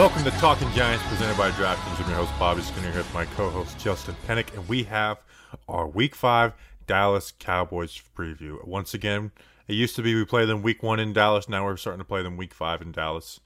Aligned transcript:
Welcome 0.00 0.24
to 0.24 0.30
Talking 0.30 0.70
Giants, 0.70 1.04
presented 1.08 1.36
by 1.36 1.50
DraftKings. 1.50 2.02
I'm 2.02 2.08
your 2.08 2.16
host 2.16 2.32
Bobby 2.38 2.62
Skinner 2.62 2.88
here 2.88 3.00
with 3.00 3.12
my 3.12 3.26
co-host 3.26 3.78
Justin 3.78 4.16
Pennick, 4.26 4.50
and 4.54 4.66
we 4.66 4.84
have 4.84 5.18
our 5.68 5.86
Week 5.86 6.14
Five 6.14 6.54
Dallas 6.86 7.34
Cowboys 7.38 8.00
preview. 8.16 8.66
Once 8.66 8.94
again, 8.94 9.30
it 9.68 9.74
used 9.74 9.96
to 9.96 10.02
be 10.02 10.14
we 10.14 10.24
play 10.24 10.46
them 10.46 10.62
Week 10.62 10.82
One 10.82 11.00
in 11.00 11.12
Dallas. 11.12 11.50
Now 11.50 11.66
we're 11.66 11.76
starting 11.76 11.98
to 11.98 12.06
play 12.06 12.22
them 12.22 12.38
Week 12.38 12.54
Five 12.54 12.80
in 12.80 12.92
Dallas. 12.92 13.40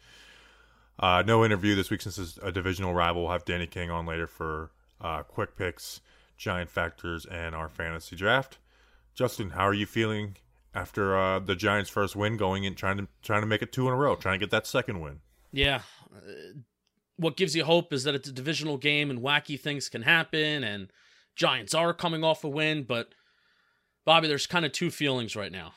Uh, 0.96 1.24
no 1.26 1.44
interview 1.44 1.74
this 1.74 1.90
week 1.90 2.02
since 2.02 2.18
it's 2.18 2.38
a 2.40 2.52
divisional 2.52 2.94
rival. 2.94 3.22
We'll 3.22 3.32
have 3.32 3.44
Danny 3.44 3.66
King 3.66 3.90
on 3.90 4.06
later 4.06 4.28
for 4.28 4.70
uh, 5.00 5.24
quick 5.24 5.56
picks, 5.56 6.02
giant 6.36 6.70
factors, 6.70 7.26
and 7.26 7.56
our 7.56 7.68
fantasy 7.68 8.14
draft. 8.14 8.58
Justin, 9.12 9.50
how 9.50 9.66
are 9.66 9.74
you 9.74 9.86
feeling 9.86 10.36
after 10.72 11.18
uh, 11.18 11.40
the 11.40 11.56
Giants' 11.56 11.90
first 11.90 12.14
win, 12.14 12.36
going 12.36 12.64
and 12.64 12.76
trying 12.76 12.98
to 12.98 13.08
trying 13.24 13.40
to 13.40 13.48
make 13.48 13.60
it 13.60 13.72
two 13.72 13.88
in 13.88 13.92
a 13.92 13.96
row, 13.96 14.14
trying 14.14 14.38
to 14.38 14.46
get 14.46 14.52
that 14.52 14.68
second 14.68 15.00
win? 15.00 15.18
Yeah. 15.54 15.82
What 17.16 17.36
gives 17.36 17.54
you 17.54 17.64
hope 17.64 17.92
is 17.92 18.04
that 18.04 18.14
it's 18.14 18.28
a 18.28 18.32
divisional 18.32 18.76
game 18.76 19.10
and 19.10 19.20
wacky 19.20 19.58
things 19.58 19.88
can 19.88 20.02
happen 20.02 20.64
and 20.64 20.90
Giants 21.36 21.74
are 21.74 21.92
coming 21.92 22.22
off 22.22 22.44
a 22.44 22.48
win, 22.48 22.84
but 22.84 23.08
Bobby, 24.04 24.28
there's 24.28 24.46
kind 24.46 24.64
of 24.64 24.72
two 24.72 24.90
feelings 24.90 25.34
right 25.34 25.52
now. 25.52 25.72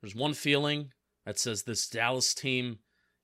There's 0.00 0.14
one 0.14 0.34
feeling 0.34 0.92
that 1.24 1.38
says 1.38 1.62
this 1.62 1.88
Dallas 1.88 2.34
team 2.34 2.78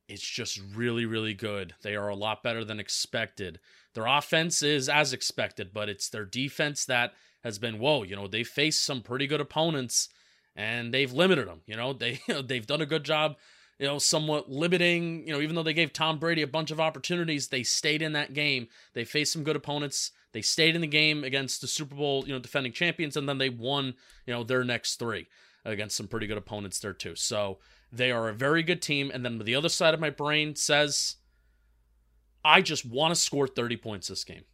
is 0.09 0.21
just 0.21 0.61
really, 0.75 1.07
really 1.07 1.35
good. 1.35 1.75
They 1.83 1.95
are 1.95 2.09
a 2.09 2.17
lot 2.17 2.43
better 2.43 2.65
than 2.65 2.81
expected. 2.81 3.61
Their 3.95 4.07
offense 4.07 4.63
is 4.63 4.89
as 4.89 5.13
expected, 5.13 5.73
but 5.73 5.89
it's 5.89 6.09
their 6.09 6.25
defense 6.25 6.85
that 6.87 7.13
has 7.45 7.59
been 7.59 7.79
whoa. 7.79 8.03
You 8.03 8.17
know, 8.17 8.27
they 8.27 8.45
faced 8.45 8.85
some 8.85 9.03
pretty 9.03 9.27
good 9.27 9.41
opponents 9.41 10.09
and 10.57 10.93
they've 10.93 11.13
limited 11.13 11.47
them. 11.47 11.61
You 11.67 11.77
know, 11.77 11.93
they 11.93 12.21
they've 12.45 12.67
done 12.67 12.81
a 12.81 12.87
good 12.87 13.05
job 13.05 13.37
you 13.79 13.87
know, 13.87 13.99
somewhat 13.99 14.51
limiting, 14.51 15.27
you 15.27 15.33
know, 15.33 15.41
even 15.41 15.57
though 15.57 15.63
they 15.63 15.73
gave 15.73 15.93
Tom 15.93 16.19
Brady 16.19 16.43
a 16.43 16.47
bunch 16.47 16.71
of 16.71 16.81
opportunities, 16.81 17.49
they 17.49 17.63
stayed 17.63 18.03
in 18.03 18.13
that 18.13 18.33
game. 18.33 18.69
They 18.95 19.05
faced 19.05 19.33
some 19.33 19.45
good 19.45 19.57
opponents. 19.57 20.13
They 20.33 20.43
stayed 20.43 20.75
in 20.75 20.81
the 20.81 20.87
game 20.87 21.25
against 21.25 21.61
the 21.61 21.67
Super 21.67 21.95
Bowl, 21.95 22.25
you 22.27 22.33
know, 22.33 22.39
defending 22.39 22.73
champions, 22.73 23.17
and 23.17 23.29
then 23.29 23.39
they 23.39 23.51
won, 23.51 23.95
you 24.27 24.35
know, 24.35 24.45
their 24.45 24.65
next 24.65 24.97
three 24.97 25.27
against 25.65 25.97
some 25.97 26.09
pretty 26.09 26.27
good 26.27 26.39
opponents 26.39 26.81
there 26.81 26.93
too. 26.93 27.15
So 27.15 27.59
they 27.93 28.11
are 28.11 28.29
a 28.29 28.35
very 28.35 28.63
good 28.63 28.83
team. 28.83 29.11
And 29.13 29.25
then 29.25 29.39
the 29.39 29.55
other 29.55 29.69
side 29.69 29.95
of 29.95 30.01
my 30.01 30.11
brain 30.11 30.57
says, 30.57 31.17
I 32.45 32.63
just 32.63 32.85
want 32.85 33.13
to 33.15 33.21
score 33.21 33.47
30 33.47 33.77
points 33.77 34.09
this 34.09 34.25
game. 34.25 34.45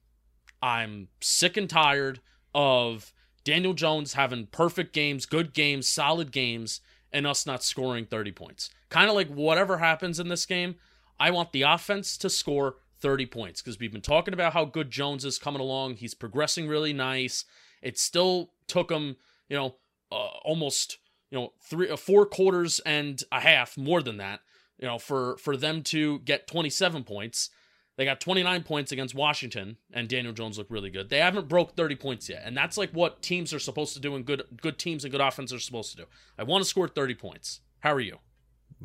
I'm 0.60 1.08
sick 1.20 1.56
and 1.56 1.70
tired 1.70 2.20
of 2.54 3.12
Daniel 3.44 3.74
Jones 3.74 4.14
having 4.14 4.46
perfect 4.46 4.92
games, 4.92 5.24
good 5.24 5.54
games, 5.54 5.88
solid 5.88 6.32
games, 6.32 6.80
and 7.12 7.26
us 7.26 7.46
not 7.46 7.62
scoring 7.62 8.06
30 8.06 8.32
points. 8.32 8.70
Kind 8.88 9.08
of 9.08 9.14
like 9.14 9.28
whatever 9.28 9.78
happens 9.78 10.18
in 10.18 10.28
this 10.28 10.46
game, 10.46 10.76
I 11.18 11.30
want 11.30 11.52
the 11.52 11.62
offense 11.62 12.16
to 12.18 12.30
score 12.30 12.76
30 13.00 13.26
points 13.26 13.62
because 13.62 13.78
we've 13.78 13.92
been 13.92 14.00
talking 14.00 14.34
about 14.34 14.52
how 14.52 14.64
good 14.64 14.90
Jones 14.90 15.24
is 15.24 15.38
coming 15.38 15.60
along. 15.60 15.94
He's 15.94 16.14
progressing 16.14 16.68
really 16.68 16.92
nice. 16.92 17.44
It 17.82 17.98
still 17.98 18.50
took 18.66 18.90
him, 18.90 19.16
you 19.48 19.56
know, 19.56 19.76
uh, 20.10 20.30
almost, 20.44 20.98
you 21.30 21.38
know, 21.38 21.52
three, 21.62 21.90
uh, 21.90 21.96
four 21.96 22.26
quarters 22.26 22.80
and 22.80 23.22
a 23.30 23.40
half 23.40 23.76
more 23.76 24.02
than 24.02 24.16
that, 24.16 24.40
you 24.78 24.86
know, 24.86 24.98
for 24.98 25.36
for 25.38 25.56
them 25.56 25.82
to 25.84 26.20
get 26.20 26.46
27 26.48 27.04
points. 27.04 27.50
They 27.98 28.04
got 28.04 28.20
29 28.20 28.62
points 28.62 28.92
against 28.92 29.12
Washington, 29.12 29.76
and 29.92 30.08
Daniel 30.08 30.32
Jones 30.32 30.56
looked 30.56 30.70
really 30.70 30.88
good. 30.88 31.10
They 31.10 31.18
haven't 31.18 31.48
broke 31.48 31.74
30 31.76 31.96
points 31.96 32.28
yet, 32.28 32.42
and 32.44 32.56
that's 32.56 32.78
like 32.78 32.92
what 32.92 33.22
teams 33.22 33.52
are 33.52 33.58
supposed 33.58 33.92
to 33.94 34.00
do, 34.00 34.14
and 34.14 34.24
good 34.24 34.44
good 34.62 34.78
teams 34.78 35.02
and 35.02 35.10
good 35.10 35.20
offense 35.20 35.52
are 35.52 35.58
supposed 35.58 35.90
to 35.90 35.96
do. 35.96 36.04
I 36.38 36.44
want 36.44 36.62
to 36.62 36.70
score 36.70 36.86
30 36.86 37.16
points. 37.16 37.60
How 37.80 37.92
are 37.92 38.00
you? 38.00 38.18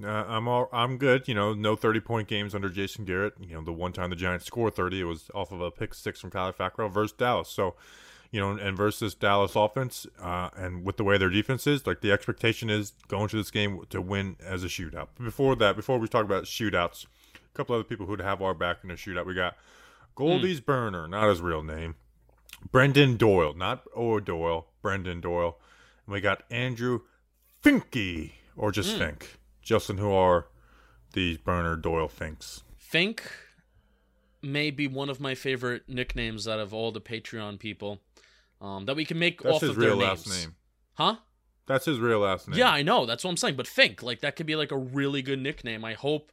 Uh, 0.04 0.08
I'm 0.08 0.48
all 0.48 0.68
I'm 0.74 0.98
good. 0.98 1.28
You 1.28 1.36
know, 1.36 1.54
no 1.54 1.76
30 1.76 2.00
point 2.00 2.28
games 2.28 2.56
under 2.56 2.70
Jason 2.70 3.06
Garrett. 3.06 3.36
You 3.40 3.54
know, 3.54 3.62
the 3.62 3.72
one 3.72 3.94
time 3.94 4.10
the 4.10 4.16
Giants 4.16 4.48
scored 4.48 4.74
30, 4.74 5.02
it 5.02 5.04
was 5.04 5.30
off 5.36 5.52
of 5.52 5.62
a 5.62 5.70
pick 5.70 5.94
six 5.94 6.20
from 6.20 6.32
Kyler 6.32 6.56
Fackrell 6.56 6.92
versus 6.92 7.16
Dallas. 7.16 7.50
So, 7.50 7.76
you 8.32 8.40
know, 8.40 8.58
and 8.58 8.76
versus 8.76 9.14
Dallas 9.14 9.56
offense, 9.56 10.08
uh, 10.20 10.50
and 10.56 10.84
with 10.84 10.98
the 10.98 11.04
way 11.04 11.20
their 11.20 11.30
defense 11.30 11.68
is, 11.68 11.86
like 11.86 12.02
the 12.02 12.12
expectation 12.12 12.72
is 12.72 12.94
going 13.08 13.28
to 13.28 13.36
this 13.36 13.52
game 13.52 13.84
to 13.92 14.02
win 14.02 14.38
as 14.44 14.64
a 14.64 14.68
shootout. 14.70 15.10
Before 15.24 15.56
that, 15.58 15.76
before 15.76 16.00
we 16.00 16.08
talk 16.08 16.26
about 16.26 16.46
shootouts, 16.46 17.06
a 17.54 17.58
couple 17.58 17.76
other 17.76 17.84
people 17.84 18.06
who'd 18.06 18.22
have 18.22 18.42
our 18.42 18.54
back 18.54 18.78
in 18.84 18.92
a 18.92 18.96
shootout. 18.96 19.26
We 19.26 19.34
got 19.34 19.56
Goldie's 20.16 20.60
Burner, 20.60 21.08
not 21.08 21.30
his 21.30 21.42
real 21.42 21.64
name. 21.64 21.96
Brendan 22.72 23.18
Doyle, 23.18 23.54
not 23.54 23.84
O'Doyle, 23.96 24.68
Brendan 24.82 25.22
Doyle. 25.22 25.58
And 26.06 26.14
we 26.14 26.22
got 26.22 26.44
Andrew 26.50 27.02
Finky, 27.64 28.32
or 28.56 28.72
just 28.72 28.98
Fink. 28.98 29.38
Justin, 29.62 29.98
who 29.98 30.12
are 30.12 30.48
these 31.14 31.38
Burner 31.38 31.76
Doyle 31.76 32.08
Finks? 32.08 32.64
Fink 32.78 33.24
may 34.42 34.72
be 34.72 34.88
one 34.88 35.10
of 35.10 35.20
my 35.20 35.36
favorite 35.36 35.84
nicknames 35.88 36.48
out 36.48 36.60
of 36.60 36.74
all 36.74 36.92
the 36.92 37.02
Patreon 37.02 37.58
people 37.60 38.02
um, 38.62 38.86
that 38.86 38.96
we 38.96 39.06
can 39.06 39.18
make 39.18 39.42
That's 39.42 39.56
off 39.56 39.64
of 39.64 39.76
their 39.76 39.90
real 39.90 40.00
names. 40.00 40.28
last 40.28 40.42
name. 40.42 40.56
Huh? 40.96 41.16
That's 41.66 41.86
his 41.86 42.00
real 42.00 42.20
last 42.20 42.50
name. 42.50 42.60
Yeah, 42.60 42.70
I 42.70 42.82
know. 42.82 43.06
That's 43.06 43.24
what 43.24 43.30
I'm 43.30 43.38
saying. 43.38 43.56
But 43.56 43.68
Fink, 43.68 44.04
like 44.04 44.20
that 44.22 44.36
could 44.36 44.46
be 44.46 44.56
like 44.56 44.72
a 44.72 44.78
really 44.78 45.22
good 45.22 45.40
nickname. 45.40 45.86
I 45.86 45.94
hope, 45.94 46.32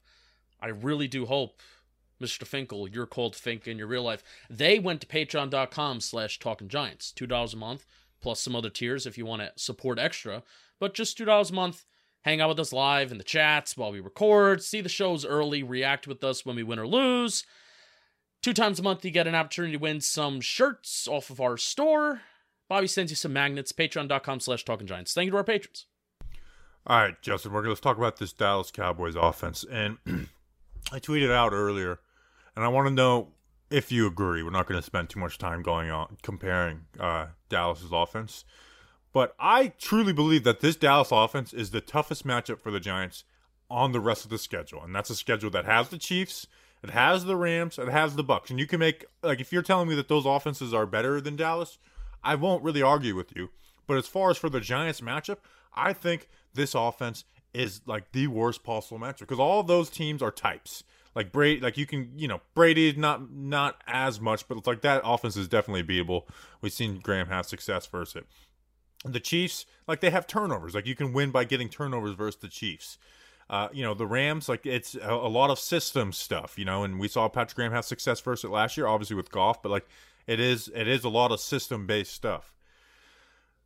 I 0.63 0.69
really 0.69 1.09
do 1.09 1.27
hope, 1.27 1.61
Mr. 2.21 2.47
Finkel, 2.47 2.89
you're 2.89 3.07
called 3.07 3.35
Fink 3.35 3.67
in 3.67 3.79
your 3.79 3.87
real 3.87 4.03
life. 4.03 4.23
They 4.49 4.79
went 4.79 5.01
to 5.01 5.07
patreon.com 5.07 6.01
slash 6.01 6.39
talking 6.39 6.69
giants. 6.69 7.13
Two 7.13 7.27
dollars 7.27 7.55
a 7.55 7.57
month, 7.57 7.87
plus 8.21 8.41
some 8.41 8.55
other 8.55 8.71
tiers 8.71 9.07
if 9.07 9.17
you 9.17 9.25
want 9.25 9.43
to 9.43 9.53
support 9.57 9.99
extra. 9.99 10.43
But 10.79 10.95
just 10.95 11.17
two 11.17 11.25
dollars 11.25 11.51
a 11.51 11.55
month. 11.55 11.85
Hang 12.23 12.43
out 12.43 12.51
with 12.51 12.61
us 12.61 12.73
live 12.73 13.13
in 13.13 13.19
the 13.19 13.25
chats 13.25 13.79
while 13.79 13.93
we 13.93 14.01
record, 14.01 14.63
see 14.63 14.83
the 14.83 14.91
shows 14.91 15.25
early, 15.25 15.63
react 15.63 16.07
with 16.07 16.23
us 16.23 16.45
when 16.45 16.55
we 16.55 16.63
win 16.63 16.79
or 16.79 16.87
lose. 16.87 17.45
Two 18.43 18.53
times 18.53 18.79
a 18.79 18.83
month, 18.83 19.05
you 19.05 19.11
get 19.11 19.27
an 19.27 19.35
opportunity 19.35 19.73
to 19.73 19.79
win 19.79 20.01
some 20.03 20.41
shirts 20.41 21.09
off 21.09 21.31
of 21.31 21.41
our 21.41 21.57
store. 21.57 22.21
Bobby 22.69 22.87
sends 22.87 23.11
you 23.11 23.17
some 23.17 23.33
magnets. 23.33 23.73
Patreon.com 23.73 24.41
slash 24.41 24.65
talking 24.65 24.87
giants. 24.87 25.13
Thank 25.13 25.27
you 25.27 25.31
to 25.33 25.37
our 25.39 25.45
patrons. 25.45 25.87
All 26.87 26.99
right, 26.99 27.21
Justin, 27.21 27.53
we're 27.53 27.63
going 27.63 27.75
to 27.75 27.83
talk 27.83 27.99
about 27.99 28.17
this 28.19 28.33
Dallas 28.33 28.71
Cowboys 28.71 29.17
offense. 29.17 29.65
And 29.71 29.99
I 30.93 30.99
tweeted 30.99 31.31
out 31.31 31.53
earlier, 31.53 32.01
and 32.57 32.65
I 32.65 32.69
want 32.69 32.89
to 32.89 32.95
know 32.95 33.29
if 33.71 33.93
you 33.93 34.07
agree. 34.07 34.43
We're 34.43 34.51
not 34.51 34.67
going 34.67 34.81
to 34.81 34.87
spend 34.87 35.09
too 35.09 35.21
much 35.21 35.39
time 35.39 35.63
going 35.63 35.91
on 35.91 36.17
comparing 36.23 36.83
uh, 36.99 37.27
Dallas's 37.49 37.93
offense. 37.93 38.45
But 39.13 39.35
I 39.39 39.69
truly 39.79 40.13
believe 40.13 40.45
that 40.45 40.61
this 40.61 40.77
Dallas 40.77 41.11
offense 41.11 41.53
is 41.53 41.71
the 41.71 41.81
toughest 41.81 42.27
matchup 42.27 42.61
for 42.61 42.71
the 42.71 42.81
Giants 42.81 43.25
on 43.69 43.93
the 43.93 44.01
rest 44.01 44.25
of 44.25 44.31
the 44.31 44.39
schedule. 44.39 44.83
And 44.83 44.95
that's 44.95 45.11
a 45.11 45.17
schedule 45.17 45.51
that 45.51 45.65
has 45.65 45.89
the 45.89 45.99
Chiefs, 45.99 46.47
it 46.83 46.91
has 46.91 47.25
the 47.25 47.37
Rams, 47.37 47.79
it 47.79 47.89
has 47.89 48.17
the 48.17 48.25
Bucs. 48.25 48.51
And 48.51 48.59
you 48.59 48.67
can 48.67 48.81
make 48.81 49.05
like 49.23 49.41
if 49.41 49.53
you're 49.53 49.63
telling 49.63 49.89
me 49.89 49.95
that 49.97 50.09
those 50.09 50.27
offenses 50.27 50.75
are 50.75 50.87
better 50.87 51.21
than 51.21 51.37
Dallas, 51.37 51.79
I 52.23 52.35
won't 52.35 52.63
really 52.63 52.83
argue 52.83 53.15
with 53.15 53.35
you. 53.37 53.51
But 53.87 53.97
as 53.97 54.07
far 54.07 54.31
as 54.31 54.37
for 54.39 54.49
the 54.49 54.61
Giants 54.61 55.01
matchup, 55.01 55.39
I 55.75 55.93
think 55.93 56.29
this 56.55 56.75
offense 56.75 57.25
is 57.53 57.81
like 57.87 58.13
the 58.13 58.27
worst 58.27 58.63
possible 58.63 58.99
matchup 58.99 59.21
because 59.21 59.39
all 59.39 59.63
those 59.63 59.91
teams 59.91 60.23
are 60.23 60.31
types. 60.31 60.85
Like 61.15 61.33
Brady, 61.33 61.61
like 61.61 61.77
you 61.77 61.87
can, 61.87 62.13
you 62.17 62.29
know, 62.29 62.41
Brady 62.55 62.93
not 62.93 63.33
not 63.33 63.83
as 63.87 64.21
much, 64.21 64.47
but 64.47 64.59
it's 64.59 64.67
like 64.67 64.83
that 64.83 65.03
offense 65.05 65.37
is 65.37 65.49
definitely 65.49 65.83
beatable. 65.83 66.23
We've 66.61 66.73
seen 66.73 67.01
Graham 67.01 67.27
have 67.27 67.47
success 67.47 67.87
versus 67.87 68.17
it. 68.17 68.27
The 69.05 69.21
Chiefs, 69.21 69.67
like 69.89 70.01
they 70.01 70.11
have 70.11 70.27
turnovers. 70.27 70.75
Like 70.75 70.87
you 70.87 70.95
can 70.95 71.13
win 71.13 71.31
by 71.31 71.45
getting 71.45 71.69
turnovers 71.69 72.15
versus 72.15 72.41
the 72.41 72.49
Chiefs. 72.49 72.99
Uh, 73.49 73.69
you 73.73 73.83
know, 73.83 73.95
the 73.95 74.07
Rams, 74.07 74.49
like 74.49 74.65
it's 74.65 74.95
a, 74.95 75.11
a 75.11 75.29
lot 75.29 75.51
of 75.51 75.59
system 75.59 76.13
stuff, 76.13 76.57
you 76.57 76.65
know, 76.65 76.85
and 76.85 77.01
we 77.01 77.09
saw 77.09 77.29
Patrick 77.29 77.57
Graham 77.57 77.73
have 77.73 77.85
success 77.85 78.21
versus 78.21 78.45
it 78.45 78.53
last 78.53 78.77
year, 78.77 78.87
obviously 78.87 79.17
with 79.17 79.33
Goff, 79.33 79.61
but 79.61 79.71
like 79.71 79.89
it 80.29 80.39
is 80.39 80.71
it 80.73 80.87
is 80.87 81.03
a 81.03 81.09
lot 81.09 81.33
of 81.33 81.41
system 81.41 81.87
based 81.89 82.13
stuff. 82.13 82.55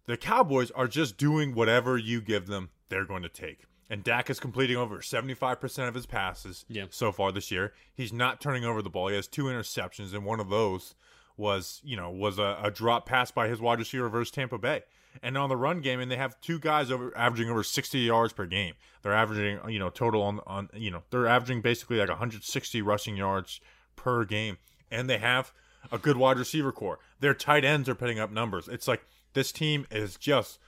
The 0.07 0.17
Cowboys 0.17 0.71
are 0.71 0.89
just 0.89 1.19
doing 1.19 1.55
whatever 1.55 1.99
you 1.99 2.23
give 2.23 2.47
them, 2.47 2.71
they're 2.89 3.05
going 3.05 3.23
to 3.23 3.29
take. 3.29 3.65
And 3.91 4.03
Dak 4.03 4.31
is 4.31 4.41
completing 4.41 4.77
over 4.77 4.99
75% 4.99 5.89
of 5.89 5.95
his 5.95 6.07
passes 6.07 6.65
Yeah. 6.69 6.87
so 6.91 7.13
far 7.13 7.33
this 7.33 7.51
year. 7.51 7.75
He's 7.95 8.13
not 8.13 8.41
turning 8.41 8.65
over 8.65 8.81
the 8.81 8.91
ball. 8.91 9.09
He 9.09 9.17
has 9.17 9.29
two 9.29 9.45
interceptions, 9.45 10.15
and 10.15 10.25
one 10.25 10.41
of 10.41 10.49
those 10.49 10.95
was, 11.37 11.81
you 11.85 11.97
know, 11.97 12.11
was 12.11 12.39
a, 12.39 12.59
a 12.63 12.71
drop 12.71 13.07
pass 13.07 13.31
by 13.31 13.49
his 13.49 13.61
wide 13.61 13.79
receiver 13.79 14.09
versus 14.09 14.31
Tampa 14.31 14.57
Bay. 14.59 14.83
And 15.23 15.37
on 15.39 15.49
the 15.49 15.57
run 15.57 15.81
game, 15.81 16.01
and 16.01 16.11
they 16.11 16.17
have 16.17 16.41
two 16.41 16.59
guys 16.59 16.91
over 16.91 17.17
averaging 17.17 17.49
over 17.51 17.63
60 17.63 17.99
yards 18.01 18.33
per 18.33 18.47
game. 18.47 18.75
They're 19.03 19.13
averaging, 19.15 19.61
you 19.71 19.79
know, 19.79 19.91
total 19.91 20.23
on 20.23 20.41
on, 20.47 20.71
you 20.75 20.91
know, 20.91 21.03
they're 21.11 21.27
averaging 21.29 21.61
basically 21.61 21.99
like 21.99 22.09
160 22.09 22.83
rushing 22.83 23.17
yards 23.17 23.61
per 23.97 24.25
game, 24.25 24.59
and 24.91 25.09
they 25.09 25.19
have 25.19 25.53
a 25.93 25.99
good 25.99 26.17
wide 26.17 26.39
receiver 26.39 26.73
core. 26.73 26.99
Their 27.21 27.35
tight 27.35 27.65
ends 27.65 27.89
are 27.89 27.95
putting 27.95 28.19
up 28.19 28.33
numbers. 28.33 28.67
It's 28.67 28.89
like 28.89 29.05
this 29.35 29.53
team 29.53 29.87
is 29.91 30.17
just 30.17 30.59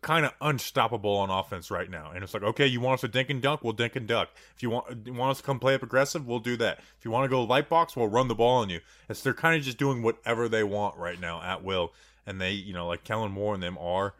kind 0.00 0.26
of 0.26 0.32
unstoppable 0.40 1.16
on 1.16 1.30
offense 1.30 1.70
right 1.70 1.88
now. 1.88 2.10
And 2.12 2.24
it's 2.24 2.34
like, 2.34 2.42
okay, 2.42 2.66
you 2.66 2.80
want 2.80 2.94
us 2.94 3.00
to 3.02 3.08
dink 3.08 3.30
and 3.30 3.40
dunk, 3.40 3.62
we'll 3.62 3.72
dink 3.72 3.94
and 3.94 4.06
dunk. 4.06 4.30
If 4.56 4.62
you 4.62 4.70
want 4.70 5.06
you 5.06 5.12
want 5.12 5.32
us 5.32 5.38
to 5.38 5.42
come 5.44 5.60
play 5.60 5.74
up 5.74 5.82
aggressive, 5.82 6.26
we'll 6.26 6.40
do 6.40 6.56
that. 6.56 6.78
If 6.98 7.04
you 7.04 7.10
want 7.10 7.24
to 7.24 7.28
go 7.28 7.44
light 7.44 7.68
box, 7.68 7.94
we'll 7.94 8.08
run 8.08 8.28
the 8.28 8.34
ball 8.34 8.62
on 8.62 8.70
you. 8.70 8.80
It's 9.08 9.22
they're 9.22 9.34
kind 9.34 9.56
of 9.56 9.62
just 9.62 9.78
doing 9.78 10.02
whatever 10.02 10.48
they 10.48 10.64
want 10.64 10.96
right 10.96 11.20
now 11.20 11.40
at 11.42 11.62
will. 11.62 11.92
And 12.26 12.40
they, 12.40 12.52
you 12.52 12.72
know, 12.72 12.86
like 12.86 13.04
Kellen 13.04 13.32
Moore 13.32 13.54
and 13.54 13.62
them 13.62 13.78
are 13.78 14.14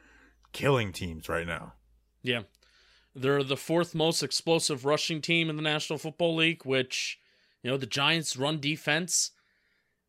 killing 0.52 0.92
teams 0.92 1.28
right 1.28 1.46
now. 1.46 1.74
Yeah. 2.22 2.42
They're 3.14 3.42
the 3.42 3.56
fourth 3.56 3.94
most 3.94 4.22
explosive 4.22 4.84
rushing 4.84 5.20
team 5.20 5.50
in 5.50 5.56
the 5.56 5.62
National 5.62 5.98
Football 5.98 6.36
League, 6.36 6.64
which, 6.64 7.20
you 7.62 7.70
know, 7.70 7.76
the 7.76 7.86
Giants 7.86 8.36
run 8.36 8.58
defense. 8.58 9.32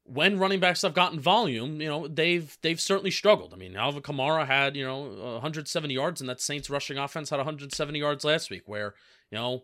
When 0.06 0.38
running 0.38 0.60
backs 0.60 0.82
have 0.82 0.94
gotten 0.94 1.20
volume, 1.20 1.80
you 1.80 1.88
know, 1.88 2.08
they've 2.08 2.58
they've 2.62 2.80
certainly 2.80 3.12
struggled. 3.12 3.54
I 3.54 3.58
mean, 3.58 3.76
Alvin 3.76 4.02
Kamara 4.02 4.46
had, 4.46 4.76
you 4.76 4.86
know, 4.86 5.04
170 5.34 5.94
yards 5.94 6.20
and 6.20 6.30
that 6.30 6.42
Saints 6.42 6.70
rushing 6.70 6.98
offense 6.98 7.30
had 7.30 7.38
170 7.38 8.00
yards 8.00 8.26
last 8.26 8.50
week 8.50 8.64
where, 8.66 8.96
you 9.32 9.38
know, 9.38 9.64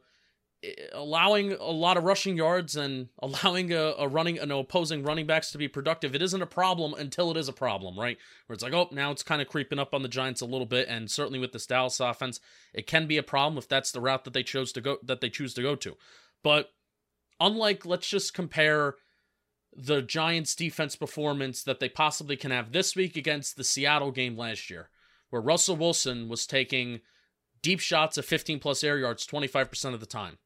eh, 0.64 0.72
allowing 0.94 1.52
a 1.52 1.72
lot 1.72 1.98
of 1.98 2.06
rushing 2.06 2.38
yards 2.38 2.78
and 2.78 3.10
allowing 3.20 3.74
a, 3.74 3.96
a 4.00 4.08
running 4.08 4.40
an 4.40 4.50
opposing 4.50 5.04
running 5.04 5.28
backs 5.28 5.52
to 5.52 5.58
be 5.58 5.68
productive, 5.68 6.16
it 6.16 6.22
isn't 6.22 6.42
a 6.42 6.46
problem 6.48 6.94
until 6.94 7.32
it 7.32 7.38
is 7.38 7.50
a 7.50 7.54
problem, 7.54 8.00
right? 8.00 8.18
Where 8.48 8.54
it's 8.54 8.64
like, 8.64 8.74
oh, 8.74 8.88
now 8.94 9.12
it's 9.12 9.24
kind 9.24 9.42
of 9.42 9.50
creeping 9.50 9.80
up 9.80 9.94
on 9.94 10.04
the 10.04 10.08
Giants 10.08 10.40
a 10.40 10.46
little 10.46 10.66
bit, 10.66 10.88
and 10.88 11.12
certainly 11.12 11.40
with 11.40 11.52
this 11.52 11.68
Dallas 11.68 12.00
offense, 12.00 12.40
it 12.74 12.88
can 12.88 13.08
be 13.08 13.18
a 13.18 13.24
problem 13.24 13.58
if 13.58 13.68
that's 13.68 13.92
the 13.92 14.00
route 14.00 14.24
that 14.24 14.34
they 14.34 14.44
chose 14.44 14.72
to 14.72 14.80
go 14.80 15.00
that 15.04 15.20
they 15.20 15.30
choose 15.30 15.54
to 15.56 15.62
go 15.62 15.76
to. 15.76 15.98
But 16.44 16.72
unlike, 17.42 17.86
let's 17.86 18.08
just 18.08 18.34
compare 18.34 18.96
the 19.76 20.02
Giants' 20.02 20.56
defense 20.56 20.96
performance 20.96 21.64
that 21.64 21.80
they 21.80 21.90
possibly 21.90 22.36
can 22.36 22.52
have 22.52 22.72
this 22.72 22.96
week 22.96 23.16
against 23.16 23.56
the 23.56 23.64
Seattle 23.64 24.12
game 24.12 24.38
last 24.38 24.70
year, 24.70 24.90
where 25.30 25.42
Russell 25.42 25.76
Wilson 25.76 26.28
was 26.28 26.48
taking 26.48 27.02
deep 27.62 27.80
shots 27.80 28.18
of 28.18 28.26
15 28.26 28.60
plus 28.60 28.84
air 28.84 28.98
yards 28.98 29.28
25% 29.28 29.94
of 29.94 30.00
the 30.00 30.06
time. 30.06 30.38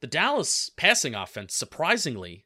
The 0.00 0.06
Dallas 0.06 0.70
passing 0.76 1.14
offense, 1.14 1.54
surprisingly, 1.54 2.44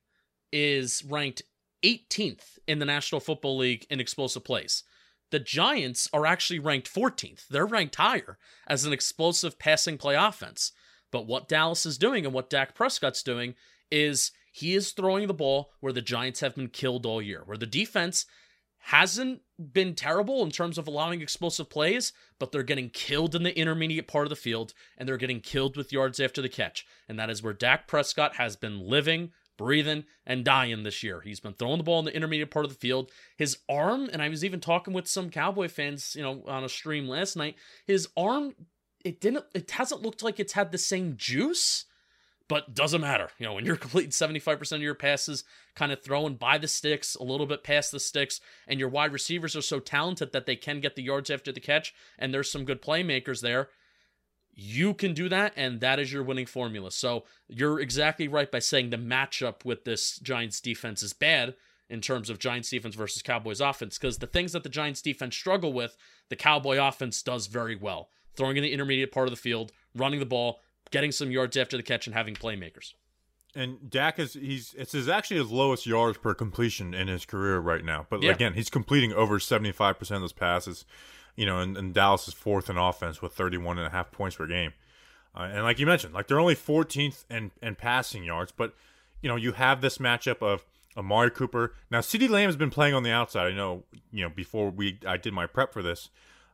is 0.52 1.04
ranked 1.04 1.42
18th 1.82 2.58
in 2.66 2.78
the 2.78 2.84
National 2.84 3.20
Football 3.20 3.58
League 3.58 3.86
in 3.90 4.00
explosive 4.00 4.44
plays. 4.44 4.84
The 5.30 5.40
Giants 5.40 6.08
are 6.12 6.26
actually 6.26 6.58
ranked 6.58 6.92
14th. 6.92 7.46
They're 7.48 7.66
ranked 7.66 7.96
higher 7.96 8.38
as 8.66 8.84
an 8.84 8.92
explosive 8.92 9.58
passing 9.58 9.96
play 9.96 10.14
offense. 10.14 10.72
But 11.10 11.26
what 11.26 11.48
Dallas 11.48 11.86
is 11.86 11.98
doing 11.98 12.24
and 12.24 12.34
what 12.34 12.50
Dak 12.50 12.74
Prescott's 12.74 13.22
doing 13.22 13.54
is 13.90 14.32
he 14.60 14.74
is 14.74 14.92
throwing 14.92 15.26
the 15.26 15.34
ball 15.34 15.72
where 15.80 15.92
the 15.92 16.02
Giants 16.02 16.40
have 16.40 16.54
been 16.54 16.68
killed 16.68 17.06
all 17.06 17.20
year, 17.20 17.42
where 17.44 17.56
the 17.56 17.66
defense 17.66 18.26
hasn't 18.84 19.42
been 19.72 19.94
terrible 19.94 20.42
in 20.42 20.50
terms 20.50 20.78
of 20.78 20.88
allowing 20.88 21.20
explosive 21.20 21.68
plays, 21.68 22.12
but 22.38 22.50
they're 22.50 22.62
getting 22.62 22.88
killed 22.88 23.34
in 23.34 23.42
the 23.42 23.56
intermediate 23.56 24.08
part 24.08 24.24
of 24.24 24.30
the 24.30 24.36
field 24.36 24.72
and 24.96 25.08
they're 25.08 25.18
getting 25.18 25.40
killed 25.40 25.76
with 25.76 25.92
yards 25.92 26.18
after 26.18 26.40
the 26.40 26.48
catch. 26.48 26.86
And 27.08 27.18
that 27.18 27.28
is 27.28 27.42
where 27.42 27.52
Dak 27.52 27.86
Prescott 27.86 28.36
has 28.36 28.56
been 28.56 28.88
living, 28.88 29.32
breathing, 29.58 30.04
and 30.24 30.44
dying 30.44 30.82
this 30.82 31.02
year. 31.02 31.20
He's 31.20 31.40
been 31.40 31.52
throwing 31.52 31.76
the 31.76 31.84
ball 31.84 31.98
in 31.98 32.06
the 32.06 32.16
intermediate 32.16 32.50
part 32.50 32.64
of 32.64 32.70
the 32.70 32.78
field. 32.78 33.10
His 33.36 33.58
arm, 33.68 34.08
and 34.12 34.22
I 34.22 34.30
was 34.30 34.44
even 34.44 34.60
talking 34.60 34.94
with 34.94 35.06
some 35.06 35.28
Cowboy 35.28 35.68
fans, 35.68 36.14
you 36.16 36.22
know, 36.22 36.42
on 36.46 36.64
a 36.64 36.68
stream 36.68 37.06
last 37.06 37.36
night, 37.36 37.56
his 37.86 38.08
arm, 38.16 38.54
it 39.04 39.20
didn't, 39.20 39.44
it 39.54 39.70
hasn't 39.70 40.02
looked 40.02 40.22
like 40.22 40.40
it's 40.40 40.54
had 40.54 40.72
the 40.72 40.78
same 40.78 41.16
juice 41.18 41.84
but 42.50 42.74
doesn't 42.74 43.00
matter. 43.00 43.28
You 43.38 43.46
know, 43.46 43.54
when 43.54 43.64
you're 43.64 43.76
completing 43.76 44.10
75% 44.10 44.72
of 44.72 44.82
your 44.82 44.96
passes, 44.96 45.44
kind 45.76 45.92
of 45.92 46.02
throwing 46.02 46.34
by 46.34 46.58
the 46.58 46.66
sticks, 46.66 47.14
a 47.14 47.22
little 47.22 47.46
bit 47.46 47.62
past 47.62 47.92
the 47.92 48.00
sticks, 48.00 48.40
and 48.66 48.80
your 48.80 48.88
wide 48.88 49.12
receivers 49.12 49.54
are 49.54 49.62
so 49.62 49.78
talented 49.78 50.32
that 50.32 50.46
they 50.46 50.56
can 50.56 50.80
get 50.80 50.96
the 50.96 51.02
yards 51.04 51.30
after 51.30 51.52
the 51.52 51.60
catch, 51.60 51.94
and 52.18 52.34
there's 52.34 52.50
some 52.50 52.64
good 52.64 52.82
playmakers 52.82 53.40
there. 53.40 53.68
You 54.52 54.94
can 54.94 55.14
do 55.14 55.28
that, 55.28 55.52
and 55.56 55.78
that 55.78 56.00
is 56.00 56.12
your 56.12 56.24
winning 56.24 56.44
formula. 56.44 56.90
So 56.90 57.22
you're 57.46 57.78
exactly 57.78 58.26
right 58.26 58.50
by 58.50 58.58
saying 58.58 58.90
the 58.90 58.96
matchup 58.96 59.64
with 59.64 59.84
this 59.84 60.18
Giants 60.18 60.60
defense 60.60 61.04
is 61.04 61.12
bad 61.12 61.54
in 61.88 62.00
terms 62.00 62.28
of 62.28 62.40
Giants 62.40 62.68
defense 62.68 62.96
versus 62.96 63.22
Cowboys 63.22 63.60
offense, 63.60 63.96
because 63.96 64.18
the 64.18 64.26
things 64.26 64.52
that 64.54 64.64
the 64.64 64.68
Giants 64.68 65.02
defense 65.02 65.36
struggle 65.36 65.72
with, 65.72 65.96
the 66.30 66.36
Cowboy 66.36 66.78
offense 66.78 67.22
does 67.22 67.46
very 67.46 67.76
well. 67.76 68.08
Throwing 68.34 68.56
in 68.56 68.64
the 68.64 68.72
intermediate 68.72 69.12
part 69.12 69.28
of 69.28 69.32
the 69.32 69.36
field, 69.36 69.70
running 69.94 70.18
the 70.18 70.26
ball, 70.26 70.58
getting 70.90 71.12
some 71.12 71.30
yards 71.30 71.56
after 71.56 71.76
the 71.76 71.82
catch 71.82 72.06
and 72.06 72.14
having 72.14 72.34
playmakers. 72.34 72.94
And 73.54 73.90
Dak 73.90 74.18
is 74.18 74.34
he's 74.34 74.74
it's 74.78 74.92
his 74.92 75.08
actually 75.08 75.38
his 75.38 75.50
lowest 75.50 75.84
yards 75.86 76.18
per 76.18 76.34
completion 76.34 76.94
in 76.94 77.08
his 77.08 77.24
career 77.26 77.58
right 77.58 77.84
now. 77.84 78.06
But 78.08 78.22
Yeah. 78.22 78.30
again, 78.30 78.54
he's 78.54 78.70
completing 78.70 79.12
over 79.12 79.40
seventy 79.40 79.72
five 79.72 79.98
percent 79.98 80.16
of 80.16 80.22
those 80.22 80.32
passes. 80.32 80.84
You 81.36 81.46
know, 81.46 81.58
and, 81.58 81.76
and 81.76 81.94
Dallas 81.94 82.28
is 82.28 82.34
fourth 82.34 82.68
in 82.68 82.76
offense 82.76 83.22
with 83.22 83.32
31 83.32 83.78
and 83.78 83.86
a 83.86 83.90
half 83.90 84.10
points 84.10 84.36
per 84.36 84.46
game. 84.46 84.72
Uh, 85.34 85.48
and 85.52 85.62
like 85.62 85.78
you 85.78 85.86
mentioned, 85.86 86.12
like 86.12 86.26
they're 86.26 86.40
only 86.40 86.56
14th 86.56 87.24
in, 87.30 87.50
in 87.62 87.76
passing 87.76 88.24
yards, 88.24 88.52
but 88.52 88.74
you 89.22 89.28
know 89.28 89.36
you 89.36 89.52
have 89.52 89.80
this 89.80 89.98
matchup 89.98 90.42
of 90.42 90.64
Amari 90.96 91.30
Cooper. 91.30 91.72
Now, 91.90 92.00
CeeDee 92.00 92.28
Lamb 92.28 92.48
has 92.48 92.56
been 92.56 92.70
playing 92.70 92.94
on 92.94 93.04
the 93.04 93.12
outside. 93.12 93.46
I 93.52 93.54
know, 93.56 93.84
you 94.12 94.22
know, 94.24 94.28
before 94.28 94.70
we 94.70 94.98
I 95.06 95.16
did 95.16 95.32
my 95.32 95.46
prep 95.46 95.72
for 95.72 95.82
this, 95.82 96.10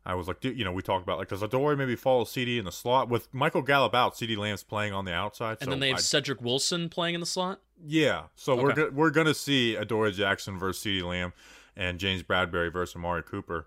I 0.07 0.15
was 0.15 0.29
like, 0.29 0.45
you 0.45 0.65
know, 0.65 0.71
we 0.73 0.83
talked 0.83 1.03
about 1.03 1.19
like 1.19 1.29
does 1.29 1.43
Adore 1.43 1.75
maybe 1.77 1.97
follow 1.97 2.25
CeeDee 2.25 2.59
in 2.59 2.65
the 2.65 2.73
slot 2.73 3.09
with 3.09 3.29
Michael 3.35 3.63
Gallup 3.63 3.95
out? 3.95 4.15
CeeDee 4.15 4.37
Lamb's 4.37 4.63
playing 4.63 4.93
on 4.93 5.05
the 5.05 5.13
outside, 5.13 5.59
And 5.61 5.65
so 5.67 5.71
then 5.71 5.81
they 5.81 5.89
have 5.89 5.99
I- 5.99 6.01
Cedric 6.01 6.41
Wilson 6.41 6.89
playing 6.89 7.15
in 7.17 7.21
the 7.21 7.27
slot. 7.27 7.61
yeah, 7.85 8.25
so 8.37 8.55
we're 8.57 8.73
go- 8.73 8.91
we're 8.95 9.11
gonna 9.11 9.35
see 9.35 9.75
Adoree' 9.75 10.13
Jackson 10.13 10.59
versus 10.59 10.83
CeeDee 10.85 11.03
Lamb 11.03 11.33
and 11.77 11.99
James 11.99 12.23
Bradberry 12.23 12.73
versus 12.73 12.95
Amari 12.97 13.23
Cooper. 13.25 13.67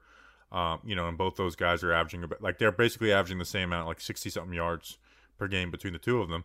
Um, 0.52 0.80
you 0.84 0.96
know, 0.96 1.08
and 1.08 1.16
both 1.18 1.36
those 1.36 1.56
guys 1.56 1.84
are 1.84 1.92
averaging 1.94 2.24
about 2.24 2.42
like 2.42 2.58
they're 2.58 2.72
basically 2.72 3.12
averaging 3.14 3.38
the 3.38 3.46
same 3.46 3.69
amount, 3.69 3.88
like 3.88 4.00
sixty 4.02 4.30
something 4.31 4.54
yards 4.54 4.98
per 5.38 5.48
game 5.48 5.69
between 5.69 5.94
the 5.94 6.00
two 6.00 6.22
of 6.22 6.30
them. 6.30 6.44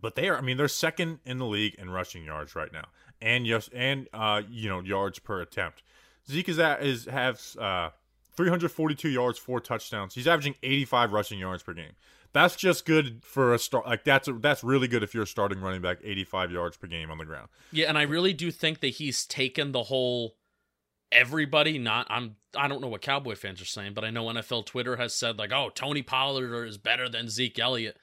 But 0.00 0.14
they 0.16 0.28
are, 0.28 0.36
I 0.36 0.40
mean, 0.42 0.56
they're 0.58 0.68
second 0.68 1.18
in 1.24 1.38
the 1.38 1.46
league 1.46 1.74
in 1.76 1.88
rushing 1.90 2.24
yards 2.24 2.54
right 2.54 2.72
now, 2.72 2.84
and 3.22 3.46
yes, 3.46 3.70
and 3.72 4.06
uh, 4.12 4.42
you 4.48 4.68
know, 4.68 4.80
yards 4.80 5.18
per 5.18 5.40
attempt. 5.40 5.82
Zeke 6.30 6.48
is 6.50 6.58
at 6.58 6.82
is 6.84 7.06
has 7.06 7.56
uh, 7.56 7.88
342 8.36 9.08
yards, 9.08 9.38
four 9.38 9.60
touchdowns. 9.60 10.14
He's 10.14 10.26
averaging 10.26 10.54
85 10.62 11.12
rushing 11.12 11.38
yards 11.38 11.62
per 11.62 11.72
game. 11.72 11.92
That's 12.32 12.56
just 12.56 12.84
good 12.84 13.22
for 13.22 13.54
a 13.54 13.58
start. 13.58 13.86
Like 13.86 14.04
that's 14.04 14.28
that's 14.40 14.64
really 14.64 14.88
good 14.88 15.02
if 15.02 15.14
you're 15.14 15.22
a 15.22 15.26
starting 15.26 15.60
running 15.60 15.82
back, 15.82 15.98
85 16.02 16.50
yards 16.50 16.76
per 16.76 16.88
game 16.88 17.10
on 17.10 17.18
the 17.18 17.24
ground. 17.24 17.48
Yeah, 17.70 17.88
and 17.88 17.96
I 17.96 18.02
really 18.02 18.32
do 18.32 18.50
think 18.50 18.80
that 18.80 18.88
he's 18.88 19.24
taken 19.24 19.72
the 19.72 19.84
whole 19.84 20.34
everybody 21.12 21.78
not 21.78 22.06
I'm 22.10 22.36
I 22.56 22.66
don't 22.66 22.80
know 22.80 22.88
what 22.88 23.02
Cowboy 23.02 23.36
fans 23.36 23.62
are 23.62 23.66
saying, 23.66 23.94
but 23.94 24.04
I 24.04 24.10
know 24.10 24.24
NFL 24.26 24.66
Twitter 24.66 24.96
has 24.96 25.14
said 25.14 25.38
like, 25.38 25.52
"Oh, 25.52 25.70
Tony 25.72 26.02
Pollard 26.02 26.66
is 26.66 26.76
better 26.76 27.08
than 27.08 27.28
Zeke 27.28 27.58
Elliott." 27.58 27.96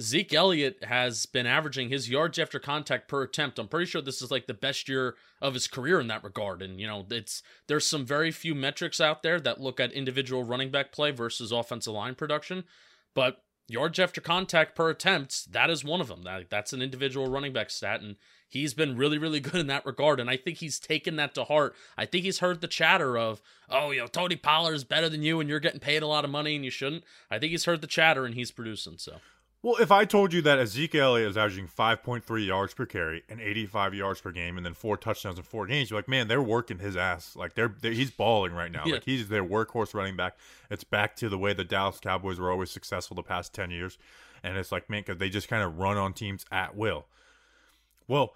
Zeke 0.00 0.32
Elliott 0.32 0.84
has 0.84 1.26
been 1.26 1.46
averaging 1.46 1.90
his 1.90 2.08
yards 2.08 2.38
after 2.38 2.58
contact 2.58 3.08
per 3.08 3.22
attempt. 3.22 3.58
I'm 3.58 3.68
pretty 3.68 3.86
sure 3.86 4.00
this 4.00 4.22
is 4.22 4.30
like 4.30 4.46
the 4.46 4.54
best 4.54 4.88
year 4.88 5.16
of 5.40 5.54
his 5.54 5.68
career 5.68 6.00
in 6.00 6.06
that 6.08 6.24
regard. 6.24 6.62
And 6.62 6.80
you 6.80 6.86
know, 6.86 7.06
it's 7.10 7.42
there's 7.66 7.86
some 7.86 8.06
very 8.06 8.30
few 8.30 8.54
metrics 8.54 9.00
out 9.00 9.22
there 9.22 9.38
that 9.40 9.60
look 9.60 9.80
at 9.80 9.92
individual 9.92 10.44
running 10.44 10.70
back 10.70 10.92
play 10.92 11.10
versus 11.10 11.52
offensive 11.52 11.92
line 11.92 12.14
production, 12.14 12.64
but 13.14 13.42
yards 13.68 13.98
after 13.98 14.20
contact 14.20 14.74
per 14.74 14.90
attempt, 14.90 15.52
that 15.52 15.70
is 15.70 15.84
one 15.84 16.00
of 16.00 16.08
them. 16.08 16.22
That 16.22 16.50
that's 16.50 16.72
an 16.72 16.82
individual 16.82 17.30
running 17.30 17.52
back 17.52 17.70
stat, 17.70 18.00
and 18.00 18.16
he's 18.48 18.74
been 18.74 18.96
really, 18.96 19.18
really 19.18 19.40
good 19.40 19.56
in 19.56 19.66
that 19.68 19.86
regard. 19.86 20.20
And 20.20 20.30
I 20.30 20.36
think 20.36 20.58
he's 20.58 20.78
taken 20.78 21.16
that 21.16 21.34
to 21.34 21.44
heart. 21.44 21.74
I 21.96 22.06
think 22.06 22.24
he's 22.24 22.38
heard 22.38 22.60
the 22.60 22.68
chatter 22.68 23.18
of, 23.18 23.42
oh, 23.68 23.90
you 23.90 24.00
know, 24.00 24.06
Tony 24.06 24.36
Pollard 24.36 24.74
is 24.74 24.84
better 24.84 25.08
than 25.08 25.22
you, 25.22 25.40
and 25.40 25.48
you're 25.48 25.60
getting 25.60 25.80
paid 25.80 26.02
a 26.02 26.06
lot 26.06 26.24
of 26.24 26.30
money, 26.30 26.54
and 26.54 26.64
you 26.64 26.70
shouldn't. 26.70 27.04
I 27.30 27.38
think 27.38 27.50
he's 27.50 27.64
heard 27.64 27.80
the 27.80 27.86
chatter, 27.86 28.24
and 28.24 28.34
he's 28.34 28.50
producing. 28.50 28.98
So 28.98 29.20
Well, 29.62 29.76
if 29.76 29.92
I 29.92 30.04
told 30.04 30.32
you 30.32 30.42
that 30.42 30.58
Ezekiel 30.58 31.04
Elliott 31.14 31.30
is 31.30 31.36
averaging 31.36 31.68
5.3 31.68 32.46
yards 32.46 32.74
per 32.74 32.84
carry 32.84 33.22
and 33.28 33.40
85 33.40 33.94
yards 33.94 34.20
per 34.20 34.32
game, 34.32 34.56
and 34.56 34.66
then 34.66 34.74
four 34.74 34.96
touchdowns 34.96 35.38
in 35.38 35.44
four 35.44 35.66
games, 35.66 35.88
you're 35.88 35.98
like, 35.98 36.08
man, 36.08 36.26
they're 36.26 36.42
working 36.42 36.80
his 36.80 36.96
ass. 36.96 37.36
Like 37.36 37.54
they're, 37.54 37.72
they're 37.80 37.92
he's 37.92 38.10
balling 38.10 38.52
right 38.52 38.72
now. 38.72 38.82
Yeah. 38.84 38.94
Like 38.94 39.04
he's 39.04 39.28
their 39.28 39.44
workhorse 39.44 39.94
running 39.94 40.16
back. 40.16 40.36
It's 40.68 40.82
back 40.82 41.14
to 41.16 41.28
the 41.28 41.38
way 41.38 41.52
the 41.52 41.62
Dallas 41.62 42.00
Cowboys 42.00 42.40
were 42.40 42.50
always 42.50 42.72
successful 42.72 43.14
the 43.14 43.22
past 43.22 43.54
10 43.54 43.70
years, 43.70 43.98
and 44.42 44.56
it's 44.58 44.72
like, 44.72 44.90
man, 44.90 45.02
because 45.02 45.18
they 45.18 45.28
just 45.28 45.46
kind 45.46 45.62
of 45.62 45.78
run 45.78 45.96
on 45.96 46.12
teams 46.12 46.44
at 46.50 46.76
will. 46.76 47.06
Well, 48.08 48.34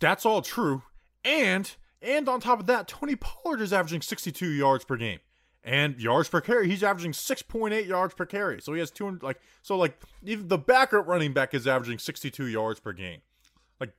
that's 0.00 0.24
all 0.24 0.40
true, 0.40 0.82
and 1.22 1.70
and 2.00 2.30
on 2.30 2.40
top 2.40 2.60
of 2.60 2.66
that, 2.66 2.88
Tony 2.88 3.14
Pollard 3.14 3.60
is 3.60 3.74
averaging 3.74 4.00
62 4.00 4.48
yards 4.48 4.84
per 4.86 4.96
game. 4.96 5.18
And 5.64 6.00
yards 6.00 6.28
per 6.28 6.40
carry, 6.40 6.68
he's 6.68 6.82
averaging 6.82 7.12
6.8 7.12 7.86
yards 7.86 8.14
per 8.14 8.26
carry. 8.26 8.60
So 8.60 8.72
he 8.72 8.80
has 8.80 8.90
200 8.90 9.22
like 9.22 9.40
so 9.62 9.76
like 9.76 10.00
even 10.24 10.48
the 10.48 10.58
backup 10.58 11.06
running 11.06 11.32
back 11.32 11.54
is 11.54 11.66
averaging 11.68 11.98
62 11.98 12.46
yards 12.48 12.80
per 12.80 12.92
game. 12.92 13.20
Like 13.78 13.92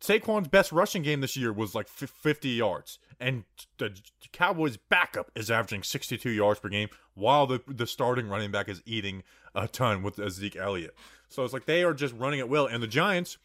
Saquon's 0.00 0.48
best 0.48 0.70
rushing 0.70 1.02
game 1.02 1.20
this 1.20 1.36
year 1.36 1.52
was 1.52 1.74
like 1.74 1.88
50 1.88 2.48
yards, 2.48 2.98
and 3.18 3.44
the 3.78 3.98
Cowboys' 4.32 4.76
backup 4.76 5.30
is 5.34 5.50
averaging 5.50 5.82
62 5.82 6.30
yards 6.30 6.60
per 6.60 6.68
game, 6.68 6.90
while 7.14 7.46
the 7.46 7.60
the 7.66 7.86
starting 7.86 8.28
running 8.28 8.52
back 8.52 8.68
is 8.68 8.82
eating 8.86 9.24
a 9.54 9.66
ton 9.66 10.02
with 10.02 10.20
Zeke 10.30 10.56
Elliott. 10.56 10.94
So 11.28 11.42
it's 11.42 11.52
like 11.52 11.64
they 11.64 11.82
are 11.82 11.94
just 11.94 12.14
running 12.14 12.38
at 12.38 12.48
will, 12.48 12.66
and 12.66 12.82
the 12.82 12.86
Giants, 12.86 13.38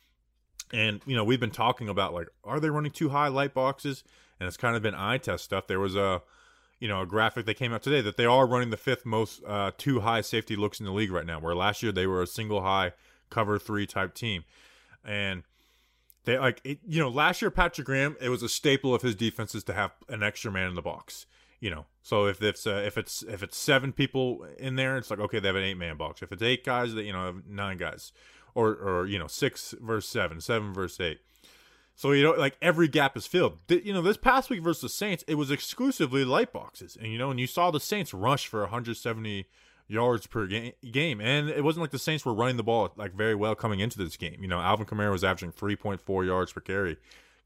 and 0.72 1.02
you 1.08 1.16
know 1.16 1.24
we've 1.24 1.40
been 1.40 1.50
talking 1.50 1.90
about 1.90 2.14
like 2.14 2.28
are 2.44 2.60
they 2.60 2.70
running 2.70 2.92
two 2.92 3.10
high 3.10 3.30
light 3.30 3.56
boxes, 3.56 4.04
and 4.40 4.46
it's 4.46 4.58
kind 4.58 4.76
of 4.76 4.84
been 4.84 4.94
eye 4.94 5.18
test 5.18 5.46
stuff. 5.46 5.66
There 5.66 5.80
was 5.80 5.96
a 5.96 6.22
you 6.80 6.88
know 6.88 7.02
a 7.02 7.06
graphic 7.06 7.46
that 7.46 7.56
came 7.56 7.74
out 7.74 7.84
today 7.84 8.02
that 8.02 8.18
they 8.18 8.26
are 8.26 8.48
running 8.48 8.70
the 8.70 8.78
fifth 8.78 9.06
most 9.06 9.42
uh, 9.46 9.72
two 9.78 10.02
high 10.02 10.22
safety 10.22 10.56
looks 10.56 10.80
in 10.80 10.86
the 10.86 10.92
league 10.92 11.12
right 11.12 11.26
now, 11.26 11.40
where 11.40 11.56
last 11.56 11.84
year 11.84 11.92
they 11.92 12.08
were 12.08 12.22
a 12.22 12.28
single 12.28 12.62
high 12.62 12.94
cover 13.30 13.60
three 13.60 13.86
type 13.86 14.14
team, 14.14 14.44
and 15.04 15.44
they 16.26 16.38
like 16.38 16.62
it, 16.64 16.80
you 16.88 17.00
know 17.00 17.10
last 17.10 17.42
year 17.42 17.52
Patrick 17.52 17.86
Graham 17.86 18.16
it 18.22 18.30
was 18.30 18.44
a 18.44 18.50
staple 18.50 18.94
of 18.96 19.02
his 19.02 19.16
defenses 19.16 19.64
to 19.66 19.74
have 19.74 19.92
an 20.08 20.24
extra 20.24 20.52
man 20.52 20.70
in 20.70 20.76
the 20.76 20.82
box. 20.82 21.26
You 21.60 21.70
know, 21.70 21.86
so 22.02 22.26
if 22.26 22.42
it's 22.42 22.66
uh, 22.66 22.84
if 22.86 22.98
it's 22.98 23.22
if 23.24 23.44
it's 23.44 23.58
seven 23.58 23.92
people 23.92 24.48
in 24.58 24.78
there, 24.78 24.98
it's 24.98 25.10
like 25.10 25.20
okay 25.20 25.40
they 25.40 25.50
have 25.50 25.58
an 25.58 25.64
eight 25.64 25.78
man 25.78 25.98
box. 25.98 26.22
If 26.22 26.32
it's 26.32 26.42
eight 26.42 26.64
guys, 26.64 26.94
that 26.94 27.04
you 27.04 27.12
know 27.12 27.26
have 27.26 27.46
nine 27.46 27.78
guys, 27.78 28.14
or 28.56 28.76
or 28.76 29.06
you 29.08 29.20
know 29.20 29.28
six 29.28 29.76
versus 29.82 30.10
seven, 30.10 30.40
seven 30.40 30.74
versus 30.74 31.00
eight. 31.02 31.20
So 32.00 32.14
you 32.14 32.24
know, 32.24 32.32
like 32.32 32.56
every 32.62 32.88
gap 32.88 33.18
is 33.18 33.28
filled. 33.28 33.58
You 33.68 33.92
know, 33.92 34.02
this 34.02 34.16
past 34.16 34.50
week 34.50 34.64
versus 34.64 34.84
the 34.84 34.88
Saints, 34.88 35.26
it 35.28 35.36
was 35.36 35.52
exclusively 35.52 36.24
light 36.24 36.54
boxes, 36.54 36.96
and 36.96 37.12
you 37.12 37.18
know, 37.18 37.30
and 37.30 37.38
you 37.38 37.46
saw 37.46 37.72
the 37.72 37.80
Saints 37.82 38.14
rush 38.14 38.48
for 38.48 38.62
170 38.62 39.46
yards 39.90 40.26
per 40.26 40.48
ga- 40.48 40.74
game, 40.94 41.20
and 41.20 41.50
it 41.50 41.62
wasn't 41.62 41.82
like 41.82 41.92
the 41.92 42.00
Saints 42.00 42.26
were 42.26 42.34
running 42.34 42.56
the 42.56 42.64
ball 42.64 42.94
like 42.96 43.14
very 43.16 43.36
well 43.36 43.54
coming 43.54 43.82
into 43.82 43.98
this 43.98 44.16
game. 44.16 44.38
You 44.42 44.48
know, 44.48 44.62
Alvin 44.62 44.86
Kamara 44.86 45.12
was 45.12 45.26
averaging 45.26 45.52
3.4 45.52 46.26
yards 46.26 46.54
per 46.54 46.62
carry 46.62 46.96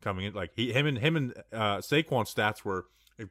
coming 0.01 0.25
in. 0.25 0.35
Like 0.35 0.51
he, 0.55 0.71
him 0.71 0.85
and 0.85 0.99
him 0.99 1.15
and 1.15 1.33
uh, 1.51 1.77
Saquon 1.77 2.31
stats 2.31 2.63
were 2.63 2.85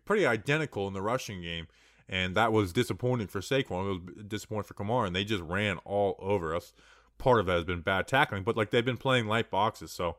pretty 0.04 0.26
identical 0.26 0.88
in 0.88 0.92
the 0.92 1.02
rushing 1.02 1.40
game, 1.40 1.68
and 2.08 2.34
that 2.34 2.52
was 2.52 2.72
disappointing 2.72 3.28
for 3.28 3.38
Saquon. 3.38 3.86
It 3.86 4.02
was 4.16 4.24
disappointing 4.26 4.64
for 4.64 4.74
Kamara, 4.74 5.06
and 5.06 5.14
they 5.14 5.22
just 5.22 5.44
ran 5.44 5.78
all 5.84 6.16
over 6.18 6.52
us. 6.52 6.72
Part 7.18 7.38
of 7.38 7.46
that 7.46 7.54
has 7.54 7.64
been 7.64 7.82
bad 7.82 8.08
tackling, 8.08 8.42
but 8.42 8.56
like 8.56 8.72
they've 8.72 8.84
been 8.84 8.96
playing 8.96 9.28
light 9.28 9.52
boxes, 9.52 9.92
so. 9.92 10.16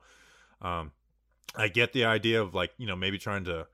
Um, 0.63 0.91
I 1.55 1.67
get 1.67 1.93
the 1.93 2.05
idea 2.05 2.41
of 2.41 2.53
like 2.55 2.71
you 2.77 2.87
know 2.87 2.95
maybe 2.95 3.17
trying 3.17 3.43
to, 3.45 3.67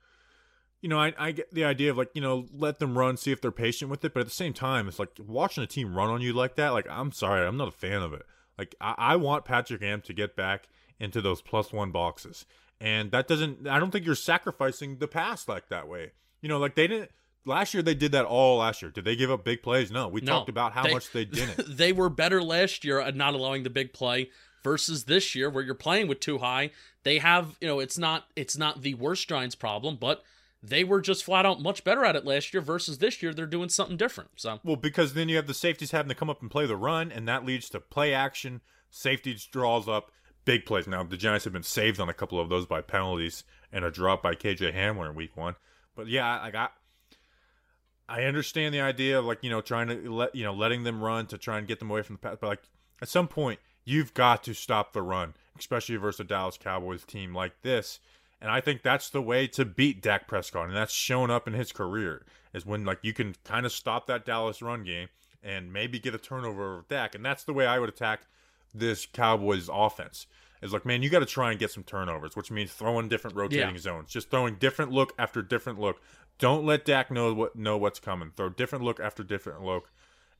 you 0.81 0.89
know, 0.89 0.99
I 0.99 1.13
I 1.17 1.31
get 1.31 1.53
the 1.53 1.63
idea 1.63 1.91
of 1.91 1.97
like 1.97 2.09
you 2.13 2.21
know 2.21 2.47
let 2.53 2.79
them 2.79 2.97
run, 2.97 3.15
see 3.17 3.31
if 3.31 3.41
they're 3.41 3.51
patient 3.51 3.89
with 3.91 4.03
it, 4.03 4.13
but 4.13 4.21
at 4.21 4.25
the 4.25 4.31
same 4.33 4.53
time, 4.53 4.87
it's 4.87 4.99
like 4.99 5.11
watching 5.25 5.63
a 5.63 5.67
team 5.67 5.95
run 5.95 6.09
on 6.09 6.21
you 6.21 6.33
like 6.33 6.55
that. 6.55 6.69
Like 6.69 6.87
I'm 6.89 7.11
sorry, 7.11 7.45
I'm 7.45 7.57
not 7.57 7.67
a 7.67 7.71
fan 7.71 8.01
of 8.01 8.13
it. 8.13 8.23
Like 8.57 8.75
I, 8.81 8.95
I 8.97 9.15
want 9.15 9.45
Patrick 9.45 9.79
Graham 9.79 10.01
to 10.01 10.13
get 10.13 10.35
back 10.35 10.67
into 10.99 11.21
those 11.21 11.41
plus 11.41 11.71
one 11.71 11.91
boxes, 11.91 12.45
and 12.81 13.11
that 13.11 13.27
doesn't. 13.27 13.67
I 13.67 13.79
don't 13.79 13.91
think 13.91 14.05
you're 14.05 14.15
sacrificing 14.15 14.97
the 14.97 15.07
pass 15.07 15.47
like 15.47 15.69
that 15.69 15.87
way. 15.87 16.11
You 16.41 16.49
know, 16.49 16.57
like 16.59 16.75
they 16.75 16.87
didn't. 16.87 17.11
Last 17.45 17.73
year 17.73 17.81
they 17.81 17.95
did 17.95 18.11
that 18.11 18.25
all 18.25 18.57
last 18.57 18.81
year. 18.81 18.91
Did 18.91 19.05
they 19.05 19.15
give 19.15 19.31
up 19.31 19.45
big 19.45 19.63
plays? 19.63 19.89
No. 19.91 20.09
We 20.09 20.19
No. 20.19 20.33
talked 20.33 20.49
about 20.49 20.73
how 20.73 20.83
They- 20.83 20.93
much 20.93 21.11
they 21.13 21.23
didn't. 21.23 21.77
they 21.77 21.93
were 21.93 22.09
better 22.09 22.43
last 22.43 22.83
year 22.83 22.99
at 22.99 23.15
not 23.15 23.33
allowing 23.33 23.63
the 23.63 23.69
big 23.69 23.93
play 23.93 24.29
versus 24.63 25.05
this 25.05 25.35
year 25.35 25.49
where 25.49 25.63
you're 25.63 25.75
playing 25.75 26.07
with 26.07 26.19
two 26.19 26.39
high. 26.39 26.71
They 27.03 27.19
have, 27.19 27.57
you 27.61 27.67
know, 27.67 27.79
it's 27.79 27.97
not 27.97 28.25
it's 28.35 28.57
not 28.57 28.81
the 28.81 28.93
worst 28.95 29.27
Giants 29.27 29.55
problem, 29.55 29.97
but 29.99 30.23
they 30.61 30.83
were 30.83 31.01
just 31.01 31.23
flat 31.23 31.45
out 31.45 31.61
much 31.61 31.83
better 31.83 32.03
at 32.03 32.15
it 32.15 32.25
last 32.25 32.53
year 32.53 32.61
versus 32.61 32.97
this 32.97 33.23
year 33.23 33.33
they're 33.33 33.45
doing 33.45 33.69
something 33.69 33.97
different. 33.97 34.31
So 34.35 34.59
Well, 34.63 34.75
because 34.75 35.13
then 35.13 35.29
you 35.29 35.37
have 35.37 35.47
the 35.47 35.53
safeties 35.53 35.91
having 35.91 36.09
to 36.09 36.15
come 36.15 36.29
up 36.29 36.41
and 36.41 36.51
play 36.51 36.65
the 36.65 36.75
run, 36.75 37.11
and 37.11 37.27
that 37.27 37.45
leads 37.45 37.69
to 37.69 37.79
play 37.79 38.13
action. 38.13 38.61
Safeties 38.89 39.45
draws 39.45 39.87
up 39.87 40.11
big 40.45 40.65
plays. 40.65 40.87
Now 40.87 41.03
the 41.03 41.17
Giants 41.17 41.45
have 41.45 41.53
been 41.53 41.63
saved 41.63 41.99
on 41.99 42.09
a 42.09 42.13
couple 42.13 42.39
of 42.39 42.49
those 42.49 42.65
by 42.65 42.81
penalties 42.81 43.43
and 43.71 43.85
a 43.85 43.91
drop 43.91 44.23
by 44.23 44.35
KJ 44.35 44.75
Hamler 44.75 45.09
in 45.09 45.15
Week 45.15 45.37
One. 45.37 45.55
But 45.95 46.07
yeah, 46.07 46.25
I 46.25 46.51
I, 46.57 46.67
I 48.09 48.23
understand 48.23 48.73
the 48.73 48.81
idea 48.81 49.19
of 49.19 49.25
like 49.25 49.39
you 49.43 49.49
know 49.49 49.61
trying 49.61 49.87
to 49.87 50.11
let 50.11 50.35
you 50.35 50.43
know 50.43 50.53
letting 50.53 50.83
them 50.83 51.01
run 51.01 51.27
to 51.27 51.37
try 51.37 51.57
and 51.57 51.67
get 51.67 51.79
them 51.79 51.91
away 51.91 52.01
from 52.01 52.15
the 52.15 52.19
pass. 52.19 52.37
But 52.41 52.47
like 52.47 52.63
at 53.01 53.09
some 53.09 53.27
point, 53.27 53.59
you've 53.89 54.13
got 54.13 54.43
to 54.43 54.53
stop 54.53 54.93
the 54.93 55.01
run, 55.01 55.33
especially 55.57 55.95
versus 55.95 56.19
a 56.19 56.23
Dallas 56.23 56.57
Cowboys 56.57 57.03
team 57.03 57.33
like 57.33 57.61
this. 57.63 57.99
And 58.41 58.49
I 58.49 58.61
think 58.61 58.83
that's 58.83 59.09
the 59.09 59.21
way 59.21 59.47
to 59.47 59.65
beat 59.65 60.01
Dak 60.01 60.27
Prescott, 60.27 60.67
and 60.67 60.75
that's 60.75 60.93
shown 60.93 61.29
up 61.29 61.47
in 61.47 61.53
his 61.53 61.71
career 61.71 62.23
is 62.53 62.65
when 62.65 62.85
like 62.85 62.99
you 63.01 63.13
can 63.13 63.35
kind 63.43 63.65
of 63.65 63.71
stop 63.71 64.07
that 64.07 64.25
Dallas 64.25 64.61
run 64.61 64.83
game 64.83 65.09
and 65.43 65.73
maybe 65.73 65.99
get 65.99 66.15
a 66.15 66.17
turnover 66.17 66.73
over 66.75 66.85
Dak, 66.87 67.15
and 67.15 67.25
that's 67.25 67.43
the 67.43 67.53
way 67.53 67.65
I 67.65 67.79
would 67.79 67.89
attack 67.89 68.21
this 68.73 69.05
Cowboys 69.05 69.69
offense. 69.71 70.27
Is 70.61 70.73
like, 70.73 70.85
man, 70.85 71.01
you 71.01 71.09
got 71.09 71.19
to 71.19 71.25
try 71.25 71.51
and 71.51 71.59
get 71.59 71.71
some 71.71 71.83
turnovers, 71.83 72.35
which 72.35 72.51
means 72.51 72.71
throwing 72.71 73.07
different 73.07 73.35
rotating 73.37 73.75
Yeah. 73.75 73.81
zones, 73.81 74.11
just 74.11 74.29
throwing 74.29 74.55
different 74.55 74.91
look 74.91 75.13
after 75.17 75.41
different 75.41 75.79
look. 75.79 76.01
Don't 76.37 76.65
let 76.65 76.83
Dak 76.85 77.09
know 77.11 77.33
what 77.33 77.55
know 77.55 77.77
what's 77.77 77.99
coming. 77.99 78.31
Throw 78.35 78.49
different 78.49 78.83
look 78.83 78.99
after 78.99 79.23
different 79.23 79.63
look, 79.63 79.89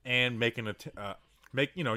and 0.05 0.37
making 0.39 0.67
a 0.67 0.73
t- 0.73 0.91
uh, 0.97 1.13
make 1.53 1.71
you 1.75 1.83
know. 1.83 1.95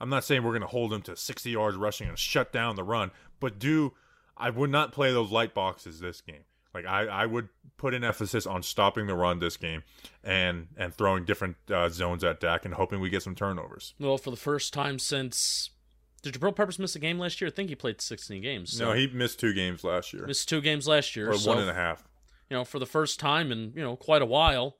I'm 0.00 0.08
not 0.10 0.24
saying 0.24 0.42
we're 0.42 0.50
going 0.50 0.62
to 0.62 0.66
hold 0.66 0.92
him 0.92 1.02
to 1.02 1.16
60 1.16 1.50
yards 1.50 1.76
rushing 1.76 2.08
and 2.08 2.18
shut 2.18 2.52
down 2.52 2.76
the 2.76 2.84
run, 2.84 3.10
but 3.40 3.58
do 3.58 3.92
I 4.36 4.50
would 4.50 4.70
not 4.70 4.92
play 4.92 5.12
those 5.12 5.30
light 5.30 5.54
boxes 5.54 6.00
this 6.00 6.20
game. 6.20 6.44
Like 6.74 6.86
I, 6.86 7.06
I 7.06 7.26
would 7.26 7.48
put 7.76 7.94
an 7.94 8.02
emphasis 8.02 8.46
on 8.46 8.62
stopping 8.64 9.06
the 9.06 9.14
run 9.14 9.38
this 9.38 9.56
game, 9.56 9.84
and 10.24 10.66
and 10.76 10.92
throwing 10.92 11.24
different 11.24 11.56
uh, 11.72 11.88
zones 11.88 12.24
at 12.24 12.40
Dak 12.40 12.64
and 12.64 12.74
hoping 12.74 12.98
we 12.98 13.10
get 13.10 13.22
some 13.22 13.36
turnovers. 13.36 13.94
well, 14.00 14.18
for 14.18 14.32
the 14.32 14.36
first 14.36 14.72
time 14.74 14.98
since 14.98 15.70
did 16.22 16.34
Jabril 16.34 16.56
Peppers 16.56 16.78
miss 16.78 16.96
a 16.96 16.98
game 16.98 17.18
last 17.18 17.40
year? 17.40 17.48
I 17.48 17.52
think 17.52 17.68
he 17.68 17.76
played 17.76 18.00
16 18.00 18.42
games. 18.42 18.76
So 18.76 18.86
no, 18.86 18.92
he 18.92 19.06
missed 19.06 19.38
two 19.38 19.52
games 19.52 19.84
last 19.84 20.12
year, 20.12 20.26
missed 20.26 20.48
two 20.48 20.60
games 20.60 20.88
last 20.88 21.14
year. 21.14 21.30
or 21.30 21.36
so 21.38 21.50
one 21.50 21.60
and 21.60 21.70
a 21.70 21.74
half. 21.74 22.02
you 22.50 22.56
know, 22.56 22.64
for 22.64 22.80
the 22.80 22.86
first 22.86 23.20
time 23.20 23.52
in, 23.52 23.72
you 23.76 23.82
know, 23.82 23.94
quite 23.94 24.22
a 24.22 24.26
while, 24.26 24.76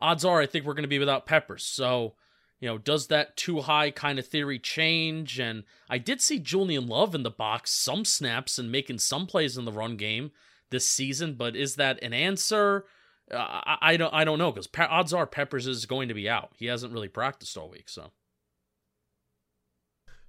odds 0.00 0.24
are 0.24 0.40
I 0.40 0.46
think 0.46 0.64
we're 0.64 0.74
going 0.74 0.82
to 0.82 0.88
be 0.88 0.98
without 0.98 1.26
Peppers. 1.26 1.64
So, 1.64 2.14
you 2.60 2.68
know, 2.68 2.78
does 2.78 3.08
that 3.08 3.36
two 3.36 3.60
high 3.60 3.90
kind 3.90 4.18
of 4.18 4.26
theory 4.26 4.58
change? 4.58 5.38
And 5.38 5.64
I 5.90 5.98
did 5.98 6.20
see 6.20 6.38
Julian 6.38 6.86
Love 6.86 7.14
in 7.14 7.22
the 7.22 7.30
box 7.30 7.72
some 7.72 8.04
snaps 8.04 8.58
and 8.58 8.72
making 8.72 8.98
some 8.98 9.26
plays 9.26 9.58
in 9.58 9.64
the 9.64 9.72
run 9.72 9.96
game 9.96 10.30
this 10.70 10.88
season, 10.88 11.34
but 11.34 11.54
is 11.54 11.76
that 11.76 12.02
an 12.02 12.12
answer? 12.12 12.86
Uh, 13.30 13.36
I, 13.38 13.78
I 13.80 13.96
don't 13.96 14.14
I 14.14 14.24
don't 14.24 14.38
know 14.38 14.52
because 14.52 14.66
pe- 14.66 14.86
odds 14.86 15.12
are 15.12 15.26
Peppers 15.26 15.66
is 15.66 15.86
going 15.86 16.08
to 16.08 16.14
be 16.14 16.28
out. 16.28 16.52
He 16.56 16.66
hasn't 16.66 16.92
really 16.92 17.08
practiced 17.08 17.56
all 17.56 17.68
week, 17.68 17.88
so 17.88 18.12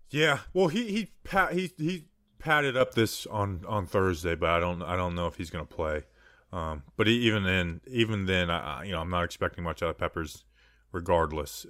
Yeah, 0.10 0.40
well, 0.54 0.68
he 0.68 0.92
he 0.92 1.12
pat 1.24 1.54
he 1.54 1.72
he 1.78 2.08
padded 2.40 2.76
up 2.76 2.94
this 2.94 3.26
on 3.28 3.64
on 3.68 3.86
Thursday, 3.86 4.36
but 4.36 4.50
I 4.50 4.60
don't 4.60 4.82
I 4.82 4.96
don't 4.96 5.16
know 5.16 5.28
if 5.28 5.36
he's 5.36 5.50
going 5.50 5.66
to 5.66 5.74
play. 5.74 6.04
Um, 6.52 6.84
but 6.96 7.08
even 7.08 7.44
then, 7.44 7.82
even 7.88 8.26
then, 8.26 8.50
I, 8.50 8.84
you 8.86 8.94
know, 8.94 9.02
I'm 9.02 9.10
not 9.10 9.26
expecting 9.26 9.64
much 9.64 9.84
out 9.84 9.90
of 9.90 9.98
Peppers, 9.98 10.46
regardless. 10.92 11.66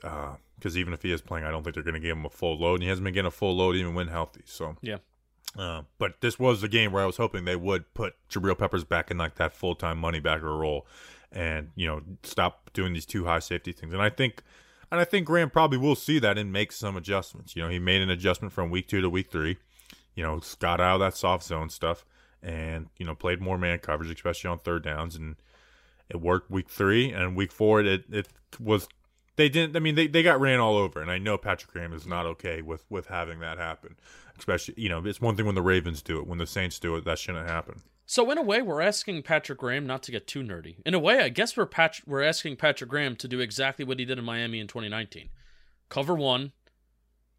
Because 0.58 0.78
even 0.78 0.94
if 0.94 1.04
he 1.04 1.12
is 1.12 1.22
playing, 1.22 1.46
I 1.46 1.52
don't 1.52 1.64
think 1.64 1.76
they're 1.76 1.84
going 1.84 1.94
to 1.94 2.00
give 2.00 2.18
him 2.18 2.26
a 2.26 2.30
full 2.30 2.58
load, 2.58 2.76
and 2.76 2.84
he 2.84 2.90
hasn't 2.90 3.06
been 3.06 3.14
getting 3.14 3.28
a 3.28 3.32
full 3.32 3.56
load 3.56 3.76
even 3.76 3.94
when 3.94 4.08
healthy. 4.08 4.42
So 4.46 4.76
yeah. 4.82 4.98
Uh, 5.58 5.84
but 5.98 6.22
this 6.22 6.38
was 6.38 6.62
the 6.62 6.68
game 6.68 6.92
where 6.92 7.02
I 7.02 7.06
was 7.06 7.18
hoping 7.18 7.46
they 7.46 7.56
would 7.56 7.94
put 7.94 8.16
Jabril 8.30 8.58
Peppers 8.58 8.84
back 8.84 9.10
in 9.10 9.18
like 9.18 9.36
that 9.36 9.54
full 9.54 9.76
time 9.76 9.98
money 9.98 10.20
backer 10.20 10.56
role, 10.56 10.86
and 11.32 11.72
you 11.76 11.88
know 11.88 12.02
stop 12.24 12.72
doing 12.74 12.94
these 12.94 13.06
two 13.06 13.26
high 13.26 13.40
safety 13.40 13.72
things. 13.72 13.94
And 13.94 14.02
I 14.02 14.10
think, 14.10 14.44
and 14.92 15.00
I 15.00 15.04
think 15.04 15.26
Graham 15.26 15.50
probably 15.50 15.78
will 15.78 15.96
see 15.96 16.20
that 16.20 16.38
and 16.38 16.52
make 16.52 16.72
some 16.72 16.96
adjustments. 16.96 17.56
You 17.56 17.64
know, 17.64 17.70
he 17.70 17.80
made 17.80 18.02
an 18.02 18.10
adjustment 18.10 18.54
from 18.54 18.70
week 18.70 18.88
two 18.88 19.02
to 19.02 19.10
week 19.10 19.32
three. 19.32 19.58
You 20.16 20.24
know, 20.24 20.42
got 20.60 20.82
out 20.82 20.96
of 20.96 21.00
that 21.00 21.16
soft 21.16 21.44
zone 21.44 21.70
stuff, 21.70 22.06
and 22.44 22.88
you 22.98 23.06
know 23.06 23.16
played 23.16 23.42
more 23.42 23.58
man 23.58 23.80
coverage, 23.80 24.12
especially 24.12 24.50
on 24.50 24.60
third 24.60 24.84
downs, 24.84 25.16
and 25.16 25.38
it 26.10 26.22
worked 26.22 26.52
week 26.52 26.70
three 26.70 27.12
and 27.12 27.36
week 27.36 27.52
four. 27.52 27.82
It 27.82 28.04
it 28.12 28.28
was 28.60 28.88
they 29.38 29.50
didn't. 29.50 29.76
I 29.76 29.80
mean, 29.80 29.96
they, 29.96 30.08
they 30.08 30.24
got 30.24 30.42
ran 30.42 30.60
all 30.60 30.76
over, 30.76 31.02
and 31.02 31.10
I 31.10 31.18
know 31.18 31.38
Patrick 31.38 31.72
Graham 31.72 31.94
is 31.94 32.06
not 32.06 32.26
okay 32.26 32.62
with 32.62 32.86
with 32.90 33.08
having 33.08 33.40
that 33.40 33.58
happen. 33.58 33.96
Especially, 34.38 34.74
you 34.78 34.90
know, 34.90 35.04
it's 35.06 35.22
one 35.22 35.36
thing 35.36 35.46
when 35.46 35.56
the 35.56 35.62
Ravens 35.62 36.02
do 36.02 36.20
it. 36.20 36.28
When 36.28 36.38
the 36.38 36.46
Saints 36.46 36.78
do 36.80 36.96
it, 36.96 37.06
that 37.06 37.18
shouldn't 37.18 37.48
happen. 37.48 37.82
So 38.06 38.30
in 38.32 38.38
a 38.38 38.44
way, 38.44 38.62
we're 38.62 38.82
asking 38.82 39.24
Patrick 39.24 39.60
Graham 39.60 39.86
not 39.86 40.04
to 40.04 40.12
get 40.12 40.28
too 40.28 40.42
nerdy. 40.42 40.76
In 40.86 40.94
a 40.94 41.00
way, 41.00 41.20
I 41.20 41.30
guess 41.30 41.56
we're 41.56 41.66
Pat- 41.66 42.02
we're 42.06 42.24
asking 42.24 42.58
Patrick 42.58 42.90
Graham 42.90 43.16
to 43.18 43.28
do 43.28 43.40
exactly 43.40 43.86
what 43.86 44.00
he 44.00 44.06
did 44.06 44.18
in 44.18 44.26
Miami 44.26 44.60
in 44.60 44.68
2019. 44.68 45.30
Cover 45.90 46.16
one, 46.16 46.52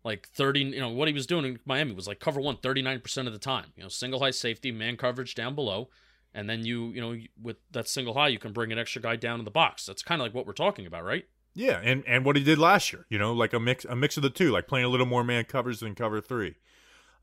like 0.05 0.29
30, 0.29 0.61
you 0.61 0.81
know, 0.81 0.91
what 0.91 1.09
he 1.09 1.15
was 1.15 1.27
doing 1.27 1.45
in 1.45 1.59
Miami 1.65 1.93
was 1.93 2.07
like 2.07 2.21
cover 2.21 2.41
one 2.41 2.57
39% 2.57 3.27
of 3.27 3.33
the 3.33 3.39
time. 3.39 3.73
You 3.77 3.83
know, 3.83 3.89
single 3.89 4.21
high 4.21 4.31
safety, 4.31 4.71
man 4.71 4.97
coverage 4.97 5.35
down 5.35 5.55
below, 5.55 5.89
and 6.33 6.49
then 6.49 6.65
you, 6.65 6.89
you 6.89 7.01
know, 7.01 7.17
with 7.41 7.57
that 7.73 7.89
single 7.89 8.15
high, 8.15 8.29
you 8.29 8.39
can 8.39 8.53
bring 8.53 8.71
an 8.71 8.79
extra 8.79 9.03
guy 9.03 9.17
down 9.17 9.39
in 9.39 9.45
the 9.45 9.51
box. 9.51 9.87
That's 9.87 10.03
kind 10.03 10.21
of 10.21 10.27
like 10.27 10.35
what 10.35 10.47
we're 10.47 10.53
talking 10.53 10.87
about, 10.87 11.05
right? 11.05 11.25
Yeah, 11.59 11.81
and 11.83 12.05
and 12.07 12.25
what 12.25 12.37
he 12.37 12.45
did 12.45 12.57
last 12.57 12.93
year, 12.93 13.05
you 13.11 13.19
know, 13.19 13.33
like 13.33 13.53
a 13.53 13.59
mix 13.59 13.85
a 13.85 13.97
mix 13.97 14.17
of 14.17 14.23
the 14.23 14.31
two, 14.31 14.53
like 14.53 14.69
playing 14.69 14.87
a 14.87 14.89
little 14.89 15.07
more 15.07 15.25
man 15.25 15.45
covers 15.45 15.81
than 15.81 15.97
cover 15.97 16.21
three. 16.21 16.55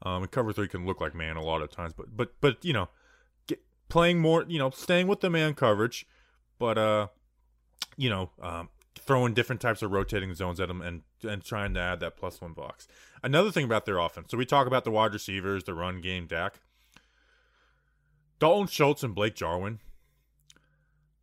Um, 0.01 0.27
cover 0.27 0.51
three 0.51 0.67
can 0.67 0.85
look 0.85 0.99
like 0.99 1.15
man 1.15 1.37
a 1.37 1.41
lot 1.41 1.61
of 1.61 1.71
times, 1.71 1.93
but 1.93 2.17
but 2.17 2.33
but 2.41 2.57
you 2.61 2.73
know, 2.73 2.89
get, 3.47 3.61
playing 3.87 4.19
more, 4.19 4.43
you 4.45 4.59
know, 4.59 4.71
staying 4.71 5.07
with 5.07 5.21
the 5.21 5.29
man 5.29 5.53
coverage, 5.53 6.05
but 6.59 6.77
uh, 6.77 7.07
you 7.95 8.09
know, 8.09 8.31
um, 8.41 8.67
throwing 8.99 9.33
different 9.33 9.61
types 9.61 9.81
of 9.81 9.91
rotating 9.91 10.33
zones 10.33 10.59
at 10.59 10.67
them 10.67 10.81
and 10.81 11.03
and 11.23 11.41
trying 11.41 11.73
to 11.75 11.79
add 11.79 12.01
that 12.01 12.17
plus 12.17 12.41
one 12.41 12.51
box. 12.51 12.89
Another 13.23 13.51
thing 13.51 13.63
about 13.63 13.85
their 13.85 13.99
offense. 13.99 14.31
So 14.31 14.37
we 14.37 14.45
talk 14.45 14.67
about 14.67 14.83
the 14.83 14.91
wide 14.91 15.13
receivers, 15.13 15.63
the 15.63 15.73
run 15.73 16.01
game, 16.01 16.27
Dak. 16.27 16.55
Dalton 18.39 18.67
Schultz 18.67 19.01
and 19.01 19.15
Blake 19.15 19.35
Jarwin. 19.35 19.79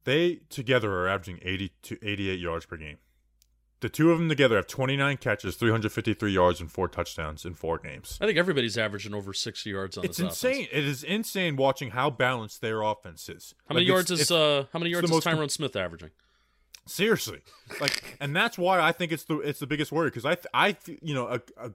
They 0.05 0.41
together 0.49 0.93
are 1.01 1.09
averaging 1.09 1.39
80 1.43 1.73
to 1.83 1.99
88 2.03 2.39
yards 2.41 2.67
per 2.67 2.77
game. 2.77 2.97
The 3.81 3.89
two 3.89 4.13
of 4.13 4.19
them 4.19 4.29
together 4.29 4.55
have 4.57 4.69
29 4.69 5.17
catches, 5.17 5.57
353 5.57 6.31
yards, 6.33 6.61
and 6.61 6.71
four 6.71 6.87
touchdowns 6.87 7.45
in 7.45 7.55
four 7.55 7.79
games. 7.79 8.17
I 8.21 8.27
think 8.27 8.39
everybody's 8.39 8.79
averaging 8.79 9.13
over 9.13 9.33
60 9.33 9.69
yards 9.71 9.99
on 9.99 10.05
It's 10.05 10.19
this 10.19 10.25
offense. 10.27 10.45
It's 10.45 10.45
insane. 10.45 10.69
It 10.71 10.85
is 10.85 11.03
insane 11.03 11.57
watching 11.57 11.91
how 11.91 12.09
balanced 12.09 12.61
their 12.61 12.83
offense 12.83 13.29
is. 13.29 13.55
How 13.69 13.75
many 13.75 13.85
Like, 13.87 13.93
yards 13.93 14.11
it's- 14.13 14.27
is 14.27 14.31
it's- 14.31 14.41
uh 14.41 14.67
how 14.73 14.79
many 14.79 14.91
yards 14.93 15.11
is 15.11 15.17
Tyron 15.25 15.51
Smith 15.51 15.75
averaging? 15.75 16.11
Seriously, 16.87 17.41
like, 17.81 18.17
and 18.21 18.35
that's 18.35 18.59
why 18.59 18.81
I 18.81 18.91
think 18.91 19.13
it's 19.13 19.23
the 19.25 19.39
it's 19.39 19.61
the 19.61 19.69
biggest 19.69 19.93
worry 19.93 20.09
because 20.09 20.25
I 20.25 20.35
th- 20.35 20.47
I 20.53 20.77
you 21.01 21.15
know 21.15 21.27
a, 21.29 21.41
a 21.57 21.71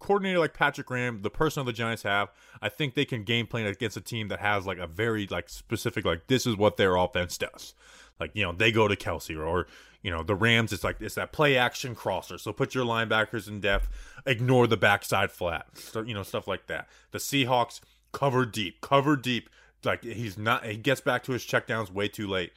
coordinator 0.00 0.40
like 0.40 0.54
Patrick 0.54 0.88
Graham, 0.88 1.22
the 1.22 1.30
person 1.30 1.64
the 1.64 1.72
Giants 1.72 2.02
have, 2.02 2.30
I 2.60 2.68
think 2.68 2.94
they 2.94 3.04
can 3.04 3.22
game 3.22 3.46
plan 3.46 3.66
against 3.66 3.96
a 3.96 4.00
team 4.00 4.28
that 4.28 4.40
has 4.40 4.66
like 4.66 4.78
a 4.78 4.86
very 4.88 5.28
like 5.28 5.48
specific 5.48 6.04
like 6.04 6.26
this 6.26 6.46
is 6.46 6.56
what 6.56 6.76
their 6.76 6.96
offense 6.96 7.38
does. 7.38 7.74
Like 8.18 8.32
you 8.34 8.42
know 8.42 8.52
they 8.52 8.72
go 8.72 8.88
to 8.88 8.96
Kelsey 8.96 9.36
or, 9.36 9.44
or 9.44 9.66
you 10.02 10.10
know 10.10 10.22
the 10.22 10.34
Rams. 10.34 10.72
It's 10.72 10.82
like 10.82 11.00
it's 11.00 11.14
that 11.14 11.32
play 11.32 11.56
action 11.56 11.94
crosser. 11.94 12.38
So 12.38 12.52
put 12.52 12.74
your 12.74 12.84
linebackers 12.84 13.46
in 13.46 13.60
depth, 13.60 13.88
ignore 14.26 14.66
the 14.66 14.76
backside 14.76 15.30
flat. 15.30 15.66
So 15.74 16.02
you 16.02 16.14
know 16.14 16.22
stuff 16.22 16.48
like 16.48 16.66
that. 16.66 16.88
The 17.12 17.18
Seahawks 17.18 17.80
cover 18.12 18.44
deep, 18.44 18.80
cover 18.80 19.16
deep. 19.16 19.48
Like 19.84 20.02
he's 20.02 20.36
not. 20.36 20.66
He 20.66 20.76
gets 20.76 21.00
back 21.00 21.22
to 21.24 21.32
his 21.32 21.44
checkdowns 21.44 21.90
way 21.90 22.08
too 22.08 22.26
late. 22.26 22.52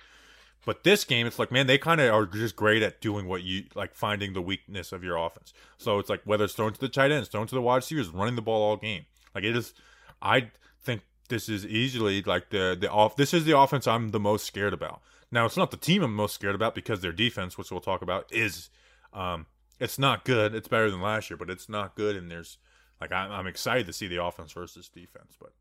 But 0.66 0.84
this 0.84 1.04
game, 1.04 1.28
it's 1.28 1.40
like, 1.40 1.52
man, 1.52 1.68
they 1.68 1.78
kind 1.78 2.00
of 2.00 2.14
are 2.14 2.26
just 2.26 2.56
great 2.56 2.84
at 2.84 3.02
doing 3.02 3.28
what 3.28 3.44
you 3.44 3.66
like, 3.76 3.94
finding 3.96 4.34
the 4.34 4.42
weakness 4.42 4.92
of 4.92 5.04
your 5.04 5.18
offense. 5.18 5.54
So 5.78 6.00
it's 6.00 6.10
like 6.10 6.22
whether 6.24 6.46
it's 6.46 6.54
thrown 6.54 6.74
to 6.74 6.80
the 6.80 6.90
tight 6.90 7.12
ends, 7.12 7.28
thrown 7.28 7.48
to 7.48 7.56
the 7.56 7.62
wide 7.62 7.78
receivers, 7.78 8.10
running 8.10 8.36
the 8.36 8.42
ball 8.42 8.62
all 8.62 8.78
game. 8.78 9.06
Like 9.36 9.44
it 9.44 9.58
is, 9.58 9.74
I 10.22 10.52
think 10.82 11.02
this 11.28 11.50
is 11.50 11.66
easily 11.66 12.22
like 12.22 12.50
the 12.50 12.78
the 12.80 12.90
off. 12.90 13.16
This 13.18 13.34
is 13.34 13.44
the 13.44 13.58
offense 13.58 13.88
I'm 13.88 14.12
the 14.12 14.20
most 14.20 14.46
scared 14.46 14.74
about. 14.74 15.02
Now 15.32 15.46
it's 15.46 15.58
not 15.58 15.72
the 15.72 15.78
team 15.78 16.02
I'm 16.02 16.16
most 16.16 16.36
scared 16.36 16.56
about 16.56 16.76
because 16.76 17.02
their 17.02 17.12
defense, 17.12 17.58
which 17.58 17.72
we'll 17.72 17.82
talk 17.82 18.02
about, 18.02 18.32
is 18.32 18.70
um, 19.14 19.48
it's 19.80 20.00
not 20.00 20.24
good. 20.24 20.56
It's 20.56 20.68
better 20.70 20.90
than 20.90 21.02
last 21.02 21.30
year, 21.30 21.38
but 21.38 21.50
it's 21.50 21.68
not 21.68 21.96
good. 21.96 22.16
And 22.16 22.32
there's 22.32 22.58
like 23.02 23.12
I'm, 23.12 23.32
I'm 23.32 23.48
excited 23.48 23.86
to 23.88 23.94
see 23.94 24.08
the 24.08 24.24
offense 24.24 24.54
versus 24.54 24.88
defense, 24.88 25.36
but. 25.40 25.52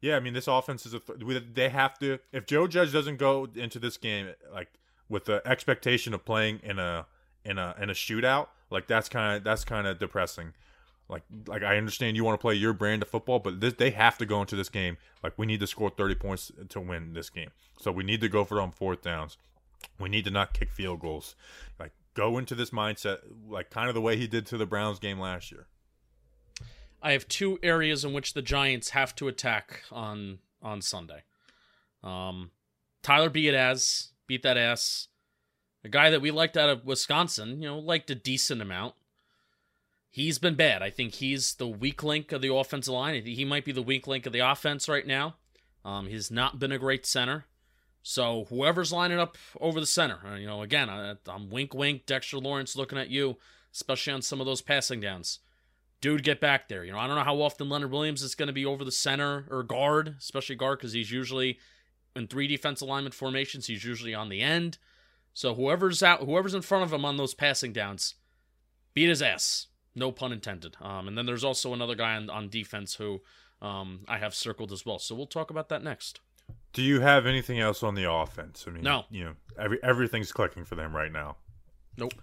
Yeah, 0.00 0.16
I 0.16 0.20
mean, 0.20 0.32
this 0.32 0.48
offense 0.48 0.86
is 0.86 0.94
a. 0.94 1.00
Th- 1.00 1.44
they 1.52 1.68
have 1.68 1.98
to. 1.98 2.18
If 2.32 2.46
Joe 2.46 2.66
Judge 2.66 2.92
doesn't 2.92 3.18
go 3.18 3.48
into 3.54 3.78
this 3.78 3.96
game 3.96 4.32
like 4.52 4.68
with 5.08 5.26
the 5.26 5.42
expectation 5.44 6.14
of 6.14 6.24
playing 6.24 6.60
in 6.62 6.78
a 6.78 7.06
in 7.44 7.58
a 7.58 7.74
in 7.80 7.90
a 7.90 7.92
shootout, 7.92 8.48
like 8.70 8.86
that's 8.86 9.08
kind 9.08 9.36
of 9.36 9.44
that's 9.44 9.64
kind 9.64 9.86
of 9.86 9.98
depressing. 9.98 10.54
Like 11.08 11.22
like 11.46 11.62
I 11.62 11.76
understand 11.76 12.16
you 12.16 12.24
want 12.24 12.38
to 12.38 12.42
play 12.42 12.54
your 12.54 12.72
brand 12.72 13.02
of 13.02 13.08
football, 13.08 13.40
but 13.40 13.60
this, 13.60 13.74
they 13.74 13.90
have 13.90 14.16
to 14.18 14.26
go 14.26 14.40
into 14.40 14.56
this 14.56 14.68
game 14.68 14.96
like 15.22 15.34
we 15.36 15.44
need 15.44 15.60
to 15.60 15.66
score 15.66 15.90
thirty 15.90 16.14
points 16.14 16.50
to 16.68 16.80
win 16.80 17.12
this 17.12 17.28
game. 17.28 17.50
So 17.78 17.92
we 17.92 18.04
need 18.04 18.20
to 18.22 18.28
go 18.28 18.44
for 18.44 18.58
it 18.58 18.62
on 18.62 18.70
fourth 18.70 19.02
downs. 19.02 19.36
We 19.98 20.08
need 20.08 20.24
to 20.24 20.30
not 20.30 20.54
kick 20.54 20.70
field 20.70 21.00
goals. 21.00 21.34
Like 21.78 21.92
go 22.14 22.38
into 22.38 22.54
this 22.54 22.70
mindset 22.70 23.18
like 23.48 23.70
kind 23.70 23.88
of 23.88 23.94
the 23.94 24.00
way 24.00 24.16
he 24.16 24.26
did 24.26 24.46
to 24.46 24.56
the 24.56 24.66
Browns 24.66 24.98
game 24.98 25.18
last 25.18 25.50
year. 25.52 25.66
I 27.02 27.12
have 27.12 27.28
two 27.28 27.58
areas 27.62 28.04
in 28.04 28.12
which 28.12 28.34
the 28.34 28.42
Giants 28.42 28.90
have 28.90 29.14
to 29.16 29.28
attack 29.28 29.82
on 29.90 30.38
on 30.62 30.82
Sunday. 30.82 31.22
Um, 32.02 32.50
Tyler 33.02 33.30
Biadasz 33.30 34.08
beat 34.26 34.42
that 34.42 34.56
ass. 34.56 35.08
A 35.82 35.88
guy 35.88 36.10
that 36.10 36.20
we 36.20 36.30
liked 36.30 36.58
out 36.58 36.68
of 36.68 36.84
Wisconsin, 36.84 37.62
you 37.62 37.68
know, 37.68 37.78
liked 37.78 38.10
a 38.10 38.14
decent 38.14 38.60
amount. 38.60 38.94
He's 40.10 40.38
been 40.38 40.54
bad. 40.54 40.82
I 40.82 40.90
think 40.90 41.14
he's 41.14 41.54
the 41.54 41.68
weak 41.68 42.02
link 42.02 42.32
of 42.32 42.42
the 42.42 42.52
offensive 42.52 42.92
line. 42.92 43.24
He 43.24 43.44
might 43.44 43.64
be 43.64 43.72
the 43.72 43.80
weak 43.80 44.06
link 44.06 44.26
of 44.26 44.32
the 44.32 44.40
offense 44.40 44.88
right 44.88 45.06
now. 45.06 45.36
Um, 45.84 46.08
he's 46.08 46.30
not 46.30 46.58
been 46.58 46.72
a 46.72 46.78
great 46.78 47.06
center. 47.06 47.46
So 48.02 48.46
whoever's 48.50 48.92
lining 48.92 49.18
up 49.18 49.38
over 49.58 49.80
the 49.80 49.86
center, 49.86 50.18
uh, 50.26 50.34
you 50.34 50.46
know, 50.46 50.62
again, 50.62 50.90
I, 50.90 51.14
I'm 51.26 51.48
wink, 51.48 51.72
wink, 51.72 52.06
Dexter 52.06 52.38
Lawrence 52.38 52.76
looking 52.76 52.98
at 52.98 53.08
you, 53.08 53.36
especially 53.72 54.12
on 54.12 54.22
some 54.22 54.40
of 54.40 54.46
those 54.46 54.62
passing 54.62 55.00
downs 55.00 55.38
dude, 56.00 56.22
get 56.22 56.40
back 56.40 56.68
there. 56.68 56.84
You 56.84 56.92
know, 56.92 56.98
I 56.98 57.06
don't 57.06 57.16
know 57.16 57.24
how 57.24 57.40
often 57.40 57.68
Leonard 57.68 57.90
Williams 57.90 58.22
is 58.22 58.34
going 58.34 58.48
to 58.48 58.52
be 58.52 58.66
over 58.66 58.84
the 58.84 58.92
center 58.92 59.46
or 59.50 59.62
guard, 59.62 60.16
especially 60.18 60.56
guard, 60.56 60.78
because 60.78 60.92
he's 60.92 61.10
usually 61.10 61.58
in 62.16 62.26
three 62.26 62.46
defense 62.46 62.80
alignment 62.80 63.14
formations. 63.14 63.66
He's 63.66 63.84
usually 63.84 64.14
on 64.14 64.28
the 64.28 64.40
end. 64.40 64.78
So 65.32 65.54
whoever's 65.54 66.02
out, 66.02 66.20
whoever's 66.20 66.54
in 66.54 66.62
front 66.62 66.84
of 66.84 66.92
him 66.92 67.04
on 67.04 67.16
those 67.16 67.34
passing 67.34 67.72
downs, 67.72 68.14
beat 68.94 69.08
his 69.08 69.22
ass. 69.22 69.68
No 69.94 70.12
pun 70.12 70.32
intended. 70.32 70.76
Um, 70.80 71.08
and 71.08 71.16
then 71.18 71.26
there's 71.26 71.44
also 71.44 71.72
another 71.72 71.94
guy 71.94 72.16
on, 72.16 72.30
on 72.30 72.48
defense 72.48 72.94
who 72.94 73.20
um, 73.60 74.00
I 74.08 74.18
have 74.18 74.34
circled 74.34 74.72
as 74.72 74.86
well. 74.86 74.98
So 74.98 75.14
we'll 75.14 75.26
talk 75.26 75.50
about 75.50 75.68
that 75.68 75.82
next. 75.82 76.20
Do 76.72 76.82
you 76.82 77.00
have 77.00 77.26
anything 77.26 77.58
else 77.58 77.82
on 77.82 77.94
the 77.94 78.10
offense? 78.10 78.64
I 78.66 78.70
mean, 78.70 78.82
No. 78.82 79.04
You 79.10 79.24
know, 79.24 79.32
every 79.58 79.82
everything's 79.82 80.32
clicking 80.32 80.64
for 80.64 80.76
them 80.76 80.94
right 80.94 81.12
now. 81.12 81.36
Nope. 81.96 82.14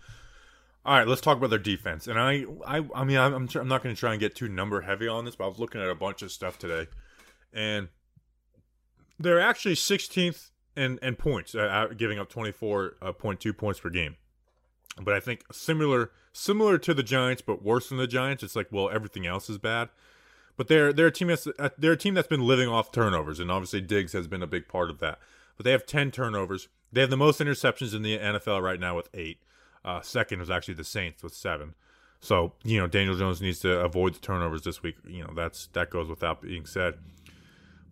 All 0.87 0.97
right, 0.97 1.05
let's 1.05 1.19
talk 1.19 1.35
about 1.35 1.49
their 1.49 1.59
defense. 1.59 2.07
And 2.07 2.17
I, 2.17 2.45
I, 2.65 2.81
I 2.95 3.03
mean, 3.03 3.17
I'm, 3.17 3.33
I'm, 3.33 3.49
I'm 3.53 3.67
not 3.67 3.83
going 3.83 3.93
to 3.93 3.99
try 3.99 4.11
and 4.11 4.21
get 4.21 4.35
too 4.35 4.47
number 4.47 4.79
heavy 4.79 5.09
on 5.09 5.25
this, 5.25 5.35
but 5.35 5.43
I 5.43 5.47
was 5.47 5.59
looking 5.59 5.81
at 5.81 5.89
a 5.89 5.95
bunch 5.95 6.21
of 6.21 6.31
stuff 6.31 6.57
today, 6.57 6.87
and 7.51 7.89
they're 9.19 9.41
actually 9.41 9.75
16th 9.75 10.51
in, 10.77 10.97
in 11.01 11.17
points, 11.17 11.53
uh, 11.55 11.87
giving 11.97 12.19
up 12.19 12.31
24.2 12.31 13.57
points 13.57 13.81
per 13.81 13.89
game. 13.89 14.15
But 14.97 15.13
I 15.13 15.19
think 15.19 15.43
similar, 15.51 16.11
similar 16.31 16.77
to 16.77 16.93
the 16.93 17.03
Giants, 17.03 17.41
but 17.41 17.61
worse 17.61 17.89
than 17.89 17.97
the 17.97 18.07
Giants. 18.07 18.41
It's 18.41 18.55
like, 18.55 18.67
well, 18.71 18.89
everything 18.89 19.27
else 19.27 19.49
is 19.49 19.57
bad. 19.57 19.89
But 20.55 20.69
they're 20.69 20.91
they're 20.91 21.07
a 21.07 21.11
team 21.11 21.27
that's 21.27 21.45
uh, 21.59 21.69
they're 21.77 21.91
a 21.91 21.97
team 21.97 22.15
that's 22.15 22.27
been 22.27 22.41
living 22.41 22.67
off 22.67 22.91
turnovers, 22.91 23.39
and 23.39 23.51
obviously 23.51 23.79
Diggs 23.79 24.13
has 24.13 24.27
been 24.27 24.41
a 24.41 24.47
big 24.47 24.67
part 24.67 24.89
of 24.89 24.97
that. 24.99 25.19
But 25.55 25.65
they 25.65 25.71
have 25.71 25.85
10 25.85 26.09
turnovers. 26.09 26.67
They 26.91 27.01
have 27.01 27.11
the 27.11 27.17
most 27.17 27.39
interceptions 27.39 27.93
in 27.93 28.01
the 28.01 28.17
NFL 28.17 28.63
right 28.63 28.79
now 28.79 28.95
with 28.95 29.09
eight. 29.13 29.37
Uh, 29.87 30.01
second 30.01 30.39
was 30.39 30.49
actually 30.49 30.73
the 30.73 30.83
Saints 30.83 31.23
with 31.23 31.33
seven. 31.33 31.73
So 32.19 32.53
you 32.63 32.77
know 32.77 32.87
Daniel 32.87 33.15
Jones 33.15 33.41
needs 33.41 33.59
to 33.59 33.79
avoid 33.79 34.15
the 34.15 34.19
turnovers 34.19 34.63
this 34.63 34.83
week. 34.83 34.95
You 35.07 35.23
know 35.23 35.31
that's 35.33 35.67
that 35.67 35.89
goes 35.89 36.09
without 36.09 36.41
being 36.41 36.65
said. 36.65 36.95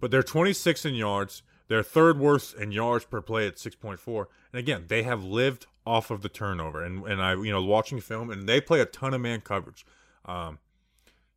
But 0.01 0.12
they're 0.12 0.23
26 0.23 0.86
in 0.86 0.95
yards. 0.95 1.41
They're 1.69 1.84
third 1.84 2.19
worst 2.19 2.55
in 2.55 2.73
yards 2.73 3.05
per 3.05 3.21
play 3.21 3.47
at 3.47 3.55
6.4. 3.55 4.25
And 4.51 4.60
again, 4.60 4.86
they 4.88 5.03
have 5.03 5.23
lived 5.23 5.67
off 5.86 6.12
of 6.12 6.21
the 6.21 6.29
turnover. 6.29 6.84
And 6.84 7.05
and 7.05 7.21
I 7.21 7.36
you 7.36 7.51
know 7.51 7.63
watching 7.63 8.01
film 8.01 8.29
and 8.29 8.47
they 8.47 8.60
play 8.60 8.81
a 8.81 8.86
ton 8.86 9.13
of 9.13 9.21
man 9.21 9.39
coverage. 9.39 9.86
Um, 10.25 10.60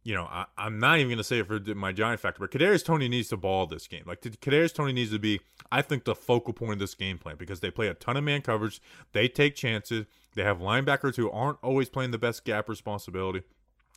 you 0.09 0.15
know, 0.15 0.25
I, 0.25 0.47
I'm 0.57 0.79
not 0.79 0.99
even 0.99 1.09
going 1.09 1.19
to 1.19 1.25
say 1.25 1.41
it 1.41 1.47
for 1.47 1.61
my 1.75 1.93
giant 1.93 2.21
factor, 2.21 2.41
but 2.41 2.51
Kadarius 2.51 2.83
Toney 2.83 3.09
needs 3.09 3.29
to 3.29 3.37
ball 3.37 3.67
this 3.67 3.87
game. 3.87 4.05
Like 4.07 4.23
Kadarius 4.23 4.73
Toney 4.73 4.95
needs 4.95 5.11
to 5.11 5.19
be, 5.19 5.41
I 5.71 5.83
think, 5.83 6.05
the 6.05 6.15
focal 6.15 6.55
point 6.55 6.73
of 6.73 6.79
this 6.79 6.95
game 6.95 7.19
plan 7.19 7.37
because 7.37 7.61
they 7.61 7.71
play 7.71 7.89
a 7.89 7.95
ton 7.95 8.17
of 8.17 8.25
man 8.25 8.41
coverage. 8.41 8.81
They 9.13 9.29
take 9.29 9.55
chances. 9.55 10.07
They 10.39 10.45
have 10.45 10.61
linebackers 10.61 11.17
who 11.17 11.29
aren't 11.33 11.59
always 11.65 11.89
playing 11.89 12.13
the 12.13 12.19
best 12.19 12.45
gap 12.45 12.69
responsibility. 12.69 13.43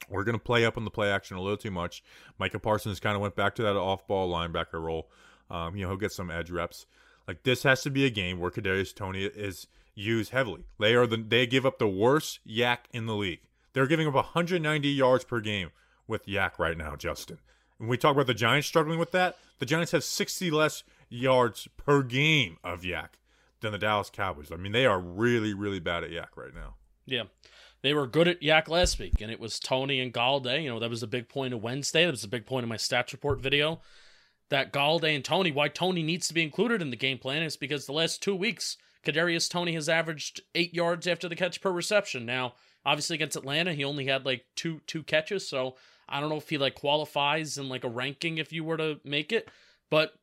We're 0.10 0.24
going 0.24 0.40
to 0.40 0.44
play 0.44 0.66
up 0.66 0.76
on 0.76 0.86
the 0.86 0.90
play 0.90 1.12
action 1.12 1.38
a 1.38 1.40
little 1.40 1.56
too 1.56 1.70
much. 1.70 2.04
Micah 2.40 2.58
Parsons 2.58 3.00
kind 3.00 3.16
of 3.16 3.22
went 3.22 3.36
back 3.36 3.54
to 3.56 3.62
that 3.62 3.76
off-ball 3.76 4.28
linebacker 4.28 4.82
role. 4.82 5.08
Um, 5.52 5.76
you 5.76 5.84
know, 5.84 5.90
he'll 5.90 5.98
get 5.98 6.14
some 6.14 6.32
edge 6.32 6.50
reps. 6.50 6.88
Like 7.28 7.44
this 7.44 7.62
has 7.62 7.84
to 7.84 7.92
be 7.92 8.08
a 8.08 8.10
game 8.10 8.40
where 8.40 8.50
Kadarius 8.50 8.92
Toney 8.92 9.26
is 9.26 9.68
used 9.94 10.32
heavily. 10.32 10.64
They 10.80 10.96
are 10.96 11.06
the 11.06 11.18
they 11.18 11.46
give 11.46 11.64
up 11.64 11.78
the 11.78 11.88
worst 11.88 12.40
YAC 12.44 12.80
in 12.92 13.06
the 13.06 13.16
league. 13.16 13.42
They're 13.74 13.86
giving 13.86 14.08
up 14.08 14.16
190 14.16 14.88
yards 14.88 15.24
per 15.24 15.42
game 15.42 15.70
with 16.08 16.26
YAC 16.26 16.58
right 16.58 16.76
now, 16.76 16.96
Justin. 16.96 17.38
When 17.78 17.88
we 17.88 17.98
talk 17.98 18.16
about 18.16 18.26
the 18.26 18.34
Giants 18.34 18.68
struggling 18.68 18.98
with 18.98 19.12
that, 19.12 19.38
the 19.60 19.68
Giants 19.68 19.92
have 19.92 20.04
60 20.04 20.50
less 20.50 20.84
yards 21.08 21.68
per 21.78 22.02
game 22.02 22.58
of 22.64 22.82
YAC 22.82 23.10
than 23.62 23.72
the 23.72 23.78
Dallas 23.78 24.10
Cowboys. 24.10 24.52
I 24.52 24.58
mean, 24.58 24.72
they 24.72 24.86
are 24.86 25.00
really, 25.00 25.54
really 25.54 25.80
bad 25.80 26.04
at 26.04 26.12
YAC 26.12 26.36
right 26.36 26.54
now. 26.54 26.76
Yeah. 27.06 27.24
They 27.82 27.94
were 27.94 28.06
good 28.06 28.28
at 28.28 28.42
YAC 28.42 28.68
last 28.68 29.00
week, 29.00 29.22
and 29.22 29.32
it 29.32 29.40
was 29.40 29.60
Toney 29.60 30.00
and 30.00 30.14
Golladay. 30.14 30.64
You 30.64 30.70
know, 30.70 30.80
that 30.80 30.90
was 30.90 31.02
a 31.02 31.08
big 31.08 31.30
point 31.30 31.54
of 31.54 31.64
Wednesday. 31.64 32.06
That 32.06 32.12
was 32.12 32.24
a 32.24 32.30
big 32.30 32.46
point 32.46 32.64
of 32.64 32.70
my 32.70 32.78
stats 32.78 33.12
report 33.12 33.40
video. 33.40 33.82
That 34.50 34.72
Golladay 34.72 35.16
and 35.16 35.26
Toney, 35.26 35.52
why 35.52 35.70
Toney 35.70 36.04
needs 36.04 36.28
to 36.28 36.34
be 36.34 36.44
included 36.44 36.82
in 36.82 36.92
the 36.92 36.96
game 36.96 37.18
plan 37.18 37.42
is 37.42 37.58
because 37.58 37.86
the 37.86 37.94
last 37.94 38.22
two 38.22 38.36
weeks, 38.36 38.78
Kadarius 39.04 39.50
Toney 39.50 39.74
has 39.74 39.90
averaged 39.90 40.42
eight 40.54 40.74
yards 40.74 41.08
after 41.08 41.28
the 41.28 41.36
catch 41.36 41.62
per 41.62 41.72
reception. 41.72 42.26
Now, 42.26 42.54
obviously 42.86 43.16
against 43.16 43.38
Atlanta, 43.38 43.74
he 43.74 43.84
only 43.84 44.06
had 44.06 44.26
like 44.26 44.46
two 44.56 44.82
two 44.86 45.04
catches, 45.04 45.48
so 45.48 45.76
I 46.08 46.20
don't 46.20 46.30
know 46.30 46.36
if 46.36 46.50
he 46.50 46.58
like 46.58 46.76
qualifies 46.76 47.58
in 47.58 47.70
like 47.70 47.84
a 47.84 47.90
ranking 47.90 48.38
if 48.38 48.52
you 48.52 48.64
were 48.64 48.78
to 48.78 49.00
make 49.04 49.32
it, 49.32 49.50
but 49.90 50.14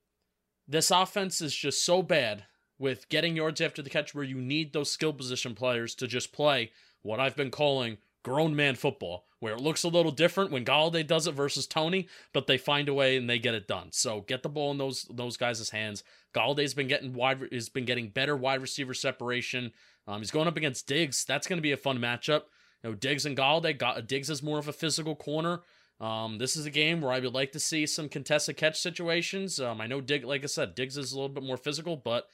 this 0.68 0.90
offense 0.90 1.40
is 1.40 1.55
just 1.55 1.85
so 1.85 2.03
bad 2.03 2.44
with 2.78 3.08
getting 3.08 3.36
yards 3.36 3.60
after 3.60 3.82
the 3.82 3.90
catch 3.90 4.14
where 4.14 4.24
you 4.24 4.40
need 4.40 4.72
those 4.72 4.90
skill 4.90 5.12
position 5.12 5.54
players 5.54 5.94
to 5.96 6.06
just 6.06 6.32
play 6.32 6.70
what 7.02 7.20
I've 7.20 7.36
been 7.36 7.50
calling 7.50 7.98
grown 8.22 8.54
man 8.54 8.74
football, 8.74 9.24
where 9.40 9.54
it 9.54 9.60
looks 9.60 9.84
a 9.84 9.88
little 9.88 10.12
different 10.12 10.50
when 10.50 10.64
Golladay 10.64 11.06
does 11.06 11.26
it 11.26 11.32
versus 11.32 11.66
Toney, 11.66 12.08
but 12.32 12.46
they 12.46 12.58
find 12.58 12.88
a 12.88 12.94
way 12.94 13.16
and 13.16 13.28
they 13.28 13.38
get 13.38 13.54
it 13.54 13.68
done. 13.68 13.88
So 13.90 14.22
get 14.22 14.42
the 14.42 14.48
ball 14.48 14.70
in 14.70 14.78
those 14.78 15.04
those 15.10 15.36
guys' 15.36 15.70
hands. 15.70 16.04
Golladay's 16.34 16.74
been 16.74 16.88
getting 16.88 17.14
wide 17.14 17.48
has 17.52 17.68
been 17.68 17.84
getting 17.84 18.10
better 18.10 18.36
wide 18.36 18.60
receiver 18.60 18.94
separation. 18.94 19.72
Um, 20.06 20.20
he's 20.20 20.30
going 20.30 20.48
up 20.48 20.56
against 20.56 20.86
Diggs. 20.86 21.24
That's 21.24 21.46
going 21.46 21.58
to 21.58 21.62
be 21.62 21.72
a 21.72 21.76
fun 21.76 21.98
matchup. 21.98 22.42
You 22.82 22.90
know, 22.90 22.94
Diggs 22.94 23.26
and 23.26 23.36
Golladay. 23.36 23.78
Got 23.78 24.06
Diggs 24.06 24.30
is 24.30 24.42
more 24.42 24.58
of 24.58 24.68
a 24.68 24.72
physical 24.72 25.16
corner. 25.16 25.60
Um, 26.00 26.38
this 26.38 26.56
is 26.56 26.64
a 26.64 26.70
game 26.70 27.00
where 27.00 27.12
I 27.12 27.18
would 27.18 27.34
like 27.34 27.52
to 27.52 27.60
see 27.60 27.84
some 27.86 28.08
contested 28.08 28.56
catch 28.56 28.78
situations. 28.78 29.58
Um, 29.58 29.80
I 29.80 29.86
know 29.86 30.00
Diggs, 30.00 30.24
like 30.24 30.44
I 30.44 30.46
said, 30.46 30.74
Diggs 30.74 30.96
is 30.96 31.12
a 31.12 31.16
little 31.16 31.28
bit 31.28 31.42
more 31.42 31.56
physical, 31.56 31.96
but 31.96 32.28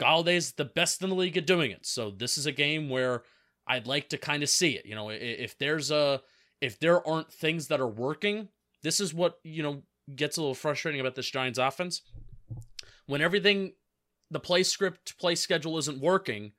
Golladay's 0.00 0.52
the 0.52 0.64
best 0.64 1.02
in 1.02 1.10
the 1.10 1.16
league 1.16 1.36
at 1.36 1.46
doing 1.46 1.70
it. 1.70 1.86
So 1.86 2.10
this 2.10 2.36
is 2.36 2.46
a 2.46 2.52
game 2.52 2.88
where 2.88 3.22
I'd 3.66 3.86
like 3.86 4.10
to 4.10 4.18
kind 4.18 4.42
of 4.42 4.48
see 4.48 4.72
it. 4.72 4.86
You 4.86 4.94
know, 4.94 5.10
if 5.10 5.58
there's 5.58 5.90
a 5.90 6.20
if 6.60 6.78
there 6.78 7.06
aren't 7.06 7.32
things 7.32 7.68
that 7.68 7.80
are 7.80 7.88
working, 7.88 8.48
this 8.82 9.00
is 9.00 9.12
what 9.12 9.38
you 9.42 9.62
know 9.62 9.82
gets 10.14 10.36
a 10.36 10.40
little 10.40 10.54
frustrating 10.54 11.00
about 11.00 11.14
this 11.14 11.30
Giants 11.30 11.58
offense. 11.58 12.02
When 13.06 13.20
everything, 13.20 13.72
the 14.30 14.40
play 14.40 14.62
script, 14.62 15.18
play 15.18 15.34
schedule 15.34 15.78
isn't 15.78 16.00
working, 16.00 16.52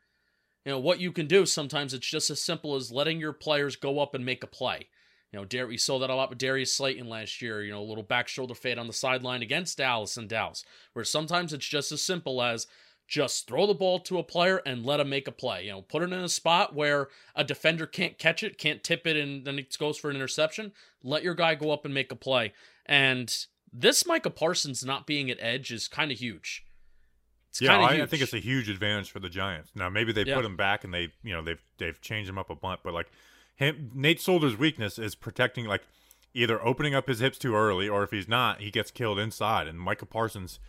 you 0.66 0.72
know 0.72 0.80
what 0.80 1.00
you 1.00 1.12
can 1.12 1.28
do. 1.28 1.46
Sometimes 1.46 1.94
it's 1.94 2.08
just 2.08 2.30
as 2.30 2.42
simple 2.42 2.76
as 2.76 2.92
letting 2.92 3.20
your 3.20 3.34
players 3.34 3.76
go 3.76 4.00
up 4.00 4.16
and 4.16 4.26
make 4.26 4.44
a 4.44 4.48
play. 4.48 4.88
You 5.32 5.40
know, 5.40 5.46
Dar- 5.46 5.68
we 5.68 5.78
saw 5.78 6.00
that 6.00 6.10
a 6.10 6.16
lot 6.16 6.30
with 6.30 6.40
Darius 6.40 6.74
Slayton 6.74 7.08
last 7.08 7.42
year. 7.42 7.64
You 7.64 7.72
know, 7.72 7.82
a 7.82 7.84
little 7.84 8.04
back 8.04 8.28
shoulder 8.28 8.56
fade 8.56 8.78
on 8.78 8.88
the 8.88 8.94
sideline 8.94 9.42
against 9.42 9.78
Dallas 9.78 10.18
and 10.18 10.28
Dallas, 10.28 10.64
where 10.94 11.06
sometimes 11.06 11.54
it's 11.54 11.68
just 11.68 11.92
as 11.92 12.02
simple 12.02 12.42
as 12.42 12.68
just 13.08 13.48
throw 13.48 13.66
the 13.66 13.74
ball 13.74 14.00
to 14.02 14.20
a 14.20 14.24
player 14.24 14.62
and 14.66 14.86
let 14.86 15.00
him 15.00 15.10
make 15.10 15.28
a 15.28 15.32
play. 15.32 15.66
You 15.66 15.72
know, 15.72 15.82
put 15.82 16.04
it 16.04 16.12
in 16.12 16.20
a 16.20 16.30
spot 16.30 16.76
where 16.76 17.08
a 17.36 17.44
defender 17.44 17.86
can't 17.86 18.18
catch 18.18 18.44
it, 18.44 18.58
can't 18.58 18.84
tip 18.84 19.08
it, 19.08 19.16
and 19.16 19.46
then 19.46 19.58
it 19.58 19.76
goes 19.78 19.98
for 19.98 20.10
an 20.10 20.16
interception. 20.16 20.74
Let 21.04 21.24
your 21.24 21.34
guy 21.34 21.56
go 21.56 21.72
up 21.72 21.86
and 21.86 21.94
make 21.94 22.12
a 22.12 22.16
play. 22.16 22.54
And 22.86 23.34
this 23.72 24.06
Micah 24.06 24.30
Parsons 24.30 24.84
not 24.84 25.08
being 25.08 25.32
at 25.32 25.38
edge 25.40 25.72
is 25.72 25.88
kind 25.88 26.12
of 26.12 26.18
huge. 26.18 26.66
It's 27.50 27.62
yeah, 27.62 27.80
I, 27.80 28.04
I, 28.04 28.06
think 28.06 28.22
it's 28.22 28.34
a 28.34 28.40
huge 28.40 28.70
advantage 28.70 29.10
for 29.10 29.20
the 29.20 29.30
Giants. 29.30 29.72
Now 29.74 29.90
maybe 29.90 30.12
they 30.12 30.24
yeah. 30.24 30.36
put 30.36 30.46
him 30.46 30.58
back 30.58 30.84
and 30.84 30.94
they, 30.94 31.14
you 31.24 31.34
know, 31.34 31.42
they've 31.42 31.62
they've 31.78 32.00
changed 32.02 32.30
him 32.30 32.38
up 32.38 32.50
a 32.50 32.56
bunch, 32.56 32.82
but 32.84 32.94
like 32.94 33.10
him, 33.56 33.90
Nate 33.94 34.20
Solder's 34.20 34.58
weakness 34.58 35.00
is 35.00 35.16
protecting 35.16 35.66
like 35.66 35.84
either 36.34 36.64
opening 36.64 36.94
up 36.94 37.08
his 37.08 37.20
hips 37.20 37.38
too 37.38 37.56
early 37.56 37.88
or 37.88 38.04
if 38.04 38.12
he's 38.12 38.28
not, 38.28 38.62
he 38.62 38.70
gets 38.70 38.92
killed 38.92 39.18
inside. 39.18 39.68
And 39.68 39.80
Micah 39.80 40.06
Parsons 40.06 40.60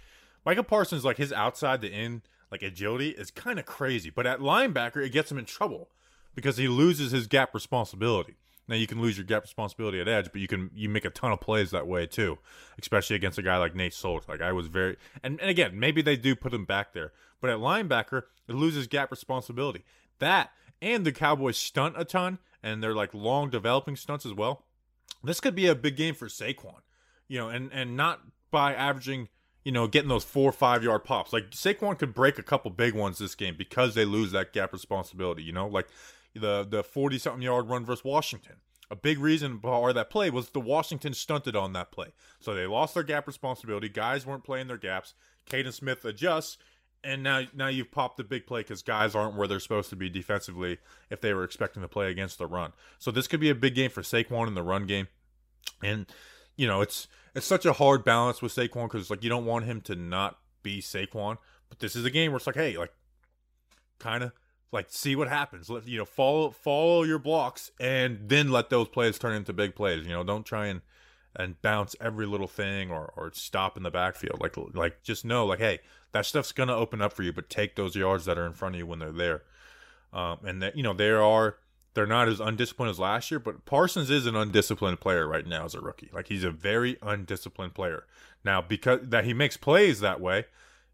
Micah 0.48 0.62
Parsons, 0.62 1.04
like 1.04 1.18
his 1.18 1.30
outside 1.30 1.82
to 1.82 1.90
in, 1.90 2.22
like 2.50 2.62
agility 2.62 3.10
is 3.10 3.30
kind 3.30 3.58
of 3.58 3.66
crazy. 3.66 4.08
But 4.08 4.26
at 4.26 4.40
linebacker, 4.40 5.04
it 5.04 5.10
gets 5.10 5.30
him 5.30 5.36
in 5.36 5.44
trouble 5.44 5.90
because 6.34 6.56
he 6.56 6.68
loses 6.68 7.12
his 7.12 7.26
gap 7.26 7.52
responsibility. 7.52 8.36
Now 8.66 8.76
you 8.76 8.86
can 8.86 8.98
lose 8.98 9.18
your 9.18 9.26
gap 9.26 9.42
responsibility 9.42 10.00
at 10.00 10.08
edge, 10.08 10.32
but 10.32 10.40
you 10.40 10.48
can 10.48 10.70
you 10.74 10.88
make 10.88 11.04
a 11.04 11.10
ton 11.10 11.32
of 11.32 11.42
plays 11.42 11.70
that 11.72 11.86
way 11.86 12.06
too, 12.06 12.38
especially 12.80 13.14
against 13.14 13.36
a 13.36 13.42
guy 13.42 13.58
like 13.58 13.74
Nate 13.74 13.92
Solder. 13.92 14.24
Like 14.26 14.40
I 14.40 14.52
was 14.52 14.68
very 14.68 14.96
and, 15.22 15.38
and 15.38 15.50
again, 15.50 15.78
maybe 15.78 16.00
they 16.00 16.16
do 16.16 16.34
put 16.34 16.54
him 16.54 16.64
back 16.64 16.94
there, 16.94 17.12
but 17.42 17.50
at 17.50 17.58
linebacker, 17.58 18.22
it 18.48 18.54
loses 18.54 18.86
gap 18.86 19.10
responsibility. 19.10 19.84
That 20.18 20.50
and 20.80 21.04
the 21.04 21.12
Cowboys 21.12 21.58
stunt 21.58 21.96
a 21.98 22.06
ton, 22.06 22.38
and 22.62 22.82
they're 22.82 22.94
like 22.94 23.12
long 23.12 23.50
developing 23.50 23.96
stunts 23.96 24.24
as 24.24 24.32
well. 24.32 24.64
This 25.22 25.40
could 25.40 25.54
be 25.54 25.66
a 25.66 25.74
big 25.74 25.96
game 25.96 26.14
for 26.14 26.28
Saquon, 26.28 26.80
you 27.28 27.38
know, 27.38 27.50
and 27.50 27.70
and 27.70 27.98
not 27.98 28.22
by 28.50 28.72
averaging 28.72 29.28
you 29.68 29.72
know, 29.72 29.86
getting 29.86 30.08
those 30.08 30.24
four 30.24 30.48
or 30.48 30.52
five 30.52 30.82
yard 30.82 31.04
pops. 31.04 31.30
Like 31.30 31.50
Saquon 31.50 31.98
could 31.98 32.14
break 32.14 32.38
a 32.38 32.42
couple 32.42 32.70
big 32.70 32.94
ones 32.94 33.18
this 33.18 33.34
game 33.34 33.54
because 33.54 33.94
they 33.94 34.06
lose 34.06 34.32
that 34.32 34.54
gap 34.54 34.72
responsibility. 34.72 35.42
You 35.42 35.52
know, 35.52 35.66
like 35.66 35.88
the 36.32 36.66
the 36.66 36.82
forty 36.82 37.18
something 37.18 37.42
yard 37.42 37.68
run 37.68 37.84
versus 37.84 38.02
Washington. 38.02 38.54
A 38.90 38.96
big 38.96 39.18
reason 39.18 39.60
for 39.60 39.92
that 39.92 40.08
play 40.08 40.30
was 40.30 40.48
the 40.48 40.58
Washington 40.58 41.12
stunted 41.12 41.54
on 41.54 41.74
that 41.74 41.92
play, 41.92 42.14
so 42.40 42.54
they 42.54 42.66
lost 42.66 42.94
their 42.94 43.02
gap 43.02 43.26
responsibility. 43.26 43.90
Guys 43.90 44.24
weren't 44.24 44.42
playing 44.42 44.68
their 44.68 44.78
gaps. 44.78 45.12
Kaden 45.50 45.74
Smith 45.74 46.02
adjusts, 46.02 46.56
and 47.04 47.22
now 47.22 47.42
now 47.52 47.68
you've 47.68 47.90
popped 47.90 48.16
the 48.16 48.24
big 48.24 48.46
play 48.46 48.60
because 48.60 48.80
guys 48.80 49.14
aren't 49.14 49.36
where 49.36 49.46
they're 49.46 49.60
supposed 49.60 49.90
to 49.90 49.96
be 49.96 50.08
defensively 50.08 50.78
if 51.10 51.20
they 51.20 51.34
were 51.34 51.44
expecting 51.44 51.82
to 51.82 51.88
play 51.88 52.10
against 52.10 52.38
the 52.38 52.46
run. 52.46 52.72
So 52.98 53.10
this 53.10 53.28
could 53.28 53.40
be 53.40 53.50
a 53.50 53.54
big 53.54 53.74
game 53.74 53.90
for 53.90 54.00
Saquon 54.00 54.46
in 54.46 54.54
the 54.54 54.62
run 54.62 54.86
game, 54.86 55.08
and 55.82 56.06
you 56.56 56.66
know 56.66 56.80
it's 56.80 57.06
it's 57.38 57.46
such 57.46 57.64
a 57.64 57.72
hard 57.72 58.04
balance 58.04 58.42
with 58.42 58.54
Saquon 58.54 58.90
because 58.90 59.10
like 59.10 59.22
you 59.22 59.30
don't 59.30 59.46
want 59.46 59.64
him 59.64 59.80
to 59.82 59.94
not 59.94 60.38
be 60.62 60.82
Saquon, 60.82 61.38
but 61.68 61.78
this 61.78 61.94
is 61.96 62.04
a 62.04 62.10
game 62.10 62.32
where 62.32 62.36
it's 62.36 62.46
like, 62.46 62.56
hey, 62.56 62.76
like 62.76 62.92
kind 63.98 64.24
of 64.24 64.32
like 64.72 64.86
see 64.90 65.14
what 65.16 65.28
happens. 65.28 65.70
Let 65.70 65.86
you 65.86 65.98
know 65.98 66.04
follow 66.04 66.50
follow 66.50 67.04
your 67.04 67.20
blocks 67.20 67.70
and 67.80 68.28
then 68.28 68.50
let 68.50 68.70
those 68.70 68.88
plays 68.88 69.18
turn 69.18 69.34
into 69.34 69.52
big 69.52 69.76
plays. 69.76 70.04
You 70.04 70.12
know, 70.12 70.24
don't 70.24 70.44
try 70.44 70.66
and 70.66 70.82
and 71.36 71.60
bounce 71.62 71.94
every 72.00 72.26
little 72.26 72.48
thing 72.48 72.90
or 72.90 73.12
or 73.16 73.30
stop 73.32 73.76
in 73.76 73.84
the 73.84 73.90
backfield. 73.90 74.40
Like 74.40 74.56
like 74.74 75.02
just 75.04 75.24
know 75.24 75.46
like 75.46 75.60
hey, 75.60 75.78
that 76.12 76.26
stuff's 76.26 76.52
gonna 76.52 76.74
open 76.74 77.00
up 77.00 77.12
for 77.12 77.22
you, 77.22 77.32
but 77.32 77.48
take 77.48 77.76
those 77.76 77.94
yards 77.94 78.24
that 78.24 78.36
are 78.36 78.46
in 78.46 78.52
front 78.52 78.74
of 78.74 78.80
you 78.80 78.86
when 78.86 78.98
they're 78.98 79.12
there. 79.12 79.42
Um, 80.12 80.38
and 80.44 80.62
that 80.62 80.76
you 80.76 80.82
know 80.82 80.92
there 80.92 81.22
are 81.22 81.56
they're 81.98 82.06
not 82.06 82.28
as 82.28 82.38
undisciplined 82.38 82.90
as 82.90 83.00
last 83.00 83.28
year, 83.28 83.40
but 83.40 83.64
Parsons 83.64 84.08
is 84.08 84.24
an 84.26 84.36
undisciplined 84.36 85.00
player 85.00 85.26
right 85.26 85.44
now 85.44 85.64
as 85.64 85.74
a 85.74 85.80
rookie. 85.80 86.08
Like 86.12 86.28
he's 86.28 86.44
a 86.44 86.50
very 86.52 86.96
undisciplined 87.02 87.74
player. 87.74 88.04
Now 88.44 88.62
because 88.62 89.00
that 89.02 89.24
he 89.24 89.34
makes 89.34 89.56
plays 89.56 89.98
that 89.98 90.20
way, 90.20 90.44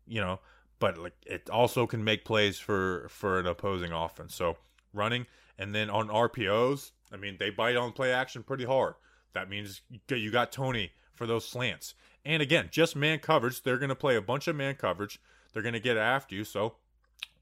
you 0.07 0.23
know, 0.23 0.41
but 0.79 0.97
like 0.97 1.13
it 1.27 1.51
also 1.51 1.87
can 1.87 2.05
make 2.05 2.25
plays 2.25 2.59
for 2.59 3.07
for 3.11 3.39
an 3.39 3.47
opposing 3.47 3.93
offense. 3.93 4.35
So 4.35 4.57
running 4.95 5.27
and 5.59 5.75
then 5.75 5.91
on 5.91 6.09
RPOs, 6.09 6.93
I 7.13 7.19
mean 7.19 7.37
they 7.39 7.51
bite 7.51 7.77
on 7.77 7.93
play 7.93 8.11
action 8.11 8.43
pretty 8.43 8.65
hard. 8.65 8.95
That 9.35 9.51
means 9.51 9.83
you 10.09 10.31
got 10.31 10.53
Toney 10.53 10.93
for 11.13 11.27
those 11.27 11.47
slants. 11.47 11.93
And 12.25 12.41
again, 12.41 12.69
just 12.71 12.97
man 12.97 13.19
coverage. 13.19 13.63
They're 13.63 13.77
going 13.77 13.91
to 13.91 13.95
play 13.95 14.17
a 14.17 14.23
bunch 14.23 14.49
of 14.49 14.57
man 14.57 14.77
coverage. 14.77 15.21
They're 15.53 15.63
going 15.63 15.75
to 15.75 15.81
get 15.81 15.99
after 15.99 16.35
you. 16.35 16.45
So 16.45 16.77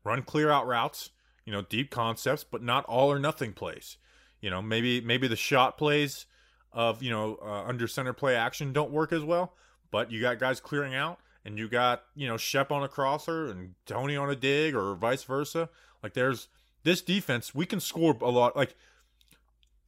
run 0.03 0.23
clear 0.23 0.51
out 0.51 0.67
routes 0.67 1.11
you 1.45 1.53
know, 1.53 1.63
deep 1.63 1.91
concepts, 1.91 2.45
but 2.45 2.63
not 2.63 2.85
all 2.87 3.11
or 3.11 3.19
nothing 3.19 3.53
plays. 3.53 3.97
You 4.41 4.51
know, 4.51 4.63
maybe 4.63 5.01
maybe 5.01 5.29
the 5.29 5.37
shot 5.37 5.79
plays 5.79 6.27
of 6.73 7.03
you 7.03 7.11
know 7.11 7.39
uh, 7.43 7.65
under 7.65 7.87
center 7.87 8.13
play 8.13 8.35
action 8.35 8.73
don't 8.73 8.91
work 8.91 9.13
as 9.13 9.23
well, 9.23 9.55
but 9.91 10.11
you 10.11 10.21
got 10.21 10.39
guys 10.39 10.61
clearing 10.61 10.95
out, 10.95 11.19
and 11.45 11.59
you 11.59 11.69
got 11.69 12.05
you 12.15 12.27
know 12.27 12.37
Shep 12.37 12.73
on 12.73 12.83
a 12.83 12.89
crosser 12.89 13.47
and 13.47 13.75
Toney 13.87 14.17
on 14.17 14.31
a 14.31 14.37
dig, 14.37 14.75
or 14.75 14.95
vice 14.95 15.25
versa. 15.25 15.69
Like 16.03 16.15
there's 16.15 16.49
this 16.83 17.01
defense, 17.03 17.55
we 17.55 17.67
can 17.67 17.81
score 17.81 18.17
a 18.21 18.31
lot. 18.31 18.57
Like 18.57 18.75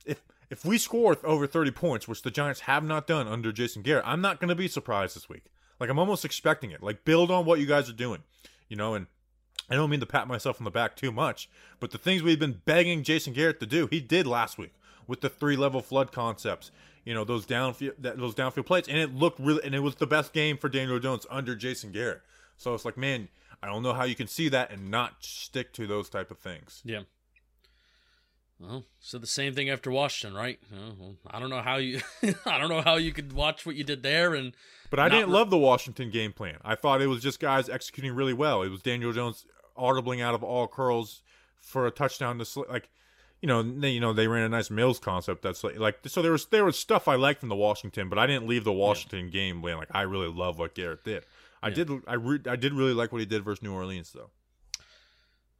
if 0.06 0.22
if 0.50 0.64
we 0.64 0.78
score 0.78 1.16
over 1.24 1.46
30 1.46 1.70
points, 1.72 2.06
which 2.06 2.22
the 2.22 2.30
Giants 2.30 2.60
have 2.60 2.84
not 2.84 3.06
done 3.06 3.26
under 3.26 3.52
Jason 3.52 3.82
Garrett, 3.82 4.04
I'm 4.06 4.20
not 4.20 4.40
going 4.40 4.48
to 4.48 4.54
be 4.54 4.68
surprised 4.68 5.16
this 5.16 5.28
week. 5.28 5.44
Like 5.80 5.90
I'm 5.90 5.98
almost 5.98 6.24
expecting 6.24 6.70
it. 6.70 6.82
Like 6.82 7.04
build 7.04 7.30
on 7.30 7.44
what 7.44 7.58
you 7.58 7.66
guys 7.66 7.88
are 7.90 7.94
doing, 7.94 8.22
you 8.68 8.76
know, 8.76 8.94
and 8.94 9.06
I 9.70 9.74
don't 9.74 9.90
mean 9.90 10.00
to 10.00 10.06
pat 10.06 10.28
myself 10.28 10.60
on 10.60 10.64
the 10.64 10.70
back 10.70 10.96
too 10.96 11.10
much, 11.10 11.48
but 11.80 11.90
the 11.90 11.98
things 11.98 12.22
we've 12.22 12.38
been 12.38 12.60
begging 12.64 13.02
Jason 13.02 13.32
Garrett 13.32 13.60
to 13.60 13.66
do, 13.66 13.86
he 13.86 14.00
did 14.00 14.26
last 14.26 14.58
week 14.58 14.74
with 15.06 15.20
the 15.20 15.28
three 15.28 15.56
level 15.56 15.80
flood 15.80 16.12
concepts. 16.12 16.70
You 17.04 17.12
know 17.14 17.24
those 17.24 17.46
downfield 17.46 17.94
those 17.98 18.34
downfield 18.34 18.66
plays, 18.66 18.88
and 18.88 18.98
it 18.98 19.14
looked 19.14 19.38
really, 19.38 19.62
and 19.64 19.74
it 19.74 19.80
was 19.80 19.96
the 19.96 20.06
best 20.06 20.32
game 20.32 20.56
for 20.56 20.68
Daniel 20.68 20.98
Jones 20.98 21.26
under 21.30 21.54
Jason 21.54 21.92
Garrett. 21.92 22.22
So 22.56 22.74
it's 22.74 22.84
like, 22.84 22.96
man, 22.96 23.28
I 23.62 23.66
don't 23.66 23.82
know 23.82 23.92
how 23.92 24.04
you 24.04 24.14
can 24.14 24.26
see 24.26 24.48
that 24.50 24.70
and 24.70 24.90
not 24.90 25.16
stick 25.20 25.72
to 25.74 25.86
those 25.86 26.08
type 26.08 26.30
of 26.30 26.38
things. 26.38 26.80
Yeah. 26.84 27.00
Well, 28.60 28.84
so 29.00 29.18
the 29.18 29.26
same 29.26 29.52
thing 29.52 29.68
after 29.68 29.90
Washington, 29.90 30.36
right? 30.36 30.58
Well, 30.72 31.16
I 31.26 31.40
don't 31.40 31.50
know 31.50 31.60
how 31.60 31.76
you, 31.76 32.00
I 32.46 32.58
don't 32.58 32.68
know 32.68 32.82
how 32.82 32.96
you 32.96 33.12
could 33.12 33.32
watch 33.32 33.66
what 33.66 33.76
you 33.76 33.84
did 33.84 34.02
there 34.02 34.34
and. 34.34 34.54
But 34.90 35.00
I 35.00 35.08
didn't 35.08 35.28
re- 35.28 35.34
love 35.34 35.50
the 35.50 35.58
Washington 35.58 36.10
game 36.10 36.32
plan. 36.32 36.58
I 36.64 36.76
thought 36.76 37.02
it 37.02 37.08
was 37.08 37.22
just 37.22 37.40
guys 37.40 37.68
executing 37.68 38.14
really 38.14 38.32
well. 38.32 38.62
It 38.62 38.68
was 38.68 38.80
Daniel 38.80 39.12
Jones 39.12 39.44
audibling 39.76 40.22
out 40.22 40.34
of 40.34 40.42
all 40.42 40.66
curls 40.66 41.22
for 41.60 41.86
a 41.86 41.90
touchdown 41.90 42.38
to 42.38 42.44
sl- 42.44 42.62
like 42.68 42.88
you 43.40 43.48
know 43.48 43.62
they, 43.62 43.90
you 43.90 44.00
know 44.00 44.12
they 44.12 44.26
ran 44.26 44.44
a 44.44 44.48
nice 44.48 44.70
Mills 44.70 44.98
concept 44.98 45.42
that's 45.42 45.64
like, 45.64 45.78
like 45.78 45.98
so 46.06 46.22
there 46.22 46.32
was 46.32 46.46
there 46.46 46.64
was 46.64 46.78
stuff 46.78 47.08
I 47.08 47.16
liked 47.16 47.40
from 47.40 47.48
the 47.48 47.56
Washington 47.56 48.08
but 48.08 48.18
I 48.18 48.26
didn't 48.26 48.46
leave 48.46 48.64
the 48.64 48.72
Washington 48.72 49.26
yeah. 49.26 49.32
game 49.32 49.62
being 49.62 49.76
like 49.76 49.88
I 49.90 50.02
really 50.02 50.28
love 50.28 50.58
what 50.58 50.74
Garrett 50.74 51.04
did. 51.04 51.24
I 51.62 51.68
yeah. 51.68 51.74
did 51.74 51.90
I 52.06 52.14
re- 52.14 52.40
I 52.48 52.56
did 52.56 52.72
really 52.72 52.94
like 52.94 53.12
what 53.12 53.18
he 53.18 53.26
did 53.26 53.44
versus 53.44 53.62
New 53.62 53.74
Orleans 53.74 54.12
though. 54.12 54.30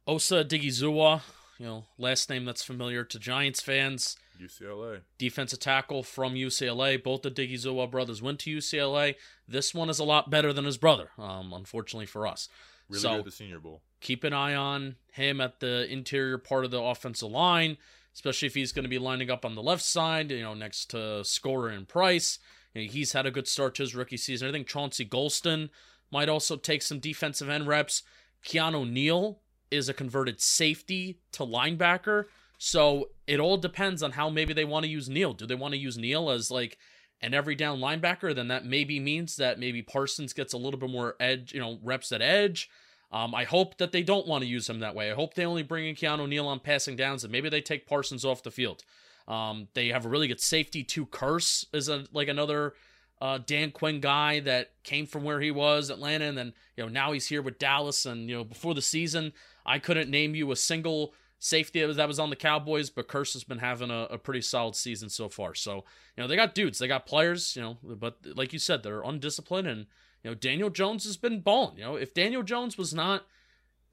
Osa 0.07 0.43
Odighizuwa 0.43 1.21
you 1.59 1.65
know 1.65 1.85
last 1.97 2.29
name 2.29 2.45
that's 2.45 2.63
familiar 2.63 3.03
to 3.03 3.19
Giants 3.19 3.61
fans. 3.61 4.17
UCLA 4.41 5.01
defensive 5.17 5.59
tackle 5.59 6.03
from 6.03 6.33
UCLA 6.33 7.01
both 7.01 7.21
the 7.21 7.31
Odighizuwa 7.31 7.89
brothers 7.89 8.21
went 8.21 8.39
to 8.39 8.57
UCLA 8.57 9.15
this 9.47 9.73
one 9.73 9.89
is 9.89 9.99
a 9.99 10.03
lot 10.03 10.29
better 10.29 10.51
than 10.51 10.65
his 10.65 10.77
brother 10.77 11.11
um 11.17 11.53
unfortunately 11.53 12.05
for 12.05 12.27
us 12.27 12.49
really 12.89 13.01
so, 13.01 13.09
good 13.11 13.19
at 13.19 13.25
the 13.25 13.31
Senior 13.31 13.59
Bowl 13.59 13.81
keep 14.05 14.23
an 14.23 14.33
eye 14.33 14.53
on 14.53 14.95
him 15.13 15.41
at 15.41 15.59
the 15.59 15.91
interior 15.91 16.37
part 16.37 16.63
of 16.63 16.69
the 16.69 16.79
offensive 16.79 17.31
line, 17.31 17.75
especially 18.13 18.45
if 18.45 18.53
he's 18.53 18.71
going 18.71 18.83
to 18.83 18.89
be 18.89 18.99
lining 18.99 19.31
up 19.31 19.43
on 19.43 19.55
the 19.55 19.63
left 19.63 19.81
side, 19.81 20.29
you 20.29 20.43
know, 20.43 20.53
next 20.53 20.91
to 20.91 20.97
Skura 21.23 21.75
and 21.75 21.87
Price. 21.87 22.37
You 22.75 22.83
know, 22.83 22.91
he's 22.91 23.13
had 23.13 23.25
a 23.25 23.31
good 23.31 23.47
start 23.47 23.73
to 23.75 23.83
his 23.83 23.95
rookie 23.95 24.17
season. 24.17 24.47
I 24.47 24.51
think 24.51 24.67
Chauncey 24.67 25.05
Golston 25.05 25.69
might 26.11 26.29
also 26.29 26.55
take 26.55 26.83
some 26.83 26.99
defensive 26.99 27.49
end 27.49 27.67
reps. 27.67 28.03
Keanu 28.45 28.87
Neal 28.87 29.39
is 29.71 29.89
a 29.89 29.93
converted 29.93 30.39
safety 30.39 31.19
to 31.31 31.43
linebacker. 31.43 32.25
So 32.59 33.09
it 33.25 33.39
all 33.39 33.57
depends 33.57 34.03
on 34.03 34.11
how 34.11 34.29
maybe 34.29 34.53
they 34.53 34.65
want 34.65 34.85
to 34.85 34.91
use 34.91 35.09
Neal. 35.09 35.33
Do 35.33 35.47
they 35.47 35.55
want 35.55 35.73
to 35.73 35.79
use 35.79 35.97
Neal 35.97 36.29
as 36.29 36.51
like 36.51 36.77
an 37.21 37.33
every 37.33 37.55
down 37.55 37.79
linebacker? 37.79 38.33
Then 38.35 38.47
that 38.49 38.65
maybe 38.65 38.99
means 38.99 39.37
that 39.37 39.59
maybe 39.59 39.81
Parsons 39.81 40.33
gets 40.33 40.53
a 40.53 40.57
little 40.57 40.79
bit 40.79 40.89
more 40.89 41.15
edge, 41.19 41.53
you 41.53 41.59
know, 41.59 41.79
reps 41.83 42.11
at 42.11 42.21
edge. 42.21 42.69
Um, 43.11 43.33
I 43.33 43.43
hope 43.43 43.77
that 43.77 43.91
they 43.91 44.03
don't 44.03 44.27
want 44.27 44.43
to 44.43 44.49
use 44.49 44.69
him 44.69 44.79
that 44.79 44.95
way. 44.95 45.11
I 45.11 45.15
hope 45.15 45.35
they 45.35 45.45
only 45.45 45.63
bring 45.63 45.85
in 45.85 45.95
Keanu 45.95 46.27
Neal 46.27 46.47
on 46.47 46.59
passing 46.59 46.95
downs 46.95 47.23
and 47.23 47.31
maybe 47.31 47.49
they 47.49 47.61
take 47.61 47.87
Parsons 47.87 48.25
off 48.25 48.43
the 48.43 48.51
field. 48.51 48.83
Um, 49.27 49.67
they 49.73 49.87
have 49.89 50.05
a 50.05 50.09
really 50.09 50.27
good 50.27 50.41
safety. 50.41 50.83
Two 50.83 51.05
Kearse 51.05 51.65
is 51.73 51.89
a, 51.89 52.05
like 52.13 52.27
another 52.27 52.73
uh, 53.21 53.39
Dan 53.45 53.71
Quinn 53.71 53.99
guy 53.99 54.39
that 54.41 54.71
came 54.83 55.05
from 55.05 55.23
where 55.23 55.39
he 55.39 55.51
was, 55.51 55.89
Atlanta, 55.89 56.25
and 56.25 56.37
then 56.37 56.53
you 56.75 56.83
know 56.83 56.89
now 56.89 57.11
he's 57.11 57.27
here 57.27 57.41
with 57.41 57.57
Dallas. 57.57 58.05
And 58.05 58.29
you 58.29 58.35
know 58.35 58.43
before 58.43 58.73
the 58.73 58.81
season, 58.81 59.33
I 59.65 59.79
couldn't 59.79 60.09
name 60.09 60.35
you 60.35 60.51
a 60.51 60.55
single 60.55 61.13
safety 61.39 61.85
that 61.85 62.07
was, 62.07 62.19
on 62.19 62.29
the 62.29 62.35
Cowboys, 62.35 62.89
but 62.89 63.07
Kearse 63.07 63.33
has 63.33 63.43
been 63.43 63.59
having 63.59 63.91
a, 63.91 64.07
a 64.11 64.17
pretty 64.17 64.41
solid 64.41 64.75
season 64.75 65.09
so 65.09 65.29
far. 65.29 65.53
So 65.53 65.83
you 66.15 66.23
know 66.23 66.27
they 66.27 66.35
got 66.35 66.55
dudes, 66.55 66.79
they 66.79 66.87
got 66.87 67.05
players, 67.05 67.55
you 67.55 67.61
know, 67.61 67.77
but 67.83 68.17
like 68.35 68.53
you 68.53 68.59
said, 68.59 68.83
they're 68.83 69.01
undisciplined, 69.01 69.67
and 69.67 69.85
you 70.23 70.31
know 70.31 70.35
Daniel 70.35 70.69
Jones 70.69 71.05
has 71.05 71.17
been 71.17 71.41
balling. 71.41 71.77
You 71.77 71.83
know 71.83 71.95
if 71.95 72.13
Daniel 72.13 72.43
Jones 72.43 72.77
was 72.77 72.93
not 72.93 73.25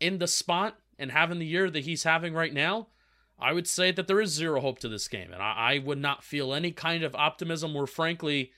in 0.01 0.19
the 0.19 0.27
spot 0.27 0.79
and 0.99 1.13
having 1.13 1.39
the 1.39 1.47
year 1.47 1.71
that 1.71 1.85
he's 1.85 2.05
having 2.05 2.35
right 2.35 2.53
now. 2.53 2.89
I 3.39 3.53
would 3.53 3.67
say 3.67 3.91
that 3.91 4.07
there 4.07 4.21
is 4.21 4.31
zero 4.31 4.61
hope 4.61 4.79
to 4.81 4.89
this 4.89 5.09
game, 5.09 5.33
and 5.33 5.43
I, 5.43 5.75
I 5.75 5.79
would 5.79 5.99
not 5.99 6.23
feel 6.23 6.55
any 6.55 6.71
kind 6.71 7.03
of 7.03 7.17
optimism 7.17 7.75
or, 7.75 7.89
frankly, 7.89 8.53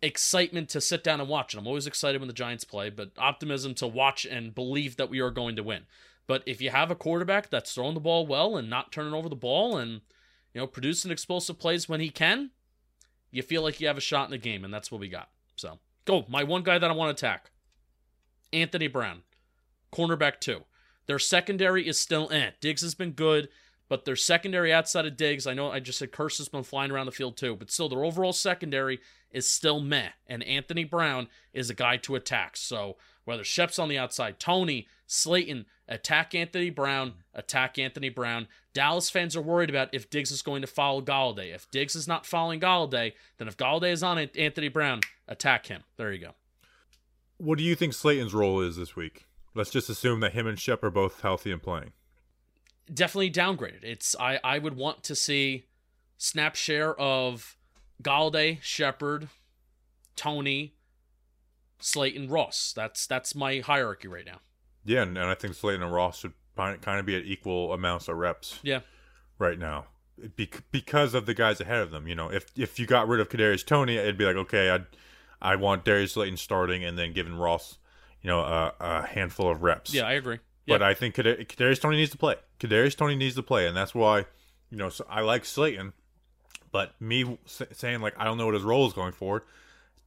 excitement 0.00 0.70
to 0.70 0.80
sit 0.80 1.04
down 1.04 1.20
and 1.20 1.28
watch. 1.28 1.52
And 1.52 1.60
I'm 1.60 1.66
always 1.66 1.86
excited 1.86 2.20
when 2.20 2.28
the 2.28 2.34
Giants 2.34 2.64
play, 2.64 2.88
but 2.88 3.10
optimism 3.18 3.74
to 3.74 3.86
watch 3.86 4.24
and 4.24 4.54
believe 4.54 4.96
that 4.96 5.10
we 5.10 5.20
are 5.20 5.30
going 5.30 5.56
to 5.56 5.62
win. 5.62 5.82
But 6.30 6.44
if 6.46 6.62
you 6.62 6.70
have 6.70 6.92
a 6.92 6.94
quarterback 6.94 7.50
that's 7.50 7.74
throwing 7.74 7.94
the 7.94 7.98
ball 7.98 8.24
well 8.24 8.56
and 8.56 8.70
not 8.70 8.92
turning 8.92 9.14
over 9.14 9.28
the 9.28 9.34
ball 9.34 9.76
and 9.76 10.00
you 10.54 10.60
know 10.60 10.66
producing 10.68 11.10
explosive 11.10 11.58
plays 11.58 11.88
when 11.88 11.98
he 11.98 12.08
can, 12.08 12.50
you 13.32 13.42
feel 13.42 13.62
like 13.62 13.80
you 13.80 13.88
have 13.88 13.98
a 13.98 14.00
shot 14.00 14.26
in 14.26 14.30
the 14.30 14.38
game, 14.38 14.64
and 14.64 14.72
that's 14.72 14.92
what 14.92 15.00
we 15.00 15.08
got. 15.08 15.30
So 15.56 15.80
go. 16.04 16.24
My 16.28 16.44
one 16.44 16.62
guy 16.62 16.78
that 16.78 16.88
I 16.88 16.94
want 16.94 17.08
to 17.08 17.20
attack, 17.20 17.50
Anthony 18.52 18.86
Brown, 18.86 19.22
cornerback 19.92 20.38
two. 20.38 20.60
Their 21.06 21.18
secondary 21.18 21.88
is 21.88 21.98
still 21.98 22.30
eh. 22.30 22.50
Diggs 22.60 22.82
has 22.82 22.94
been 22.94 23.10
good, 23.10 23.48
but 23.88 24.04
their 24.04 24.14
secondary 24.14 24.72
outside 24.72 25.06
of 25.06 25.16
Diggs, 25.16 25.48
I 25.48 25.54
know 25.54 25.72
I 25.72 25.80
just 25.80 25.98
said 25.98 26.12
Kearse 26.12 26.38
has 26.38 26.48
been 26.48 26.62
flying 26.62 26.92
around 26.92 27.06
the 27.06 27.10
field 27.10 27.36
too, 27.38 27.56
but 27.56 27.72
still 27.72 27.88
their 27.88 28.04
overall 28.04 28.32
secondary 28.32 29.00
is 29.32 29.50
still 29.50 29.80
meh. 29.80 30.10
And 30.28 30.44
Anthony 30.44 30.84
Brown 30.84 31.26
is 31.52 31.70
a 31.70 31.74
guy 31.74 31.96
to 31.96 32.14
attack. 32.14 32.56
So 32.56 32.98
whether 33.24 33.44
Shep's 33.44 33.78
on 33.78 33.88
the 33.88 33.98
outside, 33.98 34.38
Toney, 34.38 34.86
Slayton, 35.06 35.66
attack 35.88 36.34
Anthony 36.34 36.70
Brown, 36.70 37.14
attack 37.34 37.78
Anthony 37.78 38.08
Brown. 38.08 38.48
Dallas 38.72 39.10
fans 39.10 39.36
are 39.36 39.42
worried 39.42 39.70
about 39.70 39.88
if 39.92 40.08
Diggs 40.08 40.30
is 40.30 40.42
going 40.42 40.62
to 40.62 40.68
follow 40.68 41.02
Golladay. 41.02 41.54
If 41.54 41.70
Diggs 41.70 41.96
is 41.96 42.06
not 42.06 42.26
following 42.26 42.60
Golladay, 42.60 43.12
then 43.38 43.48
if 43.48 43.56
Golladay 43.56 43.92
is 43.92 44.02
on 44.02 44.18
it, 44.18 44.36
Anthony 44.36 44.68
Brown, 44.68 45.00
attack 45.26 45.66
him. 45.66 45.82
There 45.96 46.12
you 46.12 46.20
go. 46.20 46.34
What 47.38 47.58
do 47.58 47.64
you 47.64 47.74
think 47.74 47.94
Slayton's 47.94 48.34
role 48.34 48.60
is 48.60 48.76
this 48.76 48.94
week? 48.94 49.26
Let's 49.54 49.70
just 49.70 49.90
assume 49.90 50.20
that 50.20 50.32
him 50.32 50.46
and 50.46 50.58
Shep 50.58 50.84
are 50.84 50.90
both 50.90 51.22
healthy 51.22 51.50
and 51.50 51.62
playing. 51.62 51.92
Definitely 52.92 53.30
downgraded. 53.30 53.82
It's 53.82 54.14
I 54.18 54.38
I 54.44 54.58
would 54.58 54.76
want 54.76 55.02
to 55.04 55.14
see 55.14 55.66
snap 56.18 56.54
share 56.54 56.94
of 57.00 57.56
Golladay, 58.02 58.60
Shepard, 58.62 59.28
Toney, 60.16 60.74
Slayton, 61.80 62.28
Ross. 62.28 62.72
That's 62.74 63.06
that's 63.06 63.34
my 63.34 63.58
hierarchy 63.60 64.08
right 64.08 64.24
now. 64.26 64.40
Yeah, 64.84 65.02
and, 65.02 65.16
and 65.18 65.26
I 65.28 65.34
think 65.34 65.54
Slayton 65.54 65.82
and 65.82 65.92
Ross 65.92 66.20
should 66.20 66.32
kind 66.56 66.80
of 67.00 67.06
be 67.06 67.16
at 67.16 67.24
equal 67.24 67.72
amounts 67.72 68.08
of 68.08 68.16
reps 68.16 68.58
Yeah. 68.62 68.80
right 69.38 69.58
now 69.58 69.86
Bec- 70.36 70.64
because 70.70 71.14
of 71.14 71.24
the 71.26 71.32
guys 71.34 71.60
ahead 71.60 71.78
of 71.80 71.90
them. 71.90 72.06
You 72.06 72.14
know, 72.14 72.30
if 72.30 72.46
if 72.56 72.78
you 72.78 72.86
got 72.86 73.08
rid 73.08 73.20
of 73.20 73.28
Kadarius 73.28 73.64
Toney, 73.64 73.96
it'd 73.96 74.18
be 74.18 74.24
like 74.26 74.36
okay, 74.36 74.70
I 74.70 74.80
I 75.40 75.56
want 75.56 75.84
Darius 75.84 76.12
Slayton 76.12 76.36
starting 76.36 76.84
and 76.84 76.98
then 76.98 77.12
giving 77.14 77.34
Ross, 77.34 77.78
you 78.20 78.28
know, 78.28 78.40
a, 78.40 78.74
a 78.80 79.06
handful 79.06 79.50
of 79.50 79.62
reps. 79.62 79.94
Yeah, 79.94 80.04
I 80.04 80.12
agree. 80.12 80.38
But 80.68 80.82
I 80.82 80.94
think 80.94 81.14
Kadar- 81.16 81.44
Kadarius 81.46 81.80
Toney 81.80 81.96
needs 81.96 82.10
to 82.12 82.18
play. 82.18 82.36
Kadarius 82.60 82.94
Toney 82.96 83.16
needs 83.16 83.34
to 83.36 83.42
play, 83.42 83.66
and 83.66 83.76
that's 83.76 83.92
why, 83.94 84.26
you 84.70 84.76
know, 84.76 84.88
so 84.90 85.04
I 85.08 85.22
like 85.22 85.44
Slayton. 85.44 85.94
But 86.70 86.92
me 87.00 87.38
saying 87.46 88.00
like 88.00 88.14
I 88.18 88.24
don't 88.24 88.36
know 88.38 88.44
what 88.44 88.54
his 88.54 88.62
role 88.62 88.86
is 88.86 88.92
going 88.92 89.12
forward 89.12 89.42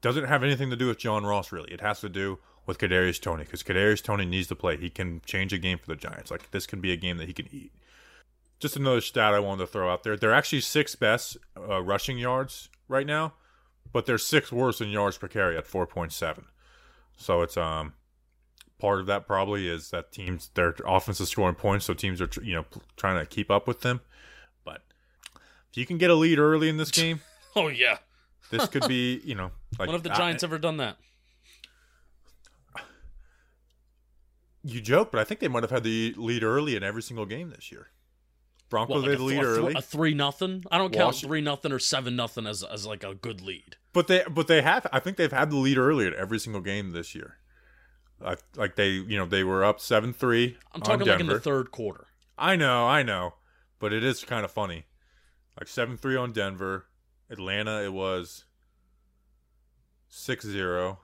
doesn't 0.03 0.25
have 0.25 0.43
anything 0.43 0.69
to 0.69 0.75
do 0.75 0.87
with 0.87 0.99
John 0.99 1.25
Ross. 1.25 1.51
Really, 1.51 1.71
it 1.71 1.81
has 1.81 2.01
to 2.01 2.09
do 2.09 2.37
with 2.67 2.77
Kadarius 2.77 3.19
Toney 3.19 3.45
because 3.45 3.63
Kadarius 3.63 4.03
Toney 4.03 4.25
needs 4.25 4.47
to 4.49 4.55
play. 4.55 4.77
He 4.77 4.89
can 4.89 5.21
change 5.25 5.51
a 5.53 5.57
game 5.57 5.79
for 5.79 5.87
the 5.87 5.95
Giants. 5.95 6.29
Like 6.29 6.51
this 6.51 6.67
can 6.67 6.81
be 6.81 6.91
a 6.91 6.97
game 6.97 7.17
that 7.17 7.27
he 7.27 7.33
can 7.33 7.47
eat. 7.51 7.71
Just 8.59 8.75
another 8.75 9.01
stat 9.01 9.33
I 9.33 9.39
wanted 9.39 9.61
to 9.65 9.67
throw 9.67 9.91
out 9.91 10.03
there. 10.03 10.15
They're 10.15 10.33
actually 10.33 10.61
sixth 10.61 10.99
best 10.99 11.37
uh, 11.57 11.81
rushing 11.81 12.17
yards 12.17 12.69
right 12.87 13.07
now, 13.07 13.33
but 13.91 14.05
they're 14.05 14.17
sixth 14.17 14.51
worst 14.51 14.81
in 14.81 14.89
yards 14.89 15.17
per 15.17 15.27
carry 15.27 15.57
at 15.57 15.65
four 15.65 15.87
point 15.87 16.11
seven. 16.11 16.45
So 17.17 17.41
it's 17.41 17.57
um 17.57 17.93
part 18.79 18.99
of 18.99 19.05
that 19.05 19.25
probably 19.25 19.69
is 19.69 19.91
that 19.91 20.11
teams 20.11 20.49
their 20.53 20.75
offense 20.85 21.19
is 21.21 21.29
scoring 21.29 21.55
points, 21.55 21.85
so 21.85 21.93
teams 21.93 22.21
are 22.21 22.29
you 22.41 22.53
know 22.53 22.65
trying 22.97 23.17
to 23.19 23.25
keep 23.25 23.49
up 23.49 23.67
with 23.67 23.81
them. 23.81 24.01
But 24.65 24.81
if 25.71 25.77
you 25.77 25.85
can 25.85 25.97
get 25.97 26.09
a 26.09 26.15
lead 26.15 26.39
early 26.39 26.69
in 26.69 26.77
this 26.77 26.91
game, 26.91 27.21
Oh 27.55 27.69
yeah. 27.69 27.99
This 28.51 28.67
could 28.67 28.87
be 28.87 29.21
you 29.23 29.35
know 29.35 29.51
like 29.79 29.87
When 29.87 29.93
have 29.95 30.03
the 30.03 30.11
I- 30.11 30.15
Giants 30.17 30.43
ever 30.43 30.57
done 30.57 30.77
that? 30.77 30.97
you 34.63 34.79
joke, 34.79 35.11
but 35.11 35.19
I 35.19 35.23
think 35.23 35.39
they 35.41 35.47
might 35.47 35.63
have 35.63 35.71
had 35.71 35.83
the 35.83 36.13
lead 36.17 36.43
early 36.43 36.75
in 36.75 36.83
every 36.83 37.01
single 37.01 37.25
game 37.25 37.49
this 37.49 37.71
year. 37.71 37.87
Broncos 38.69 38.95
What, 38.95 39.01
like 39.01 39.09
had 39.11 39.19
the 39.19 39.23
lead 39.23 39.33
th- 39.35 39.45
early, 39.45 39.73
a 39.75 39.81
three 39.81 40.13
nothing. 40.13 40.63
I 40.71 40.77
don't 40.77 40.91
count 40.93 41.07
Washington- 41.07 41.29
three 41.29 41.41
nothing 41.41 41.71
or 41.71 41.79
seven 41.79 42.15
nothing 42.15 42.47
as 42.47 42.63
as 42.63 42.85
like 42.85 43.03
a 43.03 43.13
good 43.13 43.41
lead. 43.41 43.75
but 43.91 44.07
they 44.07 44.23
but 44.29 44.47
they 44.47 44.61
have. 44.61 44.87
I 44.91 44.99
think 44.99 45.17
they've 45.17 45.31
had 45.31 45.51
the 45.51 45.57
lead 45.57 45.77
early 45.77 46.07
in 46.07 46.13
every 46.15 46.39
single 46.39 46.61
game 46.61 46.91
this 46.91 47.13
year. 47.13 47.37
I, 48.25 48.37
like 48.55 48.75
they 48.77 48.89
you 48.89 49.17
know 49.17 49.25
they 49.25 49.43
were 49.43 49.63
up 49.65 49.79
seven 49.81 50.13
three. 50.13 50.57
I'm 50.71 50.81
talking 50.81 51.05
like 51.05 51.19
in 51.19 51.27
the 51.27 51.39
third 51.41 51.71
quarter. 51.71 52.07
I 52.37 52.55
know, 52.55 52.87
I 52.87 53.03
know, 53.03 53.35
but 53.79 53.91
it 53.93 54.03
is 54.03 54.23
kind 54.23 54.45
of 54.45 54.51
funny. 54.51 54.85
Like 55.59 55.67
seven 55.67 55.97
three 55.97 56.15
on 56.15 56.31
Denver, 56.31 56.85
Atlanta. 57.33 57.83
It 57.83 57.91
was 57.93 58.45
6-0. 60.11 60.97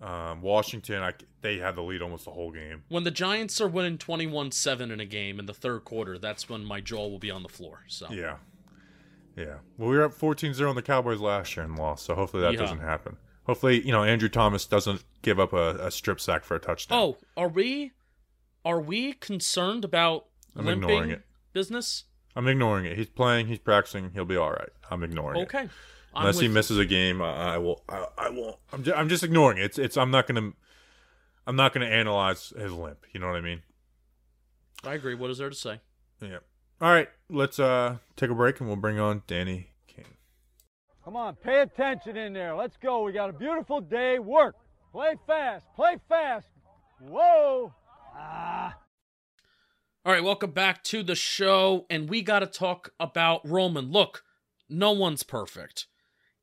Um, 0.00 0.42
Washington, 0.42 1.02
I, 1.02 1.12
they 1.42 1.58
had 1.58 1.76
the 1.76 1.82
lead 1.82 2.02
almost 2.02 2.24
the 2.24 2.32
whole 2.32 2.50
game. 2.50 2.82
When 2.88 3.04
the 3.04 3.10
Giants 3.12 3.60
are 3.60 3.68
winning 3.68 3.98
21-7 3.98 4.90
in 4.92 4.98
a 4.98 5.04
game 5.04 5.38
in 5.38 5.46
the 5.46 5.54
third 5.54 5.84
quarter, 5.84 6.18
that's 6.18 6.48
when 6.48 6.64
my 6.64 6.80
jaw 6.80 7.06
will 7.08 7.20
be 7.20 7.30
on 7.30 7.44
the 7.44 7.48
floor. 7.48 7.84
So 7.86 8.08
Yeah, 8.10 8.38
yeah. 9.36 9.58
Well, 9.78 9.88
we 9.90 9.96
were 9.96 10.02
up 10.04 10.12
14-0 10.12 10.68
on 10.68 10.74
the 10.74 10.82
Cowboys 10.82 11.20
last 11.20 11.56
year 11.56 11.64
and 11.64 11.78
lost, 11.78 12.04
so 12.04 12.16
hopefully 12.16 12.42
that 12.42 12.54
Yeah. 12.54 12.58
doesn't 12.60 12.80
happen. 12.80 13.16
Hopefully, 13.44 13.84
you 13.84 13.90
know 13.90 14.04
Andrew 14.04 14.28
Thomas 14.28 14.66
doesn't 14.66 15.04
give 15.22 15.40
up 15.40 15.52
a, 15.52 15.86
a 15.86 15.90
strip 15.90 16.20
sack 16.20 16.44
for 16.44 16.54
a 16.54 16.60
touchdown. 16.60 16.98
Oh, 16.98 17.16
are 17.36 17.48
we 17.48 17.90
are 18.64 18.80
we 18.80 19.14
concerned 19.14 19.84
about 19.84 20.26
I'm 20.54 20.66
limping 20.66 21.22
business? 21.52 22.04
I'm 22.34 22.48
ignoring 22.48 22.86
it. 22.86 22.96
He's 22.96 23.08
playing. 23.08 23.46
He's 23.46 23.58
practicing. 23.58 24.10
He'll 24.14 24.24
be 24.24 24.36
all 24.36 24.50
right. 24.50 24.70
I'm 24.90 25.02
ignoring 25.02 25.40
it. 25.40 25.44
Okay. 25.44 25.68
Unless 26.14 26.36
he 26.36 26.44
with 26.44 26.50
you. 26.50 26.54
misses 26.54 26.78
a 26.78 26.84
game, 26.84 27.22
I, 27.22 27.54
I 27.54 27.58
will. 27.58 27.82
I, 27.88 28.06
I 28.18 28.30
won't. 28.30 28.56
I'm 28.72 28.82
just, 28.84 28.96
I'm 28.96 29.08
just 29.08 29.24
ignoring 29.24 29.58
it. 29.58 29.64
It's. 29.64 29.78
It's. 29.78 29.96
I'm 29.96 30.10
not 30.10 30.26
gonna. 30.26 30.52
I'm 31.46 31.56
not 31.56 31.72
gonna 31.72 31.86
analyze 31.86 32.52
his 32.58 32.72
limp. 32.72 32.98
You 33.12 33.20
know 33.20 33.26
what 33.28 33.36
I 33.36 33.40
mean? 33.40 33.62
I 34.84 34.94
agree. 34.94 35.14
What 35.14 35.30
is 35.30 35.38
there 35.38 35.50
to 35.50 35.56
say? 35.56 35.80
Yeah. 36.20 36.38
All 36.80 36.90
right. 36.92 37.08
Let's 37.30 37.58
uh 37.58 37.96
take 38.16 38.30
a 38.30 38.34
break 38.34 38.60
and 38.60 38.68
we'll 38.68 38.76
bring 38.76 38.98
on 38.98 39.22
Danny 39.26 39.70
King. 39.86 40.04
Come 41.04 41.16
on, 41.16 41.36
pay 41.36 41.60
attention 41.60 42.16
in 42.16 42.32
there. 42.32 42.54
Let's 42.54 42.76
go. 42.76 43.02
We 43.02 43.12
got 43.12 43.30
a 43.30 43.32
beautiful 43.32 43.80
day. 43.80 44.18
Work. 44.18 44.56
Play 44.92 45.14
fast. 45.26 45.64
Play 45.74 45.96
fast. 46.08 46.46
Whoa. 47.00 47.72
Ah. 48.14 48.76
All 50.04 50.12
right, 50.12 50.24
welcome 50.24 50.50
back 50.50 50.82
to 50.84 51.04
the 51.04 51.14
show, 51.14 51.86
and 51.88 52.10
we 52.10 52.22
got 52.22 52.40
to 52.40 52.46
talk 52.46 52.92
about 52.98 53.48
Roman. 53.48 53.92
Look, 53.92 54.24
no 54.68 54.90
one's 54.90 55.22
perfect. 55.22 55.86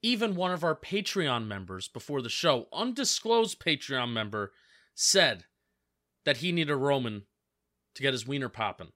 Even 0.01 0.37
one 0.37 0.53
of 0.53 0.63
our 0.63 0.77
Patreon 0.77 1.45
members 1.45 1.89
before 1.89 2.21
the 2.21 2.29
show, 2.29 2.67
undisclosed 2.71 3.59
Patreon 3.59 4.13
member, 4.13 4.53
said 4.95 5.43
that 6.23 6.37
he 6.37 6.53
needed 6.53 6.73
Roman 6.73 7.23
to 7.95 8.01
get 8.01 8.13
his 8.13 8.25
wiener 8.25 8.47
popping. 8.47 8.93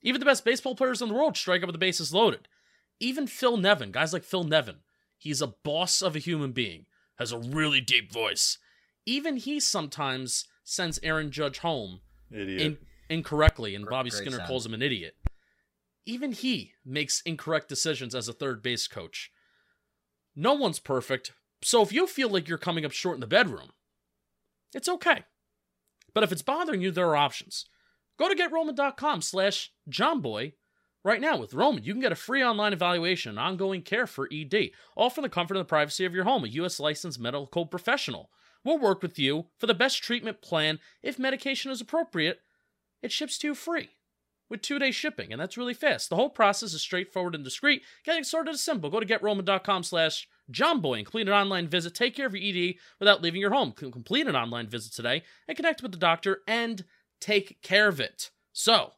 Even 0.00 0.20
the 0.20 0.24
best 0.24 0.42
baseball 0.42 0.74
players 0.74 1.02
in 1.02 1.08
the 1.08 1.14
world 1.14 1.36
strike 1.36 1.62
up 1.62 1.66
with 1.66 1.74
the 1.74 1.78
bases 1.78 2.14
loaded. 2.14 2.48
Even 2.98 3.26
Phil 3.26 3.58
Nevin, 3.58 3.92
guys 3.92 4.14
like 4.14 4.24
Phil 4.24 4.44
Nevin, 4.44 4.76
he's 5.18 5.42
a 5.42 5.48
boss 5.48 6.00
of 6.00 6.16
a 6.16 6.18
human 6.18 6.52
being, 6.52 6.86
has 7.18 7.30
a 7.30 7.38
really 7.38 7.82
deep 7.82 8.10
voice. 8.10 8.56
Even 9.04 9.36
he 9.36 9.60
sometimes 9.60 10.46
sends 10.64 10.98
Aaron 11.02 11.30
Judge 11.30 11.58
home 11.58 12.00
Idiot. 12.30 12.62
in, 12.62 12.78
incorrectly, 13.12 13.74
and 13.74 13.86
Bobby 13.86 14.10
great 14.10 14.20
Skinner 14.20 14.38
sound. 14.38 14.48
calls 14.48 14.66
him 14.66 14.74
an 14.74 14.82
idiot. 14.82 15.14
Even 16.04 16.32
he 16.32 16.72
makes 16.84 17.20
incorrect 17.22 17.68
decisions 17.68 18.14
as 18.14 18.28
a 18.28 18.32
third 18.32 18.62
base 18.62 18.88
coach. 18.88 19.30
No 20.34 20.54
one's 20.54 20.80
perfect, 20.80 21.32
so 21.62 21.82
if 21.82 21.92
you 21.92 22.06
feel 22.06 22.28
like 22.28 22.48
you're 22.48 22.58
coming 22.58 22.84
up 22.84 22.92
short 22.92 23.14
in 23.16 23.20
the 23.20 23.26
bedroom, 23.26 23.70
it's 24.74 24.88
okay. 24.88 25.24
But 26.14 26.24
if 26.24 26.32
it's 26.32 26.42
bothering 26.42 26.80
you, 26.80 26.90
there 26.90 27.08
are 27.08 27.16
options. 27.16 27.66
Go 28.18 28.28
to 28.28 28.34
getroman.com 28.34 29.22
slash 29.22 29.72
jomboy 29.88 30.52
right 31.04 31.20
now. 31.20 31.36
With 31.36 31.54
Roman, 31.54 31.84
you 31.84 31.92
can 31.92 32.00
get 32.02 32.12
a 32.12 32.16
free 32.16 32.42
online 32.42 32.72
evaluation 32.72 33.30
and 33.30 33.38
ongoing 33.38 33.82
care 33.82 34.06
for 34.06 34.28
ED, 34.32 34.70
all 34.96 35.10
from 35.10 35.22
the 35.22 35.28
comfort 35.28 35.56
and 35.56 35.60
the 35.62 35.68
privacy 35.68 36.04
of 36.04 36.14
your 36.14 36.24
home. 36.24 36.44
A 36.44 36.48
U.S. 36.48 36.80
licensed 36.80 37.20
medical 37.20 37.66
professional 37.66 38.30
will 38.64 38.78
work 38.78 39.02
with 39.02 39.18
you 39.18 39.46
for 39.58 39.66
the 39.66 39.74
best 39.74 40.02
treatment 40.02 40.40
plan. 40.40 40.78
If 41.02 41.18
medication 41.18 41.70
is 41.70 41.80
appropriate, 41.80 42.40
it 43.02 43.12
ships 43.12 43.38
to 43.38 43.48
you 43.48 43.54
free 43.54 43.90
with 44.52 44.62
two 44.62 44.78
day 44.78 44.90
shipping, 44.90 45.32
and 45.32 45.40
that's 45.40 45.56
really 45.56 45.74
fast. 45.74 46.10
The 46.10 46.16
whole 46.16 46.28
process 46.28 46.74
is 46.74 46.82
straightforward 46.82 47.34
and 47.34 47.42
discreet. 47.42 47.82
Getting 48.04 48.22
started 48.22 48.54
is 48.54 48.62
simple. 48.62 48.90
Go 48.90 49.00
to 49.00 49.06
getroman.com 49.06 49.82
slash 49.82 50.28
jomboy 50.52 50.98
and 50.98 51.06
complete 51.06 51.26
an 51.26 51.34
online 51.34 51.68
visit. 51.68 51.94
Take 51.94 52.14
care 52.14 52.26
of 52.26 52.34
your 52.34 52.68
ED 52.68 52.74
without 53.00 53.22
leaving 53.22 53.40
your 53.40 53.52
home. 53.52 53.72
Complete 53.72 54.26
an 54.26 54.36
online 54.36 54.68
visit 54.68 54.92
today 54.92 55.22
and 55.48 55.56
connect 55.56 55.82
with 55.82 55.92
the 55.92 55.98
doctor 55.98 56.42
and 56.46 56.84
take 57.18 57.62
care 57.62 57.88
of 57.88 57.98
it. 57.98 58.30
So, 58.52 58.92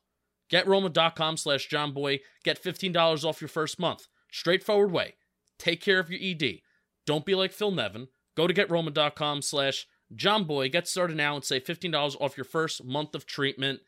getroman.com 0.50 1.36
slash 1.36 1.68
jomboy. 1.68 2.20
Get 2.42 2.62
$15 2.62 3.24
off 3.24 3.40
your 3.40 3.48
first 3.48 3.78
month. 3.78 4.08
Straightforward 4.32 4.90
way. 4.90 5.14
Take 5.58 5.80
care 5.80 6.00
of 6.00 6.10
your 6.10 6.18
ED. 6.20 6.62
Don't 7.06 7.24
be 7.24 7.36
like 7.36 7.52
Phil 7.52 7.70
Nevin. 7.70 8.08
Go 8.36 8.48
to 8.48 8.54
getroman.com 8.54 9.42
slash 9.42 9.86
jomboy. 10.14 10.72
Get 10.72 10.88
started 10.88 11.16
now 11.16 11.36
and 11.36 11.44
save 11.44 11.64
$15 11.64 12.16
off 12.20 12.36
your 12.36 12.44
first 12.44 12.82
month 12.84 13.14
of 13.14 13.24
treatment. 13.24 13.80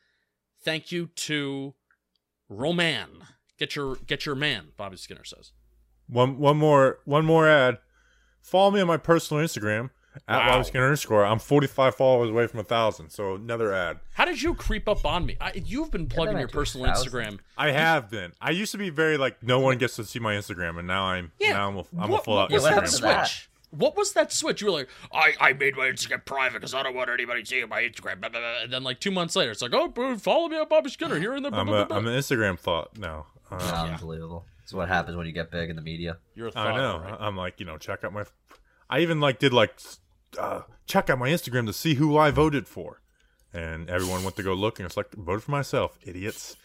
Thank 0.64 0.90
you 0.92 1.06
to 1.16 1.74
Roman. 2.48 3.24
Get 3.58 3.74
your 3.74 3.96
get 4.06 4.26
your 4.26 4.34
man, 4.34 4.68
Bobby 4.76 4.96
Skinner 4.96 5.24
says. 5.24 5.52
One 6.08 6.38
one 6.38 6.56
more 6.56 6.98
one 7.04 7.24
more 7.24 7.48
ad. 7.48 7.78
Follow 8.42 8.70
me 8.70 8.80
on 8.80 8.86
my 8.86 8.96
personal 8.96 9.42
Instagram 9.42 9.90
at 10.28 10.38
Wow. 10.38 10.48
Bobby 10.52 10.64
Skinner 10.64 10.84
underscore. 10.84 11.24
I'm 11.24 11.38
45 11.40 11.94
followers 11.96 12.30
away 12.30 12.46
from 12.46 12.60
a 12.60 12.64
thousand. 12.64 13.10
So 13.10 13.34
another 13.34 13.72
ad. 13.72 13.98
How 14.14 14.24
did 14.24 14.40
you 14.40 14.54
creep 14.54 14.88
up 14.88 15.04
on 15.04 15.26
me? 15.26 15.36
I, 15.40 15.52
you've 15.54 15.90
been 15.90 16.06
plugging 16.06 16.34
that 16.34 16.40
your 16.40 16.46
might 16.48 16.52
be 16.52 16.56
a 16.58 16.60
personal. 16.60 16.86
Instagram. 16.92 17.38
I 17.58 17.70
have 17.72 18.08
been. 18.10 18.32
I 18.40 18.50
used 18.50 18.72
to 18.72 18.78
be 18.78 18.90
very 18.90 19.16
like 19.16 19.42
no 19.42 19.58
one 19.60 19.78
gets 19.78 19.96
to 19.96 20.04
see 20.04 20.18
my 20.20 20.34
Instagram, 20.34 20.78
and 20.78 20.86
now 20.86 21.04
I'm 21.06 21.32
Yeah. 21.40 21.54
now 21.54 21.68
I'm 21.68 21.76
a, 21.78 21.84
I'm 21.98 22.10
what, 22.10 22.20
a 22.20 22.24
full 22.24 22.38
out 22.38 22.50
what 22.50 22.52
was 22.52 22.62
what 22.62 22.68
that 22.68 22.74
happened 22.74 22.92
Instagram. 22.92 22.96
to 22.98 23.02
that? 23.02 23.26
switch? 23.28 23.50
What 23.76 23.96
was 23.96 24.12
that 24.12 24.32
switch? 24.32 24.60
You 24.60 24.68
were 24.68 24.72
like, 24.72 24.88
I, 25.12 25.34
I 25.40 25.52
made 25.52 25.76
my 25.76 25.86
Instagram 25.86 26.24
private 26.24 26.54
because 26.54 26.74
I 26.74 26.82
don't 26.82 26.94
want 26.94 27.10
anybody 27.10 27.44
seeing 27.44 27.68
my 27.68 27.82
Instagram. 27.82 28.20
Blah, 28.20 28.30
blah, 28.30 28.40
blah. 28.40 28.62
And 28.62 28.72
then 28.72 28.82
like 28.82 29.00
two 29.00 29.10
months 29.10 29.36
later, 29.36 29.50
it's 29.50 29.62
like, 29.62 29.74
oh, 29.74 29.88
bro, 29.88 30.16
follow 30.18 30.48
me 30.48 30.56
on 30.58 30.68
Bobby 30.68 30.90
Skinner 30.90 31.18
here 31.18 31.34
in 31.34 31.42
the. 31.42 31.50
Blah, 31.50 31.60
I'm 31.60 31.66
blah, 31.66 31.82
a 31.82 31.86
blah, 31.86 31.96
I'm 31.96 32.06
an 32.06 32.18
Instagram 32.18 32.58
thought 32.58 32.98
now. 32.98 33.26
Uh, 33.50 33.88
Unbelievable. 33.92 34.44
It's 34.62 34.72
what 34.72 34.88
happens 34.88 35.16
when 35.16 35.26
you 35.26 35.32
get 35.32 35.52
big 35.52 35.70
in 35.70 35.76
the 35.76 35.82
media. 35.82 36.18
You're 36.34 36.48
a 36.48 36.50
I 36.50 36.52
thought, 36.52 36.76
know. 36.76 36.98
right? 37.08 37.16
I'm 37.20 37.36
like 37.36 37.60
you 37.60 37.66
know 37.66 37.78
check 37.78 38.02
out 38.02 38.12
my. 38.12 38.24
I 38.90 38.98
even 38.98 39.20
like 39.20 39.38
did 39.38 39.52
like 39.52 39.78
uh, 40.36 40.62
check 40.86 41.08
out 41.08 41.20
my 41.20 41.28
Instagram 41.28 41.66
to 41.66 41.72
see 41.72 41.94
who 41.94 42.16
I 42.16 42.32
voted 42.32 42.66
for, 42.66 43.00
and 43.54 43.88
everyone 43.88 44.24
went 44.24 44.34
to 44.36 44.42
go 44.42 44.54
look, 44.54 44.80
and 44.80 44.86
it's 44.86 44.96
like 44.96 45.12
voted 45.12 45.44
for 45.44 45.52
myself, 45.52 45.96
idiots. 46.02 46.56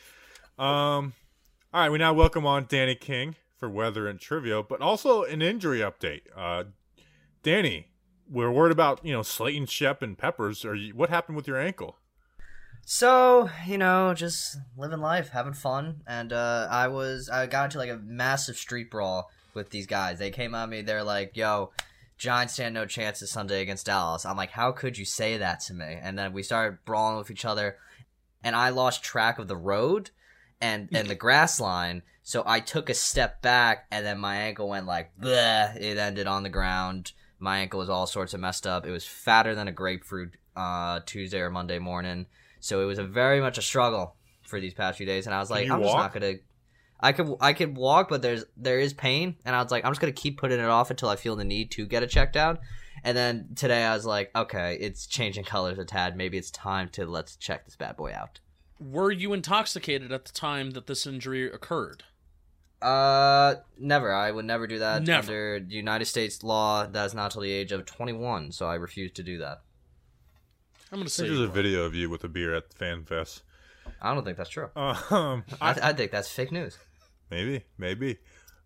Um, 0.58 1.14
all 1.74 1.82
right, 1.82 1.92
we 1.92 2.00
now 2.00 2.14
welcome 2.14 2.46
on 2.46 2.66
Danny 2.68 2.96
King 2.96 3.36
for 3.56 3.70
weather 3.70 4.08
and 4.08 4.20
trivia, 4.20 4.64
but 4.64 4.82
also 4.82 5.24
an 5.24 5.44
injury 5.44 5.80
update. 5.82 6.22
Uh, 6.36 6.64
Danny, 7.44 7.88
we're 8.30 8.52
worried 8.52 8.72
about 8.72 9.04
you 9.04 9.12
know 9.12 9.24
Slayton, 9.24 9.66
Shep, 9.66 10.02
and 10.02 10.18
Peppers. 10.18 10.64
Are 10.64 10.76
you, 10.76 10.96
what 10.96 11.10
happened 11.10 11.36
with 11.36 11.48
your 11.48 11.60
ankle? 11.60 11.98
So, 12.84 13.50
you 13.66 13.78
know, 13.78 14.14
just 14.14 14.58
living 14.78 15.00
life, 15.00 15.30
having 15.30 15.54
fun, 15.54 16.02
and 16.08 16.34
uh, 16.34 16.68
I 16.70 16.88
was 16.88 17.30
I 17.30 17.48
got 17.48 17.66
into 17.66 17.78
like 17.78 17.90
a 17.90 17.98
massive 17.98 18.58
street 18.58 18.90
brawl 18.90 19.30
with 19.54 19.70
these 19.70 19.88
guys. 19.88 20.20
They 20.20 20.32
came 20.32 20.56
at 20.56 20.70
me. 20.70 20.82
They're 20.82 21.04
like, 21.04 21.36
"Yo, 21.36 21.72
Giants 22.18 22.54
stand 22.54 22.74
no 22.74 22.86
chance 22.86 23.20
this 23.20 23.32
Sunday 23.32 23.62
against 23.62 23.86
Dallas." 23.86 24.26
I'm 24.26 24.38
like, 24.38 24.52
"How 24.52 24.72
could 24.72 24.98
you 24.98 25.06
say 25.06 25.38
that 25.38 25.62
to 25.62 25.74
me?" 25.74 25.98
And 26.02 26.18
then 26.18 26.34
we 26.34 26.44
started 26.44 26.80
brawling 26.86 27.18
with 27.18 27.32
each 27.32 27.46
other, 27.46 27.78
and 28.44 28.56
I 28.56 28.70
lost 28.70 29.04
track 29.04 29.40
of 29.40 29.48
the 29.48 29.58
road 29.58 30.12
and 30.60 30.90
and 30.92 31.08
the 31.08 31.16
grass 31.16 31.60
line. 31.60 32.04
So 32.24 32.44
I 32.46 32.60
took 32.60 32.90
a 32.90 32.94
step 32.94 33.42
back, 33.42 33.88
and 33.92 34.06
then 34.06 34.20
my 34.20 34.36
ankle 34.36 34.70
went 34.70 34.86
like, 34.86 35.12
bleh. 35.20 35.76
It 35.76 35.98
ended 35.98 36.28
on 36.28 36.44
the 36.44 36.50
ground. 36.50 37.14
My 37.42 37.58
ankle 37.58 37.80
was 37.80 37.90
all 37.90 38.08
sorts 38.08 38.34
of 38.34 38.40
messed 38.40 38.68
up. 38.68 38.86
It 38.86 38.92
was 38.92 39.06
fatter 39.06 39.56
than 39.56 39.68
a 39.68 39.72
grapefruit 39.72 40.36
uh, 40.56 41.02
Tuesday 41.06 41.40
or 41.40 41.50
Monday 41.50 41.80
morning. 41.80 42.28
So 42.60 42.82
it 42.82 42.86
was 42.86 43.00
a 43.00 43.04
very 43.04 43.42
much 43.42 43.58
a 43.58 43.62
struggle 43.62 44.16
for 44.44 44.60
these 44.60 44.74
past 44.74 44.98
few 44.98 45.06
days, 45.06 45.26
and 45.26 45.34
I 45.34 45.40
was 45.40 45.50
like, 45.50 45.70
I'm 45.70 45.82
just 45.82 45.96
not 45.96 46.14
gonna. 46.14 46.36
I 47.00 47.14
could 47.14 47.36
I 47.42 47.54
could 47.54 47.76
walk, 47.76 48.10
but 48.10 48.22
there's 48.22 48.46
there 48.56 48.80
is 48.80 48.94
pain, 48.94 49.36
and 49.44 49.56
I 49.56 49.64
was 49.64 49.72
like, 49.72 49.84
I'm 49.84 49.92
just 49.92 50.00
gonna 50.00 50.14
keep 50.14 50.38
putting 50.38 50.60
it 50.60 50.66
off 50.66 50.92
until 50.92 51.10
I 51.10 51.16
feel 51.16 51.36
the 51.36 51.44
need 51.44 51.72
to 51.72 51.86
get 51.86 52.04
it 52.04 52.12
checked 52.12 52.38
out. 52.38 52.60
And 53.04 53.18
then 53.18 53.50
today 53.56 53.84
I 53.84 53.96
was 53.96 54.06
like, 54.06 54.30
okay, 54.36 54.78
it's 54.80 55.08
changing 55.08 55.46
colors 55.46 55.80
a 55.80 55.86
tad. 55.86 56.16
Maybe 56.16 56.38
it's 56.38 56.52
time 56.52 56.90
to 56.90 57.06
let's 57.08 57.36
check 57.36 57.66
this 57.66 57.76
bad 57.76 57.98
boy 57.98 58.14
out. 58.14 58.40
Were 58.80 59.12
you 59.12 59.34
intoxicated 59.34 60.12
at 60.12 60.26
the 60.26 60.32
time 60.32 60.72
that 60.72 60.88
this 60.88 61.08
injury 61.08 61.52
occurred? 61.52 62.04
Uh, 62.82 63.56
never. 63.78 64.12
I 64.14 64.32
would 64.32 64.46
never 64.46 64.66
do 64.68 64.80
that 64.80 65.04
Never. 65.04 65.56
under 65.56 65.58
United 65.70 66.06
States 66.06 66.44
law. 66.44 66.86
That 66.88 67.06
is 67.06 67.14
not 67.14 67.32
till 67.32 67.42
the 67.42 67.52
age 67.52 67.72
of 67.72 67.86
21, 67.86 68.52
so 68.52 68.66
I 68.68 68.76
refuse 68.76 69.12
to 69.14 69.24
do 69.24 69.38
that. 69.40 69.62
I'm 70.92 70.98
gonna 71.00 71.06
I 71.06 71.10
say 71.10 71.28
there's 71.28 71.38
you 71.40 71.46
a 71.46 71.48
video 71.48 71.84
of 71.84 71.94
you 71.96 72.10
with 72.10 72.24
a 72.24 72.28
beer 72.28 72.54
at 72.56 72.70
the 72.70 72.76
fan 72.76 73.06
fest. 73.06 73.44
I 74.02 74.14
don't 74.14 74.24
think 74.26 74.38
that's 74.38 74.50
true. 74.50 74.70
Um, 74.76 75.44
I, 75.62 75.76
I 75.90 75.94
think 75.94 76.12
that's 76.12 76.30
fake 76.30 76.52
news. 76.52 76.78
maybe, 77.30 77.64
maybe. 77.78 78.18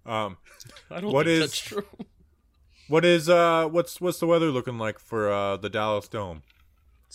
Um, 0.06 0.38
I 0.92 1.02
don't 1.02 1.12
what 1.12 1.26
think 1.26 1.36
is- 1.36 1.40
that's 1.42 1.60
true. 1.60 1.86
what 2.88 3.04
is 3.06 3.28
uh, 3.30 3.68
what's 3.68 4.00
what's 4.02 4.20
the 4.20 4.28
weather 4.28 4.48
looking 4.48 4.78
like 4.78 4.98
for 5.00 5.32
uh 5.32 5.58
the 5.58 5.70
Dallas 5.70 6.08
Dome? 6.08 6.42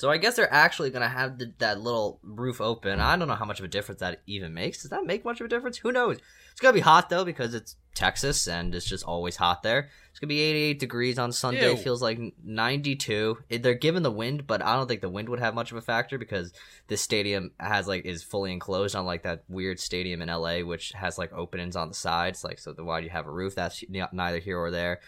So 0.01 0.11
I 0.11 0.17
guess 0.17 0.35
they're 0.35 0.51
actually 0.51 0.89
gonna 0.89 1.11
have 1.11 1.37
the, 1.37 1.53
that 1.59 1.79
little 1.79 2.21
roof 2.23 2.63
open. 2.63 3.01
I 3.01 3.19
don't 3.19 3.29
know 3.29 3.35
how 3.35 3.45
much 3.45 3.59
of 3.59 3.67
a 3.67 3.69
difference 3.69 4.01
that 4.01 4.23
even 4.27 4.55
makes. 4.55 4.81
Does 4.81 4.93
that 4.93 5.05
make 5.05 5.27
much 5.27 5.41
of 5.41 5.45
a 5.45 5.49
difference? 5.51 5.77
Who 5.77 5.93
knows? 5.93 6.17
It's 6.53 6.61
gonna 6.63 6.73
be 6.73 6.81
hot 6.81 7.11
though 7.11 7.23
because 7.23 7.53
it's 7.53 7.77
Texas 7.95 8.49
and 8.49 8.75
it's 8.75 8.87
just 8.87 9.05
always 9.05 9.37
hot 9.37 9.63
there. 9.63 9.91
It's 10.09 10.19
gonna 10.19 10.29
be 10.29 10.41
88 10.41 10.79
degrees 10.79 11.19
on 11.19 11.33
Sunday. 11.33 11.73
Ew. 11.73 11.77
Feels 11.77 12.01
like 12.01 12.19
92. 12.43 13.41
They're 13.51 13.75
given 13.75 14.03
the 14.03 14.11
wind, 14.11 14.47
but 14.47 14.63
I 14.63 14.75
don't 14.75 14.89
think 14.89 15.03
the 15.03 15.11
wind 15.11 15.29
would 15.29 15.39
have 15.39 15.55
much 15.55 15.71
of 15.71 15.77
a 15.77 15.83
factor 15.83 16.17
because 16.17 16.55
this 16.89 17.03
stadium 17.03 17.51
has 17.61 17.87
like 17.87 18.07
is 18.07 18.23
fully 18.23 18.55
enclosed, 18.55 18.95
unlike 18.95 19.25
that 19.25 19.45
weird 19.51 19.79
stadium 19.79 20.23
in 20.23 20.31
LA 20.31 20.61
which 20.61 20.93
has 20.93 21.19
like 21.19 21.31
openings 21.35 21.77
on 21.77 21.89
the 21.89 21.95
sides. 21.95 22.43
Like 22.43 22.59
so, 22.59 22.73
the 22.73 22.85
why 22.85 23.01
do 23.01 23.05
you 23.05 23.13
have 23.13 23.27
a 23.27 23.31
roof? 23.31 23.55
That's 23.55 23.85
neither 23.91 24.39
here 24.39 24.59
or 24.59 24.71
there. 24.71 25.01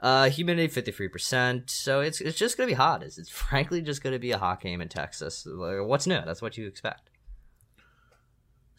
Uh, 0.00 0.30
humidity 0.30 0.68
fifty 0.68 0.90
three 0.90 1.08
percent. 1.08 1.70
So 1.70 2.00
it's 2.00 2.20
it's 2.20 2.38
just 2.38 2.56
gonna 2.56 2.66
be 2.68 2.74
hot. 2.74 3.02
It's, 3.02 3.18
it's 3.18 3.28
frankly 3.48 3.82
just 3.82 4.02
gonna 4.02 4.18
be 4.18 4.32
a 4.32 4.38
hot 4.38 4.60
game 4.60 4.80
in 4.80 4.88
Texas. 4.88 5.46
Like, 5.46 5.86
what's 5.86 6.06
new? 6.06 6.20
That's 6.24 6.40
what 6.40 6.56
you 6.56 6.66
expect. 6.66 7.10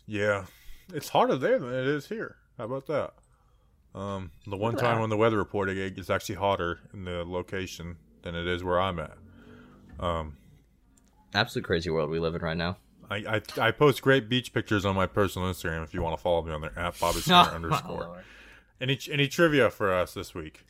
Yeah, 0.08 0.46
it's 0.94 1.10
hotter 1.10 1.38
there 1.38 1.60
than 1.60 1.74
it 1.74 1.88
is 1.88 2.08
here. 2.08 2.38
How 2.58 2.66
about 2.66 2.88
that? 2.88 3.14
Um, 3.94 4.32
the 4.48 4.58
one 4.58 4.76
time 4.76 4.96
that. 4.96 5.02
when 5.02 5.10
the 5.10 5.18
weather 5.18 5.38
reporting 5.38 5.78
it 5.78 5.98
it's 5.98 6.10
actually 6.10 6.36
hotter 6.36 6.80
in 6.94 7.04
the 7.04 7.26
location 7.26 7.98
than 8.22 8.36
it 8.36 8.48
is 8.48 8.64
where 8.64 8.80
I'm 8.80 9.00
at. 9.00 9.18
Um, 10.00 10.38
Absolute 11.34 11.66
crazy 11.66 11.90
world 11.90 12.10
we 12.10 12.20
live 12.20 12.36
in 12.36 12.42
right 12.42 12.58
now. 12.58 12.78
I, 13.10 13.16
I 13.60 13.68
I 13.68 13.72
post 13.72 14.02
great 14.02 14.30
beach 14.30 14.54
pictures 14.54 14.86
on 14.86 14.96
my 14.96 15.06
personal 15.06 15.52
Instagram 15.52 15.84
if 15.84 15.94
you 15.94 16.02
want 16.02 16.16
to 16.16 16.22
follow 16.22 16.42
me 16.42 16.52
on 16.52 16.62
there 16.62 16.78
at 16.78 17.00
Bobby 17.00 17.20
underscore. 17.30 18.24
Any 18.80 18.98
any 19.12 19.28
trivia 19.28 19.70
for 19.70 19.94
us 19.94 20.14
this 20.14 20.34
week? 20.34 20.66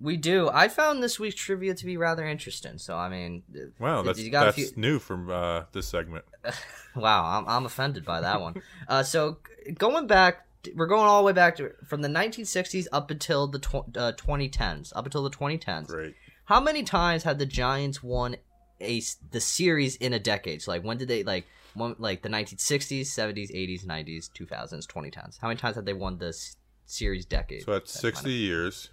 We 0.00 0.16
do. 0.16 0.48
I 0.52 0.68
found 0.68 1.02
this 1.02 1.18
week's 1.18 1.34
trivia 1.34 1.74
to 1.74 1.84
be 1.86 1.96
rather 1.96 2.24
interesting. 2.26 2.78
So 2.78 2.96
I 2.96 3.08
mean, 3.08 3.42
Wow, 3.80 3.98
you 4.00 4.04
that's 4.04 4.30
that's 4.30 4.54
few- 4.56 4.70
new 4.76 4.98
from 4.98 5.30
uh, 5.30 5.64
this 5.72 5.86
segment. 5.88 6.24
Wow, 6.96 7.38
I'm, 7.38 7.46
I'm 7.48 7.64
offended 7.66 8.04
by 8.04 8.22
that 8.22 8.40
one. 8.40 8.60
uh, 8.88 9.04
so 9.04 9.38
going 9.76 10.08
back, 10.08 10.46
we're 10.74 10.86
going 10.86 11.06
all 11.06 11.20
the 11.22 11.26
way 11.26 11.32
back 11.32 11.54
to 11.56 11.70
from 11.86 12.02
the 12.02 12.08
1960s 12.08 12.86
up 12.92 13.10
until 13.12 13.46
the 13.46 13.60
tw- 13.60 13.96
uh, 13.96 14.12
2010s, 14.16 14.92
up 14.96 15.04
until 15.04 15.22
the 15.22 15.30
2010s. 15.30 15.86
Great. 15.86 16.14
How 16.46 16.60
many 16.60 16.82
times 16.82 17.22
had 17.22 17.38
the 17.38 17.46
Giants 17.46 18.02
won 18.02 18.36
a 18.80 19.00
the 19.30 19.40
series 19.40 19.94
in 19.96 20.12
a 20.12 20.18
decade? 20.18 20.62
So 20.62 20.72
like 20.72 20.82
when 20.82 20.96
did 20.96 21.06
they 21.08 21.22
like 21.22 21.46
one 21.74 21.94
like 21.98 22.22
the 22.22 22.30
1960s, 22.30 23.02
70s, 23.02 23.54
80s, 23.54 23.84
90s, 23.86 24.30
2000s, 24.32 24.86
2010s? 24.86 25.38
How 25.40 25.48
many 25.48 25.60
times 25.60 25.76
had 25.76 25.86
they 25.86 25.92
won 25.92 26.18
the 26.18 26.28
s- 26.28 26.56
series 26.86 27.26
decade? 27.26 27.62
So 27.62 27.72
that's 27.74 27.92
sixty 27.92 28.24
kind 28.24 28.34
years. 28.34 28.90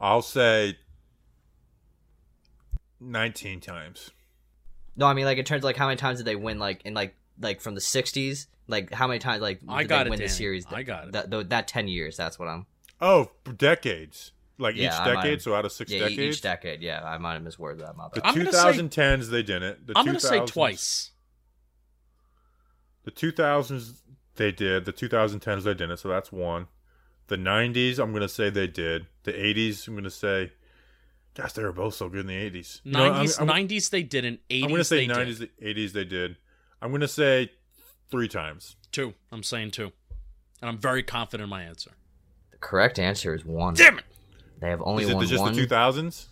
I'll 0.00 0.22
say 0.22 0.76
nineteen 3.00 3.60
times. 3.60 4.10
No, 4.96 5.06
I 5.06 5.14
mean 5.14 5.24
like 5.24 5.38
in 5.38 5.44
terms 5.44 5.60
of 5.60 5.64
like 5.64 5.76
how 5.76 5.86
many 5.86 5.96
times 5.96 6.18
did 6.18 6.26
they 6.26 6.36
win 6.36 6.58
like 6.58 6.82
in 6.84 6.94
like 6.94 7.14
like 7.40 7.60
from 7.60 7.74
the 7.74 7.80
60s? 7.80 8.46
Like 8.68 8.92
how 8.92 9.06
many 9.06 9.18
times 9.18 9.42
like 9.42 9.60
I 9.68 9.82
did 9.82 9.88
got 9.88 9.98
they 10.04 10.06
it, 10.06 10.10
win 10.10 10.18
the 10.18 10.24
Danny. 10.26 10.34
series? 10.36 10.66
I 10.70 10.82
got 10.82 11.08
it. 11.08 11.12
That, 11.12 11.30
that 11.30 11.50
that 11.50 11.68
10 11.68 11.88
years. 11.88 12.16
That's 12.16 12.38
what 12.38 12.48
I'm. 12.48 12.66
Oh, 13.00 13.30
decades. 13.56 14.32
Like 14.58 14.74
Yeah, 14.76 14.86
each 14.94 15.00
I 15.00 15.14
decade, 15.14 15.30
have- 15.32 15.42
so 15.42 15.54
out 15.54 15.66
of 15.66 15.72
six 15.72 15.92
Yeah, 15.92 16.00
decades. 16.08 16.36
each 16.38 16.40
decade. 16.42 16.80
Yeah, 16.80 17.04
I 17.04 17.18
might 17.18 17.34
have 17.34 17.42
misworded 17.42 17.80
that. 17.80 17.94
My 17.94 18.08
The 18.14 18.20
bad. 18.22 18.28
I'm 18.28 18.34
two 18.34 18.40
gonna 18.44 18.52
say- 18.52 19.28
they 19.30 19.42
didn't. 19.42 19.86
The 19.86 19.92
I'm 19.96 20.06
gonna 20.06 20.18
say 20.20 20.44
twice. 20.46 21.10
The 23.04 23.10
two 23.10 23.32
thousands 23.32 24.02
they 24.36 24.50
did. 24.50 24.86
The 24.86 24.92
two 24.92 25.08
thousand 25.08 25.40
tens 25.40 25.64
they 25.64 25.74
didn't. 25.74 25.98
So 25.98 26.08
that's 26.08 26.32
one. 26.32 26.68
The 27.28 27.36
nineties 27.36 27.98
I'm 27.98 28.12
gonna 28.12 28.28
say 28.28 28.50
they 28.50 28.66
did. 28.66 29.06
The 29.24 29.32
eighties 29.34 29.86
I'm 29.88 29.94
gonna 29.96 30.10
say. 30.10 30.52
Gosh, 31.34 31.52
they 31.52 31.62
were 31.62 31.72
both 31.72 31.94
so 31.94 32.08
good 32.08 32.20
in 32.20 32.26
the 32.28 32.34
eighties. 32.36 32.80
Nineties, 32.84 33.36
I'm, 33.38 33.42
I'm, 33.42 33.48
nineties 33.56 33.88
they 33.90 34.02
didn't. 34.02 34.40
80s 34.48 34.54
I'm 34.54 34.60
gonna 34.62 34.74
Eighties 34.74 34.88
say 34.88 34.96
they 34.96 35.06
nineties, 35.12 35.38
did. 35.40 35.50
eighties 35.60 35.92
they 35.92 36.04
did. 36.04 36.36
I'm 36.80 36.92
gonna 36.92 37.08
say 37.08 37.50
three 38.10 38.28
times. 38.28 38.76
Two. 38.92 39.12
I'm 39.32 39.42
saying 39.42 39.72
two, 39.72 39.92
and 40.62 40.70
I'm 40.70 40.78
very 40.78 41.02
confident 41.02 41.44
in 41.44 41.50
my 41.50 41.62
answer. 41.62 41.90
The 42.52 42.58
correct 42.58 42.98
answer 42.98 43.34
is 43.34 43.44
one. 43.44 43.74
Damn 43.74 43.98
it! 43.98 44.04
They 44.60 44.70
have 44.70 44.80
only 44.82 45.04
Is 45.04 45.10
it 45.10 45.14
won 45.14 45.26
just 45.26 45.42
one. 45.42 45.52
the 45.54 45.60
two 45.60 45.66
thousands? 45.66 46.28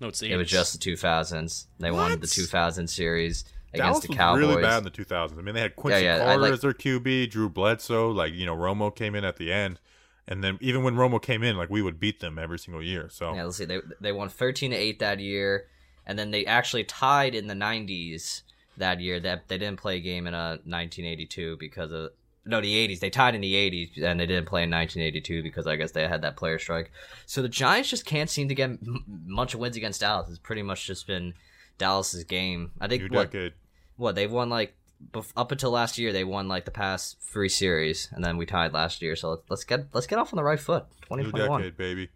No, 0.00 0.08
it's 0.08 0.20
the 0.20 0.30
It 0.30 0.36
was 0.36 0.48
just 0.48 0.72
the 0.72 0.90
2000s. 0.92 1.66
They 1.78 1.90
won 1.90 2.10
the 2.12 2.16
What? 2.18 2.28
2000 2.28 2.86
series 2.88 3.44
Dallas 3.74 3.98
against 3.98 4.02
the 4.02 4.08
was 4.08 4.16
Cowboys. 4.18 4.40
really 4.40 4.62
bad 4.62 4.78
in 4.78 4.84
the 4.84 4.90
2000s. 4.90 5.38
I 5.38 5.40
mean, 5.42 5.54
they 5.54 5.60
had 5.62 5.74
Quincy 5.74 6.04
yeah, 6.04 6.16
I 6.16 6.18
Carter 6.18 6.38
like- 6.40 6.52
as 6.52 6.60
their 6.60 6.72
QB, 6.74 7.30
Drew 7.30 7.48
Bledsoe, 7.48 8.10
like 8.10 8.32
you 8.34 8.44
know, 8.46 8.54
Romo 8.56 8.94
came 8.94 9.14
in 9.14 9.24
at 9.24 9.36
the 9.36 9.50
end, 9.52 9.80
and 10.28 10.42
then 10.42 10.58
even 10.60 10.82
when 10.82 10.94
Romo 10.96 11.20
came 11.20 11.42
in, 11.42 11.56
like 11.56 11.70
we 11.70 11.82
would 11.82 12.00
beat 12.00 12.20
them 12.20 12.38
every 12.38 12.58
single 12.58 12.82
year. 12.82 13.08
So 13.10 13.34
Yeah, 13.34 13.44
let's 13.44 13.56
see. 13.56 13.64
They 13.64 13.80
they 14.00 14.12
won 14.12 14.28
13 14.28 14.70
to 14.72 14.76
8 14.76 14.98
that 14.98 15.20
year, 15.20 15.68
and 16.06 16.18
then 16.18 16.30
they 16.30 16.44
actually 16.46 16.84
tied 16.84 17.34
in 17.34 17.46
the 17.46 17.54
90s 17.54 18.42
that 18.76 19.00
year. 19.00 19.20
That 19.20 19.48
they 19.48 19.58
didn't 19.58 19.80
play 19.80 19.96
a 19.96 20.00
game 20.00 20.26
in 20.26 20.34
uh, 20.34 20.38
a 20.38 20.68
1982 20.68 21.56
because 21.58 21.92
of 21.92 22.10
no 22.44 22.60
the 22.60 22.88
80s. 22.88 23.00
They 23.00 23.10
tied 23.10 23.34
in 23.34 23.40
the 23.40 23.54
80s, 23.54 24.02
and 24.02 24.18
they 24.20 24.26
didn't 24.26 24.46
play 24.46 24.62
in 24.62 24.70
1982 24.70 25.42
because 25.42 25.66
I 25.66 25.76
guess 25.76 25.92
they 25.92 26.06
had 26.06 26.22
that 26.22 26.36
player 26.36 26.58
strike. 26.58 26.90
So 27.26 27.42
the 27.42 27.48
Giants 27.48 27.90
just 27.90 28.04
can't 28.06 28.30
seem 28.30 28.48
to 28.48 28.54
get 28.54 28.70
m- 28.70 29.04
much 29.26 29.54
wins 29.54 29.76
against 29.76 30.00
Dallas. 30.00 30.28
It's 30.28 30.38
pretty 30.38 30.62
much 30.62 30.86
just 30.86 31.06
been 31.06 31.34
Dallas's 31.78 32.24
game. 32.24 32.72
I 32.80 32.88
think 32.88 33.02
new 33.02 33.16
what 33.16 33.30
decade. 33.30 33.52
what 33.96 34.14
they've 34.14 34.30
won 34.30 34.48
like 34.48 34.74
bef- 35.12 35.32
up 35.36 35.52
until 35.52 35.70
last 35.70 35.98
year 35.98 36.12
they 36.12 36.24
won 36.24 36.48
like 36.48 36.64
the 36.64 36.70
past 36.70 37.18
three 37.20 37.48
series, 37.48 38.08
and 38.12 38.24
then 38.24 38.36
we 38.36 38.46
tied 38.46 38.72
last 38.72 39.02
year. 39.02 39.16
So 39.16 39.42
let's 39.48 39.64
get 39.64 39.86
let's 39.92 40.06
get 40.06 40.18
off 40.18 40.32
on 40.32 40.36
the 40.36 40.44
right 40.44 40.60
foot. 40.60 40.86
New 41.10 41.24
2021. 41.24 41.60
decade, 41.60 41.76
baby. 41.76 42.08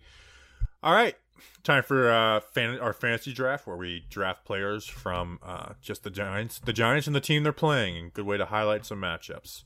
All 0.82 0.94
right, 0.94 1.14
time 1.62 1.82
for 1.82 2.10
uh, 2.10 2.40
fan- 2.40 2.78
our 2.80 2.92
fantasy 2.92 3.32
draft, 3.32 3.66
where 3.66 3.76
we 3.76 4.04
draft 4.08 4.44
players 4.44 4.86
from 4.86 5.38
uh, 5.42 5.74
just 5.82 6.04
the 6.04 6.10
Giants, 6.10 6.58
the 6.58 6.72
Giants, 6.72 7.06
and 7.06 7.14
the 7.14 7.20
team 7.20 7.42
they're 7.42 7.52
playing. 7.52 7.96
And 7.96 8.14
good 8.14 8.26
way 8.26 8.36
to 8.38 8.46
highlight 8.46 8.86
some 8.86 9.00
matchups. 9.00 9.64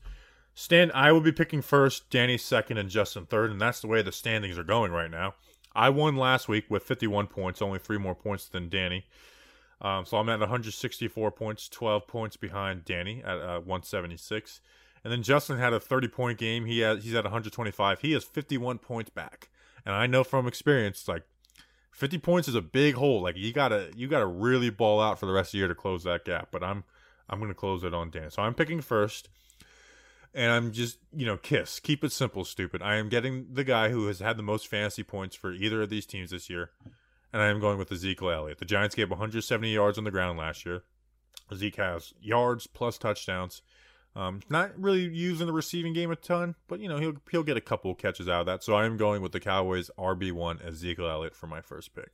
Stan, 0.53 0.89
I 0.93 1.11
will 1.11 1.21
be 1.21 1.33
picking 1.33 1.61
first, 1.61 2.09
Danny 2.09 2.37
second, 2.37 2.77
and 2.77 2.89
Justin 2.89 3.25
third, 3.25 3.51
and 3.51 3.59
that's 3.59 3.81
the 3.81 3.87
way 3.87 4.01
the 4.01 4.11
standings 4.11 4.57
are 4.57 4.63
going 4.63 4.91
right 4.91 5.11
now. 5.11 5.35
I 5.75 5.89
won 5.89 6.15
last 6.15 6.47
week 6.47 6.65
with 6.69 6.83
51 6.83 7.27
points, 7.27 7.61
only 7.61 7.79
three 7.79 7.97
more 7.97 8.15
points 8.15 8.47
than 8.47 8.69
Danny. 8.69 9.05
Um, 9.85 10.03
so 10.03 10.17
I'm 10.17 10.29
at 10.29 10.39
164 10.39 11.31
points, 11.31 11.69
12 11.69 12.07
points 12.07 12.37
behind 12.37 12.85
Danny 12.85 13.21
at 13.23 13.37
uh, 13.37 13.59
176. 13.59 14.59
And 15.03 15.13
then 15.13 15.21
Justin 15.21 15.59
had 15.59 15.73
a 15.73 15.79
30 15.79 16.07
point 16.07 16.39
game. 16.39 16.65
He 16.65 16.79
has, 16.79 17.03
he's 17.03 17.13
at 17.13 17.23
125. 17.23 17.99
He 17.99 18.13
has 18.13 18.23
51 18.23 18.79
points 18.79 19.11
back. 19.11 19.49
And 19.85 19.93
I 19.93 20.07
know 20.07 20.23
from 20.23 20.47
experience, 20.47 21.07
like 21.07 21.21
50 21.91 22.17
points 22.17 22.47
is 22.47 22.55
a 22.55 22.63
big 22.63 22.95
hole. 22.95 23.21
Like 23.21 23.37
you 23.37 23.53
gotta 23.53 23.91
you 23.95 24.07
gotta 24.07 24.25
really 24.25 24.71
ball 24.71 24.99
out 24.99 25.19
for 25.19 25.27
the 25.27 25.33
rest 25.33 25.49
of 25.49 25.51
the 25.51 25.57
year 25.59 25.67
to 25.67 25.75
close 25.75 26.03
that 26.03 26.25
gap. 26.25 26.47
But 26.51 26.63
I'm 26.63 26.83
I'm 27.29 27.39
gonna 27.39 27.53
close 27.53 27.83
it 27.83 27.93
on 27.93 28.09
Dan. 28.09 28.31
So 28.31 28.41
I'm 28.41 28.55
picking 28.55 28.81
first. 28.81 29.29
And 30.33 30.51
I'm 30.51 30.71
just, 30.73 30.97
you 31.15 31.27
know, 31.27 31.37
kiss. 31.37 31.79
Keep 31.79 32.03
it 32.03 32.11
simple, 32.11 32.43
stupid. 32.43 32.81
I 32.81 32.95
am 32.95 33.07
getting 33.07 33.53
the 33.53 33.63
guy 33.63 33.89
who 33.89 34.07
has 34.07 34.19
had 34.19 34.35
the 34.35 34.43
most 34.43 34.67
fantasy 34.67 35.03
points 35.03 35.33
for 35.33 35.53
either 35.53 35.83
of 35.83 35.89
these 35.89 36.05
teams 36.07 36.31
this 36.31 36.49
year. 36.49 36.71
And 37.35 37.43
I 37.43 37.47
am 37.47 37.59
going 37.59 37.77
with 37.77 37.91
Ezekiel 37.91 38.29
Elliott. 38.29 38.59
The 38.59 38.65
Giants 38.65 38.95
gave 38.95 39.09
170 39.09 39.69
yards 39.69 39.97
on 39.97 40.05
the 40.05 40.09
ground 40.09 40.39
last 40.39 40.65
year. 40.65 40.83
Zeke 41.53 41.75
has 41.75 42.13
yards 42.21 42.65
plus 42.65 42.97
touchdowns. 42.97 43.61
Um, 44.15 44.39
not 44.49 44.71
really 44.79 45.01
using 45.01 45.45
the 45.45 45.51
receiving 45.51 45.91
game 45.91 46.11
a 46.11 46.15
ton, 46.15 46.55
but 46.69 46.79
you 46.79 46.87
know 46.87 46.97
he'll 46.97 47.17
he'll 47.29 47.43
get 47.43 47.57
a 47.57 47.61
couple 47.61 47.93
catches 47.93 48.29
out 48.29 48.39
of 48.39 48.45
that. 48.45 48.63
So 48.63 48.73
I 48.73 48.85
am 48.85 48.95
going 48.95 49.21
with 49.21 49.33
the 49.33 49.41
Cowboys 49.41 49.91
RB 49.99 50.31
one 50.31 50.61
Ezekiel 50.65 51.09
Elliott 51.09 51.35
for 51.35 51.47
my 51.47 51.59
first 51.59 51.93
pick. 51.93 52.13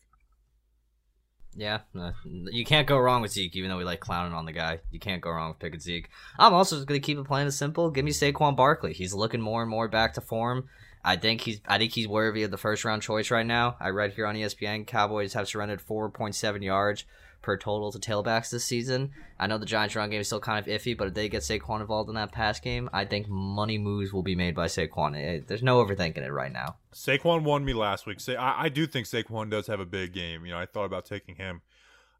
Yeah, 1.56 1.82
uh, 1.96 2.14
you 2.26 2.66
can't 2.66 2.88
go 2.88 2.98
wrong 2.98 3.22
with 3.22 3.34
Zeke, 3.34 3.56
even 3.56 3.70
though 3.70 3.78
we 3.78 3.84
like 3.84 4.00
clowning 4.00 4.34
on 4.34 4.46
the 4.46 4.52
guy. 4.52 4.80
You 4.90 5.00
can't 5.00 5.22
go 5.22 5.30
wrong 5.30 5.50
with 5.50 5.60
picking 5.60 5.82
Zeke. 5.82 6.10
I'm 6.40 6.56
also 6.56 6.78
just 6.78 6.88
gonna 6.88 7.00
keep 7.00 7.20
it 7.20 7.28
plain 7.28 7.44
and 7.44 7.54
simple. 7.54 7.92
Give 7.92 8.04
me 8.06 8.12
Saquon 8.12 8.56
Barkley. 8.56 8.94
He's 8.94 9.14
looking 9.14 9.40
more 9.40 9.62
and 9.62 9.70
more 9.70 9.88
back 9.88 10.16
to 10.16 10.22
form. 10.22 10.68
I 11.04 11.16
think 11.16 11.42
he's 11.42 11.62
I 11.68 11.78
think 11.78 11.94
he's 11.94 12.08
worthy 12.08 12.44
of 12.44 12.52
the 12.52 12.58
first 12.58 12.86
round 12.86 13.02
choice 13.02 13.32
right 13.32 13.46
now. 13.46 13.76
I 13.80 13.90
read 13.90 14.14
here 14.14 14.28
on 14.28 14.36
ESPN 14.36 14.86
Cowboys 14.86 15.34
have 15.34 15.48
surrendered 15.48 15.82
4.7 15.82 16.64
yards 16.64 17.06
per 17.42 17.58
total 17.58 17.92
to 17.92 17.98
tailbacks 18.00 18.52
this 18.52 18.64
season. 18.66 19.12
I 19.40 19.48
know 19.48 19.58
the 19.58 19.66
Giants 19.66 19.96
run 19.96 20.12
game 20.12 20.22
is 20.22 20.28
still 20.28 20.40
kind 20.40 20.60
of 20.60 20.66
iffy, 20.72 20.96
but 20.96 21.08
if 21.08 21.14
they 21.16 21.28
get 21.28 21.42
Saquon 21.42 21.82
involved 21.82 22.08
in 22.10 22.16
that 22.16 22.32
pass 22.32 22.60
game, 22.60 22.88
I 22.94 23.06
think 23.06 23.28
money 23.28 23.80
moves 23.80 24.14
will 24.14 24.22
be 24.22 24.36
made 24.36 24.54
by 24.54 24.68
Saquon. 24.68 25.18
Eh, 25.18 25.42
There's 25.48 25.64
no 25.64 25.84
overthinking 25.84 26.18
it 26.20 26.32
right 26.32 26.52
now. 26.52 26.76
Saquon 26.94 27.44
won 27.44 27.66
me 27.66 27.74
last 27.74 28.06
week. 28.06 28.20
Say 28.20 28.36
I, 28.36 28.66
I 28.66 28.70
do 28.70 28.86
think 28.86 29.08
Saquon 29.08 29.50
does 29.50 29.68
have 29.68 29.80
a 29.80 29.86
big 29.86 30.14
game. 30.14 30.46
You 30.46 30.52
know, 30.52 30.60
I 30.60 30.68
thought 30.68 30.86
about 30.86 31.06
taking 31.06 31.36
him, 31.36 31.62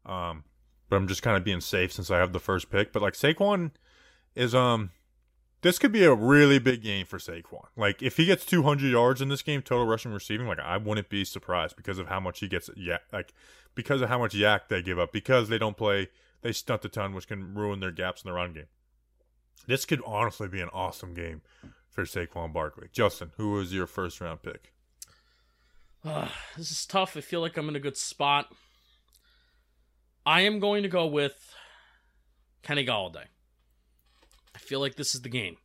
um, 0.06 0.42
but 0.88 0.96
I'm 0.96 1.06
just 1.06 1.22
kind 1.22 1.36
of 1.36 1.44
being 1.44 1.60
safe 1.60 1.92
since 1.92 2.10
I 2.10 2.18
have 2.18 2.32
the 2.32 2.40
first 2.40 2.68
pick. 2.70 2.92
But 2.92 3.02
like 3.02 3.14
Saquon 3.14 3.70
is 4.34 4.56
um, 4.56 4.90
this 5.62 5.78
could 5.78 5.92
be 5.92 6.04
a 6.04 6.14
really 6.14 6.58
big 6.58 6.82
game 6.82 7.06
for 7.06 7.18
Saquon. 7.18 7.66
Like 7.76 8.02
if 8.02 8.16
he 8.16 8.26
gets 8.26 8.44
200 8.44 8.90
yards 8.90 9.22
in 9.22 9.28
this 9.28 9.42
game, 9.42 9.62
total 9.62 9.86
rushing 9.86 10.12
receiving, 10.12 10.46
like 10.46 10.58
I 10.58 10.76
wouldn't 10.76 11.08
be 11.08 11.24
surprised 11.24 11.76
because 11.76 11.98
of 11.98 12.08
how 12.08 12.20
much 12.20 12.40
he 12.40 12.48
gets. 12.48 12.68
Yeah, 12.76 12.98
like 13.12 13.32
because 13.74 14.02
of 14.02 14.08
how 14.08 14.18
much 14.18 14.34
YAC 14.34 14.68
they 14.68 14.82
give 14.82 14.98
up 14.98 15.12
because 15.12 15.48
they 15.48 15.58
don't 15.58 15.76
play. 15.76 16.08
They 16.42 16.52
stunt 16.52 16.84
a 16.84 16.88
ton, 16.88 17.14
which 17.14 17.28
can 17.28 17.54
ruin 17.54 17.80
their 17.80 17.92
gaps 17.92 18.22
in 18.22 18.28
the 18.28 18.34
run 18.34 18.52
game. 18.52 18.66
This 19.68 19.84
could 19.84 20.02
honestly 20.04 20.48
be 20.48 20.60
an 20.60 20.70
awesome 20.72 21.14
game 21.14 21.42
for 21.88 22.04
Saquon 22.04 22.52
Barkley. 22.52 22.88
Justin, 22.92 23.30
who 23.36 23.52
was 23.52 23.72
your 23.72 23.86
first 23.86 24.20
round 24.20 24.42
pick? 24.42 24.72
Uh, 26.04 26.28
this 26.56 26.72
is 26.72 26.84
tough. 26.84 27.16
I 27.16 27.20
feel 27.20 27.40
like 27.40 27.56
I'm 27.56 27.68
in 27.68 27.76
a 27.76 27.80
good 27.80 27.96
spot. 27.96 28.52
I 30.26 30.40
am 30.40 30.58
going 30.58 30.82
to 30.82 30.88
go 30.88 31.06
with 31.06 31.54
Kenny 32.62 32.84
Golladay. 32.84 33.26
Feel 34.62 34.80
like 34.80 34.96
this 34.96 35.14
is 35.14 35.22
the 35.22 35.28
game. 35.28 35.56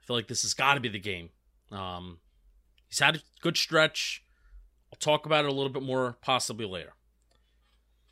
I 0.00 0.06
feel 0.06 0.16
like 0.16 0.28
this 0.28 0.42
has 0.42 0.54
got 0.54 0.74
to 0.74 0.80
be 0.80 0.88
the 0.88 0.98
game. 0.98 1.30
Um, 1.70 2.18
he's 2.88 2.98
had 2.98 3.16
a 3.16 3.20
good 3.42 3.56
stretch. 3.56 4.24
I'll 4.92 4.98
talk 4.98 5.26
about 5.26 5.44
it 5.44 5.50
a 5.50 5.54
little 5.54 5.72
bit 5.72 5.82
more 5.82 6.16
possibly 6.20 6.66
later. 6.66 6.92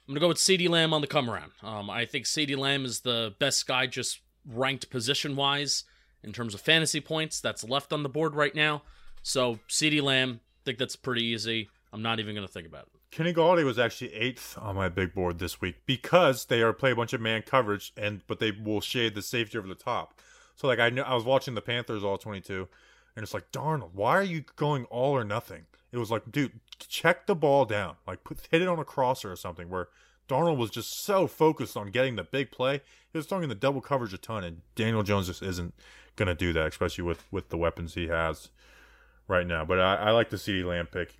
I'm 0.06 0.14
gonna 0.14 0.20
go 0.20 0.28
with 0.28 0.38
CeeDee 0.38 0.70
Lamb 0.70 0.94
on 0.94 1.02
the 1.02 1.06
come 1.06 1.28
around. 1.28 1.52
Um, 1.62 1.90
I 1.90 2.06
think 2.06 2.24
CeeDee 2.24 2.56
Lamb 2.56 2.86
is 2.86 3.00
the 3.00 3.34
best 3.38 3.66
guy, 3.66 3.86
just 3.86 4.20
ranked 4.46 4.88
position 4.88 5.36
wise 5.36 5.84
in 6.22 6.32
terms 6.32 6.54
of 6.54 6.62
fantasy 6.62 7.00
points 7.00 7.40
that's 7.40 7.62
left 7.62 7.92
on 7.92 8.02
the 8.02 8.08
board 8.08 8.34
right 8.34 8.54
now. 8.54 8.82
So 9.22 9.58
CeeDee 9.68 10.00
Lamb, 10.00 10.40
I 10.42 10.60
think 10.64 10.78
that's 10.78 10.96
pretty 10.96 11.24
easy. 11.24 11.68
I'm 11.92 12.00
not 12.00 12.20
even 12.20 12.34
gonna 12.34 12.48
think 12.48 12.66
about 12.66 12.84
it. 12.84 12.88
Kenny 13.10 13.34
Golladay 13.34 13.64
was 13.64 13.78
actually 13.78 14.14
eighth 14.14 14.56
on 14.58 14.76
my 14.76 14.88
big 14.88 15.14
board 15.14 15.38
this 15.38 15.60
week 15.60 15.76
because 15.86 16.46
they 16.46 16.62
are 16.62 16.72
play 16.72 16.92
a 16.92 16.96
bunch 16.96 17.12
of 17.12 17.20
man 17.20 17.42
coverage 17.42 17.92
and 17.96 18.22
but 18.26 18.38
they 18.38 18.50
will 18.50 18.80
shade 18.80 19.14
the 19.14 19.22
safety 19.22 19.58
over 19.58 19.68
the 19.68 19.74
top. 19.74 20.18
So 20.58 20.66
like 20.66 20.80
I 20.80 20.90
know 20.90 21.02
I 21.02 21.14
was 21.14 21.24
watching 21.24 21.54
the 21.54 21.62
Panthers 21.62 22.02
all 22.02 22.18
22, 22.18 22.66
and 23.14 23.22
it's 23.22 23.32
like 23.32 23.52
Darnold, 23.52 23.90
why 23.92 24.16
are 24.16 24.24
you 24.24 24.42
going 24.56 24.86
all 24.86 25.12
or 25.12 25.22
nothing? 25.22 25.66
It 25.92 25.98
was 25.98 26.10
like, 26.10 26.32
dude, 26.32 26.58
check 26.80 27.28
the 27.28 27.36
ball 27.36 27.64
down, 27.64 27.94
like 28.08 28.24
put, 28.24 28.40
hit 28.50 28.60
it 28.60 28.66
on 28.66 28.80
a 28.80 28.84
crosser 28.84 29.30
or 29.30 29.36
something. 29.36 29.70
Where 29.70 29.86
Darnold 30.28 30.56
was 30.56 30.70
just 30.70 31.04
so 31.04 31.28
focused 31.28 31.76
on 31.76 31.92
getting 31.92 32.16
the 32.16 32.24
big 32.24 32.50
play, 32.50 32.82
he 33.12 33.16
was 33.16 33.26
throwing 33.26 33.48
the 33.48 33.54
double 33.54 33.80
coverage 33.80 34.12
a 34.12 34.18
ton, 34.18 34.42
and 34.42 34.62
Daniel 34.74 35.04
Jones 35.04 35.28
just 35.28 35.44
isn't 35.44 35.74
gonna 36.16 36.34
do 36.34 36.52
that, 36.52 36.66
especially 36.66 37.04
with 37.04 37.24
with 37.30 37.50
the 37.50 37.56
weapons 37.56 37.94
he 37.94 38.08
has 38.08 38.48
right 39.28 39.46
now. 39.46 39.64
But 39.64 39.78
I, 39.78 39.94
I 39.94 40.10
like 40.10 40.30
the 40.30 40.38
CeeDee 40.38 40.64
Lamb 40.64 40.88
pick. 40.90 41.16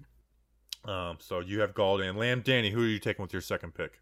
Um, 0.85 1.19
so 1.21 1.39
you 1.39 1.61
have 1.61 1.75
Golladay 1.75 2.09
and 2.09 2.19
Lamb. 2.19 2.41
Danny, 2.41 2.71
who 2.71 2.83
are 2.83 2.89
you 2.89 2.99
taking 2.99 3.23
with 3.23 3.33
your 3.33 3.43
second 3.43 3.75
pick? 3.75 4.01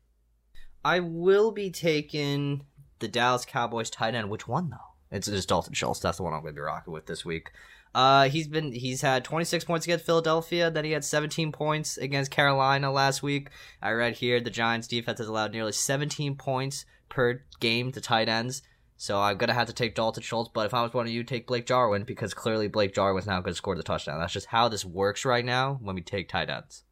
I 0.83 1.01
will 1.01 1.51
be 1.51 1.71
taking 1.71 2.65
the 3.01 3.09
Dallas 3.09 3.45
Cowboys 3.45 3.91
tight 3.91 4.15
end. 4.15 4.31
Which 4.31 4.49
one 4.49 4.71
though? 4.71 4.96
It's 5.11 5.29
just 5.29 5.49
Dalton 5.49 5.75
Schultz. 5.75 6.01
That's 6.01 6.17
the 6.17 6.23
one 6.23 6.33
I'm 6.33 6.43
going 6.43 6.55
to 6.55 6.59
be 6.59 6.63
rocking 6.63 6.93
with 6.93 7.07
this 7.07 7.25
week. 7.25 7.51
Uh, 7.95 8.29
he's 8.29 8.47
been 8.47 8.73
he's 8.73 9.01
had 9.01 9.25
26 9.25 9.65
points 9.65 9.87
against 9.87 10.05
Philadelphia. 10.05 10.71
Then 10.71 10.85
he 10.85 10.91
had 10.91 11.05
17 11.05 11.51
points 11.51 11.97
against 11.97 12.31
Carolina 12.31 12.93
last 12.93 13.23
week. 13.23 13.49
I 13.81 13.93
read 13.93 14.17
here 14.17 14.39
the 14.39 14.51
Giants 14.51 14.87
defense 14.87 15.19
has 15.19 15.29
allowed 15.29 15.53
nearly 15.53 15.73
17 15.73 16.37
points 16.37 16.85
per 17.09 17.43
game 17.59 17.93
to 17.93 18.01
tight 18.01 18.29
ends. 18.29 18.63
So 18.99 19.19
I'm 19.19 19.39
gonna 19.39 19.55
have 19.55 19.69
to 19.69 19.73
take 19.73 19.95
Dalton 19.95 20.23
Schultz. 20.23 20.51
But 20.53 20.67
if 20.67 20.75
I 20.75 20.83
was 20.83 20.93
one 20.93 21.07
of 21.07 21.13
you, 21.13 21.25
take 21.25 21.47
Blake 21.47 21.67
Jarwin 21.67 22.05
because 22.05 22.35
clearly 22.35 22.69
Blake 22.69 22.95
Jarwin's 22.95 23.27
now 23.27 23.41
going 23.41 23.53
to 23.53 23.57
score 23.57 23.77
the 23.77 23.83
touchdown. 23.83 24.19
That's 24.21 24.33
just 24.33 24.47
how 24.47 24.69
this 24.69 24.85
works 24.85 25.25
right 25.25 25.45
now 25.45 25.79
when 25.81 25.95
we 25.95 26.03
take 26.03 26.29
tight 26.29 26.51
ends. 26.51 26.83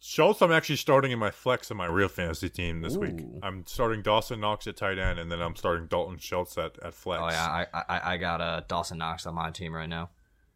Schultz, 0.00 0.40
I'm 0.42 0.52
actually 0.52 0.76
starting 0.76 1.10
in 1.10 1.18
my 1.18 1.32
flex 1.32 1.70
in 1.70 1.76
my 1.76 1.86
real 1.86 2.08
fantasy 2.08 2.48
team 2.48 2.82
this 2.82 2.96
week. 2.96 3.20
I'm 3.42 3.66
starting 3.66 4.00
Dawson 4.00 4.40
Knox 4.40 4.66
at 4.68 4.76
tight 4.76 4.96
end, 4.98 5.18
and 5.18 5.30
then 5.30 5.42
I'm 5.42 5.56
starting 5.56 5.88
Dalton 5.88 6.18
Schultz 6.18 6.56
at, 6.56 6.78
at 6.84 6.94
flex. 6.94 7.20
Oh 7.20 7.28
yeah, 7.28 7.66
I 7.72 7.82
I, 7.88 8.12
I 8.12 8.16
got 8.16 8.40
uh, 8.40 8.62
Dawson 8.68 8.98
Knox 8.98 9.26
on 9.26 9.34
my 9.34 9.50
team 9.50 9.74
right 9.74 9.88
now. 9.88 10.10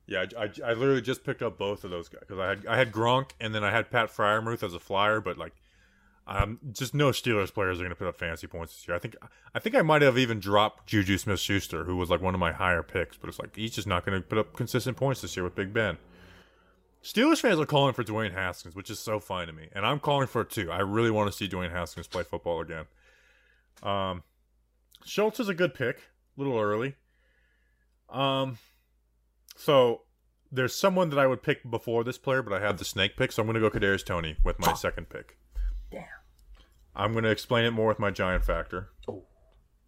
Yeah, 0.06 0.26
I, 0.38 0.44
I, 0.44 0.70
I 0.70 0.72
literally 0.74 1.02
just 1.02 1.24
picked 1.24 1.42
up 1.42 1.58
both 1.58 1.82
of 1.82 1.90
those 1.90 2.08
guys 2.08 2.20
because 2.20 2.38
I 2.38 2.48
had 2.50 2.66
I 2.66 2.76
had 2.76 2.92
Gronk 2.92 3.30
and 3.40 3.52
then 3.52 3.64
I 3.64 3.72
had 3.72 3.90
Pat 3.90 4.10
Freiermuth 4.10 4.62
as 4.62 4.74
a 4.74 4.78
flyer, 4.78 5.20
but 5.20 5.38
like, 5.38 5.54
um, 6.28 6.60
just 6.72 6.94
no 6.94 7.10
Steelers 7.10 7.52
players 7.52 7.78
are 7.78 7.82
going 7.82 7.90
to 7.90 7.96
put 7.96 8.06
up 8.06 8.16
fantasy 8.16 8.46
points 8.46 8.74
this 8.76 8.86
year. 8.86 8.94
I 8.96 9.00
think 9.00 9.16
I 9.56 9.58
think 9.58 9.74
I 9.74 9.82
might 9.82 10.02
have 10.02 10.18
even 10.18 10.38
dropped 10.38 10.86
Juju 10.86 11.18
Smith 11.18 11.40
Schuster, 11.40 11.82
who 11.82 11.96
was 11.96 12.10
like 12.10 12.20
one 12.20 12.34
of 12.34 12.40
my 12.40 12.52
higher 12.52 12.84
picks, 12.84 13.16
but 13.16 13.28
it's 13.28 13.40
like 13.40 13.56
he's 13.56 13.72
just 13.72 13.88
not 13.88 14.06
going 14.06 14.20
to 14.20 14.26
put 14.26 14.38
up 14.38 14.54
consistent 14.54 14.96
points 14.96 15.20
this 15.20 15.36
year 15.36 15.42
with 15.42 15.56
Big 15.56 15.72
Ben. 15.72 15.98
Steelers 17.02 17.40
fans 17.40 17.58
are 17.58 17.66
calling 17.66 17.94
for 17.94 18.04
Dwayne 18.04 18.32
Haskins, 18.32 18.76
which 18.76 18.88
is 18.88 19.00
so 19.00 19.18
fine 19.18 19.48
to 19.48 19.52
me, 19.52 19.68
and 19.74 19.84
I'm 19.84 19.98
calling 19.98 20.28
for 20.28 20.42
it 20.42 20.50
too. 20.50 20.70
I 20.70 20.80
really 20.80 21.10
want 21.10 21.30
to 21.30 21.36
see 21.36 21.48
Dwayne 21.48 21.72
Haskins 21.72 22.06
play 22.06 22.22
football 22.22 22.60
again. 22.60 22.84
Um, 23.82 24.22
Schultz 25.04 25.40
is 25.40 25.48
a 25.48 25.54
good 25.54 25.74
pick, 25.74 25.96
a 25.96 26.40
little 26.40 26.58
early. 26.58 26.94
Um, 28.08 28.58
so 29.56 30.02
there's 30.52 30.74
someone 30.74 31.10
that 31.10 31.18
I 31.18 31.26
would 31.26 31.42
pick 31.42 31.68
before 31.68 32.04
this 32.04 32.18
player, 32.18 32.42
but 32.42 32.52
I 32.52 32.60
have 32.60 32.78
the 32.78 32.84
snake 32.84 33.16
pick, 33.16 33.32
so 33.32 33.42
I'm 33.42 33.48
going 33.48 33.60
to 33.60 33.68
go 33.68 33.76
Kadarius 33.76 34.04
Toney 34.04 34.36
with 34.44 34.60
my 34.60 34.74
second 34.74 35.08
pick. 35.08 35.38
Damn. 35.90 36.04
I'm 36.94 37.12
going 37.12 37.24
to 37.24 37.30
explain 37.30 37.64
it 37.64 37.72
more 37.72 37.88
with 37.88 37.98
my 37.98 38.10
giant 38.10 38.44
factor. 38.44 38.90
Oh, 39.08 39.24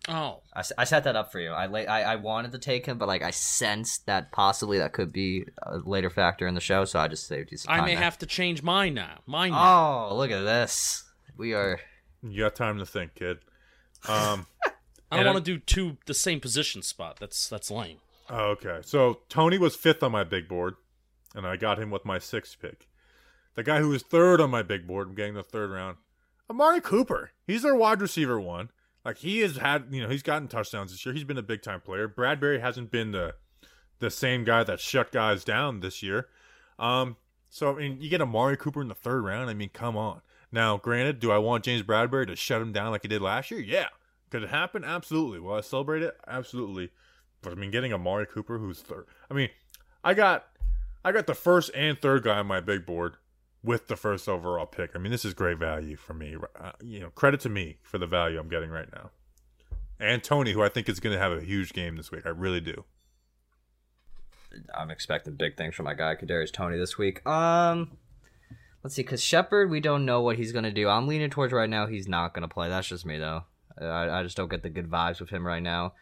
I, 0.09 0.59
s- 0.61 0.73
I 0.77 0.85
set 0.85 1.05
that 1.05 1.17
up 1.17 1.33
for 1.33 1.41
you. 1.41 1.51
I, 1.51 1.67
la- 1.67 1.79
I 1.81 2.01
I 2.03 2.17
wanted 2.17 2.53
to 2.53 2.59
take 2.59 2.85
him, 2.87 2.99
but 2.99 3.09
like 3.09 3.23
I 3.23 3.31
sensed 3.31 4.07
that 4.07 4.33
possibly 4.33 4.79
that 4.79 4.93
could 4.93 5.13
be 5.13 5.47
a 5.63 5.79
later 5.79 6.11
factor 6.11 6.47
in 6.47 6.55
the 6.55 6.61
show, 6.61 6.85
so 6.85 6.99
I 6.99 7.09
just 7.09 7.27
saved 7.27 7.51
you 7.53 7.59
some 7.59 7.73
I 7.73 7.77
time. 7.79 7.87
may 7.87 7.95
there. 7.95 8.05
have 8.05 8.19
to 8.19 8.27
change 8.27 8.63
mine 8.63 8.95
now. 8.95 9.21
Mine 9.27 9.53
now. 9.53 10.09
Oh, 10.11 10.17
look 10.17 10.31
at 10.31 10.43
this. 10.43 11.05
We 11.37 11.55
are. 11.55 11.81
You 12.23 12.45
got 12.45 12.55
time 12.55 12.79
to 12.79 12.87
think, 12.87 13.15
kid. 13.15 13.39
Um, 14.07 14.47
I 15.11 15.23
don't 15.23 15.33
want 15.33 15.45
to 15.47 15.53
do 15.55 15.59
two 15.59 15.97
the 16.05 16.13
same 16.13 16.39
position 16.39 16.83
spot. 16.83 17.17
That's 17.19 17.49
that's 17.49 17.71
lame. 17.71 17.99
oh, 18.29 18.51
okay. 18.51 18.81
So 18.83 19.21
Toney 19.31 19.57
was 19.57 19.75
fifth 19.77 20.03
on 20.03 20.13
my 20.13 20.25
big 20.25 20.47
board, 20.49 20.75
and 21.35 21.47
I 21.47 21.57
got 21.57 21.79
him 21.79 21.91
with 21.91 22.05
my 22.05 22.19
sixth 22.19 22.61
pick. 22.61 22.87
The 23.55 23.63
guy 23.63 23.79
who 23.81 23.89
was 23.89 24.03
third 24.03 24.43
on 24.43 24.51
my 24.51 24.63
big 24.63 24.87
board, 24.87 25.09
I'm 25.09 25.15
getting 25.15 25.33
the 25.35 25.43
third 25.43 25.71
round, 25.71 25.97
Amari 26.51 26.83
Cooper. 26.83 27.31
He's 27.47 27.63
their 27.63 27.75
wide 27.75 28.03
receiver 28.03 28.39
one. 28.39 28.69
Like 29.05 29.19
he 29.19 29.41
has 29.41 29.57
had, 29.57 29.87
you 29.91 30.03
know, 30.03 30.09
he's 30.09 30.23
gotten 30.23 30.49
touchdowns 30.49 30.91
this 30.91 31.05
year. 31.05 31.15
He's 31.15 31.25
been 31.25 31.39
a 31.39 31.43
big 31.43 31.63
time 31.63 31.81
player. 31.81 32.09
Bradberry 32.09 32.61
hasn't 32.61 32.91
been 32.91 33.13
the 33.13 33.35
the 33.99 34.11
same 34.11 34.45
guy 34.45 34.65
that 34.65 34.81
shut 34.81 35.13
guys 35.13 35.45
down 35.45 35.81
this 35.81 36.03
year. 36.03 36.29
Um, 36.79 37.17
so 37.49 37.75
I 37.75 37.79
mean, 37.79 38.01
you 38.01 38.09
get 38.09 38.23
Amari 38.23 38.57
Cooper 38.57 38.81
in 38.81 38.89
the 38.89 38.95
third 38.95 39.25
round. 39.25 39.51
I 39.51 39.55
mean, 39.55 39.71
come 39.73 39.97
on. 39.97 40.21
Now, 40.51 40.77
granted, 40.77 41.21
do 41.21 41.31
I 41.31 41.39
want 41.39 41.65
James 41.65 41.83
Bradberry 41.83 42.27
to 42.29 42.37
shut 42.37 42.63
him 42.63 42.73
down 42.73 42.93
like 42.93 43.03
he 43.03 43.09
did 43.09 43.23
last 43.23 43.51
year? 43.51 43.61
Yeah. 43.61 43.89
Could 44.31 44.45
it 44.45 44.51
happen? 44.51 44.85
Absolutely. 44.85 45.39
Will 45.41 45.55
I 45.55 45.61
celebrate 45.61 46.03
it? 46.03 46.17
Absolutely. 46.27 46.91
But 47.43 47.53
I 47.53 47.57
mean, 47.57 47.71
getting 47.71 47.93
Amari 47.93 48.27
Cooper, 48.27 48.59
who's 48.59 48.81
third. 48.81 49.07
I 49.31 49.35
mean, 49.35 49.51
I 50.03 50.15
got, 50.15 50.47
I 51.05 51.13
got 51.13 51.27
the 51.27 51.35
first 51.35 51.71
and 51.75 51.99
third 51.99 52.23
guy 52.23 52.39
on 52.39 52.47
my 52.47 52.61
big 52.61 52.87
board 52.87 53.17
with 53.65 53.89
the 53.89 53.97
first 53.97 54.29
overall 54.29 54.67
pick. 54.67 54.91
I 54.95 54.99
mean, 54.99 55.11
this 55.11 55.25
is 55.25 55.35
great 55.35 55.59
value 55.59 55.97
for 55.97 56.15
me. 56.15 56.37
Uh, 56.61 56.73
you 56.83 57.01
know, 57.01 57.11
credit 57.11 57.41
to 57.41 57.49
me 57.49 57.79
for 57.83 57.99
the 57.99 58.07
value 58.07 58.39
I'm 58.39 58.49
getting 58.49 58.71
right 58.71 58.89
now. 58.93 59.11
And 59.99 60.23
Toney, 60.23 60.53
who 60.53 60.63
I 60.63 60.69
think 60.69 60.89
is 60.89 61.01
going 61.01 61.15
to 61.15 61.21
have 61.21 61.33
a 61.33 61.41
huge 61.41 61.73
game 61.73 61.97
this 61.97 62.11
week. 62.11 62.27
I 62.27 62.31
really 62.31 62.61
do. 62.61 62.85
I'm 64.75 64.91
expecting 64.91 65.35
big 65.35 65.57
things 65.57 65.75
from 65.75 65.85
my 65.85 65.95
guy 65.95 66.15
Kadarius 66.15 66.53
Toney 66.53 66.79
this 66.79 66.99
week. 66.99 67.27
Um, 67.27 67.99
let's 68.83 68.95
see, 68.95 69.03
because 69.03 69.23
Shepard, 69.23 69.71
we 69.71 69.81
don't 69.81 70.05
know 70.05 70.21
what 70.21 70.37
he's 70.37 70.53
gonna 70.53 70.71
do. 70.71 70.89
I'm 70.89 71.07
leaning 71.07 71.31
towards 71.31 71.53
right 71.53 71.69
now 71.69 71.87
he's 71.87 72.09
not 72.09 72.35
gonna 72.35 72.49
play. 72.49 72.69
That's 72.69 72.89
just 72.89 73.07
me 73.07 73.19
though. 73.19 73.45
I, 73.81 74.21
I 74.21 74.23
just 74.23 74.37
don't 74.37 74.51
get 74.51 74.63
the 74.63 74.71
good 74.71 74.89
vibes 74.89 75.21
with 75.21 75.31
him 75.31 75.47
right 75.47 75.63
now. 75.63 75.95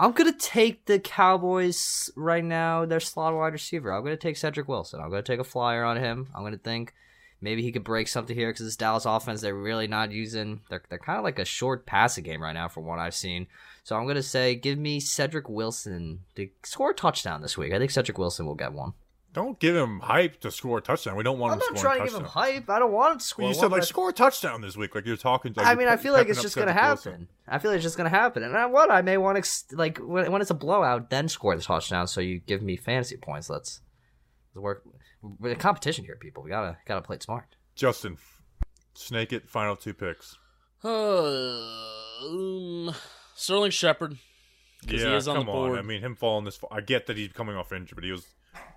I'm 0.00 0.12
gonna 0.12 0.32
take 0.32 0.86
the 0.86 0.98
Cowboys 0.98 2.10
right 2.16 2.42
now. 2.42 2.86
Their 2.86 3.00
slot 3.00 3.34
wide 3.34 3.52
receiver. 3.52 3.92
I'm 3.92 4.02
gonna 4.02 4.16
take 4.16 4.38
Cedric 4.38 4.66
Wilson. 4.66 4.98
I'm 4.98 5.10
gonna 5.10 5.22
take 5.22 5.40
a 5.40 5.44
flyer 5.44 5.84
on 5.84 5.98
him. 5.98 6.28
I'm 6.34 6.42
gonna 6.42 6.56
think 6.56 6.94
maybe 7.42 7.60
he 7.60 7.70
could 7.70 7.84
break 7.84 8.08
something 8.08 8.34
here 8.34 8.48
because 8.48 8.64
this 8.64 8.76
Dallas 8.76 9.04
offense 9.04 9.42
they're 9.42 9.54
really 9.54 9.86
not 9.86 10.10
using. 10.10 10.62
They're 10.70 10.82
they're 10.88 10.98
kind 10.98 11.18
of 11.18 11.24
like 11.24 11.38
a 11.38 11.44
short 11.44 11.84
passing 11.84 12.24
game 12.24 12.42
right 12.42 12.54
now 12.54 12.66
from 12.66 12.86
what 12.86 12.98
I've 12.98 13.14
seen. 13.14 13.46
So 13.84 13.94
I'm 13.94 14.06
gonna 14.06 14.22
say 14.22 14.54
give 14.54 14.78
me 14.78 15.00
Cedric 15.00 15.50
Wilson 15.50 16.20
to 16.34 16.48
score 16.64 16.92
a 16.92 16.94
touchdown 16.94 17.42
this 17.42 17.58
week. 17.58 17.74
I 17.74 17.78
think 17.78 17.90
Cedric 17.90 18.16
Wilson 18.16 18.46
will 18.46 18.54
get 18.54 18.72
one. 18.72 18.94
Don't 19.32 19.60
give 19.60 19.76
him 19.76 20.00
hype 20.00 20.40
to 20.40 20.50
score 20.50 20.78
a 20.78 20.80
touchdown. 20.80 21.14
We 21.14 21.22
don't 21.22 21.38
want 21.38 21.52
to. 21.52 21.54
I'm 21.54 21.60
him 21.70 21.74
not 21.74 21.80
scoring 21.80 21.96
trying 21.98 22.08
a 22.08 22.10
to 22.10 22.16
give 22.16 22.20
him 22.20 22.26
hype. 22.30 22.68
I 22.68 22.78
don't 22.80 22.90
want 22.92 23.12
him 23.12 23.18
to 23.20 23.24
score. 23.24 23.44
Well, 23.44 23.52
you 23.52 23.56
one, 23.56 23.60
said 23.62 23.70
like 23.70 23.80
but- 23.82 23.88
score 23.88 24.10
a 24.10 24.12
touchdown 24.12 24.60
this 24.60 24.76
week. 24.76 24.92
Like 24.94 25.06
you're 25.06 25.16
talking. 25.16 25.52
Like 25.56 25.66
I 25.66 25.76
mean, 25.76 25.86
I 25.86 25.96
feel 25.96 26.12
like 26.12 26.28
it's 26.28 26.42
just 26.42 26.56
gonna 26.56 26.72
Cedric 26.72 26.88
Wilson. 26.88 27.12
happen. 27.12 27.28
I 27.46 27.58
feel 27.60 27.70
like 27.70 27.76
it's 27.76 27.84
just 27.84 27.96
gonna 27.96 28.08
happen. 28.08 28.42
And 28.42 28.56
I, 28.56 28.66
what 28.66 28.90
I 28.90 29.02
may 29.02 29.18
want 29.18 29.36
to 29.36 29.38
ex- 29.38 29.66
like 29.72 29.98
when, 29.98 30.30
when 30.32 30.40
it's 30.42 30.50
a 30.50 30.54
blowout, 30.54 31.10
then 31.10 31.28
score 31.28 31.54
the 31.54 31.62
touchdown. 31.62 32.08
So 32.08 32.20
you 32.20 32.40
give 32.40 32.60
me 32.60 32.76
fantasy 32.76 33.16
points. 33.16 33.48
Let's, 33.48 33.80
let's 34.54 34.62
work. 34.62 34.82
We're 35.22 35.50
in 35.52 35.58
competition 35.58 36.04
here, 36.04 36.16
people. 36.16 36.42
We 36.42 36.50
gotta 36.50 36.78
gotta 36.86 37.02
play 37.02 37.16
it 37.16 37.22
smart. 37.22 37.54
Justin, 37.76 38.16
snake 38.94 39.32
it. 39.32 39.48
Final 39.48 39.76
two 39.76 39.94
picks. 39.94 40.36
um, 40.82 42.94
Sterling 43.34 43.70
Shepard. 43.70 44.16
'Cause 44.86 45.00
he 45.02 45.06
Yeah, 45.06 45.16
is 45.16 45.28
on 45.28 45.36
come 45.36 45.46
the 45.46 45.52
on. 45.52 45.78
I 45.78 45.82
mean, 45.82 46.00
him 46.00 46.16
falling 46.16 46.44
this. 46.46 46.56
Far, 46.56 46.70
I 46.72 46.80
get 46.80 47.06
that 47.06 47.16
he's 47.16 47.32
coming 47.32 47.54
off 47.54 47.70
injury, 47.72 47.94
but 47.94 48.04
he 48.04 48.12
was 48.12 48.26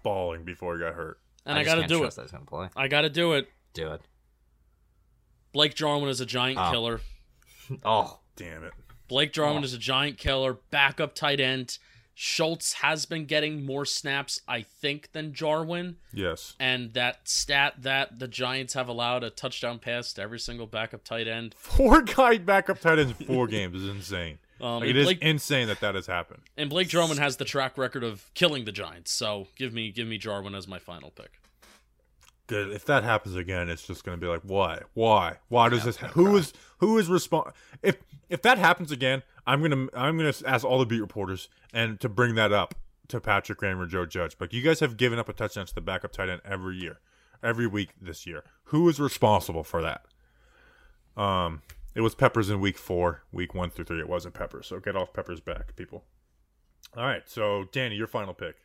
balling 0.03 0.43
before 0.43 0.75
he 0.75 0.79
got 0.81 0.93
hurt. 0.93 1.19
And 1.45 1.57
I, 1.57 1.63
just 1.63 1.75
got 1.75 1.81
to 1.81 1.87
do 1.87 1.99
trust 1.99 2.17
it. 2.17 2.21
That 2.21 2.21
he's 2.23 2.31
gonna 2.31 2.45
play. 2.45 2.69
I 2.75 2.87
got 2.87 3.01
to 3.01 3.09
do 3.09 3.33
it. 3.33 3.47
Do 3.73 3.91
it. 3.91 4.01
Blake 5.51 5.75
Jarwin 5.75 6.09
is 6.09 6.21
a 6.21 6.25
giant 6.25 6.59
Oh. 6.59 6.71
killer. 6.71 7.01
Oh, 7.85 8.19
Damn 8.35 8.63
it. 8.65 8.73
Blake 9.07 9.31
Jarwin 9.31 9.61
Oh. 9.61 9.65
is 9.65 9.73
a 9.73 9.77
giant 9.77 10.17
killer. 10.17 10.57
Backup 10.71 11.15
tight 11.15 11.39
end. 11.39 11.77
Schultz 12.15 12.73
has 12.73 13.05
been 13.05 13.25
getting 13.25 13.65
more 13.65 13.85
snaps, 13.85 14.41
I 14.47 14.61
think, 14.61 15.11
than 15.13 15.33
Jarwin. 15.33 15.97
Yes. 16.11 16.55
And 16.59 16.93
that 16.93 17.27
stat 17.27 17.75
that 17.79 18.19
the 18.19 18.27
Giants 18.27 18.73
have 18.75 18.87
allowed 18.87 19.23
a 19.23 19.29
touchdown 19.31 19.79
pass 19.79 20.13
to 20.13 20.21
every 20.21 20.39
single 20.39 20.67
backup 20.67 21.03
tight 21.03 21.27
end. 21.27 21.55
Four 21.57 22.01
guy 22.03 22.37
backup 22.37 22.79
tight 22.79 22.99
ends 22.99 23.19
in 23.19 23.25
four 23.25 23.47
games 23.47 23.81
is 23.81 23.89
insane. 23.89 24.37
Um, 24.63 24.79
Like, 24.79 24.89
it 24.89 24.95
is 24.95 25.05
Blake, 25.05 25.21
insane 25.21 25.67
that 25.67 25.81
that 25.81 25.93
has 25.95 26.07
happened. 26.07 26.41
and 26.57 26.69
Blake 26.69 26.87
Jarwin 26.87 27.17
has 27.17 27.35
the 27.37 27.45
track 27.45 27.77
record 27.77 28.03
of 28.03 28.33
killing 28.33 28.63
the 28.65 28.71
Giants. 28.71 29.11
So 29.11 29.47
give 29.57 29.73
me 29.73 29.91
give 29.91 30.07
me 30.07 30.17
Jarwin 30.17 30.55
as 30.55 30.67
my 30.67 30.79
final 30.79 31.11
pick. 31.11 31.39
Good. 32.47 32.71
If 32.71 32.85
that 32.85 33.03
happens 33.03 33.35
again, 33.35 33.69
it's 33.69 33.85
just 33.87 34.03
going 34.03 34.17
to 34.17 34.21
be 34.23 34.27
like, 34.29 34.41
why, 34.43 34.81
why, 34.93 35.37
why 35.47 35.69
does 35.69 35.83
this? 35.83 35.97
Who 35.97 36.35
is 36.37 36.53
who 36.79 36.97
is 36.97 37.07
respond? 37.07 37.51
If 37.81 37.97
if 38.29 38.41
that 38.43 38.57
happens 38.57 38.91
again, 38.91 39.23
I'm 39.45 39.61
gonna 39.61 39.87
I'm 39.93 40.17
gonna 40.17 40.33
ask 40.45 40.63
all 40.65 40.79
the 40.79 40.85
beat 40.85 41.01
reporters 41.01 41.49
and 41.73 41.99
to 42.01 42.07
bring 42.09 42.35
that 42.35 42.51
up 42.53 42.75
to 43.09 43.19
Patrick 43.19 43.57
Graham 43.59 43.79
or 43.81 43.85
Joe 43.85 44.05
Judge. 44.05 44.37
But 44.37 44.53
you 44.53 44.61
guys 44.61 44.79
have 44.79 44.95
given 44.97 45.19
up 45.19 45.27
a 45.29 45.33
touchdown 45.33 45.65
to 45.65 45.75
the 45.75 45.81
backup 45.81 46.11
tight 46.13 46.29
end 46.29 46.41
every 46.45 46.77
year, 46.77 46.99
every 47.41 47.67
week 47.67 47.89
this 48.01 48.25
year. 48.25 48.43
Who 48.65 48.87
is 48.87 48.99
responsible 48.99 49.63
for 49.63 49.81
that? 49.81 50.05
Um, 51.21 51.61
it 51.95 52.01
was 52.01 52.15
Peppers 52.15 52.49
in 52.49 52.59
week 52.59 52.77
four, 52.77 53.23
week 53.31 53.53
one 53.53 53.69
through 53.69 53.85
three. 53.85 53.99
It 53.99 54.09
wasn't 54.09 54.33
Peppers, 54.33 54.67
so 54.67 54.79
get 54.79 54.95
off 54.95 55.13
Peppers' 55.13 55.39
back, 55.39 55.75
people. 55.75 56.03
All 56.97 57.05
right, 57.05 57.23
so 57.27 57.65
Danny, 57.71 57.95
your 57.95 58.07
final 58.07 58.33
pick. 58.33 58.55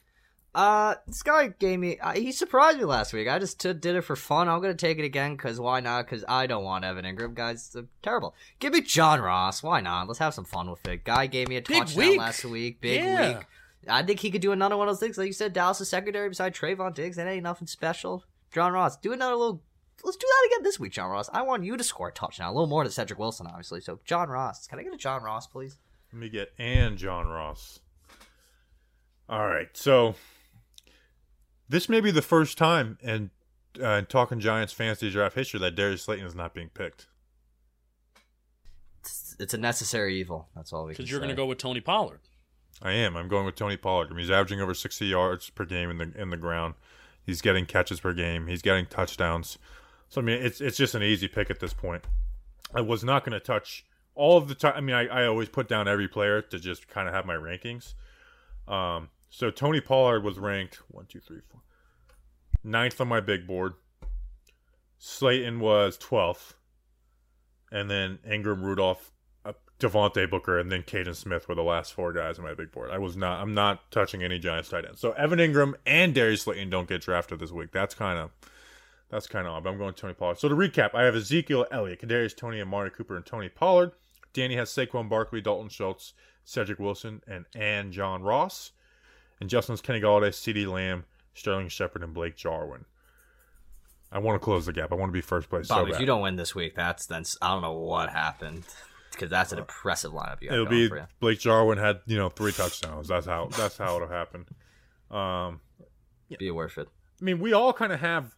Uh, 0.55 0.95
this 1.07 1.23
guy 1.23 1.49
gave 1.49 1.79
me. 1.79 1.99
Uh, 1.99 2.13
he 2.15 2.33
surprised 2.33 2.79
me 2.79 2.85
last 2.85 3.13
week. 3.13 3.29
I 3.29 3.39
just 3.39 3.61
t- 3.61 3.73
did 3.75 3.95
it 3.97 4.01
for 4.01 4.17
fun. 4.17 4.49
I'm 4.49 4.61
gonna 4.61 4.75
take 4.75 4.99
it 4.99 5.05
again 5.05 5.37
because 5.37 5.61
why 5.61 5.81
not? 5.81 6.07
Because 6.07 6.25
I 6.27 6.47
don't 6.47 6.65
want 6.65 6.85
Evan 6.85 7.05
Engram, 7.05 7.35
guys. 7.35 7.71
It's 7.75 7.87
terrible. 8.03 8.35
Give 8.59 8.73
me 8.73 8.81
John 8.81 9.21
Ross. 9.21 9.63
Why 9.63 9.81
not? 9.81 10.09
Let's 10.09 10.19
have 10.19 10.35
some 10.35 10.45
fun 10.47 10.71
with 10.71 10.87
it. 10.89 11.05
Guy 11.05 11.27
gave 11.27 11.49
me 11.49 11.59
a 11.59 11.63
Big 11.63 11.79
touchdown 11.81 12.09
week. 12.09 12.19
last 12.19 12.45
week. 12.45 12.81
Big 12.81 13.03
Yeah. 13.03 13.29
week. 13.39 13.47
I 13.87 14.03
think 14.03 14.21
he 14.21 14.31
could 14.31 14.41
do 14.41 14.53
another 14.53 14.77
one 14.77 14.89
of 14.89 14.95
those 14.95 15.01
things. 15.01 15.17
Like 15.17 15.29
you 15.29 15.33
said, 15.33 15.53
Dallas' 15.53 15.89
secondary 15.89 16.29
beside 16.29 16.55
Trevon 16.55 16.95
Diggs. 16.95 17.17
That 17.17 17.29
ain't 17.29 17.43
nothing 17.45 17.69
special. 17.69 18.25
John 18.51 18.73
Ross, 18.73 18.97
do 18.97 19.13
another 19.13 19.37
little. 19.37 19.63
Let's 20.05 20.17
do 20.17 20.27
that 20.27 20.47
again 20.47 20.63
this 20.63 20.79
week, 20.79 20.93
John 20.93 21.11
Ross. 21.11 21.29
I 21.33 21.43
want 21.43 21.65
you 21.65 21.77
to 21.77 21.85
score 21.85 22.09
a 22.09 22.13
touchdown. 22.13 22.49
A 22.49 22.53
little 22.53 22.69
more 22.69 22.85
than 22.85 22.93
Cedric 22.93 23.19
Wilson, 23.19 23.47
obviously. 23.47 23.81
So, 23.81 23.99
John 24.05 24.29
Ross. 24.29 24.67
Can 24.67 24.79
I 24.79 24.83
get 24.83 24.95
a 24.95 24.97
John 24.97 25.23
Ross, 25.23 25.47
please? 25.47 25.79
Let 26.13 26.21
me 26.21 26.29
get 26.29 26.53
and 26.59 26.97
John 26.97 27.27
Ross. 27.27 27.81
All 29.29 29.47
right, 29.47 29.69
so 29.75 30.15
this 31.69 31.89
may 31.89 32.01
be 32.01 32.11
the 32.11 32.23
first 32.23 32.57
time 32.57 32.97
in, 33.03 33.31
uh, 33.79 33.89
in 33.89 34.07
talking 34.07 34.41
Giants 34.41 34.73
fantasy 34.73 35.11
draft 35.11 35.35
history 35.35 35.61
that 35.61 35.75
Darius 35.75 36.03
Slayton 36.03 36.27
is 36.27 36.35
not 36.35 36.55
being 36.55 36.71
picked. 36.71 37.09
It's, 39.01 39.37
it's 39.39 39.53
a 39.53 39.59
necessary 39.59 40.19
evil. 40.19 40.49
That's 40.57 40.73
all 40.73 40.87
we 40.87 40.95
can 40.95 41.03
Because 41.03 41.11
you're 41.11 41.21
going 41.21 41.29
to 41.29 41.37
go 41.37 41.45
with 41.45 41.59
Tony 41.59 41.81
Pollard. 41.81 42.21
I 42.81 42.93
am. 42.93 43.17
I'm 43.17 43.29
going 43.29 43.45
with 43.45 43.57
Tony 43.57 43.77
Pollard. 43.77 44.07
I 44.07 44.11
mean, 44.11 44.21
he's 44.21 44.31
averaging 44.31 44.61
over 44.61 44.73
60 44.73 45.05
yards 45.05 45.51
per 45.51 45.65
game 45.65 45.91
in 45.91 45.99
the 45.99 46.13
in 46.21 46.31
the 46.31 46.37
ground. 46.37 46.75
He's 47.25 47.43
getting 47.43 47.67
catches 47.67 48.01
per 48.01 48.15
game. 48.15 48.47
He's 48.47 48.63
getting 48.63 48.87
touchdowns. 48.87 49.59
So 50.09 50.21
I 50.21 50.25
mean, 50.25 50.43
it's 50.43 50.61
it's 50.61 50.77
just 50.77 50.95
an 50.95 51.03
easy 51.03 51.29
pick 51.29 51.51
at 51.51 51.61
this 51.61 51.75
point. 51.75 52.05
I 52.75 52.81
was 52.81 53.05
not 53.05 53.25
going 53.25 53.39
to 53.39 53.45
touch 53.45 53.85
all 54.15 54.37
of 54.37 54.49
the 54.49 54.55
time. 54.55 54.75
I 54.77 54.81
mean, 54.81 54.97
I, 54.97 55.07
I 55.07 55.27
always 55.27 55.49
put 55.49 55.69
down 55.69 55.89
every 55.89 56.09
player 56.09 56.43
to 56.43 56.59
just 56.59 56.89
kind 56.89 57.09
of 57.09 57.15
have 57.15 57.25
my 57.25 57.37
rankings. 57.37 57.95
Um, 58.67 59.09
so 59.31 59.51
Tony 59.51 59.81
Pollard 59.81 60.25
was 60.25 60.39
ranked 60.39 60.77
one, 60.89 61.07
two, 61.07 61.21
three, 61.21 61.41
four, 61.51 61.61
ninth 62.65 63.01
on 63.01 63.09
my 63.09 63.21
big 63.21 63.47
board. 63.47 63.75
Slayton 64.99 65.61
was 65.61 65.97
12th. 65.99 66.55
And 67.71 67.91
then 67.91 68.19
Engram, 68.27 68.63
Rudolph, 68.63 69.13
uh, 69.45 69.53
Devontae 69.79 70.29
Booker, 70.29 70.59
and 70.59 70.73
then 70.73 70.83
Kaden 70.83 71.15
Smith 71.15 71.49
were 71.49 71.55
the 71.55 71.63
last 71.63 71.93
four 71.93 72.13
guys 72.13 72.39
on 72.39 72.45
my 72.45 72.55
big 72.55 72.73
board. 72.73 72.91
I 72.91 72.99
was 72.99 73.17
not, 73.17 73.41
I'm 73.41 73.55
not 73.55 73.91
touching 73.91 74.23
any 74.23 74.39
Giants 74.39 74.71
tight 74.71 74.87
ends. 74.87 75.01
So 75.01 75.13
Evan 75.13 75.39
Engram 75.39 75.75
and 75.87 76.15
Darius 76.15 76.43
Slayton 76.43 76.71
don't 76.71 76.89
get 76.89 77.03
drafted 77.03 77.39
this 77.41 77.53
week. 77.53 77.71
That's 77.73 77.95
kind 77.95 78.19
of, 78.19 78.31
that's 79.11 79.27
kind 79.27 79.47
of 79.47 79.53
odd. 79.55 79.65
But 79.65 79.71
I'm 79.71 79.79
going 79.79 79.95
Tony 79.95 80.15
Pollard. 80.15 80.39
So 80.39 80.49
to 80.49 80.55
recap, 80.55 80.95
I 80.95 81.05
have 81.05 81.17
Ezekiel 81.17 81.67
Elliott, 81.71 82.01
Kadarius 82.01 82.37
Toney, 82.37 82.61
and 82.61 82.69
Amari 82.69 82.91
Cooper, 82.91 83.17
and 83.17 83.25
Tony 83.25 83.49
Pollard. 83.49 83.93
Danny 84.33 84.57
has 84.57 84.71
Saquon 84.71 85.09
Barkley, 85.09 85.41
Dalton 85.41 85.69
Schultz, 85.69 86.15
Cedric 86.45 86.79
Wilson, 86.79 87.23
and 87.27 87.47
and 87.55 87.93
John 87.93 88.23
Ross. 88.23 88.73
And 89.41 89.49
Justin's 89.49 89.81
Kenny 89.81 90.01
Golladay, 90.01 90.31
CeeDee 90.31 90.71
Lamb, 90.71 91.05
Sterling 91.35 91.69
Shepard, 91.69 92.03
and 92.03 92.13
Blake 92.13 92.37
Jarwin. 92.37 92.85
I 94.11 94.19
want 94.19 94.41
to 94.41 94.45
close 94.45 94.67
the 94.67 94.73
gap. 94.73 94.91
I 94.91 94.95
want 94.95 95.11
to 95.11 95.13
be 95.13 95.21
first 95.21 95.49
place. 95.49 95.69
Bob, 95.69 95.87
so 95.87 95.95
if 95.95 96.01
you 96.01 96.07
don't 96.07 96.23
win 96.23 96.37
this 96.37 96.55
week, 96.55 96.75
that's 96.75 97.07
then 97.07 97.25
I 97.43 97.53
don't 97.53 97.63
know 97.63 97.75
what 97.75 98.09
happened 98.09 98.65
because 99.13 99.31
that's 99.31 99.53
an 99.53 99.59
impressive 99.59 100.13
lineup 100.13 100.41
you 100.41 100.49
got 100.49 100.55
It'll 100.55 100.67
going 100.67 100.77
be 100.79 100.89
for 100.89 100.97
you. 100.97 101.07
Blake 101.21 101.41
Jarwin 101.41 101.79
had 101.79 102.01
you 102.07 102.17
know 102.17 102.29
three 102.29 102.53
touchdowns. 102.53 103.09
That's 103.09 103.27
how 103.27 103.49
that's 103.57 103.77
how 103.77 103.97
it'll 103.97 104.09
happen. 104.09 104.47
Um, 105.11 105.61
Be 106.39 106.51
worth 106.51 106.79
it. 106.79 106.89
I 107.21 107.25
mean, 107.25 107.39
we 107.39 107.53
all 107.53 107.73
kind 107.73 107.93
of 107.93 108.01
have. 108.01 108.35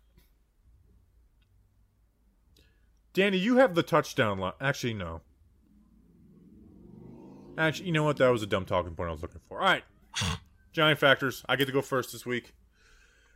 Danny, 3.12 3.38
you 3.38 3.56
have 3.56 3.74
the 3.74 3.82
touchdown 3.82 4.38
line. 4.38 4.52
Actually, 4.60 4.94
no. 4.94 5.20
Actually, 7.58 7.86
you 7.86 7.92
know 7.92 8.04
what? 8.04 8.16
That 8.18 8.28
was 8.28 8.42
a 8.42 8.46
dumb 8.46 8.64
talking 8.64 8.94
point 8.94 9.08
I 9.08 9.12
was 9.12 9.22
looking 9.22 9.40
for. 9.48 9.58
All 9.58 9.64
right. 9.64 9.82
Giant 10.72 11.00
factors. 11.00 11.44
I 11.48 11.56
get 11.56 11.66
to 11.66 11.72
go 11.72 11.82
first 11.82 12.12
this 12.12 12.24
week. 12.24 12.54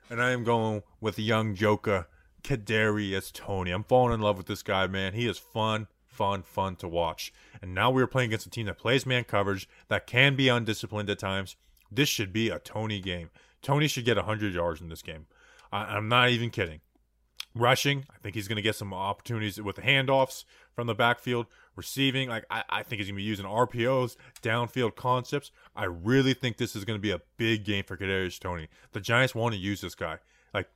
And 0.08 0.22
I 0.22 0.30
am 0.30 0.44
going 0.44 0.82
with 1.00 1.16
the 1.16 1.22
young 1.22 1.54
Joker, 1.54 2.06
Kadarius 2.42 3.32
Toney. 3.32 3.72
I'm 3.72 3.84
falling 3.84 4.14
in 4.14 4.20
love 4.20 4.36
with 4.36 4.46
this 4.46 4.62
guy, 4.62 4.86
man. 4.86 5.14
He 5.14 5.26
is 5.26 5.38
fun, 5.38 5.88
fun, 6.06 6.42
fun 6.42 6.76
to 6.76 6.88
watch. 6.88 7.32
And 7.60 7.74
now 7.74 7.90
we're 7.90 8.06
playing 8.06 8.30
against 8.30 8.46
a 8.46 8.50
team 8.50 8.66
that 8.66 8.78
plays 8.78 9.04
man 9.04 9.24
coverage, 9.24 9.68
that 9.88 10.06
can 10.06 10.36
be 10.36 10.48
undisciplined 10.48 11.10
at 11.10 11.18
times. 11.18 11.56
This 11.90 12.08
should 12.08 12.32
be 12.32 12.48
a 12.48 12.58
Toney 12.58 13.00
game. 13.00 13.30
Toney 13.62 13.88
should 13.88 14.04
get 14.04 14.16
100 14.16 14.54
yards 14.54 14.80
in 14.80 14.88
this 14.88 15.02
game. 15.02 15.26
I, 15.72 15.96
I'm 15.96 16.08
not 16.08 16.30
even 16.30 16.50
kidding. 16.50 16.80
Rushing, 17.56 18.04
I 18.10 18.18
think 18.18 18.34
he's 18.34 18.48
going 18.48 18.56
to 18.56 18.62
get 18.62 18.74
some 18.74 18.92
opportunities 18.92 19.60
with 19.62 19.76
the 19.76 19.82
handoffs 19.82 20.44
from 20.74 20.88
the 20.88 20.94
backfield. 20.94 21.46
Receiving, 21.76 22.28
like 22.28 22.44
I, 22.50 22.64
I 22.68 22.82
think 22.82 22.98
he's 22.98 23.06
going 23.06 23.14
to 23.14 23.22
be 23.22 23.22
using 23.22 23.46
RPOs, 23.46 24.16
downfield 24.42 24.96
concepts. 24.96 25.52
I 25.74 25.84
really 25.84 26.34
think 26.34 26.56
this 26.56 26.74
is 26.74 26.84
going 26.84 26.98
to 26.98 27.02
be 27.02 27.10
a 27.10 27.20
big 27.36 27.64
game 27.64 27.84
for 27.84 27.96
Kadarius 27.96 28.40
Toney. 28.40 28.68
The 28.92 29.00
Giants 29.00 29.34
want 29.34 29.54
to 29.54 29.60
use 29.60 29.80
this 29.80 29.94
guy. 29.94 30.18
Like, 30.52 30.68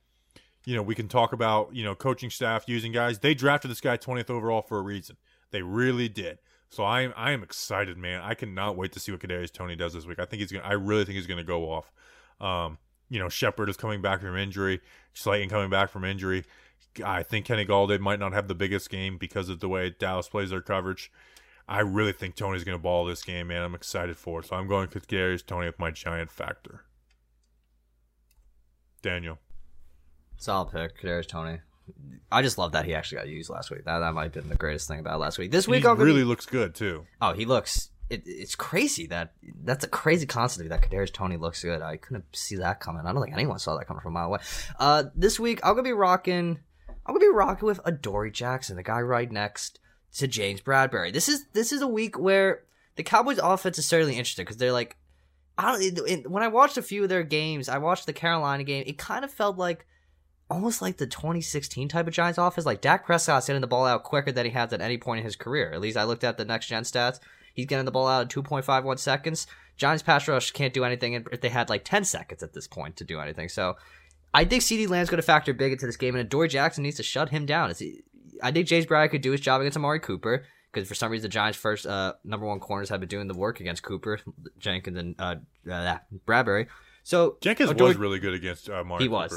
you 0.65 0.75
know, 0.75 0.81
we 0.81 0.95
can 0.95 1.09
talk 1.09 1.33
about 1.33 1.75
you 1.75 1.83
know 1.83 1.95
coaching 1.95 2.29
staff 2.29 2.63
using 2.67 2.91
guys. 2.91 3.19
They 3.19 3.33
drafted 3.33 3.71
this 3.71 3.81
guy 3.81 3.97
20th 3.97 4.29
overall 4.29 4.61
for 4.61 4.77
a 4.77 4.81
reason. 4.81 5.17
They 5.51 5.61
really 5.61 6.07
did. 6.07 6.39
So 6.69 6.83
I 6.83 7.01
am 7.01 7.13
I 7.17 7.31
am 7.31 7.43
excited, 7.43 7.97
man. 7.97 8.21
I 8.21 8.35
cannot 8.35 8.77
wait 8.77 8.91
to 8.93 8.99
see 8.99 9.11
what 9.11 9.21
Kadarius 9.21 9.51
Toney 9.51 9.75
does 9.75 9.93
this 9.93 10.05
week. 10.05 10.19
I 10.19 10.25
think 10.25 10.41
he's 10.41 10.51
gonna. 10.51 10.65
I 10.65 10.73
really 10.73 11.03
think 11.03 11.15
he's 11.17 11.27
gonna 11.27 11.43
go 11.43 11.71
off. 11.71 11.91
Um, 12.39 12.77
you 13.09 13.19
know, 13.19 13.27
Shepard 13.27 13.69
is 13.69 13.77
coming 13.77 14.01
back 14.01 14.21
from 14.21 14.37
injury. 14.37 14.81
Slayton 15.13 15.49
coming 15.49 15.69
back 15.69 15.89
from 15.89 16.05
injury. 16.05 16.45
I 17.03 17.23
think 17.23 17.45
Kenny 17.45 17.65
Golladay 17.65 17.99
might 17.99 18.19
not 18.19 18.33
have 18.33 18.47
the 18.47 18.55
biggest 18.55 18.89
game 18.89 19.17
because 19.17 19.49
of 19.49 19.59
the 19.59 19.69
way 19.69 19.93
Dallas 19.97 20.27
plays 20.27 20.49
their 20.49 20.61
coverage. 20.61 21.11
I 21.67 21.81
really 21.81 22.13
think 22.13 22.35
Toney's 22.35 22.63
going 22.63 22.77
to 22.77 22.81
ball 22.81 23.05
this 23.05 23.23
game, 23.23 23.47
man. 23.47 23.61
I'm 23.61 23.75
excited 23.75 24.17
for 24.17 24.39
it. 24.39 24.47
So 24.47 24.55
I'm 24.55 24.67
going 24.67 24.89
with 24.91 25.07
Kadarius 25.07 25.45
Toney 25.45 25.67
with 25.67 25.79
my 25.79 25.91
giant 25.91 26.31
factor. 26.31 26.83
Daniel. 29.01 29.37
Solid 30.37 30.71
pick, 30.71 30.99
Kadarius 30.99 31.27
Toney. 31.27 31.59
I 32.31 32.41
just 32.41 32.57
love 32.57 32.71
that 32.73 32.85
he 32.85 32.93
actually 32.93 33.17
got 33.17 33.27
used 33.27 33.49
last 33.49 33.71
week. 33.71 33.85
That 33.85 33.99
that 33.99 34.13
might 34.13 34.23
have 34.23 34.33
been 34.33 34.49
the 34.49 34.55
greatest 34.55 34.87
thing 34.87 34.99
about 34.99 35.19
last 35.19 35.37
week. 35.37 35.51
This 35.51 35.67
week, 35.67 35.83
He 35.83 35.89
I'm 35.89 35.97
really 35.97 36.23
looks 36.23 36.45
good 36.45 36.75
too. 36.75 37.05
Oh, 37.21 37.33
he 37.33 37.45
looks. 37.45 37.89
It, 38.09 38.23
it's 38.25 38.55
crazy 38.55 39.07
that 39.07 39.33
that's 39.63 39.83
a 39.83 39.87
crazy 39.87 40.25
concept 40.25 40.67
that 40.69 40.81
Kadarius 40.81 41.13
Toney 41.13 41.37
looks 41.37 41.63
good. 41.63 41.81
I 41.81 41.97
couldn't 41.97 42.25
see 42.33 42.55
that 42.57 42.79
coming. 42.79 43.05
I 43.05 43.13
don't 43.13 43.21
think 43.23 43.33
anyone 43.33 43.59
saw 43.59 43.77
that 43.77 43.85
coming 43.85 44.01
from 44.01 44.13
a 44.13 44.19
mile 44.19 44.27
away. 44.27 44.39
Uh, 44.79 45.03
this 45.15 45.39
week 45.39 45.59
I'm 45.63 45.73
gonna 45.73 45.83
be 45.83 45.93
rocking. 45.93 46.59
I'm 47.09 47.15
gonna 47.15 47.25
be 47.25 47.35
rocking 47.35 47.65
with 47.65 47.79
Adoree' 47.85 48.29
Jackson, 48.29 48.75
the 48.75 48.83
guy 48.83 49.01
right 49.01 49.31
next 49.31 49.79
to 50.17 50.27
James 50.27 50.61
Bradberry. 50.61 51.11
This 51.11 51.27
is 51.27 51.45
this 51.53 51.71
is 51.71 51.81
a 51.81 51.87
week 51.87 52.19
where 52.19 52.65
the 52.97 53.03
Cowboys' 53.03 53.39
offense 53.39 53.79
is 53.79 53.87
certainly 53.87 54.13
interesting 54.15 54.45
because 54.45 54.57
they're 54.57 54.71
like, 54.71 54.95
I 55.57 55.89
don't. 55.89 56.29
When 56.29 56.43
I 56.43 56.49
watched 56.49 56.77
a 56.77 56.83
few 56.83 57.01
of 57.01 57.09
their 57.09 57.23
games, 57.23 57.67
I 57.67 57.79
watched 57.79 58.05
the 58.05 58.13
Carolina 58.13 58.63
game. 58.63 58.83
It 58.85 58.99
kind 58.99 59.25
of 59.25 59.31
felt 59.31 59.57
like 59.57 59.87
almost 60.51 60.83
like 60.83 60.97
the 60.97 61.07
2016 61.07 61.87
type 61.87 62.05
of 62.05 62.13
Giants 62.13 62.37
offense. 62.37 62.67
Like 62.67 62.81
Dak 62.81 63.07
Prescott's 63.07 63.47
getting 63.47 63.61
the 63.61 63.65
ball 63.65 63.87
out 63.87 64.03
quicker 64.03 64.31
than 64.31 64.45
he 64.45 64.51
has 64.51 64.71
at 64.71 64.79
any 64.79 64.99
point 64.99 65.17
in 65.17 65.25
his 65.25 65.35
career. 65.35 65.71
At 65.71 65.81
least 65.81 65.97
I 65.97 66.03
looked 66.03 66.23
at 66.23 66.37
the 66.37 66.45
next 66.45 66.67
gen 66.67 66.83
stats. 66.83 67.19
He's 67.55 67.65
getting 67.65 67.85
the 67.85 67.91
ball 67.91 68.07
out 68.07 68.21
in 68.35 68.43
2.51 68.43 68.99
seconds. 68.99 69.47
Giants 69.77 70.03
pass 70.03 70.27
rush 70.27 70.51
can't 70.51 70.73
do 70.75 70.83
anything 70.83 71.13
if 71.31 71.41
they 71.41 71.49
had 71.49 71.69
like 71.69 71.83
10 71.85 72.05
seconds 72.05 72.43
at 72.43 72.53
this 72.53 72.67
point 72.67 72.97
to 72.97 73.03
do 73.03 73.19
anything. 73.19 73.49
So 73.49 73.77
I 74.33 74.45
think 74.45 74.63
CeeDee 74.63 74.87
Lamb's 74.87 75.09
going 75.09 75.17
to 75.17 75.25
factor 75.25 75.53
big 75.53 75.71
into 75.71 75.85
this 75.85 75.97
game, 75.97 76.15
and 76.15 76.29
Dory 76.29 76.47
Jackson 76.47 76.83
needs 76.83 76.97
to 76.97 77.03
shut 77.03 77.29
him 77.29 77.45
down. 77.45 77.71
It's, 77.71 77.81
I 78.43 78.51
think 78.51 78.67
James 78.67 78.85
Bradberry 78.85 79.09
could 79.11 79.21
do 79.21 79.31
his 79.31 79.41
job 79.41 79.61
against 79.61 79.77
Amari 79.77 79.99
Cooper 79.99 80.45
because 80.71 80.87
for 80.87 80.95
some 80.95 81.11
reason 81.11 81.23
the 81.23 81.29
Giants' 81.29 81.57
first 81.57 81.85
uh, 81.85 82.13
number 82.23 82.45
one 82.45 82.59
corners 82.59 82.89
have 82.89 82.99
been 82.99 83.09
doing 83.09 83.27
the 83.27 83.33
work 83.33 83.59
against 83.59 83.83
Cooper, 83.83 84.19
Jenkins, 84.59 84.97
and 84.97 85.15
uh, 85.19 85.35
uh, 85.69 85.97
Bradberry. 86.27 86.67
So 87.03 87.37
Jenkins 87.41 87.71
Adoree- 87.71 87.89
was 87.89 87.97
really 87.97 88.19
good 88.19 88.33
against 88.33 88.69
uh, 88.69 88.83
Mark. 88.83 89.01
he 89.01 89.07
was, 89.07 89.33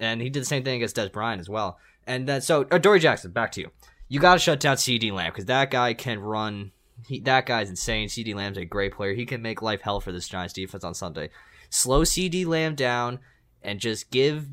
and 0.00 0.20
he 0.20 0.30
did 0.30 0.42
the 0.42 0.46
same 0.46 0.64
thing 0.64 0.76
against 0.76 0.96
Dez 0.96 1.12
Bryant 1.12 1.40
as 1.40 1.48
well. 1.48 1.78
And 2.06 2.28
then 2.28 2.40
so 2.40 2.66
uh, 2.70 2.78
Dory 2.78 3.00
Jackson, 3.00 3.30
back 3.30 3.52
to 3.52 3.60
you. 3.60 3.70
You 4.08 4.20
got 4.20 4.34
to 4.34 4.38
shut 4.38 4.60
down 4.60 4.76
CeeDee 4.76 5.12
Lamb 5.12 5.30
because 5.32 5.46
that 5.46 5.70
guy 5.70 5.94
can 5.94 6.18
run. 6.18 6.72
He, 7.06 7.20
that 7.20 7.46
guy's 7.46 7.70
insane. 7.70 8.08
CeeDee 8.08 8.34
Lamb's 8.34 8.58
a 8.58 8.64
great 8.64 8.92
player. 8.94 9.14
He 9.14 9.26
can 9.26 9.42
make 9.42 9.62
life 9.62 9.80
hell 9.80 10.00
for 10.00 10.12
this 10.12 10.28
Giants 10.28 10.52
defense 10.52 10.84
on 10.84 10.94
Sunday. 10.94 11.30
Slow 11.70 12.02
CeeDee 12.02 12.46
Lamb 12.46 12.74
down 12.74 13.20
and 13.64 13.80
just 13.80 14.10
give. 14.10 14.46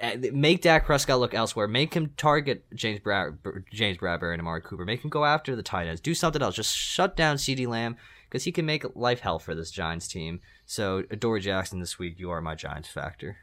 uh, 0.00 0.16
Make 0.32 0.62
Dak 0.62 0.86
Prescott 0.86 1.20
look 1.20 1.34
elsewhere. 1.34 1.68
Make 1.68 1.92
him 1.92 2.14
target 2.16 2.64
James 2.74 3.00
Brad, 3.00 3.38
James 3.72 3.98
Bradberry 3.98 4.32
and 4.32 4.40
Amari 4.40 4.62
Cooper. 4.62 4.84
Make 4.86 5.04
him 5.04 5.10
go 5.10 5.24
after 5.24 5.54
the 5.54 5.62
tight 5.62 5.88
ends. 5.88 6.00
Do 6.00 6.14
something 6.14 6.40
else. 6.40 6.54
Just 6.54 6.74
shut 6.74 7.16
down 7.16 7.36
CeeDee 7.36 7.66
Lamb 7.66 7.96
because 8.28 8.44
he 8.44 8.52
can 8.52 8.64
make 8.64 8.84
life 8.96 9.20
hell 9.20 9.38
for 9.38 9.54
this 9.54 9.70
Giants 9.70 10.08
team. 10.08 10.40
So, 10.64 11.02
Dory 11.02 11.40
Jackson 11.40 11.80
this 11.80 11.98
week, 11.98 12.18
you 12.18 12.30
are 12.30 12.40
my 12.40 12.54
Giants 12.54 12.88
factor. 12.88 13.36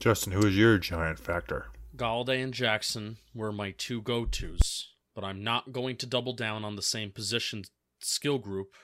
Justin, 0.00 0.32
who 0.32 0.46
is 0.46 0.56
your 0.56 0.76
giant 0.78 1.18
factor? 1.18 1.66
Golladay 1.96 2.42
and 2.42 2.52
Jackson 2.52 3.18
were 3.34 3.52
my 3.52 3.70
two 3.78 4.02
go 4.02 4.24
tos, 4.24 4.92
but 5.14 5.22
I'm 5.24 5.44
not 5.44 5.72
going 5.72 5.96
to 5.98 6.06
double 6.06 6.32
down 6.34 6.64
on 6.64 6.74
the 6.74 6.82
same 6.82 7.10
position 7.12 7.62
skill 8.00 8.38
group 8.38 8.74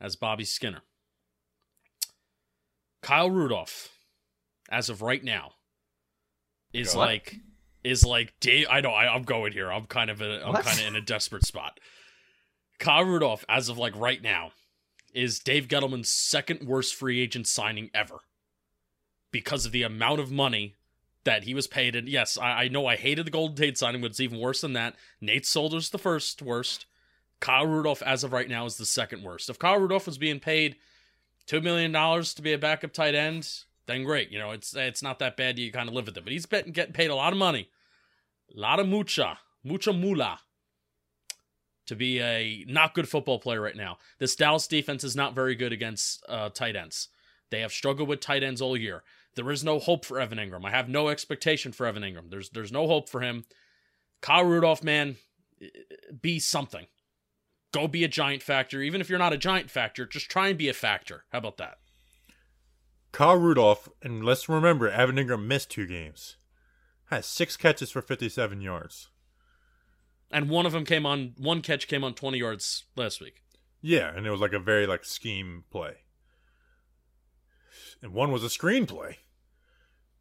as 0.00 0.16
Bobby 0.16 0.44
Skinner. 0.44 0.80
Kyle 3.02 3.30
Rudolph, 3.30 3.90
as 4.68 4.88
of 4.88 5.02
right 5.02 5.22
now, 5.22 5.52
is 6.72 6.94
like 6.94 7.36
is 7.84 8.04
like 8.04 8.34
Dave. 8.40 8.66
I 8.70 8.80
know 8.80 8.90
I, 8.90 9.12
I'm 9.12 9.22
going 9.22 9.52
here. 9.52 9.72
I'm 9.72 9.86
kind 9.86 10.10
of 10.10 10.20
a, 10.20 10.44
I'm 10.46 10.54
kind 10.54 10.80
of 10.80 10.86
in 10.86 10.96
a 10.96 11.00
desperate 11.00 11.44
spot. 11.44 11.80
Kyle 12.78 13.04
Rudolph, 13.04 13.44
as 13.48 13.68
of 13.68 13.78
like 13.78 13.96
right 13.96 14.22
now, 14.22 14.52
is 15.12 15.38
Dave 15.38 15.68
Gettleman's 15.68 16.08
second 16.08 16.66
worst 16.66 16.94
free 16.94 17.20
agent 17.20 17.46
signing 17.46 17.90
ever 17.94 18.18
because 19.32 19.66
of 19.66 19.72
the 19.72 19.82
amount 19.82 20.20
of 20.20 20.30
money 20.30 20.74
that 21.24 21.44
he 21.44 21.54
was 21.54 21.66
paid. 21.66 21.96
And 21.96 22.08
yes, 22.08 22.38
I, 22.38 22.64
I 22.64 22.68
know 22.68 22.86
I 22.86 22.96
hated 22.96 23.26
the 23.26 23.30
Golden 23.30 23.56
Tate 23.56 23.76
signing, 23.78 24.00
but 24.00 24.10
it's 24.10 24.20
even 24.20 24.38
worse 24.38 24.60
than 24.60 24.74
that. 24.74 24.94
Nate 25.20 25.46
Solder's 25.46 25.90
the 25.90 25.98
first 25.98 26.40
worst. 26.42 26.86
Kyle 27.40 27.66
Rudolph, 27.66 28.02
as 28.02 28.24
of 28.24 28.32
right 28.32 28.48
now, 28.48 28.64
is 28.64 28.76
the 28.76 28.86
second 28.86 29.22
worst. 29.22 29.48
If 29.48 29.58
Kyle 29.58 29.78
Rudolph 29.78 30.06
was 30.06 30.18
being 30.18 30.40
paid 30.40 30.76
two 31.46 31.60
million 31.60 31.92
dollars 31.92 32.34
to 32.34 32.42
be 32.42 32.52
a 32.52 32.58
backup 32.58 32.92
tight 32.92 33.14
end, 33.14 33.48
then 33.88 34.04
great. 34.04 34.30
You 34.30 34.38
know, 34.38 34.52
it's 34.52 34.76
it's 34.76 35.02
not 35.02 35.18
that 35.18 35.36
bad. 35.36 35.58
You 35.58 35.72
kind 35.72 35.88
of 35.88 35.94
live 35.94 36.06
with 36.06 36.16
it. 36.16 36.22
But 36.22 36.32
he's 36.32 36.46
bet, 36.46 36.72
getting 36.72 36.92
paid 36.92 37.10
a 37.10 37.16
lot 37.16 37.32
of 37.32 37.38
money, 37.38 37.70
a 38.54 38.60
lot 38.60 38.78
of 38.78 38.86
mucha, 38.86 39.38
mucha 39.64 39.92
mula, 39.92 40.38
to 41.86 41.96
be 41.96 42.20
a 42.20 42.64
not 42.68 42.94
good 42.94 43.08
football 43.08 43.40
player 43.40 43.60
right 43.60 43.76
now. 43.76 43.98
This 44.18 44.36
Dallas 44.36 44.68
defense 44.68 45.02
is 45.02 45.16
not 45.16 45.34
very 45.34 45.56
good 45.56 45.72
against 45.72 46.24
uh, 46.28 46.50
tight 46.50 46.76
ends. 46.76 47.08
They 47.50 47.60
have 47.60 47.72
struggled 47.72 48.08
with 48.08 48.20
tight 48.20 48.42
ends 48.42 48.60
all 48.60 48.76
year. 48.76 49.02
There 49.34 49.50
is 49.50 49.64
no 49.64 49.78
hope 49.78 50.04
for 50.04 50.20
Evan 50.20 50.38
Engram. 50.38 50.66
I 50.66 50.70
have 50.70 50.88
no 50.88 51.08
expectation 51.08 51.72
for 51.72 51.86
Evan 51.86 52.02
Engram. 52.02 52.30
There's 52.30 52.50
there's 52.50 52.72
no 52.72 52.86
hope 52.86 53.08
for 53.08 53.22
him. 53.22 53.44
Kyle 54.20 54.44
Rudolph, 54.44 54.84
man, 54.84 55.16
be 56.20 56.38
something. 56.38 56.86
Go 57.72 57.88
be 57.88 58.04
a 58.04 58.08
giant 58.08 58.42
factor. 58.42 58.82
Even 58.82 59.00
if 59.00 59.08
you're 59.08 59.18
not 59.18 59.32
a 59.32 59.38
giant 59.38 59.70
factor, 59.70 60.06
just 60.06 60.30
try 60.30 60.48
and 60.48 60.58
be 60.58 60.68
a 60.68 60.74
factor. 60.74 61.24
How 61.30 61.38
about 61.38 61.56
that? 61.58 61.78
Kyle 63.12 63.36
Rudolph, 63.36 63.88
and 64.02 64.24
let's 64.24 64.48
remember, 64.48 64.88
Evan 64.88 65.16
Engram 65.16 65.46
missed 65.46 65.70
two 65.70 65.86
games. 65.86 66.36
Has 67.06 67.26
six 67.26 67.56
catches 67.56 67.90
for 67.90 68.02
57 68.02 68.60
yards. 68.60 69.08
And 70.30 70.50
one 70.50 70.66
of 70.66 70.72
them 70.72 70.84
came 70.84 71.06
on 71.06 71.34
one 71.38 71.62
catch 71.62 71.88
came 71.88 72.04
on 72.04 72.14
20 72.14 72.38
yards 72.38 72.84
last 72.96 73.20
week. 73.20 73.42
Yeah, 73.80 74.14
and 74.14 74.26
it 74.26 74.30
was 74.30 74.40
like 74.40 74.52
a 74.52 74.58
very 74.58 74.86
like 74.86 75.04
scheme 75.04 75.64
play. 75.70 75.98
And 78.02 78.12
one 78.12 78.30
was 78.30 78.44
a 78.44 78.48
screenplay. 78.48 79.16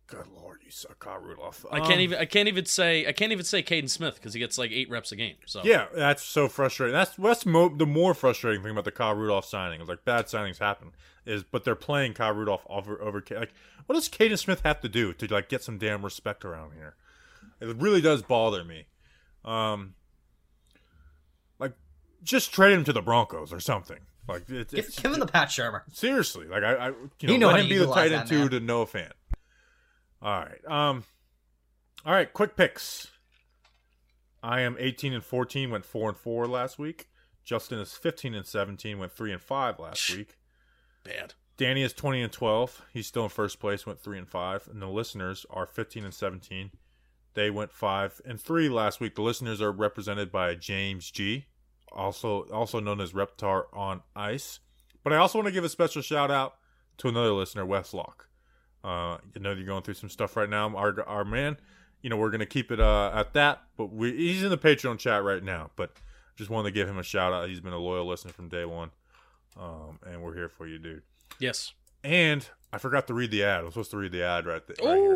Good 0.07 0.27
lord, 0.41 0.61
you 0.63 0.71
suck, 0.71 0.99
Kyle 0.99 1.19
Rudolph. 1.19 1.65
I 1.69 1.79
can't 1.79 1.93
Um, 1.95 1.99
even 1.99 2.17
I 2.19 2.23
can't 2.25 2.47
even 2.47 2.65
say 2.65 3.05
I 3.05 3.11
can't 3.11 3.33
even 3.33 3.43
say 3.43 3.61
Kaden 3.61 3.89
Smith 3.89 4.15
because 4.15 4.33
he 4.33 4.39
gets 4.39 4.57
like 4.57 4.71
eight 4.71 4.89
reps 4.89 5.11
a 5.11 5.17
game. 5.17 5.35
So 5.45 5.61
Yeah, 5.65 5.87
that's 5.93 6.23
so 6.23 6.47
frustrating. 6.47 6.93
That's 6.93 7.13
that's 7.17 7.45
mo- 7.45 7.75
the 7.75 7.85
more 7.85 8.13
frustrating 8.13 8.61
thing 8.63 8.71
about 8.71 8.85
the 8.85 8.91
Kyle 8.91 9.13
Rudolph 9.15 9.43
signing. 9.45 9.81
Is 9.81 9.89
like 9.89 10.05
bad 10.05 10.27
signings 10.27 10.59
happen, 10.59 10.93
is 11.25 11.43
but 11.43 11.65
they're 11.65 11.75
playing 11.75 12.13
Kyle 12.13 12.31
Rudolph 12.33 12.65
over 12.69 13.01
over 13.01 13.19
Ca- 13.19 13.35
like 13.39 13.53
what 13.85 13.95
does 13.95 14.07
Kaden 14.07 14.39
Smith 14.39 14.61
have 14.63 14.79
to 14.79 14.87
do 14.89 15.11
to 15.13 15.27
like 15.27 15.49
get 15.49 15.61
some 15.61 15.77
damn 15.77 16.03
respect 16.05 16.45
around 16.45 16.71
here? 16.73 16.95
It 17.59 17.75
really 17.75 17.99
does 18.01 18.21
bother 18.21 18.63
me. 18.63 18.85
Um, 19.43 19.95
like 21.59 21.73
just 22.23 22.53
trade 22.53 22.73
him 22.73 22.83
to 22.85 22.93
the 22.93 23.01
Broncos 23.01 23.51
or 23.51 23.59
something. 23.59 23.99
Like 24.27 24.49
it, 24.49 24.69
Give, 24.69 24.85
it's, 24.85 24.99
give 24.99 25.11
him 25.13 25.19
the 25.19 25.25
Pat 25.27 25.49
Shurmur. 25.49 25.81
seriously, 25.91 26.47
like 26.47 26.63
I, 26.63 26.73
I 26.75 26.87
you 26.87 26.93
know, 26.93 27.33
You 27.33 27.37
know 27.39 27.47
let 27.47 27.55
how 27.55 27.61
him 27.61 27.65
to 27.65 27.69
be 27.69 27.75
the 27.75 27.81
utilize 27.81 28.09
tight 28.11 28.19
end 28.19 28.29
two 28.29 28.49
to 28.49 28.59
no 28.59 28.85
fan. 28.85 29.11
All 30.21 30.39
right, 30.39 30.65
um, 30.67 31.03
all 32.05 32.13
right, 32.13 32.31
quick 32.31 32.55
picks. 32.55 33.07
I 34.41 34.61
am 34.61 34.77
18 34.79 35.13
and 35.13 35.23
14, 35.23 35.71
went 35.71 35.85
four 35.85 36.09
and 36.09 36.17
four 36.17 36.47
last 36.47 36.79
week. 36.79 37.09
Justin 37.43 37.79
is 37.79 37.93
15 37.93 38.33
and 38.33 38.45
17, 38.45 38.99
went 38.99 39.11
three 39.11 39.31
and 39.31 39.41
five 39.41 39.79
last 39.79 40.13
week. 40.15 40.37
bad. 41.03 41.33
Danny 41.57 41.81
is 41.81 41.91
20 41.93 42.21
and 42.21 42.31
12. 42.31 42.83
He's 42.93 43.07
still 43.07 43.23
in 43.23 43.29
first 43.29 43.59
place, 43.59 43.85
went 43.85 43.99
three 43.99 44.17
and 44.19 44.29
five. 44.29 44.67
And 44.71 44.81
the 44.81 44.87
listeners 44.87 45.45
are 45.49 45.65
15 45.65 46.05
and 46.05 46.13
17. 46.13 46.69
They 47.33 47.49
went 47.49 47.71
five 47.71 48.21
and 48.25 48.39
three 48.39 48.69
last 48.69 48.99
week. 48.99 49.15
The 49.15 49.21
listeners 49.21 49.61
are 49.61 49.71
represented 49.71 50.31
by 50.31 50.55
James 50.55 51.09
G, 51.09 51.45
also 51.91 52.43
also 52.51 52.79
known 52.79 52.99
as 53.01 53.13
Reptar 53.13 53.65
on 53.73 54.01
Ice. 54.15 54.59
But 55.03 55.13
I 55.13 55.17
also 55.17 55.39
want 55.39 55.47
to 55.47 55.51
give 55.51 55.63
a 55.63 55.69
special 55.69 56.01
shout 56.01 56.29
out 56.31 56.55
to 56.97 57.07
another 57.07 57.33
listener, 57.33 57.65
Westlock. 57.65 58.27
Uh, 58.83 59.17
you 59.33 59.41
know 59.41 59.51
you're 59.51 59.65
going 59.65 59.83
through 59.83 59.95
some 59.95 60.09
stuff 60.09 60.35
right 60.35 60.49
now. 60.49 60.75
Our 60.75 61.01
our 61.07 61.25
man, 61.25 61.57
you 62.01 62.09
know 62.09 62.17
we're 62.17 62.31
gonna 62.31 62.45
keep 62.45 62.71
it 62.71 62.79
uh, 62.79 63.11
at 63.13 63.33
that. 63.33 63.63
But 63.77 63.91
we, 63.91 64.15
he's 64.15 64.43
in 64.43 64.49
the 64.49 64.57
Patreon 64.57 64.99
chat 64.99 65.23
right 65.23 65.43
now. 65.43 65.71
But 65.75 65.91
just 66.35 66.49
wanted 66.49 66.69
to 66.69 66.73
give 66.73 66.87
him 66.87 66.97
a 66.97 67.03
shout 67.03 67.33
out. 67.33 67.49
He's 67.49 67.59
been 67.59 67.73
a 67.73 67.79
loyal 67.79 68.05
listener 68.05 68.31
from 68.31 68.49
day 68.49 68.65
one, 68.65 68.91
um, 69.59 69.99
and 70.05 70.21
we're 70.21 70.35
here 70.35 70.49
for 70.49 70.67
you, 70.67 70.79
dude. 70.79 71.03
Yes. 71.39 71.73
And 72.03 72.47
I 72.71 72.77
forgot 72.77 73.07
to 73.07 73.13
read 73.13 73.31
the 73.31 73.43
ad. 73.43 73.61
I 73.61 73.63
was 73.63 73.73
supposed 73.73 73.91
to 73.91 73.97
read 73.97 74.11
the 74.11 74.23
ad 74.23 74.45
right 74.45 74.61
there. 74.67 74.87
Right 74.87 74.97
here. 74.97 75.15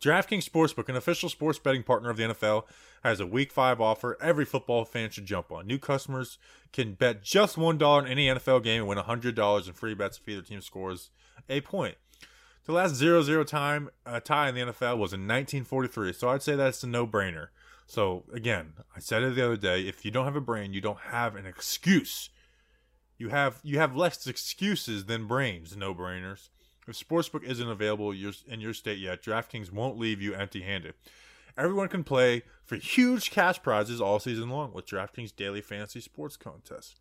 DraftKings 0.00 0.48
Sportsbook, 0.48 0.88
an 0.88 0.96
official 0.96 1.28
sports 1.28 1.58
betting 1.58 1.82
partner 1.82 2.10
of 2.10 2.16
the 2.16 2.22
NFL, 2.24 2.64
has 3.02 3.18
a 3.18 3.26
Week 3.26 3.50
5 3.50 3.80
offer 3.80 4.16
every 4.20 4.44
football 4.44 4.84
fan 4.84 5.10
should 5.10 5.26
jump 5.26 5.50
on. 5.50 5.66
New 5.66 5.78
customers 5.78 6.38
can 6.72 6.94
bet 6.94 7.22
just 7.22 7.56
$1 7.56 8.02
in 8.02 8.08
any 8.08 8.26
NFL 8.26 8.62
game 8.62 8.80
and 8.82 8.88
win 8.88 8.98
$100 8.98 9.66
in 9.66 9.72
free 9.72 9.94
bets 9.94 10.18
if 10.18 10.28
either 10.28 10.42
team 10.42 10.60
scores 10.60 11.10
a 11.48 11.60
point. 11.60 11.96
The 12.66 12.72
last 12.72 12.94
0-0 12.94 13.46
time 13.46 13.90
uh, 14.04 14.20
tie 14.20 14.48
in 14.48 14.54
the 14.54 14.60
NFL 14.60 14.98
was 14.98 15.12
in 15.12 15.26
1943, 15.26 16.12
so 16.12 16.28
I'd 16.28 16.42
say 16.42 16.56
that's 16.56 16.82
a 16.82 16.86
no-brainer. 16.86 17.48
So 17.86 18.24
again, 18.32 18.74
I 18.94 19.00
said 19.00 19.22
it 19.22 19.34
the 19.34 19.44
other 19.44 19.56
day, 19.56 19.82
if 19.82 20.04
you 20.04 20.10
don't 20.10 20.26
have 20.26 20.36
a 20.36 20.40
brain, 20.40 20.72
you 20.72 20.80
don't 20.80 21.00
have 21.10 21.34
an 21.34 21.46
excuse. 21.46 22.30
You 23.18 23.30
have 23.30 23.60
you 23.62 23.78
have 23.78 23.96
less 23.96 24.26
excuses 24.26 25.06
than 25.06 25.26
brains, 25.26 25.76
no-brainers. 25.76 26.50
If 26.86 26.96
Sportsbook 26.96 27.44
isn't 27.44 27.68
available 27.68 28.12
in 28.12 28.60
your 28.60 28.74
state 28.74 28.98
yet, 28.98 29.22
DraftKings 29.22 29.72
won't 29.72 29.98
leave 29.98 30.22
you 30.22 30.34
empty 30.34 30.62
handed. 30.62 30.94
Everyone 31.56 31.88
can 31.88 32.04
play 32.04 32.42
for 32.64 32.76
huge 32.76 33.30
cash 33.30 33.62
prizes 33.62 34.00
all 34.00 34.18
season 34.18 34.48
long 34.48 34.72
with 34.72 34.86
DraftKings 34.86 35.34
Daily 35.34 35.60
Fantasy 35.60 36.00
Sports 36.00 36.36
Contest. 36.36 37.00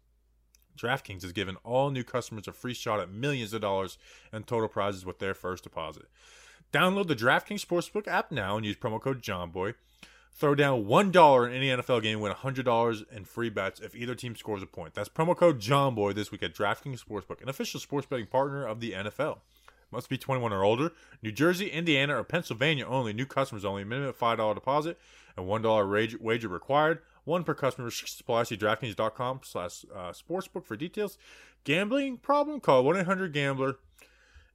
DraftKings 0.80 1.24
has 1.24 1.32
given 1.32 1.58
all 1.64 1.90
new 1.90 2.04
customers 2.04 2.48
a 2.48 2.54
free 2.54 2.74
shot 2.74 3.00
at 3.00 3.12
millions 3.12 3.54
of 3.54 3.62
dollars 3.62 3.98
in 4.32 4.44
total 4.44 4.68
prizes 4.68 5.06
with 5.06 5.20
their 5.20 5.34
first 5.34 5.64
deposit. 5.64 6.06
Download 6.72 7.08
the 7.08 7.16
DraftKings 7.16 7.66
Sportsbook 7.66 8.08
app 8.08 8.32
now 8.32 8.56
and 8.56 8.66
use 8.66 8.76
promo 8.76 9.02
code 9.02 9.22
JOMBOY. 9.22 9.74
Throw 10.32 10.56
down 10.56 10.86
$1 10.86 11.48
in 11.48 11.54
any 11.54 11.68
NFL 11.68 12.02
game 12.02 12.22
win 12.22 12.32
$100 12.32 13.12
in 13.12 13.26
free 13.26 13.50
bets 13.50 13.80
if 13.82 13.96
either 13.96 14.16
team 14.16 14.36
scores 14.36 14.64
a 14.64 14.68
point. 14.68 14.94
That's 14.94 15.10
promo 15.10 15.36
code 15.36 15.60
JOMBOY 15.60 16.14
this 16.14 16.32
week 16.32 16.44
at 16.44 16.56
DraftKings 16.56 17.04
Sportsbook, 17.04 17.42
an 17.42 17.50
official 17.50 17.80
sports 17.80 18.08
betting 18.08 18.28
partner 18.28 18.66
of 18.66 18.80
the 18.80 18.94
NFL. 18.94 19.40
Must 19.92 20.08
be 20.08 20.18
21 20.18 20.54
or 20.54 20.64
older. 20.64 20.92
New 21.24 21.32
Jersey, 21.32 21.68
Indiana, 21.68 22.20
or 22.20 22.24
Pennsylvania 22.24 22.86
only. 22.86 23.12
New 23.12 23.26
customers 23.26 23.66
only. 23.66 23.84
Minimum 23.84 24.14
$5 24.14 24.54
deposit 24.54 25.00
and 25.36 25.48
$1 25.48 26.22
wager 26.22 26.48
required. 26.48 27.00
One 27.30 27.44
per 27.44 27.54
customer. 27.54 27.86
Restrictions 27.86 28.20
apply. 28.22 28.44
See 28.44 28.58
DraftKings.com 28.58 29.42
slash 29.44 29.86
uh, 29.96 30.12
sportsbook 30.12 30.66
for 30.66 30.76
details. 30.76 31.20
Gambling 31.64 32.18
problem? 32.18 32.60
Call 32.60 32.84
1-800-GAMBLER. 32.86 33.76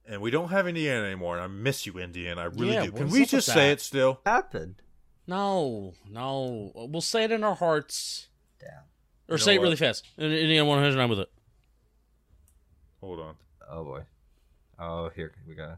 And 0.05 0.21
we 0.21 0.29
don't 0.29 0.49
have 0.49 0.67
Indiana 0.67 1.05
anymore. 1.05 1.35
And 1.35 1.43
I 1.43 1.47
miss 1.47 1.85
you, 1.85 1.93
Indiana. 1.97 2.41
I 2.41 2.45
really 2.45 2.73
Yeah, 2.73 2.85
do. 2.87 2.91
Can 2.91 3.09
we 3.09 3.25
just 3.25 3.47
say 3.47 3.71
it 3.71 3.79
still? 3.79 4.19
happened? 4.25 4.81
No, 5.25 5.93
no. 6.11 6.71
We'll 6.75 6.99
say 7.01 7.23
it 7.23 7.31
in 7.31 7.45
our 7.45 7.55
hearts. 7.55 8.27
Damn. 8.59 8.69
Or 9.29 9.35
You 9.35 9.37
say 9.37 9.55
know 9.55 9.61
it 9.61 9.63
really 9.63 9.71
what? 9.71 9.79
fast. 9.79 10.07
And 10.17 10.33
Indiana 10.33 10.65
109 10.67 11.09
with 11.09 11.19
it. 11.19 11.31
Hold 12.99 13.19
on. 13.21 13.35
Oh 13.71 13.83
boy. 13.85 14.01
Oh, 14.77 15.09
here 15.15 15.31
we 15.47 15.55
got 15.55 15.77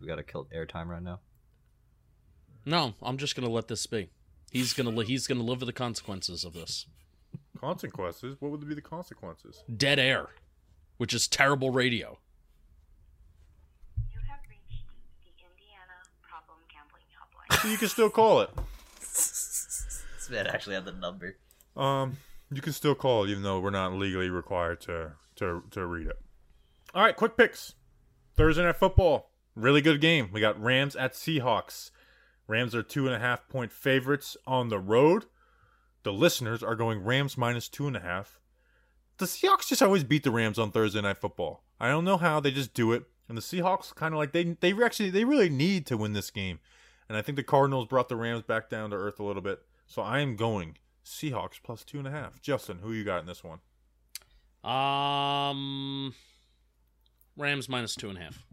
we 0.00 0.06
got 0.06 0.16
to 0.16 0.22
kill 0.22 0.46
airtime 0.54 0.86
right 0.88 1.02
now. 1.02 1.20
No, 2.64 2.94
I'm 3.02 3.18
just 3.18 3.36
gonna 3.36 3.50
let 3.50 3.68
this 3.68 3.86
be. 3.86 4.08
He's 4.52 4.74
gonna 4.74 4.90
li- 4.90 5.06
he's 5.06 5.26
gonna 5.26 5.42
live 5.42 5.60
with 5.60 5.66
the 5.66 5.72
consequences 5.72 6.44
of 6.44 6.52
this. 6.52 6.86
Consequences? 7.58 8.36
What 8.38 8.50
would 8.50 8.68
be 8.68 8.74
the 8.74 8.82
consequences? 8.82 9.64
Dead 9.74 9.98
air, 9.98 10.28
which 10.98 11.14
is 11.14 11.26
terrible 11.26 11.70
radio. 11.70 12.18
You 14.12 14.18
have 14.28 14.40
reached 14.48 14.84
the 15.22 15.30
Indiana 15.30 15.96
Problem 16.22 16.58
Gambling 16.70 17.04
Helpline. 17.16 17.70
You 17.72 17.78
can 17.78 17.88
still 17.88 18.10
call 18.10 18.42
it. 18.42 18.50
This 19.00 20.30
man 20.30 20.46
actually 20.46 20.76
had 20.76 20.84
the 20.84 20.92
number. 20.92 21.36
Um, 21.76 22.16
you 22.52 22.60
can 22.62 22.72
still 22.72 22.94
call 22.94 23.24
it, 23.24 23.30
even 23.30 23.42
though 23.42 23.58
we're 23.58 23.70
not 23.70 23.92
legally 23.94 24.30
required 24.30 24.80
to 24.82 25.12
to 25.36 25.64
to 25.72 25.84
read 25.86 26.06
it. 26.06 26.20
All 26.94 27.02
right, 27.02 27.16
quick 27.16 27.36
picks. 27.36 27.74
Thursday 28.36 28.62
night 28.62 28.76
football, 28.76 29.30
really 29.56 29.80
good 29.80 30.00
game. 30.00 30.28
We 30.32 30.40
got 30.40 30.62
Rams 30.62 30.94
at 30.94 31.14
Seahawks. 31.14 31.90
Rams 32.46 32.74
are 32.74 32.82
two 32.82 33.06
and 33.06 33.14
a 33.14 33.18
half 33.18 33.48
point 33.48 33.72
favorites 33.72 34.36
on 34.46 34.68
the 34.68 34.78
road. 34.78 35.26
The 36.02 36.12
listeners 36.12 36.62
are 36.62 36.74
going 36.74 37.02
Rams 37.02 37.38
minus 37.38 37.68
two 37.68 37.86
and 37.86 37.96
a 37.96 38.00
half. 38.00 38.40
The 39.18 39.26
Seahawks 39.26 39.68
just 39.68 39.82
always 39.82 40.04
beat 40.04 40.24
the 40.24 40.30
Rams 40.30 40.58
on 40.58 40.72
Thursday 40.72 41.00
night 41.00 41.18
football. 41.18 41.62
I 41.78 41.88
don't 41.88 42.04
know 42.04 42.16
how 42.16 42.40
they 42.40 42.50
just 42.50 42.74
do 42.74 42.92
it. 42.92 43.04
And 43.28 43.38
the 43.38 43.42
Seahawks 43.42 43.94
kind 43.94 44.14
of 44.14 44.18
like 44.18 44.32
they 44.32 44.56
they 44.60 44.72
actually 44.82 45.10
they 45.10 45.24
really 45.24 45.48
need 45.48 45.86
to 45.86 45.96
win 45.96 46.12
this 46.12 46.30
game. 46.30 46.58
And 47.08 47.16
I 47.16 47.22
think 47.22 47.36
the 47.36 47.42
Cardinals 47.42 47.86
brought 47.86 48.08
the 48.08 48.16
Rams 48.16 48.42
back 48.42 48.68
down 48.68 48.90
to 48.90 48.96
earth 48.96 49.20
a 49.20 49.24
little 49.24 49.42
bit. 49.42 49.60
So 49.86 50.02
I 50.02 50.20
am 50.20 50.36
going 50.36 50.78
Seahawks 51.04 51.60
plus 51.62 51.84
two 51.84 51.98
and 51.98 52.08
a 52.08 52.10
half. 52.10 52.40
Justin, 52.40 52.78
who 52.78 52.92
you 52.92 53.04
got 53.04 53.20
in 53.20 53.26
this 53.26 53.42
one? 53.44 53.60
Um, 54.64 56.14
Rams 57.36 57.68
minus 57.68 57.94
two 57.94 58.08
and 58.08 58.18
a 58.18 58.22
half. 58.22 58.44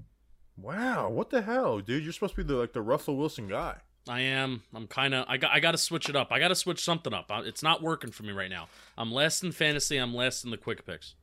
Wow, 0.62 1.10
what 1.10 1.30
the 1.30 1.41
hell, 1.41 1.80
dude? 1.80 2.03
You're 2.03 2.14
supposed 2.14 2.36
to 2.36 2.43
be 2.43 2.47
the 2.47 2.55
like 2.60 2.74
the 2.74 2.82
Russell 2.82 3.16
Wilson 3.18 3.47
guy. 3.47 3.76
I 4.07 4.22
am. 4.22 4.64
I'm 4.74 4.88
kind 4.88 5.14
of. 5.14 5.26
I 5.28 5.38
got. 5.38 5.51
I 5.51 5.60
got 5.60 5.72
to 5.72 5.78
switch 5.78 6.10
it 6.10 6.16
up. 6.16 6.30
I 6.32 6.39
got 6.39 6.47
to 6.49 6.55
switch 6.55 6.84
something 6.84 7.14
up. 7.14 7.28
I- 7.30 7.41
It's 7.41 7.62
not 7.64 7.82
working 7.84 8.12
for 8.12 8.24
me 8.24 8.32
right 8.32 8.49
now. 8.49 8.68
I'm 8.97 9.12
less 9.12 9.43
in 9.43 9.51
fantasy. 9.51 9.97
I'm 9.97 10.14
less 10.16 10.43
in 10.43 10.51
the 10.51 10.57
quick 10.57 10.86
picks. 10.86 11.16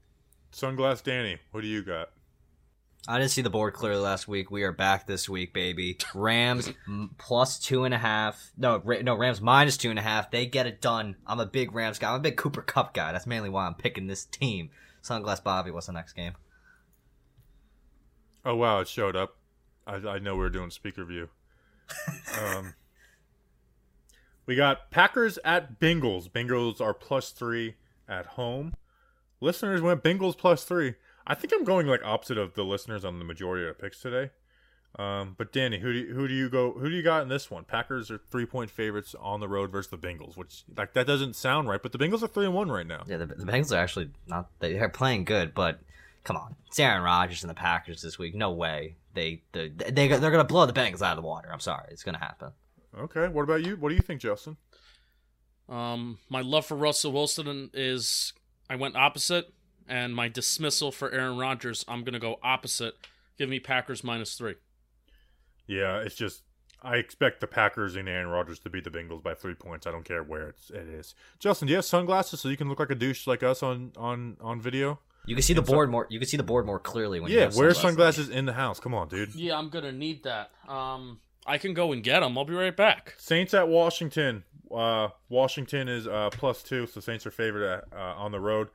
Sunglass 0.53 1.03
Danny, 1.03 1.39
what 1.51 1.63
do 1.63 1.67
you 1.67 1.83
got? 1.83 2.11
I 3.09 3.19
didn't 3.19 3.31
see 3.31 3.43
the 3.43 3.51
board 3.51 3.75
clearly 3.75 4.01
last 4.01 4.27
week. 4.27 4.51
We 4.51 4.63
are 4.65 4.73
back 4.73 5.07
this 5.07 5.29
week, 5.29 5.53
baby. 5.55 5.97
Rams 6.15 6.73
plus 7.19 7.59
two 7.59 7.85
and 7.85 7.95
a 7.95 7.99
half. 7.99 8.51
No, 8.57 8.83
no, 9.03 9.15
Rams 9.17 9.41
minus 9.41 9.77
two 9.77 9.91
and 9.91 9.99
a 9.99 10.03
half. 10.03 10.31
They 10.31 10.47
get 10.47 10.67
it 10.67 10.81
done. 10.81 11.17
I'm 11.27 11.39
a 11.41 11.47
big 11.47 11.73
Rams 11.75 11.99
guy. 11.99 12.11
I'm 12.11 12.17
a 12.17 12.23
big 12.23 12.37
Cooper 12.37 12.63
Kupp 12.63 12.95
guy. 12.95 13.13
That's 13.13 13.27
mainly 13.27 13.49
why 13.49 13.67
I'm 13.67 13.75
picking 13.75 14.07
this 14.07 14.25
team. 14.25 14.71
Sunglass 15.05 15.43
Bobby, 15.43 15.71
what's 15.71 15.87
the 15.87 15.93
next 15.93 16.15
game? 16.15 16.33
Oh 18.47 18.55
wow, 18.55 18.79
it 18.79 18.87
showed 18.87 19.17
up. 19.17 19.37
I, 19.89 19.97
I 19.97 20.19
know 20.21 20.35
we 20.37 20.43
were 20.43 20.51
doing 20.51 20.71
speaker 20.71 21.05
view. 21.05 21.29
um, 22.41 22.75
we 24.47 24.55
got 24.55 24.93
Packers 24.93 25.37
at 25.45 25.81
Bengals. 25.81 26.31
Bengals 26.31 26.81
are 26.81 26.95
plus 26.95 27.31
three 27.31 27.75
at 28.09 28.25
home. 28.27 28.75
Listeners 29.41 29.83
went 29.83 30.05
Bengals 30.05 30.39
plus 30.39 30.63
three. 30.63 30.95
I 31.27 31.35
think 31.35 31.53
I'm 31.53 31.65
going 31.65 31.89
like 31.89 32.05
opposite 32.05 32.39
of 32.39 32.55
the 32.55 32.63
listeners 32.63 33.05
on 33.05 33.19
the 33.19 33.25
majority 33.25 33.69
of 33.69 33.81
picks 33.81 34.01
today. 34.01 34.31
Um, 34.97 35.35
but 35.37 35.53
Danny, 35.53 35.81
who 35.81 35.93
do 35.93 35.99
you, 35.99 36.15
who 36.15 36.29
do 36.29 36.33
you 36.33 36.49
go? 36.49 36.73
Who 36.73 36.89
do 36.89 36.95
you 36.95 37.03
got 37.03 37.23
in 37.23 37.29
this 37.29 37.51
one? 37.51 37.65
Packers 37.65 38.13
are 38.13 38.19
three 38.31 38.47
point 38.47 38.71
favorites 38.71 39.17
on 39.19 39.41
the 39.41 39.49
road 39.49 39.73
versus 39.73 39.91
the 39.91 39.99
Bengals, 39.99 40.37
which 40.37 40.63
like 40.77 40.93
that 40.93 41.09
doesn't 41.09 41.35
sound 41.35 41.69
right. 41.69 41.83
But 41.83 41.91
the 41.91 41.99
Bengals 41.99 42.23
are 42.23 42.29
three 42.29 42.47
and 42.47 42.55
one 42.55 42.71
right 42.71 42.87
now. 42.87 43.03
Yeah, 43.09 43.17
the, 43.17 43.27
the 43.27 43.45
Bengals 43.45 43.73
are 43.73 43.81
actually 43.81 44.11
not. 44.29 44.51
They 44.61 44.79
are 44.79 44.89
playing 44.89 45.25
good, 45.25 45.53
but 45.53 45.81
come 46.27 46.37
on, 46.37 46.57
it's 46.67 46.79
Aaron 46.81 47.03
Rodgers 47.03 47.43
and 47.45 47.51
the 47.51 47.55
Packers 47.55 48.03
this 48.03 48.19
week. 48.19 48.35
No 48.35 48.51
way. 48.51 48.97
They 49.15 49.43
they 49.53 49.69
they 49.69 50.09
they're 50.09 50.31
gonna 50.31 50.45
blow 50.45 50.67
the 50.67 50.73
Bengals 50.73 51.01
out 51.01 51.17
of 51.17 51.23
the 51.23 51.27
water. 51.27 51.49
I'm 51.53 51.61
sorry, 51.61 51.87
it's 51.91 52.03
gonna 52.03 52.19
happen. 52.19 52.51
Okay, 52.99 53.29
what 53.29 53.45
about 53.45 53.65
you? 53.65 53.77
What 53.77 53.91
do 53.91 53.95
you 53.95 54.03
think, 54.03 54.21
Justin? 54.21 54.57
Um, 55.69 56.19
my 56.29 56.41
love 56.41 56.67
for 56.67 56.77
Russell 56.77 57.13
Wilson 57.13 57.71
is 57.73 58.33
I 58.69 58.77
went 58.77 58.97
opposite, 58.97 59.53
and 59.89 60.15
my 60.15 60.29
dismissal 60.29 60.91
for 60.91 61.11
Aaron 61.13 61.39
Rodgers, 61.39 61.85
I'm 61.87 62.03
gonna 62.03 62.19
go 62.19 62.39
opposite. 62.43 62.95
Give 63.39 63.49
me 63.49 63.61
Packers 63.61 64.03
minus 64.03 64.35
three. 64.35 64.57
Yeah, 65.69 65.99
it's 65.99 66.17
just 66.17 66.43
I 66.83 66.97
expect 66.97 67.41
the 67.41 67.47
Packers 67.47 67.95
and 67.95 68.09
Aaron 68.09 68.29
Rodgers 68.29 68.59
to 68.61 68.71
beat 68.71 68.85
the 68.85 68.91
Bengals 68.91 69.23
by 69.23 69.35
three 69.35 69.55
points. 69.55 69.87
I 69.87 69.93
don't 69.93 70.05
care 70.05 70.23
where 70.23 70.49
it's, 70.49 70.71
it 70.71 70.89
is. 70.89 71.15
Justin, 71.39 71.67
do 71.67 71.73
you 71.73 71.77
have 71.77 71.85
sunglasses 71.85 72.41
so 72.41 72.49
you 72.49 72.57
can 72.57 72.69
look 72.69 72.81
like 72.81 72.91
a 72.91 72.97
douche 72.97 73.27
like 73.29 73.45
us 73.45 73.63
on 73.63 73.93
on 73.97 74.37
on 74.41 74.61
video? 74.61 74.99
You 75.27 75.35
can 75.35 75.43
see 75.43 75.53
the 75.55 75.61
And 75.61 75.67
so- 75.69 75.73
board 75.75 75.91
more. 75.91 76.07
You 76.09 76.19
can 76.19 76.29
see 76.29 76.37
the 76.37 76.43
board 76.43 76.67
more 76.67 76.79
clearly 76.79 77.21
when 77.21 77.31
you 77.31 77.37
Yeah, 77.39 77.45
have 77.45 77.57
wear 77.57 77.75
sunglasses. 77.75 78.27
sunglasses 78.27 78.29
in 78.31 78.47
the 78.47 78.53
house. 78.55 78.81
Come 78.81 78.95
on, 78.95 79.09
dude. 79.09 79.35
Yeah, 79.35 79.59
I'm 79.59 79.69
gonna 79.69 79.93
need 79.93 80.23
that. 80.25 80.51
Um, 80.69 81.21
I 81.47 81.59
can 81.59 81.75
go 81.75 81.93
and 81.93 82.03
get 82.03 82.21
them. 82.21 82.37
I'll 82.39 82.45
be 82.45 82.55
right 82.55 82.77
back. 82.77 83.15
Saints 83.19 83.53
at 83.55 83.69
Washington. 83.69 84.45
Uh, 84.75 85.09
Washington 85.29 85.89
is 85.89 86.07
uh, 86.07 86.31
plus 86.33 86.63
two, 86.63 86.87
so 86.87 87.01
Saints 87.01 87.25
are 87.27 87.31
favored 87.31 87.63
at, 87.65 87.85
uh, 87.97 88.15
on 88.17 88.33
the 88.33 88.41
road. 88.41 88.69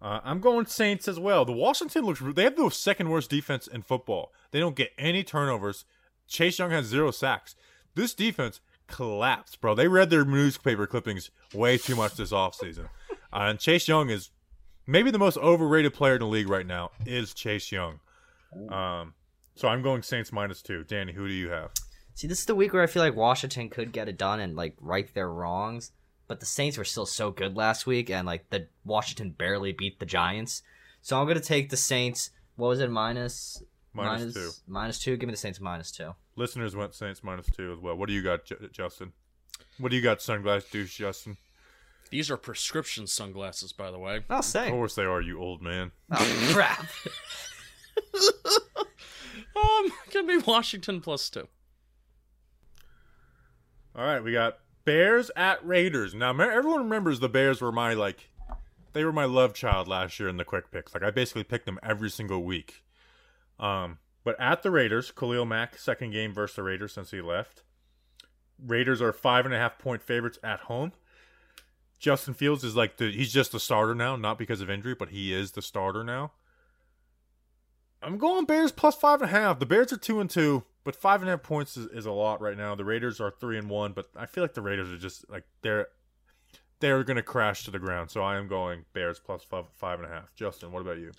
Uh, 0.00 0.20
I'm 0.24 0.40
going 0.40 0.66
Saints 0.66 1.06
as 1.06 1.18
well. 1.20 1.44
The 1.44 1.52
Washington 1.52 2.04
looks. 2.06 2.20
They 2.34 2.44
have 2.44 2.56
the 2.56 2.70
second 2.70 3.08
worst 3.10 3.30
defense 3.30 3.66
in 3.66 3.82
football. 3.82 4.32
They 4.50 4.58
don't 4.58 4.74
get 4.74 4.92
any 4.98 5.22
turnovers. 5.22 5.84
Chase 6.26 6.58
Young 6.58 6.70
has 6.70 6.86
zero 6.86 7.10
sacks. 7.10 7.54
This 7.94 8.14
defense 8.14 8.60
collapsed, 8.88 9.60
bro. 9.60 9.74
They 9.74 9.86
read 9.88 10.10
their 10.10 10.24
newspaper 10.24 10.86
clippings 10.86 11.30
way 11.54 11.78
too 11.78 11.94
much 11.94 12.14
this 12.14 12.32
offseason. 12.32 12.88
Uh, 13.10 13.16
and 13.32 13.58
Chase 13.60 13.86
Young 13.86 14.10
is 14.10 14.30
maybe 14.86 15.10
the 15.10 15.18
most 15.18 15.38
overrated 15.38 15.94
player 15.94 16.14
in 16.14 16.20
the 16.20 16.26
league 16.26 16.48
right 16.48 16.66
now. 16.66 16.90
Is 17.06 17.34
Chase 17.34 17.70
Young? 17.72 18.00
Um, 18.70 19.14
so 19.54 19.68
I'm 19.68 19.82
going 19.82 20.02
Saints 20.02 20.32
minus 20.32 20.62
two. 20.62 20.84
Danny, 20.84 21.12
who 21.12 21.26
do 21.26 21.34
you 21.34 21.50
have? 21.50 21.70
See, 22.14 22.26
this 22.26 22.40
is 22.40 22.46
the 22.46 22.54
week 22.54 22.72
where 22.72 22.82
I 22.82 22.86
feel 22.86 23.02
like 23.02 23.16
Washington 23.16 23.70
could 23.70 23.92
get 23.92 24.08
it 24.08 24.18
done 24.18 24.40
and 24.40 24.54
like 24.54 24.76
right 24.80 25.12
their 25.14 25.30
wrongs, 25.30 25.92
but 26.28 26.40
the 26.40 26.46
Saints 26.46 26.76
were 26.76 26.84
still 26.84 27.06
so 27.06 27.30
good 27.30 27.56
last 27.56 27.86
week, 27.86 28.10
and 28.10 28.26
like 28.26 28.50
the 28.50 28.68
Washington 28.84 29.30
barely 29.30 29.72
beat 29.72 29.98
the 29.98 30.06
Giants. 30.06 30.62
So 31.00 31.18
I'm 31.20 31.26
gonna 31.26 31.40
take 31.40 31.70
the 31.70 31.76
Saints. 31.76 32.30
What 32.56 32.68
was 32.68 32.80
it? 32.80 32.90
Minus 32.90 33.62
Minus 33.94 34.34
two. 34.34 34.50
Minus 34.66 34.98
two. 34.98 35.16
Give 35.16 35.26
me 35.26 35.32
the 35.32 35.38
Saints 35.38 35.60
minus 35.60 35.90
two. 35.90 36.14
Listeners 36.36 36.74
went 36.74 36.94
Saints 36.94 37.22
minus 37.22 37.46
two 37.46 37.72
as 37.72 37.78
well. 37.78 37.94
What 37.94 38.08
do 38.08 38.14
you 38.14 38.22
got, 38.22 38.44
J- 38.44 38.56
Justin? 38.72 39.12
What 39.78 39.90
do 39.90 39.96
you 39.96 40.02
got, 40.02 40.18
sunglass 40.18 40.70
douche, 40.70 40.96
Justin? 40.96 41.36
These 42.12 42.30
are 42.30 42.36
prescription 42.36 43.06
sunglasses, 43.06 43.72
by 43.72 43.90
the 43.90 43.98
way. 43.98 44.20
I'll 44.28 44.42
say. 44.42 44.66
Of 44.66 44.72
course 44.72 44.94
they 44.94 45.04
are, 45.04 45.22
you 45.22 45.40
old 45.40 45.62
man. 45.62 45.92
Oh 46.10 46.50
crap! 46.52 46.86
Um, 49.54 49.92
give 50.10 50.24
me 50.24 50.38
Washington 50.38 51.00
plus 51.00 51.28
two. 51.28 51.46
All 53.94 54.04
right, 54.04 54.22
we 54.22 54.32
got 54.32 54.58
Bears 54.84 55.30
at 55.36 55.64
Raiders. 55.66 56.14
Now, 56.14 56.30
everyone 56.30 56.84
remembers 56.84 57.20
the 57.20 57.28
Bears 57.28 57.60
were 57.60 57.70
my 57.70 57.92
like, 57.94 58.30
they 58.92 59.04
were 59.04 59.12
my 59.12 59.26
love 59.26 59.52
child 59.52 59.88
last 59.88 60.18
year 60.18 60.28
in 60.28 60.38
the 60.38 60.44
quick 60.44 60.70
picks. 60.70 60.94
Like 60.94 61.02
I 61.02 61.10
basically 61.10 61.44
picked 61.44 61.66
them 61.66 61.78
every 61.82 62.10
single 62.10 62.42
week. 62.42 62.82
Um, 63.60 63.98
but 64.24 64.40
at 64.40 64.62
the 64.62 64.70
Raiders, 64.70 65.10
Khalil 65.10 65.44
Mack 65.44 65.78
second 65.78 66.12
game 66.12 66.32
versus 66.32 66.56
the 66.56 66.62
Raiders 66.62 66.94
since 66.94 67.10
he 67.10 67.20
left. 67.20 67.62
Raiders 68.64 69.02
are 69.02 69.12
five 69.12 69.44
and 69.44 69.54
a 69.54 69.58
half 69.58 69.78
point 69.78 70.02
favorites 70.02 70.38
at 70.42 70.60
home. 70.60 70.92
Justin 72.02 72.34
Fields 72.34 72.64
is 72.64 72.74
like 72.74 72.96
the 72.96 73.12
he's 73.12 73.32
just 73.32 73.52
the 73.52 73.60
starter 73.60 73.94
now, 73.94 74.16
not 74.16 74.36
because 74.36 74.60
of 74.60 74.68
injury, 74.68 74.92
but 74.92 75.10
he 75.10 75.32
is 75.32 75.52
the 75.52 75.62
starter 75.62 76.02
now. 76.02 76.32
I'm 78.02 78.18
going 78.18 78.44
Bears 78.44 78.72
plus 78.72 78.96
five 78.96 79.22
and 79.22 79.30
a 79.30 79.32
half. 79.32 79.60
The 79.60 79.66
Bears 79.66 79.92
are 79.92 79.96
two 79.96 80.18
and 80.18 80.28
two, 80.28 80.64
but 80.82 80.96
five 80.96 81.22
and 81.22 81.28
a 81.28 81.34
half 81.34 81.44
points 81.44 81.76
is, 81.76 81.86
is 81.92 82.04
a 82.04 82.10
lot 82.10 82.40
right 82.40 82.58
now. 82.58 82.74
The 82.74 82.84
Raiders 82.84 83.20
are 83.20 83.30
three 83.30 83.56
and 83.56 83.70
one, 83.70 83.92
but 83.92 84.10
I 84.16 84.26
feel 84.26 84.42
like 84.42 84.54
the 84.54 84.62
Raiders 84.62 84.90
are 84.90 84.98
just 84.98 85.30
like 85.30 85.44
they're 85.62 85.86
they're 86.80 87.04
gonna 87.04 87.22
crash 87.22 87.62
to 87.66 87.70
the 87.70 87.78
ground. 87.78 88.10
So 88.10 88.20
I 88.20 88.36
am 88.36 88.48
going 88.48 88.84
Bears 88.92 89.20
plus 89.20 89.44
five 89.44 89.66
five 89.72 90.00
and 90.00 90.10
a 90.10 90.12
half. 90.12 90.34
Justin, 90.34 90.72
what 90.72 90.80
about 90.80 90.98
you? 90.98 91.12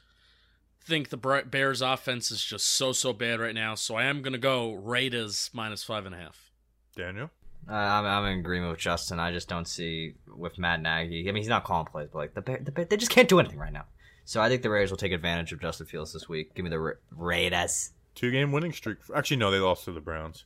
think 0.83 1.07
the 1.07 1.45
Bears 1.49 1.81
offense 1.81 2.29
is 2.29 2.43
just 2.43 2.65
so 2.65 2.91
so 2.91 3.13
bad 3.13 3.39
right 3.39 3.55
now, 3.55 3.73
so 3.73 3.95
I 3.95 4.03
am 4.03 4.21
gonna 4.21 4.37
go 4.37 4.73
Raiders 4.73 5.49
minus 5.53 5.81
five 5.81 6.05
and 6.05 6.13
a 6.13 6.17
half. 6.17 6.51
Daniel? 6.93 7.31
Uh, 7.69 7.73
I'm, 7.73 8.05
I'm 8.05 8.25
in 8.25 8.39
agreement 8.39 8.71
with 8.71 8.79
Justin. 8.79 9.19
I 9.19 9.31
just 9.31 9.47
don't 9.47 9.67
see 9.67 10.15
with 10.27 10.57
Matt 10.57 10.81
Nagy. 10.81 11.27
I 11.27 11.31
mean, 11.31 11.41
he's 11.41 11.49
not 11.49 11.63
calling 11.63 11.85
plays, 11.85 12.09
but 12.11 12.19
like 12.19 12.33
the, 12.33 12.41
Bear, 12.41 12.59
the 12.61 12.71
Bear, 12.71 12.85
they 12.85 12.97
just 12.97 13.11
can't 13.11 13.29
do 13.29 13.39
anything 13.39 13.59
right 13.59 13.71
now. 13.73 13.85
So 14.25 14.41
I 14.41 14.49
think 14.49 14.61
the 14.61 14.69
Raiders 14.69 14.89
will 14.89 14.97
take 14.97 15.11
advantage 15.11 15.51
of 15.51 15.61
Justin 15.61 15.85
Fields 15.85 16.13
this 16.13 16.27
week. 16.29 16.53
Give 16.55 16.63
me 16.63 16.69
the 16.69 16.79
Ra- 16.79 16.93
Raiders. 17.11 17.91
Two 18.15 18.31
game 18.31 18.51
winning 18.51 18.73
streak. 18.73 18.97
Actually, 19.15 19.37
no, 19.37 19.51
they 19.51 19.59
lost 19.59 19.85
to 19.85 19.91
the 19.91 20.01
Browns. 20.01 20.45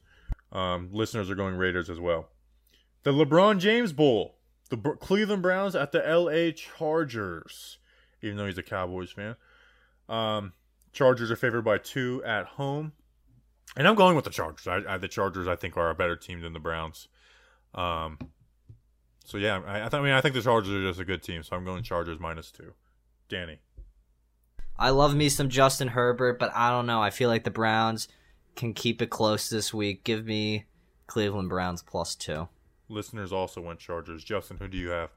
Um, 0.51 0.89
listeners 0.91 1.30
are 1.30 1.36
going 1.36 1.55
Raiders 1.55 1.89
as 1.89 1.99
well. 1.99 2.30
The 3.03 3.11
LeBron 3.11 3.59
James 3.59 3.93
Bowl. 3.93 4.36
The 4.70 4.78
Br- 4.78 4.91
Cleveland 4.91 5.41
Browns 5.41 5.76
at 5.76 5.91
the 5.91 5.99
LA 5.99 6.51
Chargers. 6.51 7.78
Even 8.22 8.38
though 8.38 8.47
he's 8.47 8.57
a 8.57 8.63
Cowboys 8.63 9.11
fan. 9.11 9.36
Um, 10.09 10.53
Chargers 10.93 11.30
are 11.30 11.36
favored 11.36 11.63
by 11.63 11.78
two 11.78 12.24
at 12.26 12.45
home. 12.45 12.93
And 13.76 13.88
I'm 13.88 13.95
going 13.95 14.15
with 14.15 14.26
the 14.26 14.32
Chargers. 14.32 14.68
I, 14.68 14.93
I, 14.93 14.97
the 14.97 15.07
Chargers, 15.07 15.47
I 15.47 15.55
think, 15.55 15.78
are 15.78 15.89
a 15.89 15.95
better 15.95 16.15
team 16.15 16.41
than 16.41 16.53
the 16.53 16.59
Browns. 16.59 17.07
Um, 17.76 18.18
so 19.24 19.38
yeah, 19.38 19.61
I, 19.65 19.78
I, 19.78 19.89
th- 19.89 19.93
I 19.93 20.01
mean, 20.01 20.13
I 20.13 20.22
think 20.22 20.36
the 20.36 20.41
Chargers 20.41 20.74
are 20.74 20.88
just 20.88 20.99
a 20.99 21.05
good 21.05 21.22
team. 21.22 21.43
So 21.43 21.55
I'm 21.55 21.65
going 21.65 21.84
Chargers 21.84 22.20
minus 22.20 22.51
two. 22.51 22.74
Danny. 23.30 23.59
I 24.80 24.91
love 24.91 25.15
me 25.15 25.30
some 25.30 25.49
Justin 25.49 25.89
Herbert, 25.89 26.39
but 26.39 26.51
I 26.55 26.70
don't 26.70 26.86
know. 26.86 27.01
I 27.01 27.09
feel 27.09 27.30
like 27.30 27.43
the 27.43 27.51
Browns 27.51 28.07
can 28.55 28.74
keep 28.74 29.01
it 29.01 29.09
close 29.09 29.49
this 29.49 29.74
week. 29.74 30.03
Give 30.03 30.26
me 30.26 30.65
Cleveland 31.07 31.49
Browns 31.49 31.82
plus 31.82 32.15
two. 32.15 32.47
Listeners 32.89 33.34
also 33.34 33.59
went 33.59 33.80
Chargers. 33.80 34.24
Justin, 34.24 34.57
who 34.57 34.68
do 34.68 34.78
you 34.78 34.89
have? 34.89 35.09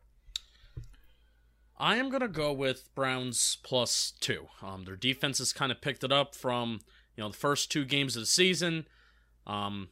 I 1.78 1.96
am 1.96 2.10
gonna 2.10 2.28
go 2.28 2.52
with 2.52 2.94
Browns 2.94 3.58
plus 3.62 4.12
two. 4.20 4.48
Um, 4.62 4.84
their 4.84 4.96
defense 4.96 5.38
has 5.38 5.52
kind 5.52 5.72
of 5.72 5.80
picked 5.80 6.04
it 6.04 6.12
up 6.12 6.34
from 6.34 6.80
you 7.16 7.22
know 7.22 7.28
the 7.28 7.36
first 7.36 7.70
two 7.70 7.84
games 7.84 8.16
of 8.16 8.22
the 8.22 8.26
season. 8.26 8.86
Um, 9.46 9.88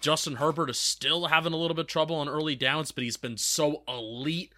Justin 0.00 0.36
Herbert 0.36 0.70
is 0.70 0.78
still 0.78 1.26
having 1.26 1.52
a 1.52 1.56
little 1.56 1.74
bit 1.74 1.82
of 1.82 1.88
trouble 1.88 2.16
on 2.16 2.28
early 2.28 2.54
downs, 2.54 2.92
but 2.92 3.04
he's 3.04 3.16
been 3.16 3.36
so 3.36 3.82
elite 3.88 4.52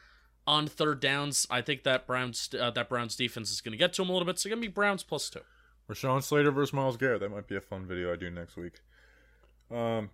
on 0.47 0.67
third 0.67 1.01
downs. 1.01 1.47
I 1.51 1.61
think 1.61 1.85
that 1.85 2.07
Browns 2.07 2.49
uh, 2.59 2.71
that 2.71 2.89
Browns 2.89 3.17
defense 3.17 3.51
is 3.51 3.61
gonna 3.61 3.77
get 3.77 3.93
to 3.95 4.03
him 4.03 4.09
a 4.09 4.13
little 4.13 4.27
bit. 4.27 4.39
So 4.39 4.49
gonna 4.49 4.61
be 4.61 4.69
Browns 4.69 5.03
plus 5.03 5.31
two. 5.31 5.41
Rashawn 5.89 6.23
Slater 6.23 6.51
versus 6.51 6.73
Myles 6.73 6.97
Garrett. 6.97 7.21
That 7.21 7.31
might 7.31 7.47
be 7.47 7.57
a 7.57 7.61
fun 7.61 7.87
video 7.87 8.13
I 8.13 8.17
do 8.17 8.31
next 8.31 8.57
week. 8.57 8.81
Um, 9.71 10.11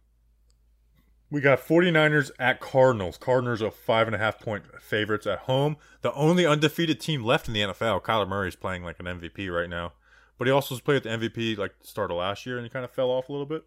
we 1.31 1.41
got 1.41 1.61
49ers 1.61 2.31
at 2.39 2.61
Cardinals. 2.61 3.17
Cardinals 3.17 3.63
are 3.63 3.71
five 3.71 4.07
and 4.07 4.15
a 4.15 4.19
half 4.19 4.39
point 4.39 4.65
favorites 4.83 5.27
at 5.27 5.41
home. 5.41 5.79
The 6.03 6.13
only 6.13 6.45
undefeated 6.45 7.01
team 7.01 7.25
left 7.25 7.49
in 7.49 7.55
the 7.55 7.61
NFL. 7.61 8.03
Kyler 8.03 8.29
Murray 8.29 8.49
is 8.49 8.57
playing 8.57 8.85
like 8.85 9.01
an 9.01 9.07
MVP 9.07 9.51
right 9.51 9.71
now, 9.71 9.95
but 10.43 10.49
he 10.49 10.51
also 10.51 10.77
played 10.79 10.97
at 10.97 11.03
the 11.05 11.29
MVP 11.29 11.57
like 11.57 11.79
the 11.79 11.87
start 11.87 12.11
of 12.11 12.17
last 12.17 12.47
year 12.47 12.57
and 12.57 12.67
he 12.67 12.69
kind 12.69 12.85
of 12.85 12.91
fell 12.91 13.11
off 13.11 13.29
a 13.29 13.33
little 13.33 13.47
bit. 13.47 13.63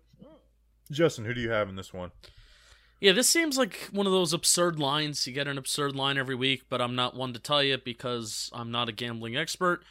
Justin, 0.92 1.24
who 1.24 1.34
do 1.34 1.40
you 1.40 1.50
have 1.50 1.70
in 1.70 1.78
this 1.78 1.94
one? 1.94 2.12
Yeah, 3.00 3.14
this 3.14 3.30
seems 3.30 3.58
like 3.58 3.88
one 3.94 4.06
of 4.06 4.12
those 4.12 4.34
absurd 4.34 4.78
lines. 4.78 5.26
You 5.26 5.32
get 5.32 5.48
an 5.48 5.58
absurd 5.58 5.96
line 5.96 6.18
every 6.18 6.36
week, 6.36 6.64
but 6.68 6.82
I'm 6.82 6.94
not 6.94 7.16
one 7.16 7.32
to 7.32 7.40
tell 7.40 7.64
you 7.64 7.78
because 7.78 8.50
I'm 8.52 8.72
not 8.72 8.90
a 8.90 8.92
gambling 8.92 9.38
expert. 9.38 9.84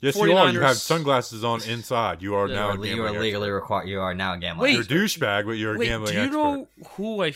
Yes, 0.00 0.16
you 0.16 0.36
are. 0.36 0.50
You 0.50 0.58
have 0.58 0.76
sunglasses 0.76 1.44
on 1.44 1.62
inside. 1.62 2.20
You 2.20 2.34
are 2.34 2.48
now 2.48 2.70
are, 2.70 2.82
a 2.82 2.84
you 2.84 3.04
are 3.04 3.12
legally 3.12 3.50
required. 3.50 3.86
You 3.86 4.00
are 4.00 4.12
now 4.12 4.34
a 4.34 4.38
gambling. 4.38 4.74
Wait. 4.74 4.90
You're 4.90 5.02
a 5.02 5.04
douchebag, 5.04 5.46
but 5.46 5.52
you're 5.52 5.76
a 5.76 5.78
Wait, 5.78 5.86
gambling 5.86 6.14
do 6.14 6.18
you 6.18 6.24
expert. 6.24 6.36
know 6.36 6.68
who 6.96 7.22
I? 7.22 7.34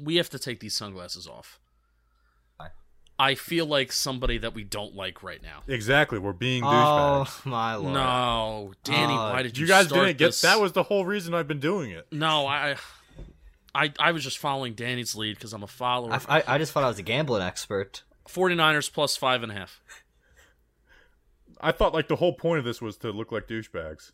We 0.00 0.14
have 0.18 0.30
to 0.30 0.38
take 0.38 0.60
these 0.60 0.76
sunglasses 0.76 1.26
off. 1.26 1.58
Why? 3.18 3.30
I 3.30 3.34
feel 3.34 3.66
like 3.66 3.92
somebody 3.92 4.38
that 4.38 4.54
we 4.54 4.64
don't 4.64 4.94
like 4.94 5.22
right 5.22 5.42
now. 5.42 5.62
Exactly. 5.66 6.18
We're 6.18 6.32
being 6.32 6.62
douchebags. 6.62 7.26
Oh 7.28 7.40
my 7.50 7.74
lord! 7.74 7.92
No, 7.94 8.72
Danny, 8.84 9.14
Uh, 9.14 9.32
why 9.32 9.42
did 9.42 9.58
you? 9.58 9.62
you 9.62 9.68
guys 9.68 9.86
start 9.86 10.06
didn't 10.06 10.18
get 10.18 10.26
this? 10.28 10.40
that 10.42 10.60
was 10.60 10.72
the 10.72 10.84
whole 10.84 11.04
reason 11.04 11.34
I've 11.34 11.48
been 11.48 11.60
doing 11.60 11.90
it. 11.90 12.06
no. 12.12 12.46
I, 12.46 12.76
I, 13.74 13.92
I 14.00 14.12
was 14.12 14.24
just 14.24 14.38
following 14.38 14.74
Danny's 14.74 15.14
lead 15.14 15.36
because 15.36 15.52
I'm 15.52 15.62
a 15.62 15.66
follower. 15.68 16.12
I, 16.28 16.38
I, 16.38 16.44
I 16.54 16.58
just 16.58 16.72
thought 16.72 16.84
I 16.84 16.88
was 16.88 16.98
a 16.98 17.02
gambling 17.02 17.42
expert. 17.42 18.02
49ers 18.28 18.92
plus 18.92 19.16
five 19.16 19.42
and 19.42 19.52
a 19.52 19.54
half. 19.54 19.80
I 21.60 21.72
thought 21.72 21.92
like 21.92 22.08
the 22.08 22.16
whole 22.16 22.32
point 22.34 22.58
of 22.60 22.64
this 22.64 22.80
was 22.80 22.96
to 22.98 23.10
look 23.10 23.30
like 23.32 23.46
douchebags. 23.48 24.12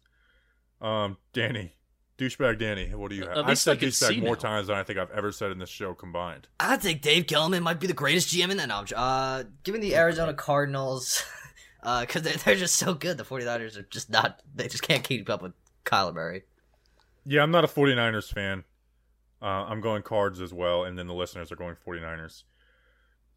Um, 0.81 1.19
Danny, 1.33 1.75
douchebag 2.19 2.59
Danny, 2.59 2.95
what 2.95 3.11
do 3.11 3.17
you 3.17 3.23
have? 3.23 3.39
At 3.39 3.47
I've 3.47 3.59
said 3.59 3.81
can 3.81 3.89
douchebag 3.89 4.09
see 4.09 4.21
more 4.21 4.35
now. 4.35 4.41
times 4.41 4.67
than 4.69 4.77
I 4.77 4.83
think 4.83 4.99
I've 4.99 5.11
ever 5.11 5.33
said 5.33 5.51
in 5.51 5.59
this 5.59 5.69
show 5.69 5.95
combined. 5.95 6.49
I 6.61 6.77
think 6.77 7.03
Dave 7.03 7.27
Gettleman 7.27 7.63
might 7.63 7.81
be 7.81 7.87
the 7.87 7.93
greatest 7.93 8.29
GM 8.29 8.51
in 8.51 8.57
that. 8.59 8.69
No, 8.69 8.85
uh, 8.97 9.45
given 9.63 9.81
the 9.81 9.97
Arizona 9.97 10.35
Cardinals, 10.35 11.25
uh, 11.83 12.03
because 12.03 12.23
they're, 12.23 12.37
they're 12.37 12.57
just 12.57 12.77
so 12.77 12.95
good. 12.95 13.17
The 13.17 13.25
49ers 13.25 13.77
are 13.77 13.83
just 13.83 14.11
not. 14.11 14.41
They 14.55 14.69
just 14.69 14.83
can't 14.83 15.05
keep 15.05 15.29
up 15.29 15.43
with 15.43 15.53
Kyler 15.85 16.15
Murray. 16.15 16.43
Yeah, 17.27 17.43
I'm 17.43 17.51
not 17.51 17.65
a 17.65 17.69
49ers 17.69 18.33
fan. 18.33 18.65
Uh, 19.43 19.67
I'm 19.67 19.81
going 19.81 20.03
Cards 20.03 20.41
as 20.41 20.55
well, 20.55 20.85
and 20.85 20.99
then 20.99 21.07
the 21.07 21.15
listeners 21.15 21.51
are 21.53 21.57
going 21.57 21.77
49ers. 21.87 22.45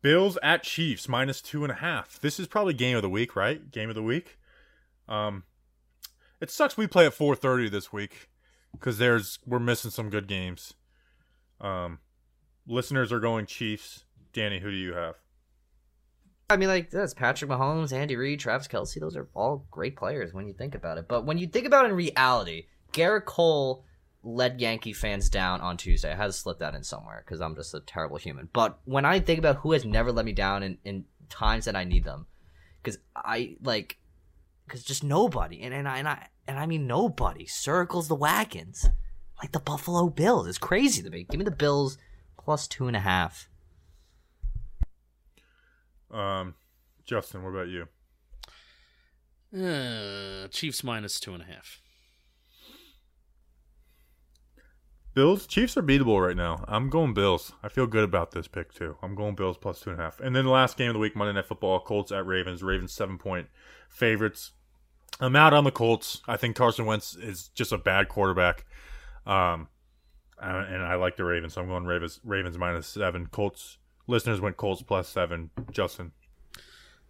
Bills 0.02 0.38
at 0.44 0.64
Chiefs 0.64 1.10
minus 1.10 1.42
two 1.42 1.64
and 1.64 1.72
a 1.72 1.76
half. 1.76 2.20
This 2.20 2.40
is 2.40 2.48
probably 2.48 2.74
game 2.74 2.96
of 2.96 3.02
the 3.02 3.10
week, 3.10 3.36
right? 3.36 3.72
Game 3.72 3.90
of 3.90 3.96
the 3.96 4.04
week. 4.04 4.38
Um, 5.10 5.44
it 6.40 6.52
sucks 6.52 6.78
we 6.78 6.86
play 6.88 7.08
at 7.08 7.14
4:30 7.14 7.72
this 7.72 7.92
week 7.92 8.30
because 8.74 8.98
there's 8.98 9.40
we're 9.46 9.60
missing 9.60 9.92
some 9.92 10.10
good 10.10 10.28
games. 10.28 10.74
Um, 11.60 12.00
listeners 12.68 13.12
are 13.12 13.20
going 13.20 13.46
Chiefs. 13.46 14.04
Danny, 14.34 14.60
who 14.60 14.70
do 14.70 14.78
you 14.78 14.94
have? 14.94 15.16
I 16.50 16.58
mean, 16.58 16.70
like 16.70 16.90
that's 16.90 17.14
Patrick 17.14 17.52
Mahomes, 17.52 17.92
Andy 17.92 18.16
Reid, 18.16 18.40
Travis 18.40 18.68
Kelce. 18.68 19.00
Those 19.00 19.18
are 19.18 19.28
all 19.34 19.68
great 19.70 19.98
players 19.98 20.34
when 20.34 20.48
you 20.48 20.54
think 20.54 20.76
about 20.76 20.98
it. 20.98 21.08
But 21.08 21.26
when 21.26 21.38
you 21.38 21.48
think 21.48 21.66
about 21.66 21.86
it 21.86 21.90
in 21.90 21.96
reality, 21.96 22.68
Gerrit 22.94 23.26
Cole 23.26 23.84
led 24.24 24.62
Yankee 24.62 24.94
fans 24.94 25.30
down 25.30 25.62
on 25.62 25.78
Tuesday. 25.78 26.12
I 26.12 26.16
had 26.16 26.28
to 26.28 26.34
slip 26.34 26.60
that 26.60 26.76
in 26.76 26.84
somewhere 26.84 27.24
because 27.26 27.42
I'm 27.42 27.56
just 27.56 27.74
a 27.74 27.82
terrible 27.82 28.18
human. 28.18 28.50
But 28.54 28.80
when 28.86 29.06
I 29.06 29.20
think 29.20 29.40
about 29.40 29.58
who 29.58 29.74
has 29.74 29.86
never 29.86 30.12
let 30.12 30.26
me 30.26 30.32
down 30.32 30.64
in, 30.64 30.78
in 30.84 31.06
times 31.30 31.66
that 31.66 31.76
I 31.76 31.84
need 31.84 32.06
them, 32.06 32.28
because 32.82 33.00
I 33.16 33.58
like, 33.62 33.98
because 34.66 34.84
just 34.84 35.04
nobody, 35.04 35.62
and 35.62 35.74
and 35.74 35.88
I 35.88 35.98
and 35.98 36.08
I 36.08 36.28
and 36.48 36.58
I 36.60 36.66
mean 36.66 36.88
nobody 36.88 37.46
circles 37.46 38.08
the 38.08 38.16
wagons 38.16 38.90
like 39.42 39.52
the 39.52 39.60
Buffalo 39.60 40.10
Bills. 40.10 40.48
It's 40.48 40.58
crazy 40.58 41.02
to 41.04 41.10
me. 41.10 41.26
Give 41.30 41.40
me 41.40 41.46
the 41.46 41.52
Bills 41.52 41.98
plus 42.38 42.68
two 42.68 42.88
and 42.88 42.96
a 42.96 43.02
half. 43.02 43.50
Um, 46.10 46.56
Justin, 47.06 47.44
what 47.44 47.50
about 47.50 47.68
you? 47.68 47.88
Uh, 49.54 50.48
Chiefs 50.50 50.84
minus 50.84 51.20
two 51.20 51.34
and 51.34 51.44
a 51.44 51.46
half. 51.46 51.82
Bills, 55.14 55.48
Chiefs 55.48 55.76
are 55.76 55.82
beatable 55.82 56.24
right 56.24 56.38
now. 56.38 56.64
I'm 56.68 56.92
going 56.92 57.16
Bills. 57.16 57.52
I 57.64 57.70
feel 57.70 57.88
good 57.88 58.04
about 58.04 58.32
this 58.32 58.48
pick 58.48 58.72
too. 58.72 58.98
I'm 59.02 59.16
going 59.16 59.34
Bills 59.34 59.58
plus 59.58 59.80
two 59.80 59.90
and 59.90 60.00
a 60.00 60.04
half. 60.04 60.20
And 60.20 60.36
then 60.36 60.46
the 60.46 60.52
last 60.52 60.78
game 60.78 60.90
of 60.90 60.94
the 60.94 61.00
week, 61.00 61.16
Monday 61.16 61.34
Night 61.34 61.48
Football, 61.48 61.80
Colts 61.80 62.12
at 62.12 62.28
Ravens. 62.28 62.62
Ravens 62.62 62.92
seven 62.92 63.18
point 63.18 63.48
favorites. 63.90 64.52
I'm 65.20 65.36
out 65.36 65.54
on 65.54 65.64
the 65.64 65.72
Colts. 65.72 66.22
I 66.28 66.38
think 66.38 66.56
Carson 66.56 66.86
Wentz 66.86 67.16
is 67.16 67.50
just 67.50 67.72
a 67.72 67.78
bad 67.78 68.08
quarterback. 68.08 68.66
Um, 69.26 69.68
and 70.40 70.84
I 70.84 70.96
like 70.96 71.18
the 71.18 71.24
Ravens, 71.24 71.54
so 71.54 71.62
I'm 71.62 71.68
going 71.68 71.86
Ravens. 71.86 72.20
Ravens 72.24 72.58
minus 72.58 72.88
seven. 72.88 73.26
Colts 73.28 73.78
listeners 74.06 74.40
went 74.40 74.58
Colts 74.58 74.82
plus 74.82 75.10
seven. 75.10 75.50
Justin, 75.72 76.12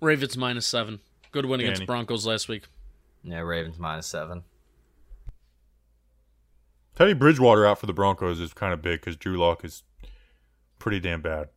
Ravens 0.01 0.37
minus 0.37 0.65
seven. 0.65 0.99
Good 1.31 1.45
win 1.45 1.59
against 1.59 1.85
Broncos 1.85 2.25
last 2.25 2.47
week. 2.47 2.63
Yeah, 3.23 3.39
Ravens 3.39 3.77
minus 3.77 4.07
seven. 4.07 4.43
Teddy 6.95 7.13
Bridgewater 7.13 7.67
out 7.67 7.79
for 7.79 7.85
the 7.85 7.93
Broncos 7.93 8.39
is 8.39 8.53
kind 8.53 8.73
of 8.73 8.81
big 8.81 9.01
because 9.01 9.15
Drew 9.15 9.37
Lock 9.37 9.63
is 9.63 9.83
pretty 10.79 10.99
damn 10.99 11.21
bad. 11.21 11.49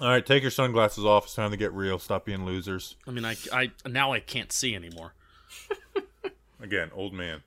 All 0.00 0.08
right, 0.08 0.24
take 0.24 0.42
your 0.42 0.50
sunglasses 0.50 1.04
off. 1.04 1.26
It's 1.26 1.34
time 1.34 1.52
to 1.52 1.56
get 1.56 1.72
real. 1.72 2.00
Stop 2.00 2.24
being 2.24 2.44
losers. 2.44 2.96
I 3.06 3.12
mean, 3.12 3.24
I, 3.24 3.36
I 3.52 3.70
now 3.86 4.12
I 4.12 4.18
can't 4.18 4.50
see 4.50 4.74
anymore. 4.74 5.14
Again, 6.60 6.90
old 6.94 7.12
man. 7.12 7.42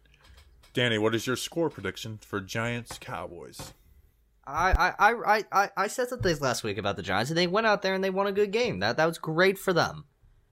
Danny, 0.73 0.97
what 0.97 1.15
is 1.15 1.25
your 1.25 1.35
score 1.35 1.69
prediction 1.69 2.19
for 2.21 2.39
Giants 2.39 2.97
Cowboys? 2.99 3.73
I, 4.45 4.93
I, 4.97 5.11
I, 5.11 5.43
I, 5.51 5.69
I 5.75 5.87
said 5.87 6.07
some 6.07 6.19
things 6.19 6.39
last 6.39 6.63
week 6.63 6.77
about 6.77 6.95
the 6.95 7.01
Giants, 7.03 7.31
and 7.31 7.37
they 7.37 7.47
went 7.47 7.67
out 7.67 7.81
there 7.81 7.93
and 7.93 8.03
they 8.03 8.09
won 8.09 8.27
a 8.27 8.31
good 8.31 8.51
game. 8.51 8.79
That 8.79 8.97
that 8.97 9.05
was 9.05 9.17
great 9.17 9.57
for 9.57 9.73
them. 9.73 10.05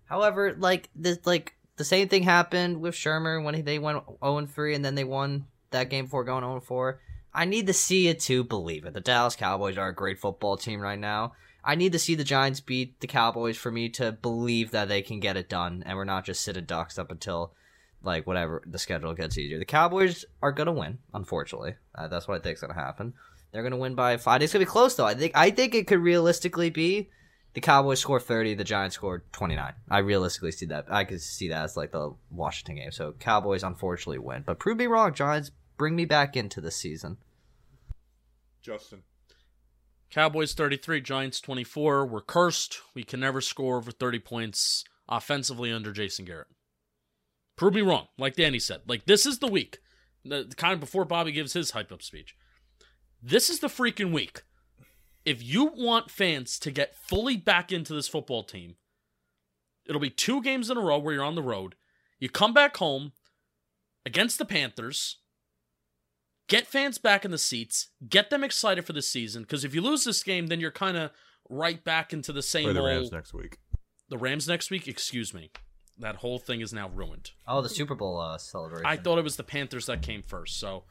However, 0.06 0.56
like 0.58 0.90
this, 0.96 1.20
like 1.26 1.56
the 1.78 1.86
same 1.86 2.10
thing 2.10 2.24
happened 2.24 2.82
with 2.82 2.96
Shurmur 2.96 3.44
when 3.44 3.56
he, 3.56 3.62
they 3.62 3.80
went 3.80 4.04
zero 4.06 4.38
and 4.38 4.50
three, 4.50 4.76
and 4.76 4.84
then 4.84 4.96
they 4.96 5.04
won 5.04 5.46
that 5.72 5.90
game 5.90 6.06
before 6.06 6.24
going 6.24 6.42
zero 6.42 6.56
and 6.56 6.64
four. 6.64 7.00
I 7.34 7.46
need 7.46 7.68
to 7.68 7.74
see 7.74 8.08
it 8.08 8.20
to 8.22 8.44
believe 8.44 8.86
it. 8.86 8.94
The 8.94 9.02
Dallas 9.02 9.36
Cowboys 9.36 9.78
are 9.78 9.90
a 9.90 9.96
great 9.96 10.20
football 10.20 10.58
team 10.58 10.82
right 10.82 11.00
now. 11.00 11.34
I 11.66 11.76
need 11.76 11.94
to 11.94 12.00
see 12.00 12.14
the 12.14 12.24
Giants 12.24 12.60
beat 12.60 13.00
the 13.00 13.08
Cowboys 13.08 13.58
for 13.58 13.72
me 13.72 13.90
to 13.90 14.12
believe 14.12 14.72
that 14.72 14.88
they 14.88 15.02
can 15.02 15.20
get 15.20 15.36
it 15.36 15.50
done, 15.50 15.84
and 15.86 15.98
we're 15.98 16.06
not 16.06 16.24
just 16.24 16.44
sitting 16.44 16.66
ducks 16.66 17.00
up 17.00 17.12
until 17.12 17.54
like 18.04 18.28
whatever 18.28 18.62
the 18.68 18.78
schedule 18.78 19.16
gets 19.16 19.38
easier. 19.38 19.58
The 19.58 19.66
Cowboys 19.66 20.26
are 20.44 20.52
gonna 20.52 20.72
win, 20.72 21.00
unfortunately. 21.14 21.76
Uh, 21.96 22.08
that's 22.08 22.28
what 22.28 22.40
I 22.40 22.44
think 22.44 22.56
is 22.56 22.62
gonna 22.62 22.76
happen. 22.76 23.14
They're 23.52 23.64
gonna 23.64 23.78
win 23.78 23.96
by 23.96 24.18
five. 24.18 24.44
It's 24.44 24.54
gonna 24.54 24.64
be 24.64 24.70
close 24.70 24.96
though. 24.96 25.08
I 25.08 25.16
think 25.16 25.32
I 25.36 25.50
think 25.50 25.74
it 25.74 25.88
could 25.88 26.02
realistically 26.02 26.70
be 26.70 27.10
the 27.56 27.62
Cowboys 27.62 28.00
score 28.00 28.20
thirty, 28.20 28.54
the 28.54 28.64
Giants 28.64 28.96
score 28.96 29.24
twenty 29.32 29.56
nine. 29.56 29.74
I 29.90 30.00
realistically 30.00 30.52
see 30.52 30.68
that. 30.68 30.86
I 30.90 31.04
could 31.04 31.22
see 31.22 31.50
that 31.50 31.64
as 31.64 31.76
like 31.76 31.92
the 31.92 32.14
Washington 32.30 32.76
game. 32.76 32.92
So 32.92 33.14
Cowboys 33.20 33.64
unfortunately 33.64 34.20
win, 34.20 34.44
but 34.46 34.60
prove 34.60 34.78
me 34.78 34.86
wrong, 34.86 35.14
Giants. 35.14 35.52
Bring 35.78 35.96
me 35.96 36.06
back 36.06 36.38
into 36.38 36.62
the 36.62 36.72
season. 36.72 37.18
Justin. 38.62 39.02
Cowboys 40.10 40.54
33, 40.54 41.02
Giants 41.02 41.42
24. 41.42 42.06
We're 42.06 42.22
cursed. 42.22 42.82
We 42.94 43.04
can 43.04 43.20
never 43.20 43.42
score 43.42 43.78
over 43.78 43.92
30 43.92 44.20
points 44.20 44.84
offensively 45.10 45.72
under 45.72 45.92
Jason 45.92 46.26
Garrett. 46.26 46.48
Prove 47.56 47.74
me 47.74 47.82
wrong, 47.82 48.08
like 48.18 48.36
Danny 48.36 48.60
said. 48.60 48.82
Like, 48.88 49.06
this 49.06 49.26
is 49.26 49.40
the 49.40 49.48
week. 49.48 49.80
The, 50.24 50.52
kind 50.58 50.74
of 50.74 50.80
before 50.80 51.06
Bobby 51.06 51.32
gives 51.32 51.54
his 51.54 51.72
hype 51.72 51.92
up 51.92 52.02
speech. 52.02 52.36
This 53.22 53.50
is 53.50 53.60
the 53.60 53.68
freaking 53.68 54.12
week. 54.12 54.44
If 55.24 55.42
you 55.44 55.72
want 55.76 56.12
fans 56.12 56.60
to 56.60 56.72
get 56.72 56.96
fully 56.96 57.38
back 57.38 57.72
into 57.72 57.94
this 57.94 58.08
football 58.08 58.44
team, 58.44 58.76
it'll 59.88 60.02
be 60.02 60.10
two 60.10 60.42
games 60.42 60.70
in 60.70 60.78
a 60.78 60.82
row 60.82 61.00
where 61.00 61.14
you're 61.14 61.24
on 61.24 61.36
the 61.36 61.42
road. 61.42 61.76
You 62.20 62.30
come 62.30 62.54
back 62.54 62.78
home 62.78 63.14
against 64.06 64.38
the 64.38 64.46
Panthers 64.46 65.18
get 66.48 66.68
fans 66.68 66.98
back 66.98 67.26
in 67.26 67.32
the 67.32 67.38
seats, 67.38 67.90
get 68.08 68.30
them 68.30 68.44
excited 68.44 68.86
for 68.86 68.94
the 68.94 69.02
season. 69.02 69.44
Because 69.44 69.64
if 69.64 69.74
you 69.74 69.82
lose 69.82 70.04
this 70.04 70.24
game, 70.24 70.48
then 70.48 70.60
you're 70.60 70.72
kind 70.72 70.98
of 70.98 71.12
right 71.50 71.84
back 71.84 72.14
into 72.14 72.32
the 72.34 72.42
same 72.42 72.66
Play 72.66 72.74
the 72.74 72.80
old. 72.80 72.90
Rams 72.90 73.12
next 73.12 73.34
week. 73.34 73.58
The 74.10 74.18
Rams 74.18 74.48
next 74.48 74.70
week. 74.70 74.88
Excuse 74.88 75.34
me, 75.34 75.52
that 75.98 76.18
whole 76.18 76.40
thing 76.40 76.62
is 76.62 76.74
now 76.74 76.90
ruined. 76.90 77.32
Oh, 77.48 77.62
the 77.62 77.70
Super 77.70 77.96
Bowl 77.96 78.20
uh, 78.20 78.38
celebration. 78.38 78.86
I 78.86 78.98
thought 78.98 79.18
it 79.18 79.24
was 79.24 79.36
the 79.36 79.44
Panthers 79.44 79.88
that 79.88 80.02
came 80.02 80.24
first. 80.24 80.60
So 80.60 80.84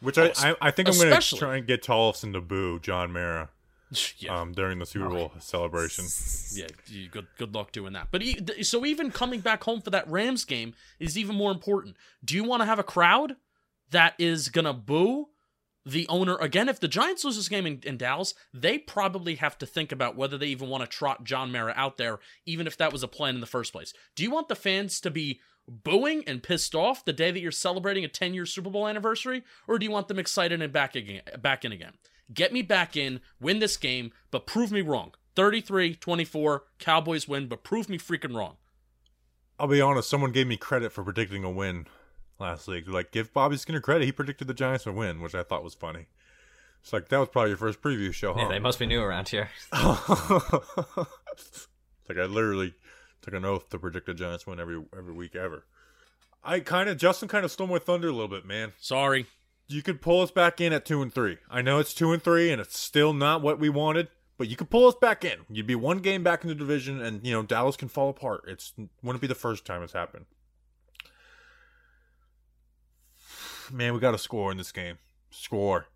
Which 0.00 0.18
I, 0.18 0.32
I, 0.36 0.54
I 0.60 0.70
think 0.70 0.88
I'm 0.88 0.96
going 0.96 1.20
to 1.20 1.36
try 1.36 1.56
and 1.56 1.66
get 1.66 1.82
Tollefson 1.82 2.32
to 2.34 2.40
boo 2.40 2.78
John 2.78 3.12
Mara 3.12 3.50
yeah, 4.18 4.38
um, 4.38 4.52
during 4.52 4.78
the 4.78 4.86
Super 4.86 5.08
Bowl 5.08 5.32
celebration. 5.40 6.04
yeah. 6.52 6.66
Good 7.10 7.26
good 7.36 7.54
luck 7.54 7.72
doing 7.72 7.92
that. 7.94 8.08
But 8.10 8.22
e- 8.22 8.34
th- 8.34 8.64
so 8.66 8.86
even 8.86 9.10
coming 9.10 9.40
back 9.40 9.64
home 9.64 9.80
for 9.80 9.90
that 9.90 10.08
Rams 10.08 10.44
game 10.44 10.74
is 11.00 11.18
even 11.18 11.34
more 11.34 11.50
important. 11.50 11.96
Do 12.24 12.34
you 12.36 12.44
want 12.44 12.62
to 12.62 12.66
have 12.66 12.78
a 12.78 12.84
crowd 12.84 13.36
that 13.92 14.14
is 14.18 14.48
gonna 14.48 14.74
boo? 14.74 15.28
The 15.84 16.06
owner 16.08 16.36
again. 16.36 16.68
If 16.68 16.78
the 16.78 16.86
Giants 16.86 17.24
lose 17.24 17.36
this 17.36 17.48
game 17.48 17.66
in, 17.66 17.80
in 17.84 17.96
Dallas, 17.96 18.34
they 18.54 18.78
probably 18.78 19.36
have 19.36 19.58
to 19.58 19.66
think 19.66 19.90
about 19.90 20.16
whether 20.16 20.38
they 20.38 20.46
even 20.46 20.68
want 20.68 20.82
to 20.82 20.86
trot 20.88 21.24
John 21.24 21.50
Mara 21.50 21.72
out 21.76 21.96
there, 21.96 22.20
even 22.46 22.68
if 22.68 22.76
that 22.76 22.92
was 22.92 23.02
a 23.02 23.08
plan 23.08 23.34
in 23.34 23.40
the 23.40 23.46
first 23.46 23.72
place. 23.72 23.92
Do 24.14 24.22
you 24.22 24.30
want 24.30 24.48
the 24.48 24.54
fans 24.54 25.00
to 25.00 25.10
be 25.10 25.40
booing 25.68 26.22
and 26.26 26.42
pissed 26.42 26.74
off 26.74 27.04
the 27.04 27.12
day 27.12 27.30
that 27.30 27.40
you're 27.40 27.50
celebrating 27.50 28.04
a 28.04 28.08
10 28.08 28.34
year 28.34 28.46
Super 28.46 28.70
Bowl 28.70 28.86
anniversary, 28.86 29.42
or 29.66 29.78
do 29.78 29.84
you 29.84 29.90
want 29.90 30.08
them 30.08 30.18
excited 30.18 30.62
and 30.62 30.72
back 30.72 30.94
again? 30.94 31.22
Back 31.40 31.64
in 31.64 31.72
again. 31.72 31.94
Get 32.32 32.52
me 32.52 32.62
back 32.62 32.96
in, 32.96 33.20
win 33.40 33.58
this 33.58 33.76
game, 33.76 34.12
but 34.30 34.46
prove 34.46 34.72
me 34.72 34.80
wrong. 34.80 35.12
33 35.34 35.94
24, 35.94 36.64
Cowboys 36.78 37.26
win, 37.26 37.48
but 37.48 37.64
prove 37.64 37.88
me 37.88 37.98
freaking 37.98 38.36
wrong. 38.36 38.56
I'll 39.58 39.68
be 39.68 39.80
honest, 39.80 40.08
someone 40.08 40.32
gave 40.32 40.46
me 40.46 40.56
credit 40.56 40.92
for 40.92 41.04
predicting 41.04 41.44
a 41.44 41.50
win 41.50 41.86
last 42.42 42.68
week. 42.68 42.86
Like, 42.86 43.10
give 43.10 43.32
Bobby 43.32 43.56
Skinner 43.56 43.80
credit. 43.80 44.04
He 44.04 44.12
predicted 44.12 44.48
the 44.48 44.54
Giants 44.54 44.84
would 44.84 44.94
win, 44.94 45.20
which 45.20 45.34
I 45.34 45.42
thought 45.42 45.64
was 45.64 45.74
funny. 45.74 46.06
It's 46.82 46.92
like, 46.92 47.08
that 47.08 47.18
was 47.18 47.28
probably 47.28 47.50
your 47.50 47.58
first 47.58 47.80
preview 47.80 48.12
show, 48.12 48.36
yeah, 48.36 48.48
they 48.48 48.58
must 48.58 48.78
be 48.78 48.86
new 48.86 49.00
around 49.00 49.28
here. 49.28 49.48
like 49.72 49.82
I 52.18 52.24
literally 52.24 52.74
took 53.22 53.34
an 53.34 53.44
oath 53.44 53.70
to 53.70 53.78
predict 53.78 54.06
the 54.06 54.14
Giants 54.14 54.46
win 54.46 54.60
every 54.60 54.82
every 54.96 55.14
week 55.14 55.36
ever. 55.36 55.64
I 56.44 56.60
kind 56.60 56.88
of 56.88 56.98
Justin 56.98 57.28
kind 57.28 57.44
of 57.44 57.52
stole 57.52 57.68
my 57.68 57.78
thunder 57.78 58.08
a 58.08 58.12
little 58.12 58.28
bit, 58.28 58.44
man. 58.44 58.72
Sorry. 58.80 59.26
You 59.68 59.82
could 59.82 60.02
pull 60.02 60.20
us 60.20 60.30
back 60.30 60.60
in 60.60 60.72
at 60.72 60.84
two 60.84 61.00
and 61.00 61.14
three. 61.14 61.38
I 61.48 61.62
know 61.62 61.78
it's 61.78 61.94
two 61.94 62.12
and 62.12 62.22
three, 62.22 62.50
and 62.50 62.60
it's 62.60 62.76
still 62.76 63.12
not 63.12 63.42
what 63.42 63.58
we 63.58 63.68
wanted, 63.68 64.08
but 64.36 64.48
you 64.48 64.56
could 64.56 64.68
pull 64.68 64.88
us 64.88 64.96
back 64.96 65.24
in. 65.24 65.38
You'd 65.48 65.68
be 65.68 65.76
one 65.76 65.98
game 65.98 66.22
back 66.22 66.42
in 66.42 66.48
the 66.48 66.54
division, 66.54 67.00
and 67.00 67.24
you 67.24 67.32
know 67.32 67.42
Dallas 67.42 67.76
can 67.76 67.88
fall 67.88 68.10
apart. 68.10 68.42
It's 68.48 68.74
wouldn't 69.02 69.20
be 69.20 69.28
the 69.28 69.34
first 69.34 69.64
time 69.64 69.82
it's 69.82 69.92
happened. 69.92 70.26
Man, 73.72 73.94
we 73.94 74.00
got 74.00 74.12
to 74.12 74.18
score 74.18 74.50
in 74.50 74.58
this 74.58 74.72
game. 74.72 74.98
Score, 75.30 75.86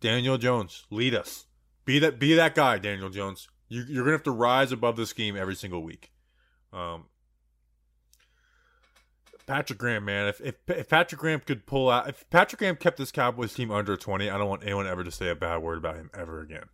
Daniel 0.00 0.38
Jones, 0.38 0.86
lead 0.90 1.14
us. 1.14 1.46
Be 1.84 1.98
that 1.98 2.18
be 2.18 2.34
that 2.34 2.54
guy, 2.54 2.78
Daniel 2.78 3.10
Jones. 3.10 3.48
You, 3.68 3.84
you're 3.86 4.04
gonna 4.04 4.16
have 4.16 4.22
to 4.24 4.30
rise 4.30 4.72
above 4.72 4.96
this 4.96 5.12
game 5.12 5.36
every 5.36 5.54
single 5.54 5.82
week. 5.82 6.12
Um, 6.72 7.04
Patrick 9.46 9.78
Graham, 9.78 10.04
man, 10.04 10.28
if, 10.28 10.40
if 10.40 10.54
if 10.68 10.88
Patrick 10.88 11.20
Graham 11.20 11.40
could 11.40 11.66
pull 11.66 11.90
out, 11.90 12.08
if 12.08 12.28
Patrick 12.30 12.58
Graham 12.58 12.76
kept 12.76 12.96
this 12.96 13.12
Cowboys 13.12 13.54
team 13.54 13.70
under 13.70 13.96
twenty, 13.96 14.30
I 14.30 14.38
don't 14.38 14.48
want 14.48 14.64
anyone 14.64 14.86
ever 14.86 15.04
to 15.04 15.10
say 15.10 15.28
a 15.28 15.36
bad 15.36 15.58
word 15.58 15.78
about 15.78 15.96
him 15.96 16.10
ever 16.14 16.40
again. 16.40 16.66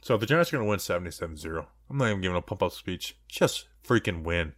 So 0.00 0.16
the 0.16 0.26
Giants 0.26 0.52
are 0.52 0.58
to 0.58 0.64
win 0.64 0.78
77-0. 0.78 1.66
I'm 1.90 1.98
not 1.98 2.08
even 2.08 2.20
giving 2.20 2.36
a 2.36 2.40
pump 2.40 2.62
up 2.62 2.72
speech. 2.72 3.16
Just 3.26 3.66
freaking 3.84 4.22
win. 4.22 4.52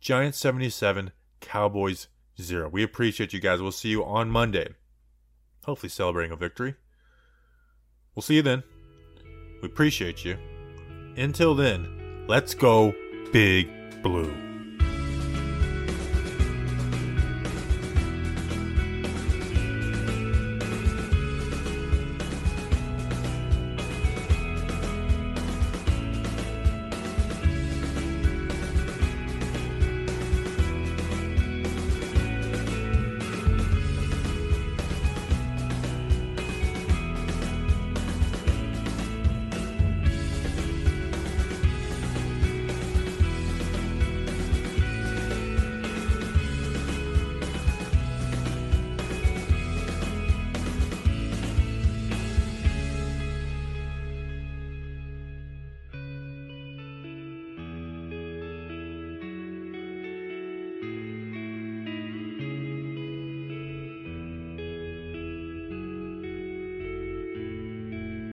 Giants 0.00 0.38
77, 0.38 1.12
Cowboys 1.40 2.08
0. 2.40 2.68
We 2.68 2.82
appreciate 2.82 3.32
you 3.32 3.40
guys. 3.40 3.60
We'll 3.60 3.72
see 3.72 3.88
you 3.88 4.04
on 4.04 4.30
Monday. 4.30 4.74
Hopefully 5.64 5.90
celebrating 5.90 6.32
a 6.32 6.36
victory. 6.36 6.74
We'll 8.14 8.22
see 8.22 8.36
you 8.36 8.42
then. 8.42 8.62
We 9.62 9.68
appreciate 9.68 10.24
you. 10.24 10.38
Until 11.16 11.54
then, 11.54 12.24
let's 12.26 12.54
go 12.54 12.94
Big 13.32 13.68
Blue. 14.02 14.51